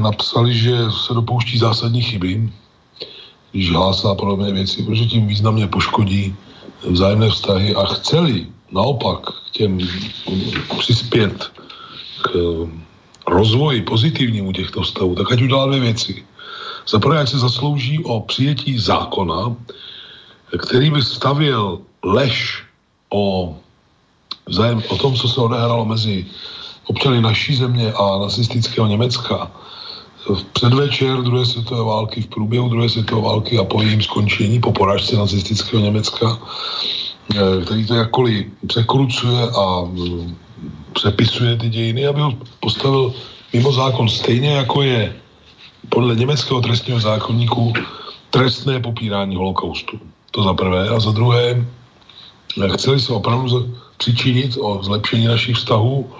napsali, 0.00 0.54
že 0.54 0.76
se 1.06 1.14
dopouští 1.14 1.58
zásadní 1.58 2.02
chyby, 2.02 2.50
když 3.52 3.70
hlásá 3.70 4.14
podobné 4.14 4.52
věci, 4.52 4.82
protože 4.82 5.04
tím 5.04 5.26
významně 5.26 5.66
poškodí 5.66 6.34
vzájemné 6.88 7.30
vztahy 7.30 7.74
a 7.74 7.84
chceli 7.84 8.46
naopak 8.72 9.20
k 9.20 9.50
těm 9.50 9.78
přispět 10.78 11.52
k 12.22 12.30
rozvoji 13.28 13.82
pozitivnímu 13.82 14.52
těchto 14.52 14.82
vztahů, 14.82 15.14
tak 15.14 15.32
ať 15.32 15.42
udělá 15.42 15.66
dvě 15.66 15.80
věci. 15.80 16.24
Za 16.88 16.98
prvé, 16.98 17.26
se 17.26 17.38
zaslouží 17.38 18.04
o 18.04 18.20
přijetí 18.20 18.78
zákona, 18.78 19.56
který 20.58 20.90
by 20.90 21.02
stavěl 21.02 21.78
lež 22.04 22.64
o, 23.10 23.56
vzájem, 24.46 24.82
o 24.88 24.96
tom, 24.96 25.14
co 25.14 25.28
se 25.28 25.40
odehrálo 25.40 25.84
mezi 25.84 26.26
občany 26.86 27.20
naší 27.20 27.54
země 27.54 27.92
a 27.92 28.18
nacistického 28.18 28.86
Německa. 28.86 29.50
V 30.34 30.44
předvečer 30.52 31.22
druhé 31.22 31.46
světové 31.46 31.82
války, 31.82 32.22
v 32.22 32.26
průběhu 32.26 32.68
druhé 32.68 32.88
světové 32.88 33.22
války 33.22 33.58
a 33.58 33.64
po 33.64 33.82
jejím 33.82 34.02
skončení, 34.02 34.60
po 34.60 34.72
porážce 34.72 35.16
nacistického 35.16 35.82
Německa, 35.82 36.38
eh, 37.34 37.64
který 37.64 37.86
to 37.86 37.94
jakkoliv 37.94 38.46
překrucuje 38.66 39.42
a 39.50 39.64
mm, 39.84 40.36
přepisuje 40.92 41.56
ty 41.56 41.68
dějiny, 41.68 42.06
aby 42.06 42.20
ho 42.20 42.32
postavil 42.60 43.14
mimo 43.52 43.72
zákon 43.72 44.08
stejně 44.08 44.50
jako 44.50 44.82
je 44.82 45.14
podle 45.88 46.14
německého 46.14 46.60
trestního 46.60 47.00
zákonníku 47.00 47.72
trestné 48.30 48.80
popírání 48.80 49.36
holokaustu. 49.36 50.00
To 50.30 50.42
za 50.42 50.54
prvé. 50.54 50.88
A 50.88 51.00
za 51.00 51.10
druhé, 51.10 51.66
chceli 52.74 53.00
se 53.00 53.12
opravdu 53.12 53.74
přičinit 53.96 54.56
o 54.60 54.82
zlepšení 54.82 55.26
našich 55.26 55.56
vztahů, 55.56 56.10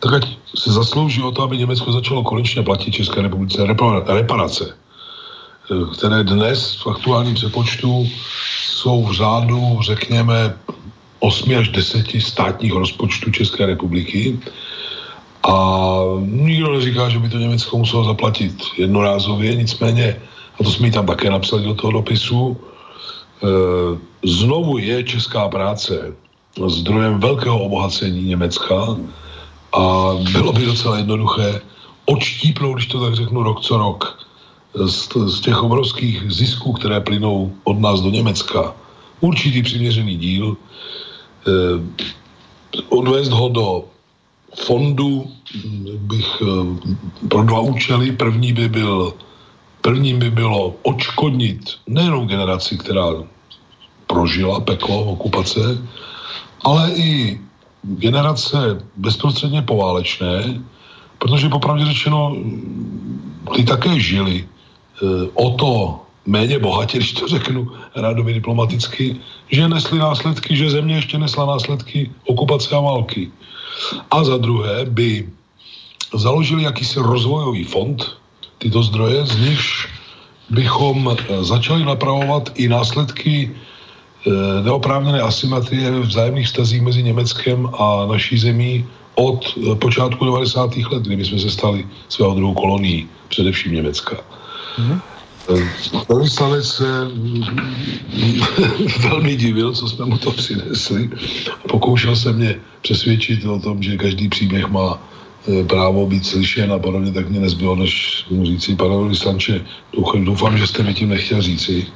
tak 0.00 0.12
ať 0.12 0.24
se 0.56 0.72
zaslouží 0.72 1.22
o 1.22 1.30
to, 1.30 1.42
aby 1.42 1.58
Německo 1.58 1.92
začalo 1.92 2.22
konečně 2.22 2.62
platit 2.62 2.90
České 2.90 3.22
republice 3.22 3.66
reparace, 4.06 4.64
eh, 4.74 5.94
které 5.98 6.24
dnes 6.24 6.80
v 6.82 6.86
aktuálním 6.86 7.34
přepočtu 7.34 8.08
jsou 8.64 9.04
v 9.04 9.12
řádu, 9.12 9.78
řekněme, 9.82 10.56
8 11.20 11.58
až 11.58 11.68
10 11.68 12.20
státních 12.20 12.72
rozpočtů 12.72 13.30
České 13.30 13.66
republiky. 13.66 14.40
A 15.42 15.54
nikdo 16.20 16.72
neříká, 16.72 17.08
že 17.08 17.18
by 17.18 17.28
to 17.28 17.38
Německo 17.38 17.78
muselo 17.78 18.04
zaplatit 18.04 18.52
jednorázově, 18.76 19.56
nicméně, 19.56 20.16
a 20.60 20.64
to 20.64 20.70
jsme 20.70 20.90
tam 20.90 21.06
také 21.06 21.30
napsali 21.30 21.64
do 21.64 21.74
toho 21.74 21.92
dopisu, 21.92 22.56
eh, 22.56 23.98
znovu 24.24 24.78
je 24.78 25.04
česká 25.04 25.48
práce 25.48 26.12
zdrojem 26.66 27.20
velkého 27.20 27.58
obohacení 27.58 28.22
Německa, 28.22 28.96
a 29.72 30.14
bylo 30.32 30.52
by 30.52 30.66
docela 30.66 30.98
jednoduché 30.98 31.60
odštípnout, 32.04 32.74
když 32.74 32.86
to 32.86 33.00
tak 33.00 33.14
řeknu, 33.14 33.42
rok 33.42 33.60
co 33.60 33.78
rok 33.78 34.18
z, 34.74 35.08
z 35.26 35.40
těch 35.40 35.62
obrovských 35.62 36.32
zisků, 36.32 36.72
které 36.72 37.00
plynou 37.00 37.52
od 37.64 37.78
nás 37.78 38.00
do 38.00 38.10
Německa, 38.10 38.74
určitý 39.20 39.62
přiměřený 39.62 40.16
díl, 40.16 40.56
eh, 41.46 41.78
odvést 42.88 43.30
ho 43.30 43.48
do 43.48 43.84
fondu 44.54 45.30
bych 45.98 46.28
eh, 46.42 47.26
pro 47.28 47.42
dva 47.42 47.60
účely. 47.60 48.12
První 48.12 48.52
by 48.52 48.68
byl, 48.68 49.14
prvním 49.80 50.18
by 50.18 50.30
bylo 50.30 50.74
odškodnit 50.82 51.60
nejenom 51.86 52.26
generaci, 52.26 52.78
která 52.78 53.06
prožila 54.06 54.60
peklo 54.60 55.04
okupace, 55.04 55.78
ale 56.64 56.90
i 56.94 57.40
generace 57.82 58.82
bezprostředně 58.96 59.62
poválečné, 59.62 60.60
protože 61.18 61.48
popravdě 61.48 61.84
řečeno, 61.84 62.36
ty 63.54 63.64
také 63.64 64.00
žili 64.00 64.44
e, 64.44 64.46
o 65.34 65.50
to 65.50 66.00
méně 66.26 66.58
bohatě, 66.58 66.98
když 66.98 67.12
to 67.12 67.28
řeknu 67.28 67.70
rádoby 67.96 68.32
diplomaticky, 68.32 69.16
že 69.48 69.68
nesli 69.68 69.98
následky, 69.98 70.56
že 70.56 70.70
země 70.70 70.94
ještě 70.94 71.18
nesla 71.18 71.46
následky 71.46 72.10
okupace 72.26 72.76
a 72.76 72.80
války. 72.80 73.30
A 74.10 74.24
za 74.24 74.36
druhé 74.36 74.84
by 74.84 75.28
založili 76.14 76.62
jakýsi 76.62 76.98
rozvojový 76.98 77.64
fond, 77.64 77.98
tyto 78.58 78.82
zdroje, 78.82 79.26
z 79.26 79.34
nichž 79.40 79.88
bychom 80.50 81.08
e, 81.08 81.44
začali 81.44 81.84
napravovat 81.84 82.50
i 82.54 82.68
následky 82.68 83.50
Eh, 84.26 84.62
neoprávněné 84.62 85.20
asymetrie 85.20 85.90
vzájemných 85.90 86.46
vztazích 86.46 86.82
mezi 86.82 87.02
Německem 87.02 87.68
a 87.72 88.06
naší 88.06 88.38
zemí 88.38 88.84
od 89.14 89.40
eh, 89.56 89.74
počátku 89.74 90.24
90. 90.24 90.76
let, 90.76 91.02
kdy 91.02 91.24
jsme 91.24 91.38
se 91.38 91.50
stali 91.50 91.88
svého 92.08 92.34
druhou 92.34 92.54
kolonií, 92.54 93.08
především 93.28 93.72
Německa. 93.72 94.16
Mm-hmm. 94.76 95.00
Velvyslanec 96.08 96.66
se 96.68 96.84
velmi 99.08 99.36
divil, 99.36 99.72
co 99.72 99.88
jsme 99.88 100.04
mu 100.04 100.18
to 100.18 100.30
přinesli. 100.30 101.10
Pokoušel 101.68 102.16
se 102.16 102.32
mě 102.32 102.60
přesvědčit 102.82 103.44
o 103.44 103.58
tom, 103.58 103.82
že 103.82 103.96
každý 103.96 104.28
příběh 104.28 104.68
má 104.68 104.98
e, 105.48 105.64
právo 105.64 106.06
být 106.06 106.26
slyšen 106.26 106.72
a 106.72 106.78
podobně, 106.78 107.12
tak 107.12 107.28
mě 107.28 107.40
nezbylo, 107.40 107.76
než 107.76 108.24
mu 108.30 108.44
říci, 108.44 108.76
pane 108.76 108.90
velvyslanče, 108.90 109.64
doufám, 110.24 110.58
že 110.58 110.66
jste 110.66 110.82
mi 110.82 110.94
tím 110.94 111.08
nechtěl 111.08 111.42
říci, 111.42 111.86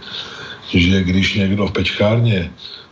že 0.71 1.03
když 1.03 1.35
někdo 1.35 1.67
v 1.67 1.73
pečkárně 1.73 2.51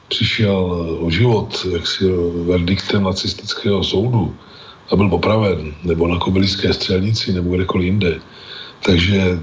přišel 0.09 0.57
o 1.01 1.11
život 1.11 1.67
jaksi 1.73 2.05
verdiktem 2.47 3.03
nacistického 3.03 3.85
soudu 3.85 4.37
a 4.91 4.97
byl 4.97 5.09
popraven, 5.09 5.75
nebo 5.85 6.09
na 6.09 6.19
kobyliské 6.19 6.73
střelnici, 6.73 7.33
nebo 7.33 7.57
kdekoliv 7.57 7.85
jinde, 7.85 8.21
takže 8.83 9.41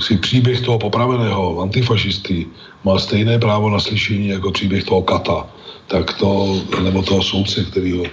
si 0.00 0.16
příběh 0.18 0.60
toho 0.60 0.78
popraveného 0.78 1.60
antifašisty 1.60 2.46
má 2.84 2.98
stejné 2.98 3.38
právo 3.38 3.70
na 3.70 3.78
slyšení 3.78 4.28
jako 4.28 4.50
příběh 4.50 4.84
toho 4.84 5.02
kata, 5.02 5.46
tak 5.86 6.14
to, 6.18 6.60
nebo 6.82 7.02
toho 7.02 7.22
soudce, 7.22 7.64
který 7.64 7.98
ho 7.98 8.04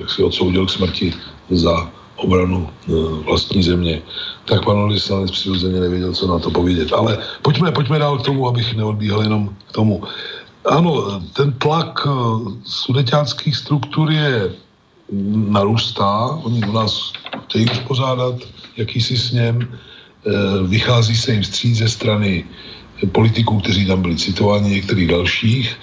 jak 0.00 0.10
si 0.10 0.22
odsoudil 0.22 0.66
k 0.66 0.70
smrti 0.70 1.12
za 1.50 1.90
obranu 2.16 2.70
e, 2.70 2.92
vlastní 3.24 3.62
země, 3.62 4.02
tak 4.44 4.64
pan 4.64 4.88
vyslanec 4.88 5.30
přirozeně 5.30 5.80
nevěděl, 5.80 6.12
co 6.12 6.26
na 6.26 6.38
to 6.38 6.50
povědět. 6.50 6.92
Ale 6.92 7.18
pojďme, 7.42 7.72
pojďme 7.72 7.98
dál 7.98 8.18
k 8.18 8.24
tomu, 8.24 8.48
abych 8.48 8.76
neodbíhal 8.76 9.22
jenom 9.22 9.50
k 9.68 9.72
tomu. 9.72 10.02
Ano, 10.64 11.20
ten 11.32 11.52
tlak 11.52 12.06
e, 12.06 12.10
sudeťáckých 12.64 13.56
struktur 13.56 14.10
je 14.10 14.52
narůstá, 15.48 16.26
oni 16.42 16.62
u 16.68 16.72
nás 16.72 17.12
chtějí 17.44 17.70
uspořádat 17.70 18.34
jakýsi 18.76 19.16
sněm, 19.16 19.62
e, 19.62 19.68
vychází 20.68 21.16
se 21.16 21.32
jim 21.32 21.44
stříc 21.44 21.78
ze 21.78 21.88
strany 21.88 22.44
politiků, 23.12 23.60
kteří 23.60 23.86
tam 23.86 24.02
byli 24.02 24.16
citováni, 24.16 24.70
některých 24.70 25.08
dalších, 25.08 25.76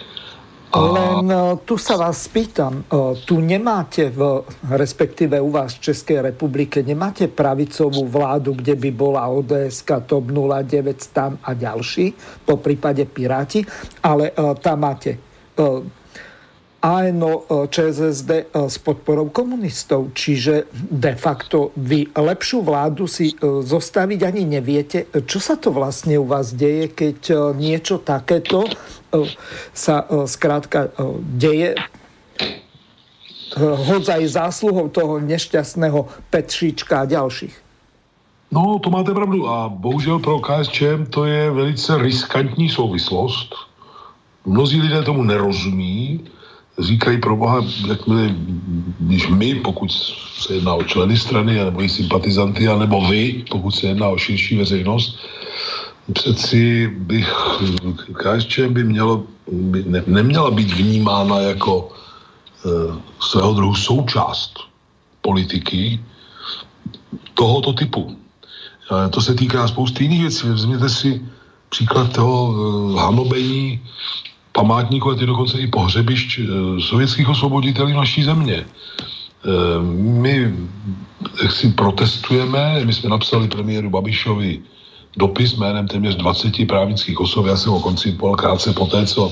len 0.73 1.29
e, 1.29 1.37
tu 1.69 1.77
sa 1.77 2.01
vás 2.01 2.25
spýtam, 2.25 2.81
e, 2.81 3.13
tu 3.29 3.37
nemáte, 3.37 4.09
v, 4.09 4.41
respektíve 4.73 5.37
u 5.37 5.53
vás 5.53 5.77
v 5.77 5.93
Českej 5.93 6.25
republike, 6.25 6.81
nemáte 6.81 7.29
pravicovú 7.29 8.09
vládu, 8.09 8.57
kde 8.57 8.73
by 8.73 8.89
bola 8.89 9.29
ODS, 9.29 9.85
TOP 10.09 10.33
09, 10.33 10.97
STAN 10.97 11.37
a 11.45 11.53
ďalší, 11.53 12.13
po 12.45 12.57
prípade 12.57 13.05
Piráti, 13.05 13.61
ale 14.01 14.33
tam 14.61 14.79
máte 14.79 15.17
ANO, 16.83 17.47
ČSSD 17.71 18.51
s 18.51 18.75
podporou 18.83 19.31
komunistov. 19.31 20.11
Čiže 20.11 20.67
de 20.75 21.15
facto 21.15 21.71
vy 21.79 22.11
lepšiu 22.11 22.59
vládu 22.59 23.07
si 23.07 23.31
zostaviť 23.39 24.19
ani 24.27 24.43
neviete. 24.43 25.07
Čo 25.07 25.39
sa 25.39 25.55
to 25.55 25.71
vlastne 25.71 26.19
u 26.19 26.27
vás 26.27 26.51
deje, 26.51 26.91
keď 26.91 27.17
niečo 27.55 28.03
takéto 28.03 28.67
sa 29.71 30.03
skrátka 30.27 30.91
deje 31.39 31.79
hodzaj 33.61 34.27
zásluhou 34.27 34.89
toho 34.89 35.23
nešťastného 35.23 36.09
Petříčka 36.33 37.05
a 37.05 37.09
ďalších. 37.09 37.53
No, 38.51 38.81
to 38.83 38.89
máte 38.89 39.13
pravdu. 39.13 39.47
A 39.47 39.69
bohužel 39.69 40.19
pro 40.19 40.41
KSČM 40.41 41.05
to 41.09 41.25
je 41.25 41.47
velice 41.51 41.97
riskantní 41.97 42.69
souvislost. 42.69 43.55
Mnozí 44.45 44.81
lidé 44.81 44.99
tomu 45.05 45.23
nerozumí. 45.23 46.27
Říkají 46.79 47.17
pro 47.17 47.35
boha, 47.35 47.61
jakmile, 47.87 48.35
když 48.99 49.27
my, 49.27 49.55
pokud 49.55 49.91
se 50.39 50.53
jedná 50.53 50.73
o 50.73 50.83
členy 50.83 51.17
strany, 51.17 51.55
nebo 51.55 51.81
i 51.83 51.89
sympatizanty, 51.89 52.67
nebo 52.67 53.07
vy, 53.07 53.45
pokud 53.49 53.71
se 53.71 53.87
jedná 53.87 54.07
o 54.09 54.17
širší 54.17 54.57
veřejnost, 54.57 55.19
přeci 56.13 56.87
bych, 56.97 57.33
KSČM 58.13 58.73
by 58.73 58.83
mělo, 58.83 59.23
by 59.51 59.83
ne, 59.87 60.03
neměla 60.07 60.51
být 60.51 60.73
vnímána 60.73 61.39
jako 61.39 61.91
e, 62.65 62.69
svého 63.19 63.53
druhu 63.53 63.75
součást 63.75 64.59
politiky 65.21 65.99
tohoto 67.33 67.73
typu. 67.73 68.17
E, 68.91 69.09
to 69.09 69.21
se 69.21 69.33
týká 69.33 69.67
spousty 69.67 70.03
jiných 70.03 70.21
věcí. 70.21 70.47
Vezměte 70.47 70.89
si 70.89 71.21
příklad 71.69 72.13
toho 72.13 72.35
e, 72.49 72.99
hanobení 72.99 73.81
památníku 74.53 75.11
a 75.11 75.15
ty 75.15 75.25
dokonce 75.25 75.57
i 75.57 75.67
pohřebišť 75.67 76.39
e, 76.39 76.43
sovětských 76.81 77.29
osvoboditelů 77.29 77.89
naší 77.89 78.23
země. 78.23 78.55
E, 78.55 78.65
my 79.97 80.53
si 81.49 81.69
protestujeme, 81.71 82.85
my 82.85 82.93
jsme 82.93 83.09
napsali 83.09 83.47
premiéru 83.47 83.89
Babišovi 83.89 84.61
dopis 85.17 85.57
jménem 85.57 85.87
téměř 85.87 86.15
20 86.15 86.67
právnických 86.67 87.19
osob. 87.19 87.45
Já 87.45 87.57
jsem 87.57 87.71
ho 87.71 87.79
koncipoval 87.79 88.35
krátce 88.35 88.73
po 88.73 88.85
té, 88.85 89.05
co 89.05 89.31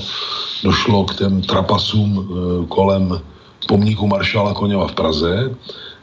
došlo 0.62 1.04
k 1.04 1.16
těm 1.16 1.42
trapasům 1.42 2.10
e, 2.18 2.66
kolem 2.66 3.20
pomníku 3.66 4.06
maršála 4.06 4.54
Koněva 4.54 4.88
v 4.88 4.94
Praze, 4.94 5.54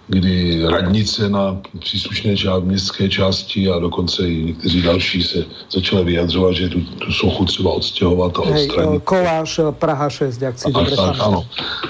kdy 0.10 0.66
radnice 0.66 1.30
na 1.30 1.58
příslušné 1.80 2.38
část, 2.38 2.64
městské 2.64 3.10
části 3.10 3.70
a 3.70 3.80
dokonce 3.80 4.30
i 4.30 4.44
někteří 4.44 4.82
další 4.82 5.24
se 5.24 5.46
začali 5.72 6.04
vyjadřovat, 6.04 6.54
že 6.54 6.70
tu, 6.70 6.82
tu 6.82 7.12
sochu 7.12 7.46
třeba 7.46 7.72
odstěhovat 7.72 8.38
a 8.38 8.42
odstranit. 8.42 8.90
Hej, 8.90 9.00
koláš 9.04 9.60
Praha 9.72 10.10
6, 10.10 10.42
jak 10.42 10.60
si 10.60 10.72
dobře 10.72 10.96
tak, 10.96 11.16
ano. 11.20 11.46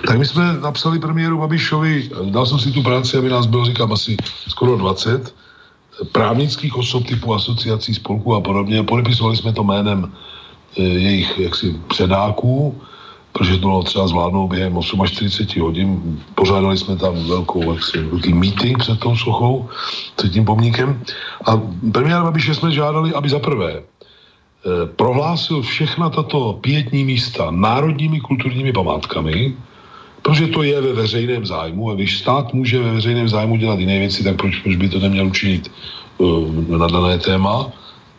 Tak 0.08 0.18
my 0.18 0.26
jsme 0.26 0.54
napsali 0.54 1.00
premiéru 1.00 1.40
Babišovi, 1.40 2.10
dal 2.24 2.46
jsem 2.46 2.60
si 2.60 2.72
tu 2.72 2.84
práci, 2.84 3.18
aby 3.18 3.30
nás 3.30 3.46
bylo, 3.46 3.66
říkám, 3.66 3.92
asi 3.92 4.18
skoro 4.48 4.78
20, 4.78 5.36
právnických 6.12 6.76
osob 6.78 7.08
typu 7.08 7.34
asociací, 7.34 7.94
spolků 7.94 8.36
a 8.36 8.42
podobně. 8.42 8.84
Podepisovali 8.84 9.38
jsme 9.38 9.54
to 9.54 9.64
jménem 9.64 10.12
jejich 10.76 11.40
jaksi 11.40 11.76
předáků, 11.88 12.82
protože 13.34 13.54
to 13.54 13.68
bylo 13.68 13.84
třeba 13.84 14.08
zvládnout 14.08 14.48
během 14.48 14.78
48 15.06 15.62
hodin. 15.62 16.20
Pořádali 16.36 16.78
jsme 16.78 16.96
tam 16.96 17.28
velkou, 17.28 17.72
jaksi, 17.72 17.98
velký 17.98 18.34
meeting 18.34 18.78
před 18.78 19.00
tou 19.00 19.16
sochou, 19.16 19.70
před 20.16 20.32
tím 20.32 20.46
pomníkem. 20.46 21.02
A 21.46 21.62
premiér 21.92 22.24
Babiše 22.24 22.56
jsme 22.56 22.72
žádali, 22.72 23.14
aby 23.14 23.30
za 23.30 23.40
prvé 23.40 23.74
e, 23.74 23.82
prohlásil 24.96 25.62
všechna 25.62 26.10
tato 26.10 26.54
pětní 26.62 27.04
místa 27.06 27.52
národními 27.52 28.20
kulturními 28.20 28.74
památkami, 28.74 29.56
Protože 30.22 30.48
to 30.48 30.64
je 30.64 30.82
ve 30.82 30.94
veřejném 30.94 31.46
zájmu 31.46 31.92
a 31.92 31.96
když 31.96 32.20
stát 32.20 32.54
může 32.54 32.80
ve 32.80 32.92
veřejném 32.92 33.30
zájmu 33.30 33.56
dělat 33.56 33.80
jiné 33.80 34.00
věci, 34.00 34.24
tak 34.24 34.36
proč, 34.36 34.56
proč 34.60 34.76
by 34.76 34.90
to 34.90 35.00
neměl 35.00 35.28
učinit 35.28 35.72
uh, 36.18 36.78
na 36.78 36.88
dané 36.88 37.18
téma? 37.20 37.72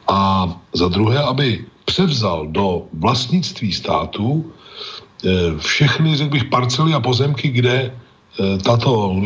A 0.09 0.49
za 0.73 0.89
druhé, 0.89 1.23
aby 1.23 1.65
převzal 1.85 2.47
do 2.47 2.82
vlastnictví 2.93 3.73
státu 3.73 4.53
všechny, 5.59 6.17
řekl 6.17 6.31
bych, 6.31 6.45
parcely 6.45 6.95
a 6.95 7.01
pozemky, 7.01 7.49
kde 7.49 7.91
uh, 7.91 8.59
tato 8.63 9.17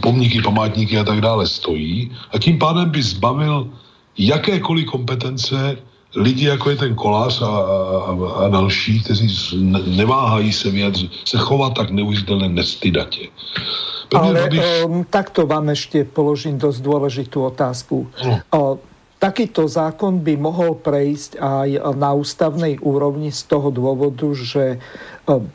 pomníky, 0.00 0.42
památníky 0.42 0.98
a 0.98 1.04
tak 1.04 1.20
dále 1.20 1.46
stojí 1.46 2.10
a 2.32 2.38
tím 2.38 2.58
pádem 2.58 2.90
by 2.90 3.02
zbavil 3.02 3.68
jakékoliv 4.18 4.86
kompetence 4.86 5.76
lidi, 6.16 6.46
jako 6.46 6.70
je 6.70 6.76
ten 6.76 6.94
kolář 6.94 7.42
a, 7.42 7.46
a, 7.46 8.44
a 8.44 8.48
další, 8.48 9.02
kteří 9.02 9.28
neváhají 9.86 10.52
se 10.52 10.70
vyjadřit, 10.70 11.10
se 11.24 11.38
chovat 11.38 11.74
tak 11.74 11.90
neuvěřitelně 11.90 12.48
nestydatě. 12.48 13.28
Ale 14.14 14.46
um, 14.86 15.02
takto 15.02 15.42
vám 15.42 15.74
ešte 15.74 16.06
položím 16.06 16.54
dosť 16.54 16.78
dôležitú 16.86 17.50
otázku. 17.50 18.06
No. 18.22 18.38
Uh, 18.54 18.78
takýto 19.24 19.64
zákon 19.64 20.20
by 20.20 20.36
mohol 20.36 20.76
prejsť 20.76 21.40
aj 21.40 21.96
na 21.96 22.12
ústavnej 22.12 22.76
úrovni 22.84 23.32
z 23.32 23.48
toho 23.48 23.72
dôvodu, 23.72 24.28
že 24.36 24.76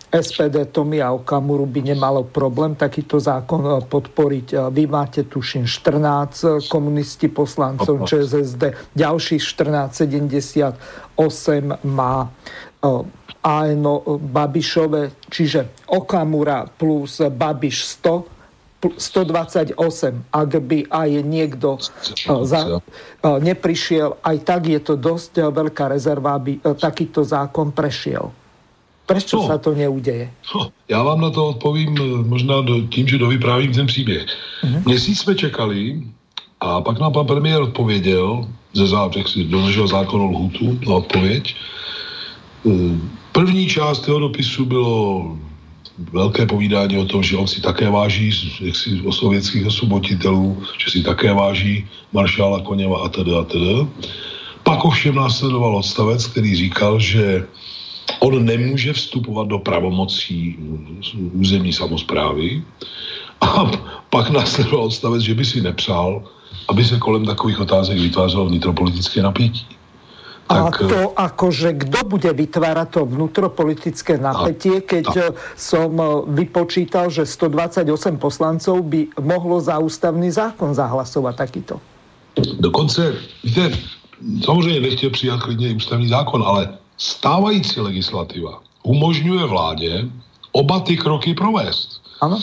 SPD 0.09 0.65
Tomia 0.73 1.13
Okamuru 1.13 1.69
by 1.69 1.93
nemalo 1.93 2.25
problém 2.25 2.73
takýto 2.73 3.21
zákon 3.21 3.85
podporiť. 3.85 4.73
Vy 4.73 4.83
máte, 4.89 5.29
tuším, 5.29 5.69
14 5.69 6.65
komunisti 6.65 7.29
poslancov 7.29 8.09
ČSSD, 8.09 8.89
ďalších 8.97 9.41
14, 9.45 9.93
78 9.93 11.85
má 11.85 12.25
ANO 13.45 13.95
Babišové, 14.17 15.29
čiže 15.29 15.93
Okamura 15.93 16.65
plus 16.65 17.21
Babiš 17.29 18.01
100 18.01 18.38
128, 18.79 19.75
ak 20.31 20.51
by 20.63 20.87
aj 20.87 21.09
niekto 21.27 21.75
za, 22.47 22.79
neprišiel, 23.23 24.15
aj 24.23 24.37
tak 24.47 24.71
je 24.71 24.79
to 24.79 24.95
dosť 24.95 25.51
veľká 25.51 25.91
rezerva, 25.91 26.39
aby 26.39 26.63
takýto 26.63 27.27
zákon 27.27 27.75
prešiel. 27.75 28.31
Proč 29.09 29.33
no, 29.33 29.47
se 29.47 29.57
to 29.57 29.75
neuděje? 29.75 30.31
No, 30.55 30.69
já 30.89 31.03
vám 31.03 31.21
na 31.21 31.29
to 31.29 31.47
odpovím 31.47 31.95
eh, 31.97 32.27
možná 32.27 32.61
do, 32.61 32.81
tím, 32.81 33.07
že 33.07 33.17
dovyprávím 33.17 33.73
ten 33.73 33.87
příběh. 33.87 34.25
Uh-huh. 34.63 34.85
Měsíc 34.85 35.19
jsme 35.19 35.35
čekali 35.35 36.03
a 36.59 36.81
pak 36.81 36.99
nám 36.99 37.13
pan 37.13 37.25
premiér 37.25 37.61
odpověděl, 37.61 38.47
ze 38.73 38.87
zápřek 38.87 39.27
si 39.27 39.43
donožil 39.43 39.87
zákon 39.87 40.21
o 40.21 40.25
lhutu 40.25 40.79
na 40.87 40.95
odpověď. 40.95 41.55
Eh, 42.69 42.69
první 43.31 43.67
část 43.67 44.07
jeho 44.07 44.19
dopisu 44.19 44.65
bylo 44.65 45.37
velké 46.11 46.45
povídání 46.45 46.97
o 46.97 47.05
tom, 47.05 47.23
že 47.23 47.37
on 47.37 47.47
si 47.47 47.61
také 47.61 47.89
váží 47.89 48.31
jaksi, 48.61 49.01
o 49.01 49.11
sovětských 49.11 49.65
osvoboditelů, 49.65 50.63
že 50.77 50.91
si 50.91 51.03
také 51.03 51.33
váží 51.33 51.87
maršála 52.13 52.61
Koněva 52.61 53.05
a 53.05 53.09
teda 53.09 53.39
a 53.39 53.43
teda. 53.43 53.87
Pak 54.63 54.85
ovšem 54.85 55.15
následoval 55.15 55.75
odstavec, 55.75 56.27
který 56.27 56.55
říkal, 56.55 56.99
že 56.99 57.47
on 58.19 58.45
nemůže 58.45 58.93
vstupovat 58.93 59.47
do 59.47 59.59
pravomocí 59.59 60.57
územní 61.33 61.73
samozprávy. 61.73 62.63
A 63.41 63.71
pak 64.09 64.29
následoval 64.29 64.85
odstavec, 64.85 65.21
že 65.21 65.33
by 65.33 65.45
si 65.45 65.61
nepřál, 65.61 66.23
aby 66.67 66.85
se 66.85 66.97
kolem 66.97 67.25
takových 67.25 67.59
otázek 67.59 67.97
vytvářelo 67.97 68.45
vnitropolitické 68.45 69.21
napětí. 69.21 69.78
A 70.49 70.73
tak, 70.73 70.81
to 70.89 71.13
akože 71.13 71.77
kto 71.77 71.99
bude 72.09 72.31
vytvárať 72.33 72.87
to 72.89 73.01
vnútropolitické 73.05 74.17
napätie, 74.17 74.81
keď 74.81 75.05
tak. 75.05 75.17
Eh, 75.21 75.29
som 75.53 75.93
eh, 75.93 76.09
vypočítal, 76.25 77.13
že 77.13 77.29
128 77.29 77.85
poslancov 78.17 78.81
by 78.81 79.13
mohlo 79.21 79.61
za 79.61 79.77
ústavný 79.77 80.33
zákon 80.33 80.73
zahlasovať 80.73 81.35
takýto. 81.37 81.75
Dokonce, 82.59 83.13
víte, 83.43 83.71
samozřejmě 84.45 84.79
nechtěl 84.79 85.09
přijat 85.09 85.39
klidně 85.39 85.75
ústavní 85.75 86.07
zákon, 86.07 86.43
ale 86.47 86.77
stávající 86.97 87.79
legislativa 87.79 88.61
umožňuje 88.83 89.45
vládě 89.45 90.09
oba 90.51 90.79
ty 90.79 90.97
kroky 90.97 91.33
provést. 91.33 92.01
Ano. 92.21 92.41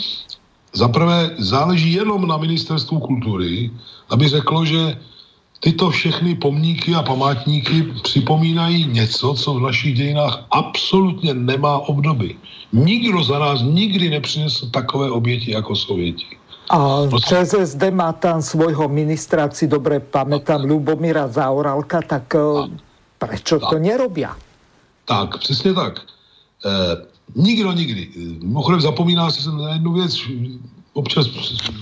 Za 0.73 0.87
prvé 0.87 1.35
záleží 1.37 1.93
jenom 1.93 2.27
na 2.27 2.37
ministerstvu 2.37 2.99
kultury, 2.99 3.71
aby 4.09 4.27
řeklo, 4.27 4.65
že 4.65 4.97
tyto 5.59 5.89
všechny 5.89 6.35
pomníky 6.35 6.95
a 6.95 7.03
památníky 7.03 7.83
připomínají 8.03 8.87
něco, 8.87 9.33
co 9.33 9.53
v 9.53 9.61
našich 9.61 9.95
dějinách 9.95 10.45
absolutně 10.51 11.33
nemá 11.33 11.77
obdoby. 11.77 12.35
Nikdo 12.73 13.23
za 13.23 13.39
nás 13.39 13.61
nikdy 13.63 14.09
nepřinesl 14.09 14.69
takové 14.69 15.11
oběti 15.11 15.51
jako 15.51 15.75
Sověti. 15.75 16.25
A 16.69 16.99
ČSSD 17.27 17.83
má 17.91 18.11
tam 18.11 18.41
svojho 18.41 18.91
ministra, 18.91 19.47
ak 19.47 19.55
si 19.55 19.71
dobre 19.71 20.03
pamätám, 20.03 20.67
Ľubomíra 20.67 21.31
Zaoralka, 21.31 22.03
tak 22.03 22.27
tak. 22.27 22.69
prečo 23.15 23.55
tak. 23.59 23.69
to 23.71 23.75
nerobia? 23.79 24.35
Tak, 25.07 25.39
přesně 25.39 25.73
tak. 25.73 26.03
E, 26.65 26.71
nikdo 27.35 27.71
nikdy. 27.71 28.09
Mimochodem 28.43 28.81
zapomíná 28.81 29.31
si 29.31 29.47
na 29.47 29.73
jednu 29.73 29.93
věc. 29.93 30.13
Občas 30.97 31.29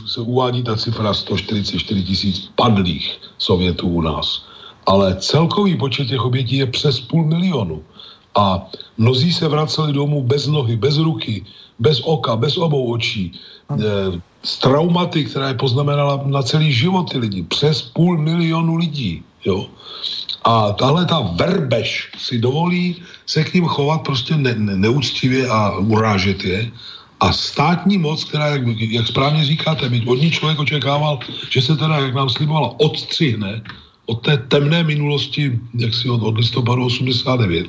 se 0.05 0.19
uvádí 0.19 0.63
ta 0.63 0.75
cifra 0.75 1.13
144 1.13 2.03
tisíc 2.03 2.51
padlých 2.55 3.15
Sovětů 3.37 3.87
u 3.87 4.01
nás. 4.01 4.43
Ale 4.85 5.15
celkový 5.15 5.77
počet 5.79 6.11
těch 6.11 6.19
obětí 6.19 6.57
je 6.57 6.67
přes 6.67 6.99
půl 6.99 7.25
milionu. 7.25 7.83
A 8.35 8.67
mnozí 8.97 9.31
se 9.33 9.47
vraceli 9.47 9.93
domů 9.93 10.23
bez 10.23 10.47
nohy, 10.47 10.75
bez 10.75 10.97
ruky, 10.97 11.45
bez 11.79 12.03
oka, 12.03 12.35
bez 12.35 12.57
obou 12.57 12.91
očí. 12.91 13.31
E, 13.31 13.79
s 14.43 14.59
traumaty, 14.59 15.25
která 15.25 15.47
je 15.47 15.63
poznamenala 15.63 16.19
na 16.27 16.43
celý 16.43 16.73
život 16.73 17.11
ty 17.11 17.17
lidi. 17.17 17.43
Přes 17.43 17.81
půl 17.81 18.19
milionu 18.19 18.75
lidí. 18.75 19.23
Jo. 19.45 19.71
A 20.43 20.75
tahle 20.75 21.05
ta 21.05 21.19
verbež 21.39 22.11
si 22.19 22.37
dovolí 22.37 22.99
se 23.25 23.43
k 23.43 23.53
ním 23.53 23.65
chovat 23.65 24.03
prostě 24.03 24.35
ne, 24.35 24.55
ne, 24.55 24.75
neúctivě 24.75 25.47
a 25.47 25.79
urážet 25.79 26.43
je. 26.43 26.71
A 27.25 27.33
státní 27.33 27.97
moc, 27.97 28.23
která, 28.23 28.47
jak, 28.47 28.61
jak 28.77 29.07
správně 29.07 29.45
říkáte, 29.45 29.89
byť 29.89 30.07
od 30.07 30.21
ní 30.21 30.31
člověk 30.31 30.59
očekával, 30.59 31.19
že 31.49 31.61
se 31.61 31.75
teda, 31.75 31.97
jak 31.97 32.13
nám 32.13 32.29
slibovala, 32.29 32.79
odstřihne 32.79 33.61
od 34.05 34.21
té 34.21 34.37
temné 34.37 34.83
minulosti, 34.83 35.59
jak 35.73 35.93
si 35.93 36.09
od, 36.09 36.21
od 36.21 36.37
listopadu 36.37 36.85
89 36.85 37.65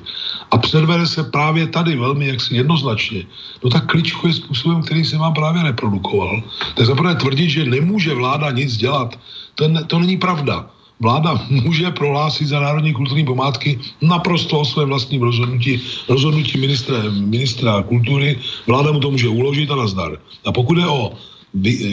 a 0.51 0.59
předvede 0.59 1.07
se 1.07 1.25
právě 1.25 1.67
tady 1.67 1.97
velmi 1.97 2.29
jaksi 2.29 2.57
jednoznačně, 2.57 3.25
no 3.65 3.71
tak 3.71 3.87
kličkuje 3.87 4.33
způsobem, 4.33 4.83
který 4.83 5.05
se 5.05 5.17
vám 5.17 5.35
právě 5.35 5.63
reprodukoval. 5.63 6.43
Tak 6.77 6.87
zaprvé 6.87 7.15
tvrdit, 7.15 7.51
že 7.51 7.65
nemůže 7.65 8.15
vláda 8.15 8.51
nic 8.51 8.77
dělat, 8.77 9.19
to, 9.55 9.69
ne, 9.69 9.85
to 9.85 9.99
není 9.99 10.17
pravda. 10.17 10.69
Vláda 11.01 11.47
může 11.51 11.91
prohlásit 11.91 12.49
za 12.49 12.61
národní 12.61 12.93
kulturní 12.93 13.25
památky 13.25 13.79
naprosto 14.03 14.61
o 14.61 14.65
svém 14.65 14.89
vlastním 14.89 15.23
rozhodnutí, 15.23 15.81
rozhodnutí 16.09 16.59
ministra, 16.59 16.97
ministra 17.11 17.83
kultury. 17.83 18.39
Vláda 18.67 18.93
mu 18.93 19.01
to 19.01 19.11
může 19.11 19.29
uložit 19.29 19.71
a 19.71 19.77
nazdar. 19.77 20.19
A 20.45 20.53
pokud 20.53 20.79
je 20.79 20.87
o 20.87 21.13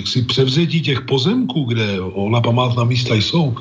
si 0.06 0.22
převzetí 0.22 0.82
těch 0.82 1.02
pozemků, 1.02 1.64
kde 1.64 2.02
ona 2.02 2.42
památná 2.42 2.84
místa 2.84 3.16
jsou, 3.16 3.56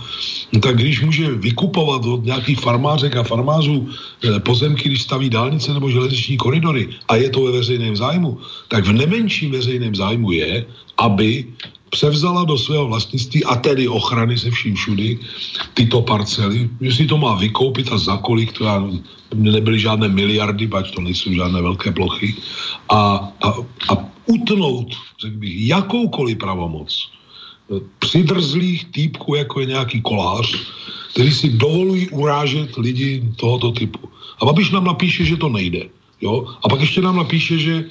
no 0.52 0.60
tak 0.60 0.76
když 0.76 1.02
může 1.02 1.30
vykupovat 1.30 2.04
od 2.04 2.24
nějakých 2.24 2.60
farmářek 2.60 3.16
a 3.16 3.22
farmářů 3.22 3.88
eh, 3.88 4.40
pozemky, 4.40 4.88
když 4.88 5.02
staví 5.02 5.30
dálnice 5.30 5.74
nebo 5.74 5.90
železniční 5.90 6.36
koridory 6.36 6.88
a 7.08 7.16
je 7.16 7.30
to 7.30 7.44
ve 7.44 7.52
veřejném 7.52 7.96
zájmu, 7.96 8.38
tak 8.68 8.84
v 8.86 8.92
nemenším 8.92 9.50
veřejném 9.50 9.94
zájmu 9.94 10.32
je, 10.32 10.66
aby 10.98 11.46
převzala 11.92 12.44
do 12.44 12.58
svého 12.58 12.88
vlastnictví 12.88 13.44
a 13.44 13.56
tedy 13.56 13.88
ochrany 13.88 14.38
se 14.38 14.50
vším 14.50 14.74
všudy 14.74 15.18
tyto 15.74 16.02
parcely, 16.02 16.70
jestli 16.80 17.06
to 17.06 17.18
má 17.20 17.36
vykoupit 17.36 17.92
a 17.92 17.98
za 17.98 18.16
kolik, 18.16 18.52
to 18.52 18.64
já, 18.64 18.80
nebyly 19.34 19.78
žádné 19.78 20.08
miliardy, 20.08 20.66
bať 20.66 20.90
to 20.96 21.00
nejsou 21.00 21.32
žádné 21.32 21.62
velké 21.62 21.92
plochy, 21.92 22.34
a, 22.88 23.28
a, 23.44 23.48
a 23.92 23.92
utnout, 24.26 24.88
řekl 25.20 25.36
bych, 25.36 25.54
jakoukoliv 25.68 26.38
pravomoc 26.38 27.12
přidrzlých 27.98 28.84
týpků, 28.84 29.34
jako 29.34 29.60
je 29.60 29.66
nějaký 29.66 30.00
kolář, 30.00 30.56
který 31.12 31.32
si 31.32 31.48
dovolují 31.48 32.08
urážet 32.08 32.76
lidi 32.76 33.22
tohoto 33.36 33.72
typu. 33.72 34.08
A 34.40 34.44
Babiš 34.44 34.70
nám 34.70 34.84
napíše, 34.84 35.24
že 35.24 35.36
to 35.36 35.48
nejde. 35.48 35.88
Jo? 36.20 36.46
A 36.64 36.68
pak 36.68 36.80
ještě 36.80 37.00
nám 37.00 37.16
napíše, 37.16 37.58
že, 37.58 37.84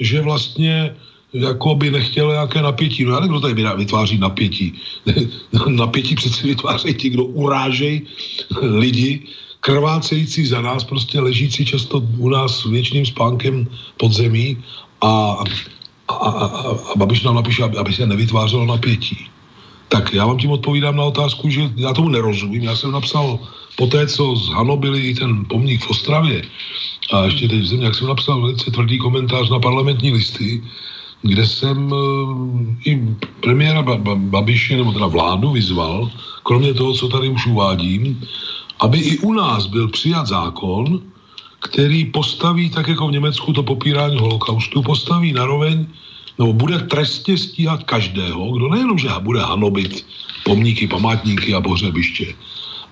že 0.00 0.22
vlastně 0.22 0.94
jako 1.32 1.74
by 1.74 1.90
nechtěl 1.90 2.32
nějaké 2.32 2.62
napětí. 2.62 3.04
No 3.04 3.12
já 3.12 3.20
nevím, 3.20 3.32
kdo 3.32 3.40
tady 3.40 3.54
vytváří 3.76 4.18
napětí. 4.18 4.72
napětí 5.68 6.14
přece 6.14 6.46
vytváří 6.46 6.94
ti, 6.94 7.08
kdo 7.08 7.24
urážejí 7.24 8.02
lidi, 8.62 9.20
krvácející 9.60 10.46
za 10.46 10.60
nás, 10.60 10.84
prostě 10.84 11.20
ležící 11.20 11.64
často 11.64 12.02
u 12.18 12.28
nás 12.28 12.64
věčným 12.64 13.06
spánkem 13.06 13.66
pod 13.96 14.12
zemí 14.12 14.56
a, 15.00 15.44
a, 16.08 16.14
a, 16.14 16.44
a 16.92 16.96
Babiš 16.96 17.22
nám 17.22 17.34
napíše, 17.34 17.62
aby, 17.62 17.76
aby 17.76 17.92
se 17.92 18.06
nevytvářelo 18.06 18.66
napětí. 18.66 19.26
Tak 19.88 20.12
já 20.12 20.26
vám 20.26 20.38
tím 20.38 20.50
odpovídám 20.50 20.96
na 20.96 21.04
otázku, 21.04 21.50
že 21.50 21.70
já 21.76 21.92
tomu 21.94 22.08
nerozumím. 22.08 22.62
Já 22.62 22.76
jsem 22.76 22.92
napsal 22.92 23.38
po 23.76 23.86
té, 23.86 24.06
co 24.06 24.36
zhanobili 24.36 25.14
ten 25.14 25.44
pomník 25.44 25.84
v 25.84 25.90
Ostravě 25.90 26.42
a 27.12 27.24
ještě 27.24 27.48
teď 27.48 27.60
v 27.60 27.66
země, 27.66 27.84
jak 27.86 27.94
jsem 27.94 28.06
napsal 28.06 28.40
velice 28.40 28.70
tvrdý 28.70 28.98
komentář 28.98 29.50
na 29.50 29.58
parlamentní 29.58 30.12
listy, 30.12 30.62
kde 31.22 31.46
jsem 31.46 31.92
uh, 31.92 32.48
i 32.84 33.02
premiéra 33.40 33.82
Babiše, 34.16 34.76
nebo 34.76 34.92
teda 34.92 35.06
vládu 35.06 35.50
vyzval, 35.50 36.10
kromě 36.42 36.74
toho, 36.74 36.94
co 36.94 37.08
tady 37.08 37.28
už 37.28 37.46
uvádím, 37.46 38.20
aby 38.80 38.98
i 38.98 39.18
u 39.18 39.32
nás 39.32 39.66
byl 39.66 39.88
přijat 39.88 40.26
zákon, 40.26 41.00
který 41.60 42.04
postaví, 42.04 42.70
tak 42.70 42.88
jako 42.88 43.08
v 43.08 43.12
Německu 43.12 43.52
to 43.52 43.62
popírání 43.62 44.18
holokaustu, 44.18 44.82
postaví 44.82 45.32
naroveň, 45.32 45.86
nebo 46.38 46.52
bude 46.52 46.78
trestně 46.78 47.38
stíhat 47.38 47.82
každého, 47.84 48.52
kdo 48.52 48.68
nejenom, 48.68 48.98
že 48.98 49.08
bude 49.20 49.40
hanobit 49.40 50.06
pomníky, 50.44 50.86
památníky 50.86 51.54
a 51.54 51.60
pohřebiště, 51.60 52.34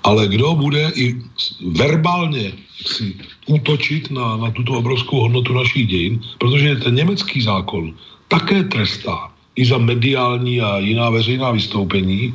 ale 0.03 0.29
kdo 0.29 0.55
bude 0.55 0.93
i 0.95 1.23
verbálně 1.63 2.53
si 2.87 3.15
útočit 3.47 4.11
na, 4.11 4.37
na 4.37 4.51
tuto 4.51 4.73
obrovskou 4.73 5.21
hodnotu 5.21 5.55
našich 5.55 5.87
dějin, 5.87 6.21
protože 6.39 6.77
ten 6.77 6.95
německý 6.95 7.41
zákon 7.41 7.95
také 8.29 8.65
trestá 8.65 9.31
i 9.57 9.65
za 9.65 9.79
mediální 9.79 10.61
a 10.61 10.79
jiná 10.79 11.11
veřejná 11.11 11.51
vystoupení, 11.51 12.35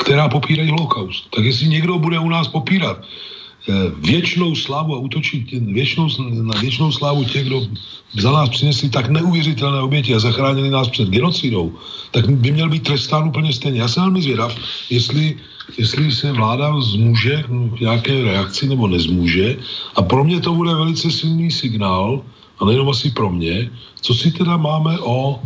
která 0.00 0.28
popírají 0.28 0.70
holokaust. 0.70 1.30
Tak 1.34 1.44
jestli 1.44 1.68
někdo 1.68 1.98
bude 1.98 2.18
u 2.18 2.28
nás 2.28 2.48
popírat 2.48 3.02
eh, 3.02 3.72
věčnou 3.98 4.54
slávu 4.54 4.94
a 4.94 4.98
útočit 4.98 5.50
věčnou, 5.52 6.08
na 6.42 6.60
věčnou 6.60 6.92
slávu 6.92 7.24
těch, 7.24 7.46
kdo 7.46 7.66
za 8.14 8.32
nás 8.32 8.48
přinesli 8.48 8.88
tak 8.88 9.10
neuvěřitelné 9.10 9.80
oběti 9.80 10.14
a 10.14 10.18
zachránili 10.18 10.70
nás 10.70 10.88
před 10.88 11.08
genocidou, 11.08 11.74
tak 12.10 12.30
by 12.30 12.50
měl 12.50 12.68
být 12.68 12.82
trestán 12.82 13.28
úplně 13.28 13.52
stejně. 13.52 13.80
Já 13.80 13.88
jsem 13.88 14.02
velmi 14.02 14.22
zvědav, 14.22 14.56
jestli, 14.90 15.36
jestli 15.78 16.12
se 16.12 16.32
vláda 16.32 16.80
zmůže 16.80 17.44
k 17.76 17.80
nějaké 17.80 18.22
reakci 18.22 18.68
nebo 18.68 18.86
nezmůže. 18.86 19.56
A 19.94 20.02
pro 20.02 20.24
mě 20.24 20.40
to 20.40 20.54
bude 20.54 20.74
velice 20.74 21.10
silný 21.10 21.50
signál, 21.50 22.22
a 22.58 22.64
nejenom 22.64 22.88
asi 22.88 23.10
pro 23.10 23.30
mě, 23.30 23.70
co 24.00 24.14
si 24.14 24.30
teda 24.30 24.56
máme 24.56 24.98
o 25.00 25.40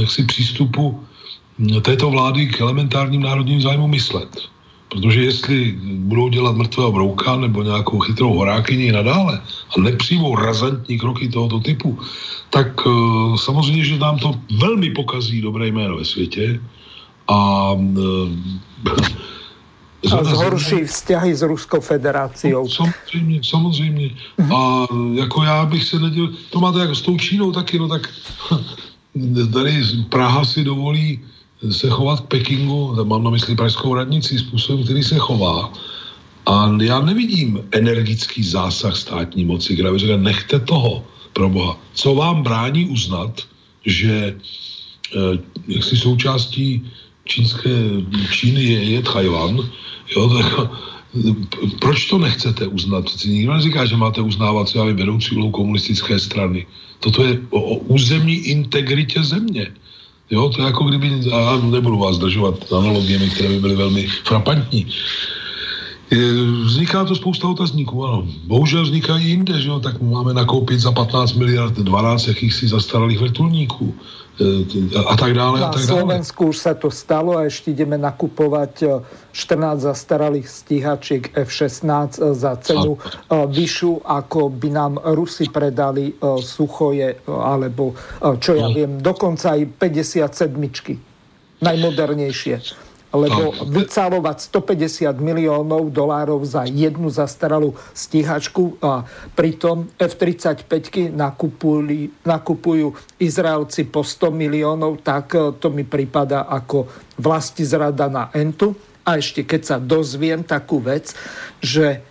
jaksi 0.00 0.24
přístupu 0.24 1.04
této 1.82 2.10
vlády 2.10 2.46
k 2.46 2.60
elementárním 2.60 3.22
národním 3.22 3.60
zájmům 3.60 3.90
myslet. 3.90 4.28
Protože 4.88 5.22
jestli 5.22 5.76
budou 5.82 6.28
dělat 6.28 6.56
mrtvého 6.56 6.92
brouka 6.92 7.36
nebo 7.36 7.62
nějakou 7.62 7.98
chytrou 7.98 8.34
horákyni 8.34 8.92
nadále 8.92 9.42
a 9.76 9.80
nepřijmou 9.80 10.36
razantní 10.36 10.98
kroky 10.98 11.28
tohoto 11.28 11.60
typu, 11.60 11.98
tak 12.50 12.86
uh, 12.86 13.36
samozřejmě, 13.36 13.84
že 13.84 13.98
nám 13.98 14.18
to 14.18 14.34
velmi 14.58 14.90
pokazí 14.90 15.40
dobré 15.40 15.66
jméno 15.68 15.96
ve 15.96 16.04
světě 16.04 16.60
a 17.28 17.72
uh, 20.02 20.30
zhorší 20.30 20.84
vzťahy 20.84 21.34
s 21.34 21.42
Ruskou 21.42 21.80
federáciou. 21.80 22.62
No, 22.62 22.68
samozřejmě, 22.68 23.40
samozřejmě. 23.44 24.10
A 24.54 24.86
jako 25.14 25.42
já 25.42 25.66
bych 25.66 25.84
se 25.84 25.98
neděl, 25.98 26.28
to 26.50 26.60
máte 26.60 26.78
jako 26.78 26.94
s 26.94 27.02
tou 27.02 27.18
Čínou 27.18 27.52
taky, 27.52 27.78
no 27.78 27.88
tak 27.88 28.08
tady 29.52 29.82
Praha 30.08 30.44
si 30.44 30.64
dovolí 30.64 31.20
se 31.70 31.90
chovat 31.90 32.20
k 32.20 32.26
Pekingu, 32.26 33.04
mám 33.04 33.24
na 33.24 33.30
mysli 33.30 33.56
pražskou 33.56 33.94
radnici, 33.94 34.38
způsobem, 34.38 34.84
který 34.84 35.02
se 35.02 35.18
chová. 35.18 35.72
A 36.46 36.72
já 36.82 37.00
nevidím 37.00 37.60
energický 37.72 38.42
zásah 38.42 38.96
státní 38.96 39.44
moci, 39.44 39.74
kde 39.74 39.92
by 39.92 39.98
řekl, 39.98 40.18
nechte 40.18 40.60
toho, 40.60 41.04
pro 41.32 41.48
boha. 41.48 41.78
Co 41.94 42.14
vám 42.14 42.42
brání 42.42 42.88
uznat, 42.88 43.42
že 43.86 44.34
eh, 44.34 45.38
jaksi 45.68 45.96
součástí 45.96 46.82
čínské 47.24 47.70
Číny 48.30 48.64
je, 48.64 48.82
je 48.82 49.02
Tajvan, 49.02 49.60
jo, 50.16 50.28
tak, 50.28 50.70
proč 51.80 52.04
to 52.04 52.18
nechcete 52.18 52.66
uznat? 52.66 53.04
Přeci 53.04 53.28
nikdo 53.28 53.52
neříká, 53.54 53.86
že 53.86 53.96
máte 53.96 54.20
uznávat 54.20 54.66
třeba 54.66 54.84
vedoucí 54.84 55.36
úlohu 55.36 55.50
komunistické 55.50 56.18
strany. 56.18 56.66
Toto 57.00 57.24
je 57.24 57.40
o, 57.50 57.60
o 57.60 57.74
územní 57.76 58.34
integritě 58.34 59.22
země. 59.22 59.66
Jo, 60.30 60.48
to 60.48 60.62
je 60.62 60.66
jako 60.66 60.84
kdyby, 60.84 61.30
a 61.32 61.56
nebudu 61.56 61.98
vás 61.98 62.16
zdržovat 62.16 62.72
analogiemi, 62.72 63.30
které 63.30 63.48
by 63.48 63.60
byly 63.60 63.76
velmi 63.76 64.06
frapantní. 64.06 64.86
Vzniká 66.64 67.04
to 67.04 67.14
spousta 67.14 67.48
otazníků, 67.48 68.06
ano. 68.06 68.26
Bohužel 68.44 68.82
vznikají 68.82 69.28
jinde, 69.28 69.60
že 69.60 69.68
jo, 69.68 69.80
tak 69.80 70.00
máme 70.02 70.34
nakoupit 70.34 70.80
za 70.80 70.92
15 70.92 71.32
miliard 71.32 71.74
12 71.74 72.28
jakýchsi 72.28 72.68
zastaralých 72.68 73.18
vrtulníků 73.18 73.94
a 75.06 75.14
tak 75.18 75.34
dále. 75.34 75.60
Na 75.60 75.74
tak 75.74 75.82
dále. 75.82 75.90
Slovensku 75.98 76.54
už 76.54 76.58
sa 76.62 76.72
to 76.78 76.94
stalo 76.94 77.34
a 77.34 77.50
ešte 77.50 77.74
ideme 77.74 77.98
nakupovať 77.98 79.02
14 79.34 79.34
e, 79.34 79.78
zastaralých 79.82 80.46
stíhačiek 80.46 81.22
F-16 81.34 82.22
e, 82.22 82.38
za 82.38 82.52
cenu 82.62 82.98
a... 83.28 83.44
E, 83.44 83.50
vyššiu, 83.50 84.06
ako 84.06 84.40
by 84.54 84.68
nám 84.70 84.92
Rusi 85.02 85.50
predali 85.50 86.14
suchoje, 86.42 87.18
alebo 87.26 87.98
čo 88.38 88.54
ja 88.54 88.70
no. 88.70 88.74
viem, 88.74 89.02
dokonca 89.02 89.58
aj 89.58 89.62
57 89.76 90.54
najmodernejšie 91.58 92.87
lebo 93.08 93.56
vycálovať 93.64 94.52
150 94.52 95.16
miliónov 95.16 95.88
dolárov 95.88 96.44
za 96.44 96.68
jednu 96.68 97.08
zastaralú 97.08 97.72
stíhačku 97.96 98.76
a 98.84 99.08
pritom 99.32 99.88
F-35 99.96 101.08
nakupujú, 101.16 102.12
nakupujú 102.20 102.92
Izraelci 103.16 103.88
po 103.88 104.04
100 104.04 104.28
miliónov, 104.28 105.00
tak 105.00 105.32
e, 105.32 105.56
to 105.56 105.72
mi 105.72 105.88
prípada 105.88 106.44
ako 106.44 106.84
vlasti 107.16 107.64
zrada 107.64 108.12
na 108.12 108.28
entu. 108.36 108.76
A 109.08 109.16
ešte 109.16 109.40
keď 109.40 109.60
sa 109.64 109.76
dozviem 109.80 110.44
takú 110.44 110.84
vec, 110.84 111.16
že 111.64 112.04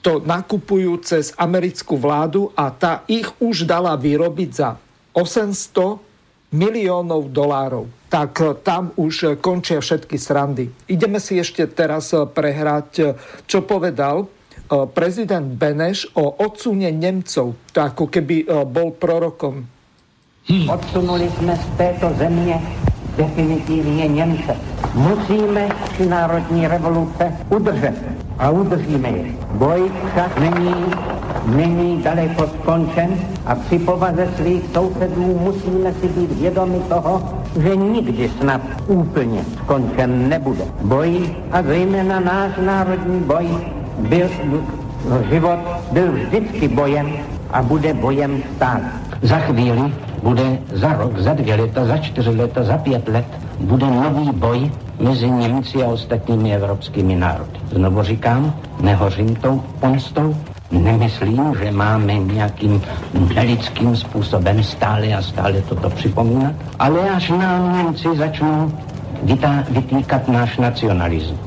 to 0.00 0.24
nakupujú 0.24 1.04
cez 1.04 1.36
americkú 1.36 2.00
vládu 2.00 2.48
a 2.56 2.72
tá 2.72 3.04
ich 3.04 3.28
už 3.44 3.68
dala 3.68 3.92
vyrobiť 3.92 4.50
za 4.56 4.80
800 5.12 6.00
miliónov 6.48 7.28
dolárov 7.28 7.97
tak 8.08 8.40
eh, 8.40 8.56
tam 8.64 8.90
už 8.96 9.14
eh, 9.22 9.28
končia 9.36 9.78
všetky 9.80 10.16
srandy. 10.16 10.72
Ideme 10.88 11.20
si 11.20 11.36
ešte 11.38 11.68
teraz 11.68 12.10
eh, 12.16 12.24
prehrať, 12.24 13.14
čo 13.44 13.62
povedal 13.62 14.28
prezident 14.92 15.48
Beneš 15.56 16.12
o 16.12 16.28
odsune 16.44 16.92
Nemcov. 16.92 17.56
To 17.72 17.78
ako 17.80 18.04
keby 18.12 18.44
bol 18.68 18.92
prorokom. 18.92 19.64
Hmm. 20.44 20.68
Odsunuli 20.68 21.24
sme 21.40 21.56
z 21.56 21.66
této 21.80 22.12
země 22.20 22.60
definitivně 23.16 24.08
Němce. 24.08 24.52
Musíme 24.92 25.72
národní 26.04 26.68
revoluce 26.68 27.32
udržet 27.48 28.27
a 28.38 28.50
udržíme 28.50 29.08
je. 29.08 29.24
Boj 29.54 29.90
však 30.12 30.40
není 30.40 30.74
není 31.46 32.02
daleko 32.02 32.46
skončen 32.46 33.10
a 33.46 33.54
při 33.54 33.78
povaze 33.78 34.28
svých 34.36 34.62
sousedů 34.74 35.38
musíme 35.40 35.92
si 36.00 36.08
být 36.08 36.32
vědomi 36.32 36.78
toho, 36.88 37.22
že 37.62 37.76
nikdy 37.76 38.30
snad 38.40 38.60
úplně 38.86 39.44
skončen 39.62 40.28
nebude. 40.28 40.64
Boj 40.82 41.34
a 41.52 41.62
zejména 41.62 42.20
náš 42.20 42.52
národní 42.66 43.20
boj 43.20 43.46
byl, 43.98 44.28
život 45.30 45.58
byl 45.92 46.12
vždycky 46.12 46.68
bojem 46.68 47.12
a 47.50 47.62
bude 47.62 47.94
bojem 47.94 48.42
stále. 48.56 48.84
Za 49.22 49.38
chvíli 49.38 49.92
bude 50.22 50.58
za 50.72 50.92
rok, 50.92 51.18
za 51.18 51.34
dvě 51.34 51.54
leta, 51.54 51.84
za 51.84 51.98
čtyři 51.98 52.30
leta, 52.30 52.62
za 52.62 52.78
pět 52.78 53.08
let 53.08 53.26
bude 53.60 53.86
nový 53.86 54.30
boj 54.32 54.70
mezi 55.00 55.30
Němci 55.30 55.84
a 55.84 55.88
ostatními 55.88 56.54
evropskými 56.54 57.16
národy. 57.16 57.58
Znovu 57.70 58.02
říkám, 58.02 58.54
nehořím 58.80 59.36
tou 59.36 59.62
pomstou, 59.80 60.34
Nemyslím, 60.70 61.54
že 61.62 61.72
máme 61.72 62.18
nějakým 62.18 62.82
nelidským 63.34 63.96
způsobem 63.96 64.62
stále 64.62 65.14
a 65.14 65.22
stále 65.22 65.62
toto 65.62 65.90
připomínat, 65.90 66.52
ale 66.78 67.10
až 67.10 67.30
nám 67.30 67.76
Němci 67.76 68.08
začnou 68.16 68.72
vytá, 69.22 69.64
vytýkat 69.70 70.28
náš 70.28 70.58
nacionalismus, 70.58 71.40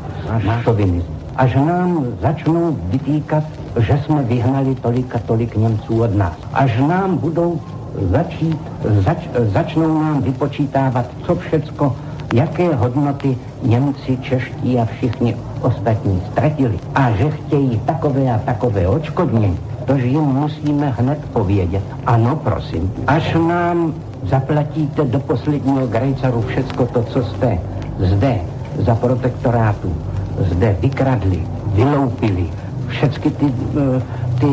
náš 0.45 0.63
šovinismus. 0.63 1.15
Až 1.35 1.55
nám 1.55 2.05
začnou 2.21 2.77
vytýkat, 2.83 3.43
že 3.79 4.01
jsme 4.05 4.23
vyhnali 4.23 4.75
tolik 4.75 5.15
a 5.15 5.19
tolik 5.19 5.55
Němců 5.55 6.01
od 6.01 6.15
nás. 6.15 6.33
Až 6.53 6.77
nám 6.77 7.17
budou 7.17 7.61
začít, 7.99 8.57
zač, 8.85 9.17
začnou 9.53 10.01
nám 10.01 10.21
vypočítávat, 10.21 11.05
co 11.25 11.35
všecko 11.35 11.95
jaké 12.33 12.75
hodnoty 12.75 13.37
Němci, 13.63 14.17
čeští 14.21 14.79
a 14.79 14.85
všichni 14.85 15.35
ostatní 15.61 16.21
ztratili 16.31 16.79
a 16.95 17.11
že 17.11 17.29
chtějí 17.29 17.81
takové 17.85 18.31
a 18.31 18.39
takové 18.39 18.87
očkodnění, 18.87 19.57
tož 19.85 20.03
jim 20.03 20.21
musíme 20.21 20.89
hned 20.89 21.19
povědět. 21.33 21.83
Ano, 22.05 22.35
prosím, 22.35 22.93
až 23.07 23.33
nám 23.33 23.93
zaplatíte 24.23 25.03
do 25.05 25.19
posledního 25.19 25.87
grejcaru 25.87 26.41
všecko 26.41 26.85
to, 26.85 27.03
co 27.03 27.23
jste 27.23 27.59
zde 27.99 28.39
za 28.79 28.95
protektorátu, 28.95 29.95
zde 30.39 30.77
vykradli, 30.81 31.43
vyloupili, 31.73 32.49
všechny 32.87 33.31
ty, 33.31 33.53
eh, 33.77 34.01
ty 34.39 34.51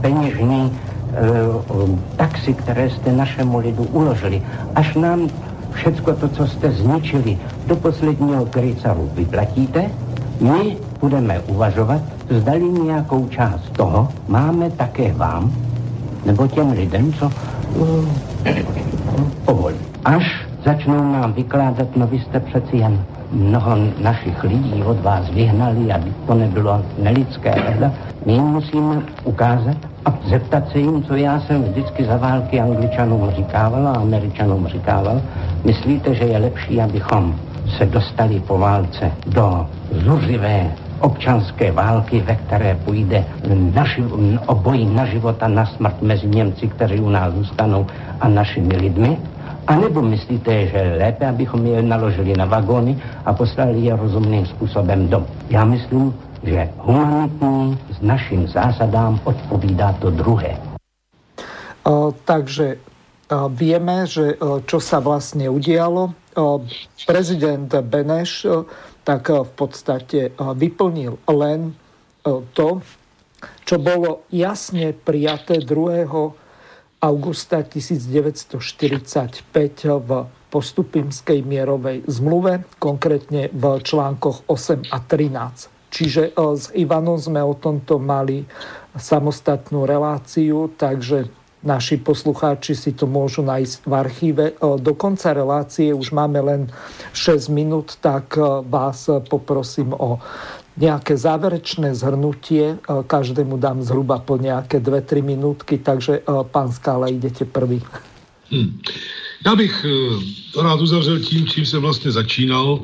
peněžní 0.00 0.72
taxi, 2.16 2.54
které 2.54 2.90
jste 2.90 3.12
našemu 3.12 3.58
lidu 3.58 3.82
uložili, 3.92 4.42
až 4.74 4.94
nám 4.94 5.28
všecko 5.72 6.12
to, 6.12 6.28
co 6.28 6.46
jste 6.46 6.70
zničili 6.70 7.38
do 7.66 7.76
posledního 7.76 8.46
krycaru 8.46 9.10
vyplatíte, 9.14 9.90
my 10.40 10.76
budeme 11.00 11.40
uvažovat, 11.40 12.00
zdali 12.30 12.64
nějakou 12.64 13.28
část 13.28 13.70
toho 13.76 14.08
máme 14.28 14.70
také 14.70 15.12
vám, 15.12 15.52
nebo 16.24 16.48
těm 16.48 16.70
lidem, 16.70 17.12
co 17.12 17.30
uh, 17.76 18.04
povolí. 19.44 19.76
Až 20.04 20.46
začnou 20.64 21.12
nám 21.12 21.32
vykládat, 21.32 21.96
no 21.96 22.06
vy 22.06 22.18
jste 22.18 22.40
přeci 22.40 22.76
jen 22.76 23.04
mnoho 23.32 23.76
našich 23.98 24.44
lidí 24.44 24.82
od 24.82 25.00
vás 25.00 25.30
vyhnali, 25.30 25.92
aby 25.92 26.12
to 26.26 26.34
nebylo 26.34 26.82
nelidské. 26.98 27.54
My 28.26 28.32
jim 28.32 28.44
musíme 28.44 29.02
ukázat, 29.24 29.76
a 30.04 30.14
zeptat 30.24 30.68
se 30.72 30.78
jim, 30.78 31.02
co 31.02 31.14
já 31.14 31.40
jsem 31.40 31.62
vždycky 31.62 32.04
za 32.04 32.16
války 32.16 32.60
angličanům 32.60 33.30
říkával 33.36 33.88
a 33.88 33.92
američanům 33.92 34.68
říkával. 34.68 35.20
Myslíte, 35.64 36.14
že 36.14 36.24
je 36.24 36.38
lepší, 36.38 36.80
abychom 36.80 37.34
se 37.78 37.86
dostali 37.86 38.40
po 38.40 38.58
válce 38.58 39.12
do 39.26 39.66
zuřivé 39.92 40.72
občanské 41.00 41.72
války, 41.72 42.20
ve 42.20 42.34
které 42.34 42.78
půjde 42.84 43.24
na 43.74 43.84
živ- 43.84 44.38
o 44.46 44.54
boji 44.54 44.84
na 44.84 45.06
život 45.06 45.42
a 45.42 45.48
na 45.48 45.66
smrt 45.66 46.02
mezi 46.02 46.26
Němci, 46.26 46.68
kteří 46.68 47.00
u 47.00 47.08
nás 47.08 47.34
zůstanou, 47.34 47.86
a 48.20 48.28
našimi 48.28 48.76
lidmi? 48.76 49.16
A 49.66 49.76
nebo 49.76 50.02
myslíte, 50.02 50.66
že 50.66 50.96
lépe, 50.98 51.28
abychom 51.28 51.66
je 51.66 51.82
naložili 51.82 52.32
na 52.36 52.44
vagóny 52.44 52.96
a 53.24 53.32
poslali 53.32 53.80
je 53.80 53.96
rozumným 53.96 54.46
způsobem 54.46 55.08
do? 55.08 55.24
Já 55.50 55.64
myslím, 55.64 56.14
že 56.44 56.68
humanitní 56.76 57.80
s 57.88 57.98
našim 58.04 58.44
zásadám 58.48 59.20
odpovídá 59.24 59.96
to 59.98 60.12
druhé. 60.12 60.60
Takže 62.24 62.76
vieme, 63.56 64.04
že 64.04 64.36
čo 64.68 64.78
sa 64.80 65.00
vlastne 65.00 65.48
udialo. 65.48 66.12
Prezident 67.08 67.68
Beneš 67.68 68.44
tak 69.04 69.28
v 69.28 69.52
podstate 69.56 70.32
vyplnil 70.36 71.20
len 71.28 71.76
to, 72.56 72.80
čo 73.68 73.76
bolo 73.76 74.24
jasne 74.32 74.96
prijaté 74.96 75.60
2. 75.60 77.04
augusta 77.04 77.60
1945 77.60 79.44
v 80.00 80.10
postupimskej 80.48 81.44
mierovej 81.44 82.08
zmluve, 82.08 82.64
konkrétne 82.80 83.52
v 83.52 83.64
článkoch 83.84 84.48
8 84.48 84.88
a 84.88 84.98
13. 85.04 85.73
Čiže 85.94 86.34
e, 86.34 86.58
s 86.58 86.74
Ivanom 86.74 87.14
sme 87.14 87.38
o 87.38 87.54
tomto 87.54 88.02
mali 88.02 88.42
samostatnú 88.98 89.86
reláciu, 89.86 90.74
takže 90.74 91.30
naši 91.64 91.96
poslucháči 91.96 92.74
si 92.76 92.92
to 92.92 93.06
môžu 93.06 93.42
nájsť 93.42 93.74
v 93.88 93.92
archíve. 93.94 94.44
Do 94.60 94.92
konca 94.94 95.32
relácie 95.32 95.90
už 95.96 96.12
máme 96.12 96.38
len 96.44 96.60
6 97.16 97.48
minút, 97.50 97.96
tak 97.98 98.36
vás 98.68 99.08
poprosím 99.32 99.96
o 99.96 100.20
nejaké 100.76 101.16
záverečné 101.16 101.96
zhrnutie. 101.96 102.78
Každému 102.86 103.56
dám 103.56 103.80
zhruba 103.82 104.20
po 104.20 104.36
nejaké 104.36 104.78
2-3 104.78 105.24
minútky, 105.24 105.80
takže 105.80 106.22
pán 106.52 106.70
Skála, 106.70 107.08
idete 107.08 107.48
prvý. 107.48 107.80
Hmm. 108.52 108.78
Já 109.46 109.56
bych 109.56 109.86
to 110.52 110.62
rád 110.62 110.80
uzavřel 110.80 111.20
tím, 111.20 111.46
čím 111.46 111.66
jsem 111.66 111.82
vlastně 111.82 112.10
začínal. 112.10 112.80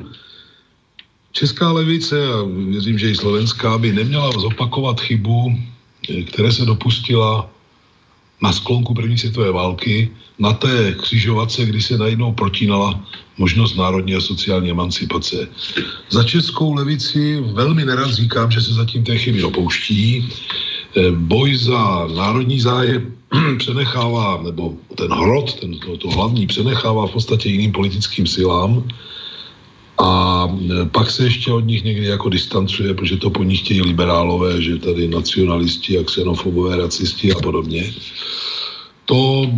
Česká 1.31 1.71
levice, 1.71 2.27
a 2.27 2.43
věřím, 2.43 2.97
že 2.97 3.11
i 3.11 3.15
slovenská, 3.15 3.77
by 3.77 3.93
neměla 3.93 4.31
zopakovat 4.31 5.01
chybu, 5.01 5.57
které 6.27 6.51
se 6.51 6.65
dopustila 6.65 7.49
na 8.41 8.51
sklonku 8.51 8.93
první 8.93 9.17
světové 9.17 9.51
války, 9.51 10.09
na 10.39 10.53
té 10.53 10.93
křižovatce, 10.93 11.65
kdy 11.65 11.81
se 11.81 11.97
najednou 11.97 12.33
protínala 12.33 12.99
možnost 13.37 13.75
národní 13.75 14.15
a 14.15 14.21
sociální 14.21 14.71
emancipace. 14.71 15.47
Za 16.09 16.23
českou 16.23 16.73
levici 16.73 17.41
velmi 17.53 17.85
nerad 17.85 18.13
říkám, 18.13 18.51
že 18.51 18.61
se 18.61 18.73
zatím 18.73 19.03
té 19.03 19.17
chyby 19.17 19.43
opouští. 19.43 20.29
Eh, 20.97 21.11
boj 21.11 21.55
za 21.55 22.07
národní 22.15 22.59
zájem 22.59 23.13
přenechává, 23.57 24.41
nebo 24.43 24.75
ten 24.97 25.11
hrot, 25.13 25.53
ten, 25.53 25.79
to, 25.79 25.97
to 25.97 26.09
hlavní 26.09 26.47
přenechává 26.47 27.07
v 27.07 27.11
podstatě 27.11 27.49
jiným 27.49 27.71
politickým 27.71 28.27
silám 28.27 28.83
a 30.01 30.47
e, 30.49 30.85
pak 30.85 31.11
se 31.11 31.23
ještě 31.23 31.51
od 31.51 31.65
nich 31.65 31.83
někdy 31.83 32.05
jako 32.05 32.29
distancuje, 32.29 32.93
protože 32.93 33.17
to 33.17 33.29
po 33.29 33.43
nich 33.43 33.59
chtějí 33.59 33.81
liberálové, 33.81 34.61
že 34.61 34.77
tady 34.77 35.07
nacionalisti 35.07 35.97
a 35.97 36.03
xenofobové, 36.03 36.77
racisti 36.77 37.33
a 37.33 37.39
podobně. 37.39 37.93
To 39.05 39.51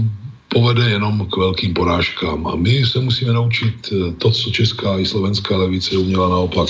povede 0.48 0.90
jenom 0.90 1.26
k 1.32 1.38
velkým 1.38 1.74
porážkám. 1.74 2.48
A 2.48 2.56
my 2.56 2.86
se 2.86 2.99
musíme 2.99 3.34
naučit 3.34 3.76
e, 3.91 4.11
to, 4.11 4.32
co 4.32 4.52
česká 4.52 4.99
i 4.99 5.06
slovenská 5.06 5.57
levice 5.57 5.98
uměla 5.98 6.30
naopak 6.30 6.70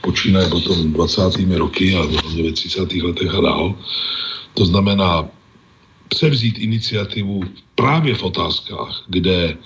počínaje 0.00 0.48
potom 0.48 0.92
20. 0.92 1.22
roky 1.56 1.94
a 1.94 2.02
ve 2.42 2.52
30. 2.52 2.92
letech 2.92 3.34
a 3.34 3.40
dál. 3.40 3.74
To 4.54 4.66
znamená 4.66 5.28
převzít 6.08 6.58
iniciativu 6.58 7.40
právě 7.74 8.14
v 8.14 8.22
otázkách, 8.22 9.04
kde 9.08 9.56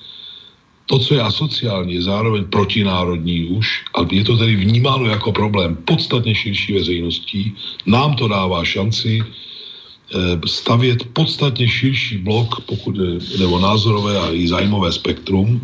to, 0.87 0.99
co 0.99 1.15
je 1.15 1.23
asociální, 1.23 1.95
je 1.95 2.03
zároveň 2.03 2.45
protinárodní 2.45 3.45
už 3.45 3.85
a 3.95 4.07
je 4.11 4.25
to 4.25 4.37
tedy 4.37 4.57
vnímáno 4.57 5.07
jako 5.07 5.33
problém 5.33 5.77
podstatně 5.85 6.35
širší 6.35 6.73
veřejností. 6.73 7.55
Nám 7.87 8.15
to 8.15 8.29
dává 8.29 8.65
šanci 8.65 9.21
eh, 9.23 10.41
stavět 10.47 11.05
podstatně 11.13 11.69
širší 11.69 12.19
blok, 12.19 12.61
pokud 12.67 12.95
nebo 13.39 13.59
názorové 13.59 14.19
a 14.19 14.31
i 14.31 14.49
zájmové 14.49 14.93
spektrum 14.93 15.61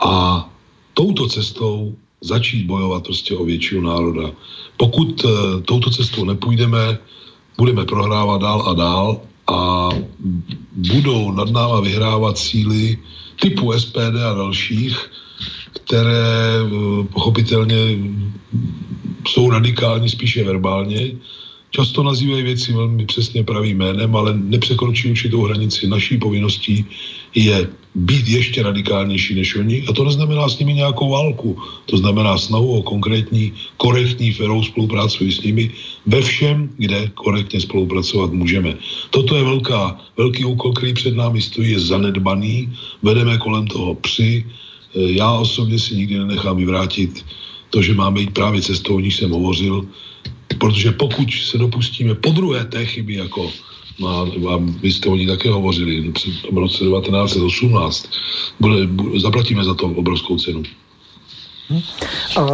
a 0.00 0.48
touto 0.94 1.28
cestou 1.28 1.94
začít 2.22 2.66
bojovat 2.66 3.04
prostě 3.04 3.34
o 3.34 3.44
většinu 3.44 3.80
národa. 3.80 4.30
Pokud 4.76 5.24
e, 5.24 5.28
touto 5.62 5.90
cestou 5.90 6.24
nepůjdeme, 6.24 6.98
budeme 7.58 7.84
prohrávat 7.84 8.40
dál 8.40 8.68
a 8.68 8.72
dál 8.74 9.20
a 9.46 9.88
budou 10.72 11.32
nad 11.32 11.50
náma 11.50 11.80
vyhrávat 11.80 12.38
síly, 12.38 12.98
typu 13.40 13.72
SPD 13.72 14.16
a 14.30 14.34
dalších, 14.34 15.10
které 15.72 16.58
eh, 16.64 17.04
pochopitelně 17.12 17.98
jsou 19.28 19.50
radikální 19.50 20.08
spíše 20.08 20.44
verbálně, 20.44 21.10
často 21.70 22.02
nazývají 22.02 22.42
věci 22.42 22.72
velmi 22.72 23.06
přesně 23.06 23.44
pravým 23.44 23.78
jménem, 23.78 24.16
ale 24.16 24.34
nepřekročí 24.36 25.10
určitou 25.10 25.42
hranici. 25.42 25.86
Naší 25.86 26.18
povinností 26.18 26.84
je 27.34 27.68
být 27.94 28.28
ještě 28.28 28.62
radikálnější 28.62 29.34
než 29.34 29.56
oni 29.56 29.84
a 29.88 29.92
to 29.92 30.04
neznamená 30.04 30.48
s 30.48 30.58
nimi 30.58 30.74
nějakou 30.74 31.10
válku. 31.10 31.58
To 31.86 31.96
znamená 31.96 32.38
snahu 32.38 32.78
o 32.78 32.82
konkrétní, 32.82 33.52
korektní, 33.76 34.32
ferou 34.32 34.62
spolupráci 34.62 35.32
s 35.32 35.42
nimi 35.42 35.70
ve 36.06 36.22
všem, 36.22 36.70
kde 36.76 37.10
korektně 37.14 37.60
spolupracovat 37.60 38.32
můžeme. 38.32 38.76
Toto 39.10 39.36
je 39.36 39.44
velká, 39.44 40.00
velký 40.16 40.44
úkol, 40.44 40.72
který 40.72 40.94
před 40.94 41.16
námi 41.16 41.40
stojí, 41.40 41.70
je 41.70 41.80
zanedbaný, 41.80 42.72
vedeme 43.02 43.38
kolem 43.38 43.66
toho 43.66 43.94
při. 43.94 44.46
Já 44.94 45.32
osobně 45.32 45.78
si 45.78 45.96
nikdy 45.96 46.18
nenechám 46.18 46.56
vyvrátit 46.56 47.24
to, 47.70 47.82
že 47.82 47.94
máme 47.94 48.20
jít 48.20 48.34
právě 48.34 48.62
cestou, 48.62 48.96
o 48.96 49.00
níž 49.00 49.16
jsem 49.16 49.30
hovořil, 49.30 49.84
protože 50.58 50.92
pokud 50.92 51.32
se 51.32 51.58
dopustíme 51.58 52.14
po 52.14 52.30
druhé 52.30 52.64
té 52.64 52.86
chyby, 52.86 53.14
jako 53.14 53.52
a, 54.06 54.26
a 54.52 54.54
vy 54.80 54.92
jste 54.92 55.08
o 55.08 55.16
ní 55.16 55.26
také 55.26 55.50
hovořili, 55.50 56.12
v 56.52 56.58
roce 56.58 56.84
1918. 56.84 58.08
Bude, 58.60 58.88
zaplatíme 59.20 59.64
za 59.64 59.74
to 59.74 59.86
obrovskou 59.86 60.38
cenu. 60.38 60.62
Hm. 61.70 61.82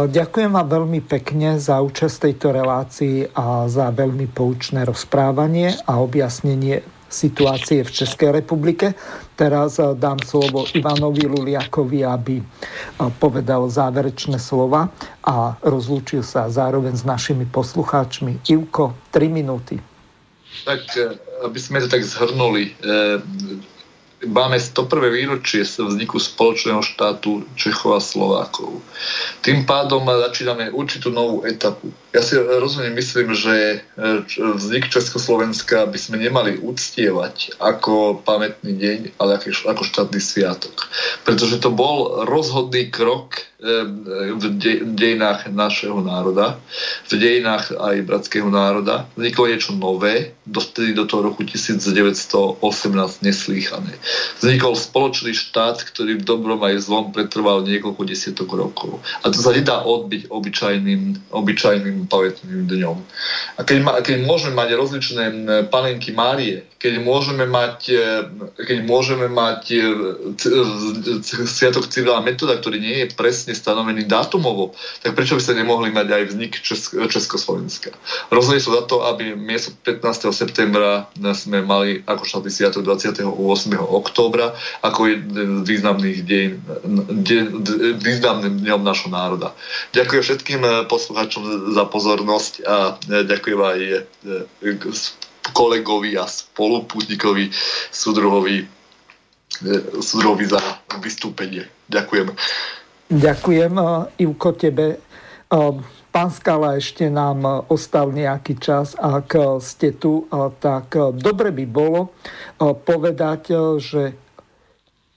Ďakujem 0.07 0.51
vám 0.53 0.67
veľmi 0.69 1.01
pekne 1.01 1.59
za 1.59 1.81
účasť 1.81 2.29
tejto 2.29 2.53
relácii 2.53 3.33
a 3.35 3.65
za 3.67 3.89
veľmi 3.89 4.29
poučné 4.31 4.85
rozprávanie 4.85 5.75
a 5.89 5.97
objasnenie 5.99 6.85
situácie 7.09 7.81
v 7.81 7.91
Českej 7.91 8.29
republike. 8.29 8.93
Teraz 9.33 9.81
dám 9.81 10.21
slovo 10.21 10.69
Ivanovi 10.77 11.25
Luliakovi, 11.25 12.05
aby 12.05 12.37
povedal 13.17 13.65
záverečné 13.65 14.37
slova 14.37 14.93
a 15.25 15.57
rozlúčil 15.65 16.21
sa 16.21 16.45
zároveň 16.47 16.93
s 16.93 17.03
našimi 17.03 17.49
poslucháčmi. 17.49 18.45
Ivko, 18.45 18.93
3 19.09 19.25
minúty. 19.25 19.81
Tak 20.65 20.81
aby 21.43 21.59
sme 21.59 21.79
to 21.79 21.87
tak 21.87 22.03
zhrnuli, 22.03 22.75
e, 22.83 23.21
máme 24.27 24.59
101. 24.59 25.07
výročie 25.07 25.63
vzniku 25.63 26.19
spoločného 26.19 26.83
štátu 26.83 27.47
Čechov 27.55 27.95
a 27.95 28.01
Slovákov. 28.03 28.83
Tým 29.39 29.63
pádom 29.63 30.03
začíname 30.03 30.75
určitú 30.75 31.07
novú 31.07 31.47
etapu. 31.47 31.95
Ja 32.11 32.19
si 32.19 32.35
rozumiem 32.35 32.99
myslím, 32.99 33.31
že 33.31 33.55
e, 33.55 34.27
vznik 34.35 34.91
Československa 34.91 35.87
by 35.87 35.99
sme 35.99 36.19
nemali 36.19 36.59
uctievať 36.59 37.55
ako 37.63 38.19
pamätný 38.27 38.75
deň, 38.75 38.99
ale 39.21 39.39
ako 39.39 39.83
štátny 39.83 40.19
sviatok. 40.19 40.91
Pretože 41.23 41.63
to 41.63 41.71
bol 41.71 42.27
rozhodný 42.27 42.91
krok 42.91 43.48
v 43.59 44.45
dejinách 44.95 45.51
našeho 45.51 45.99
národa, 45.99 46.55
v 47.11 47.13
dejinách 47.19 47.75
aj 47.75 48.07
bratského 48.07 48.47
národa. 48.47 49.03
Vzniklo 49.19 49.51
niečo 49.51 49.75
nové, 49.75 50.31
dovtedy 50.47 50.95
do 50.95 51.03
toho 51.03 51.27
roku 51.27 51.43
1918 51.43 52.63
neslýchané. 53.19 53.91
Vznikol 54.39 54.79
spoločný 54.79 55.35
štát, 55.35 55.83
ktorý 55.83 56.23
v 56.23 56.27
dobrom 56.27 56.63
aj 56.63 56.87
zlom 56.87 57.11
pretrval 57.11 57.67
niekoľko 57.67 58.01
desiatok 58.07 58.47
rokov. 58.55 59.03
A 59.21 59.29
to 59.29 59.35
sa 59.43 59.51
nedá 59.51 59.83
odbiť 59.83 60.31
obyčajným, 60.31 61.35
obyčajným 61.35 62.07
pamätným 62.07 62.63
dňom. 62.63 62.97
A 63.59 63.67
keď, 63.67 63.77
ma, 63.83 63.91
keď 63.99 64.23
môžeme 64.23 64.55
mať 64.55 64.69
rozličné 64.79 65.23
panenky 65.67 66.15
Márie, 66.15 66.63
keď 66.79 67.03
môžeme 67.03 67.43
mať, 67.43 67.91
e, 67.91 68.07
keď 68.55 68.77
môžeme 68.87 69.27
mať 69.27 69.61
e, 69.75 69.79
Sviatok 71.43 71.91
civilná 71.91 72.23
metóda, 72.23 72.55
ktorý 72.55 72.79
nie 72.79 73.03
je 73.03 73.07
presne 73.19 73.48
stanovený 73.53 74.05
dátumovo, 74.05 74.73
tak 75.01 75.13
prečo 75.13 75.35
by 75.35 75.41
sa 75.43 75.53
nemohli 75.57 75.89
mať 75.93 76.07
aj 76.09 76.23
vznik 76.33 76.53
Česk- 76.61 76.95
Československa? 76.95 77.93
Rozhodli 78.33 78.61
sa 78.61 78.81
za 78.81 78.83
to, 78.87 79.05
aby 79.05 79.33
miesto 79.35 79.73
15. 79.85 80.31
septembra 80.33 81.09
sme 81.33 81.61
mali 81.61 82.01
ako 82.05 82.23
štátny 82.25 82.51
sviatok 82.51 82.81
28. 82.85 83.25
októbra 83.77 84.53
ako 84.81 84.99
jeden 85.09 85.63
z 85.63 85.67
významných 85.67 86.19
deň, 86.25 86.49
deň, 87.23 87.43
významným 87.99 88.55
dňom 88.65 88.81
našho 88.81 89.09
národa. 89.11 89.53
Ďakujem 89.93 90.23
všetkým 90.23 90.61
e, 90.63 90.69
poslucháčom 90.87 91.73
za 91.73 91.83
pozornosť 91.87 92.53
a 92.65 92.75
ďakujem 93.05 93.59
aj 93.59 93.79
kolegovi 95.53 96.17
a 96.17 96.25
spolupútnikovi 96.29 97.49
súdruhovi, 97.89 98.67
súdruhovi 99.99 100.45
za 100.45 100.61
vystúpenie. 101.01 101.65
Ďakujem. 101.89 102.29
Ďakujem, 103.09 103.73
e, 103.73 103.85
Ivko, 104.21 104.53
tebe. 104.53 104.87
E, 104.93 104.97
pán 106.13 106.29
Skala, 106.29 106.77
ešte 106.77 107.09
nám 107.09 107.69
ostal 107.69 108.13
nejaký 108.13 108.57
čas. 108.61 108.93
Ak 108.97 109.33
ste 109.61 109.93
tu, 109.97 110.25
tak 110.57 110.97
dobre 111.13 111.53
by 111.53 111.65
bolo 111.69 112.17
povedať, 112.57 113.53
že 113.77 114.17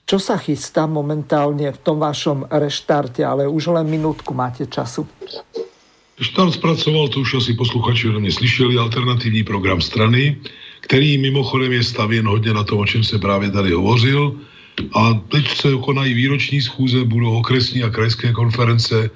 čo 0.03 0.17
sa 0.19 0.37
chystá 0.37 0.85
momentálne 0.85 1.71
v 1.73 1.79
tom 1.79 1.97
vašom 1.97 2.45
reštarte, 2.51 3.23
ale 3.25 3.47
už 3.47 3.73
len 3.73 3.87
minútku 3.87 4.35
máte 4.35 4.67
času. 4.67 5.07
Štart 6.19 6.53
zpracoval, 6.61 7.09
to 7.09 7.25
už 7.25 7.41
asi 7.41 7.57
posluchači 7.57 8.13
ode 8.13 8.31
slyšeli, 8.31 8.77
alternativní 8.77 9.43
program 9.43 9.81
strany, 9.81 10.37
který 10.85 11.17
mimochodem 11.17 11.71
je 11.71 11.83
stavěn 11.83 12.27
hodně 12.27 12.53
na 12.53 12.63
tom, 12.63 12.79
o 12.79 12.85
čem 12.85 13.03
se 13.03 13.19
právě 13.19 13.51
tady 13.51 13.71
hovořil. 13.71 14.37
A 14.93 15.13
teď 15.13 15.57
se 15.57 15.67
konají 15.85 16.13
výroční 16.13 16.61
schůze, 16.61 17.03
budou 17.03 17.37
okresní 17.37 17.83
a 17.83 17.89
krajské 17.89 18.33
konference. 18.33 19.09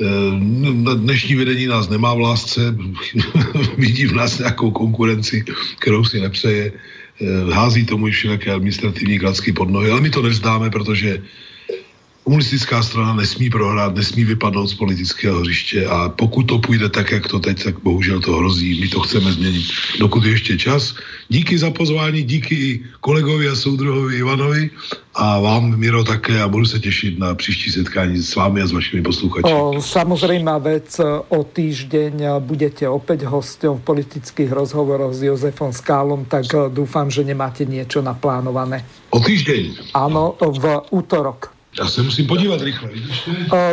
Eh, 0.00 0.94
dnešní 0.96 1.34
vedení 1.34 1.66
nás 1.66 1.88
nemá 1.88 2.14
v 2.14 2.20
lásce, 2.20 2.76
vidí 3.78 4.06
v 4.06 4.14
nás 4.14 4.38
nějakou 4.38 4.70
konkurenci, 4.70 5.44
kterou 5.78 6.04
si 6.04 6.20
nepřeje. 6.20 6.72
hází 7.52 7.86
tomu 7.86 8.08
i 8.08 8.10
všelijaké 8.10 8.50
administrativní 8.52 9.18
klacky 9.18 9.52
pod 9.52 9.70
nohy, 9.70 9.90
ale 9.90 10.00
my 10.00 10.10
to 10.10 10.22
nevzdáme, 10.22 10.70
protože 10.70 11.22
komunistická 12.24 12.82
strana 12.82 13.14
nesmí 13.14 13.50
prohrát, 13.50 13.94
nesmí 13.94 14.24
vypadnout 14.24 14.66
z 14.66 14.74
politického 14.74 15.40
hřiště 15.40 15.86
a 15.86 16.08
pokud 16.08 16.42
to 16.42 16.58
půjde 16.58 16.88
tak, 16.88 17.10
jak 17.10 17.28
to 17.28 17.38
teď, 17.38 17.64
tak 17.64 17.74
bohužel 17.82 18.20
to 18.20 18.32
hrozí. 18.32 18.80
My 18.80 18.88
to 18.88 19.00
chceme 19.00 19.32
změnit, 19.32 19.66
dokud 19.98 20.24
je 20.24 20.30
ještě 20.30 20.58
čas. 20.58 20.94
Díky 21.28 21.58
za 21.58 21.70
pozvání, 21.70 22.22
díky 22.22 22.54
i 22.54 22.82
kolegovi 23.00 23.48
a 23.48 23.56
soudruhovi 23.56 24.16
Ivanovi 24.16 24.70
a 25.14 25.40
vám, 25.40 25.76
Miro, 25.76 26.04
také 26.04 26.42
a 26.42 26.48
budu 26.48 26.64
se 26.64 26.78
těšit 26.78 27.18
na 27.18 27.34
příští 27.34 27.70
setkání 27.70 28.22
s 28.22 28.34
vámi 28.34 28.62
a 28.62 28.66
s 28.66 28.72
vašimi 28.72 29.02
posluchači. 29.02 29.52
Samozrejmá 29.80 30.58
vec, 30.58 31.00
o 31.28 31.40
týždeň 31.44 32.38
budete 32.40 32.88
opäť 32.88 33.28
hostom 33.28 33.82
v 33.82 33.84
politických 33.84 34.52
rozhovoroch 34.52 35.12
s 35.12 35.26
Jozefom 35.26 35.72
Skálom, 35.74 36.24
tak 36.24 36.48
dúfam, 36.70 37.10
že 37.10 37.26
nemáte 37.26 37.66
niečo 37.66 38.00
naplánované. 38.00 38.86
O 39.10 39.20
týždeň? 39.20 39.92
Áno, 39.92 40.38
v 40.40 40.64
útorok. 40.94 41.61
Ja 41.72 41.88
sa 41.88 42.04
musím 42.04 42.28
podívať 42.28 42.68
rýchle. 42.68 42.88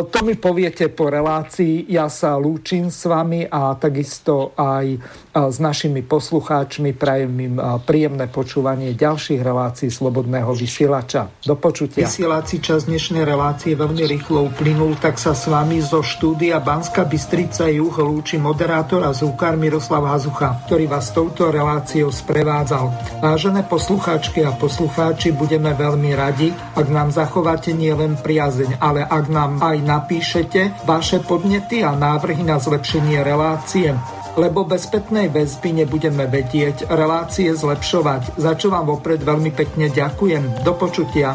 To 0.08 0.18
mi 0.24 0.32
poviete 0.32 0.88
po 0.88 1.12
relácii. 1.12 1.84
Ja 1.92 2.08
sa 2.08 2.40
lúčim 2.40 2.88
s 2.88 3.04
vami 3.04 3.44
a 3.44 3.76
takisto 3.76 4.56
aj 4.56 4.96
s 5.36 5.56
našimi 5.60 6.00
poslucháčmi. 6.00 6.96
Prajem 6.96 7.32
im 7.36 7.60
príjemné 7.84 8.24
počúvanie 8.32 8.96
ďalších 8.96 9.44
relácií 9.44 9.92
Slobodného 9.92 10.48
vysielača. 10.56 11.28
Do 11.44 11.60
počutia. 11.60 12.08
Vysielací 12.08 12.64
čas 12.64 12.88
dnešnej 12.88 13.20
relácie 13.28 13.76
veľmi 13.76 14.08
rýchlo 14.08 14.48
uplynul, 14.48 14.96
tak 14.96 15.20
sa 15.20 15.36
s 15.36 15.44
vami 15.52 15.84
zo 15.84 16.00
štúdia 16.00 16.56
Banska 16.56 17.04
Bystrica 17.04 17.68
Juh 17.68 17.92
lúči 18.00 18.40
moderátor 18.40 19.04
a 19.04 19.12
zúkar 19.12 19.60
Miroslav 19.60 20.08
Hazucha, 20.08 20.64
ktorý 20.64 20.88
vás 20.88 21.12
touto 21.12 21.52
reláciou 21.52 22.08
sprevádzal. 22.08 23.20
Vážené 23.20 23.60
poslucháčky 23.68 24.40
a 24.48 24.56
poslucháči, 24.56 25.36
budeme 25.36 25.76
veľmi 25.76 26.16
radi, 26.16 26.48
ak 26.80 26.88
nám 26.88 27.12
zachováte 27.12 27.76
nie 27.76 27.89
nie 27.90 27.98
len 27.98 28.14
priazeň, 28.14 28.78
ale 28.78 29.02
ak 29.02 29.26
nám 29.26 29.58
aj 29.58 29.82
napíšete 29.82 30.86
vaše 30.86 31.18
podnety 31.18 31.82
a 31.82 31.90
návrhy 31.90 32.46
na 32.46 32.62
zlepšenie 32.62 33.18
relácie, 33.26 33.98
lebo 34.38 34.62
bez 34.62 34.86
spätnej 34.86 35.26
väzby 35.26 35.82
nebudeme 35.82 36.30
vedieť 36.30 36.86
relácie 36.86 37.50
zlepšovať. 37.50 38.38
Za 38.38 38.54
čo 38.54 38.70
vám 38.70 38.94
vopred 38.94 39.26
veľmi 39.26 39.50
pekne 39.50 39.90
ďakujem. 39.90 40.62
Do 40.62 40.78
počutia. 40.78 41.34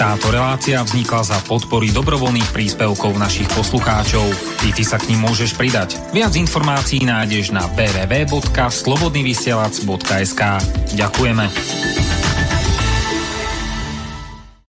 Táto 0.00 0.32
relácia 0.32 0.80
vznikla 0.80 1.20
za 1.24 1.40
podpory 1.44 1.92
dobrovoľných 1.92 2.52
príspevkov 2.56 3.20
našich 3.20 3.52
poslucháčov. 3.52 4.24
I 4.64 4.72
ty 4.72 4.88
sa 4.88 4.96
k 4.96 5.12
ním 5.12 5.28
môžeš 5.28 5.52
pridať. 5.52 6.00
Viac 6.16 6.32
informácií 6.32 7.04
nájdeš 7.04 7.52
na 7.52 7.68
www.slobodnyvysielac.sk 7.76 10.42
Ďakujeme. 10.96 12.05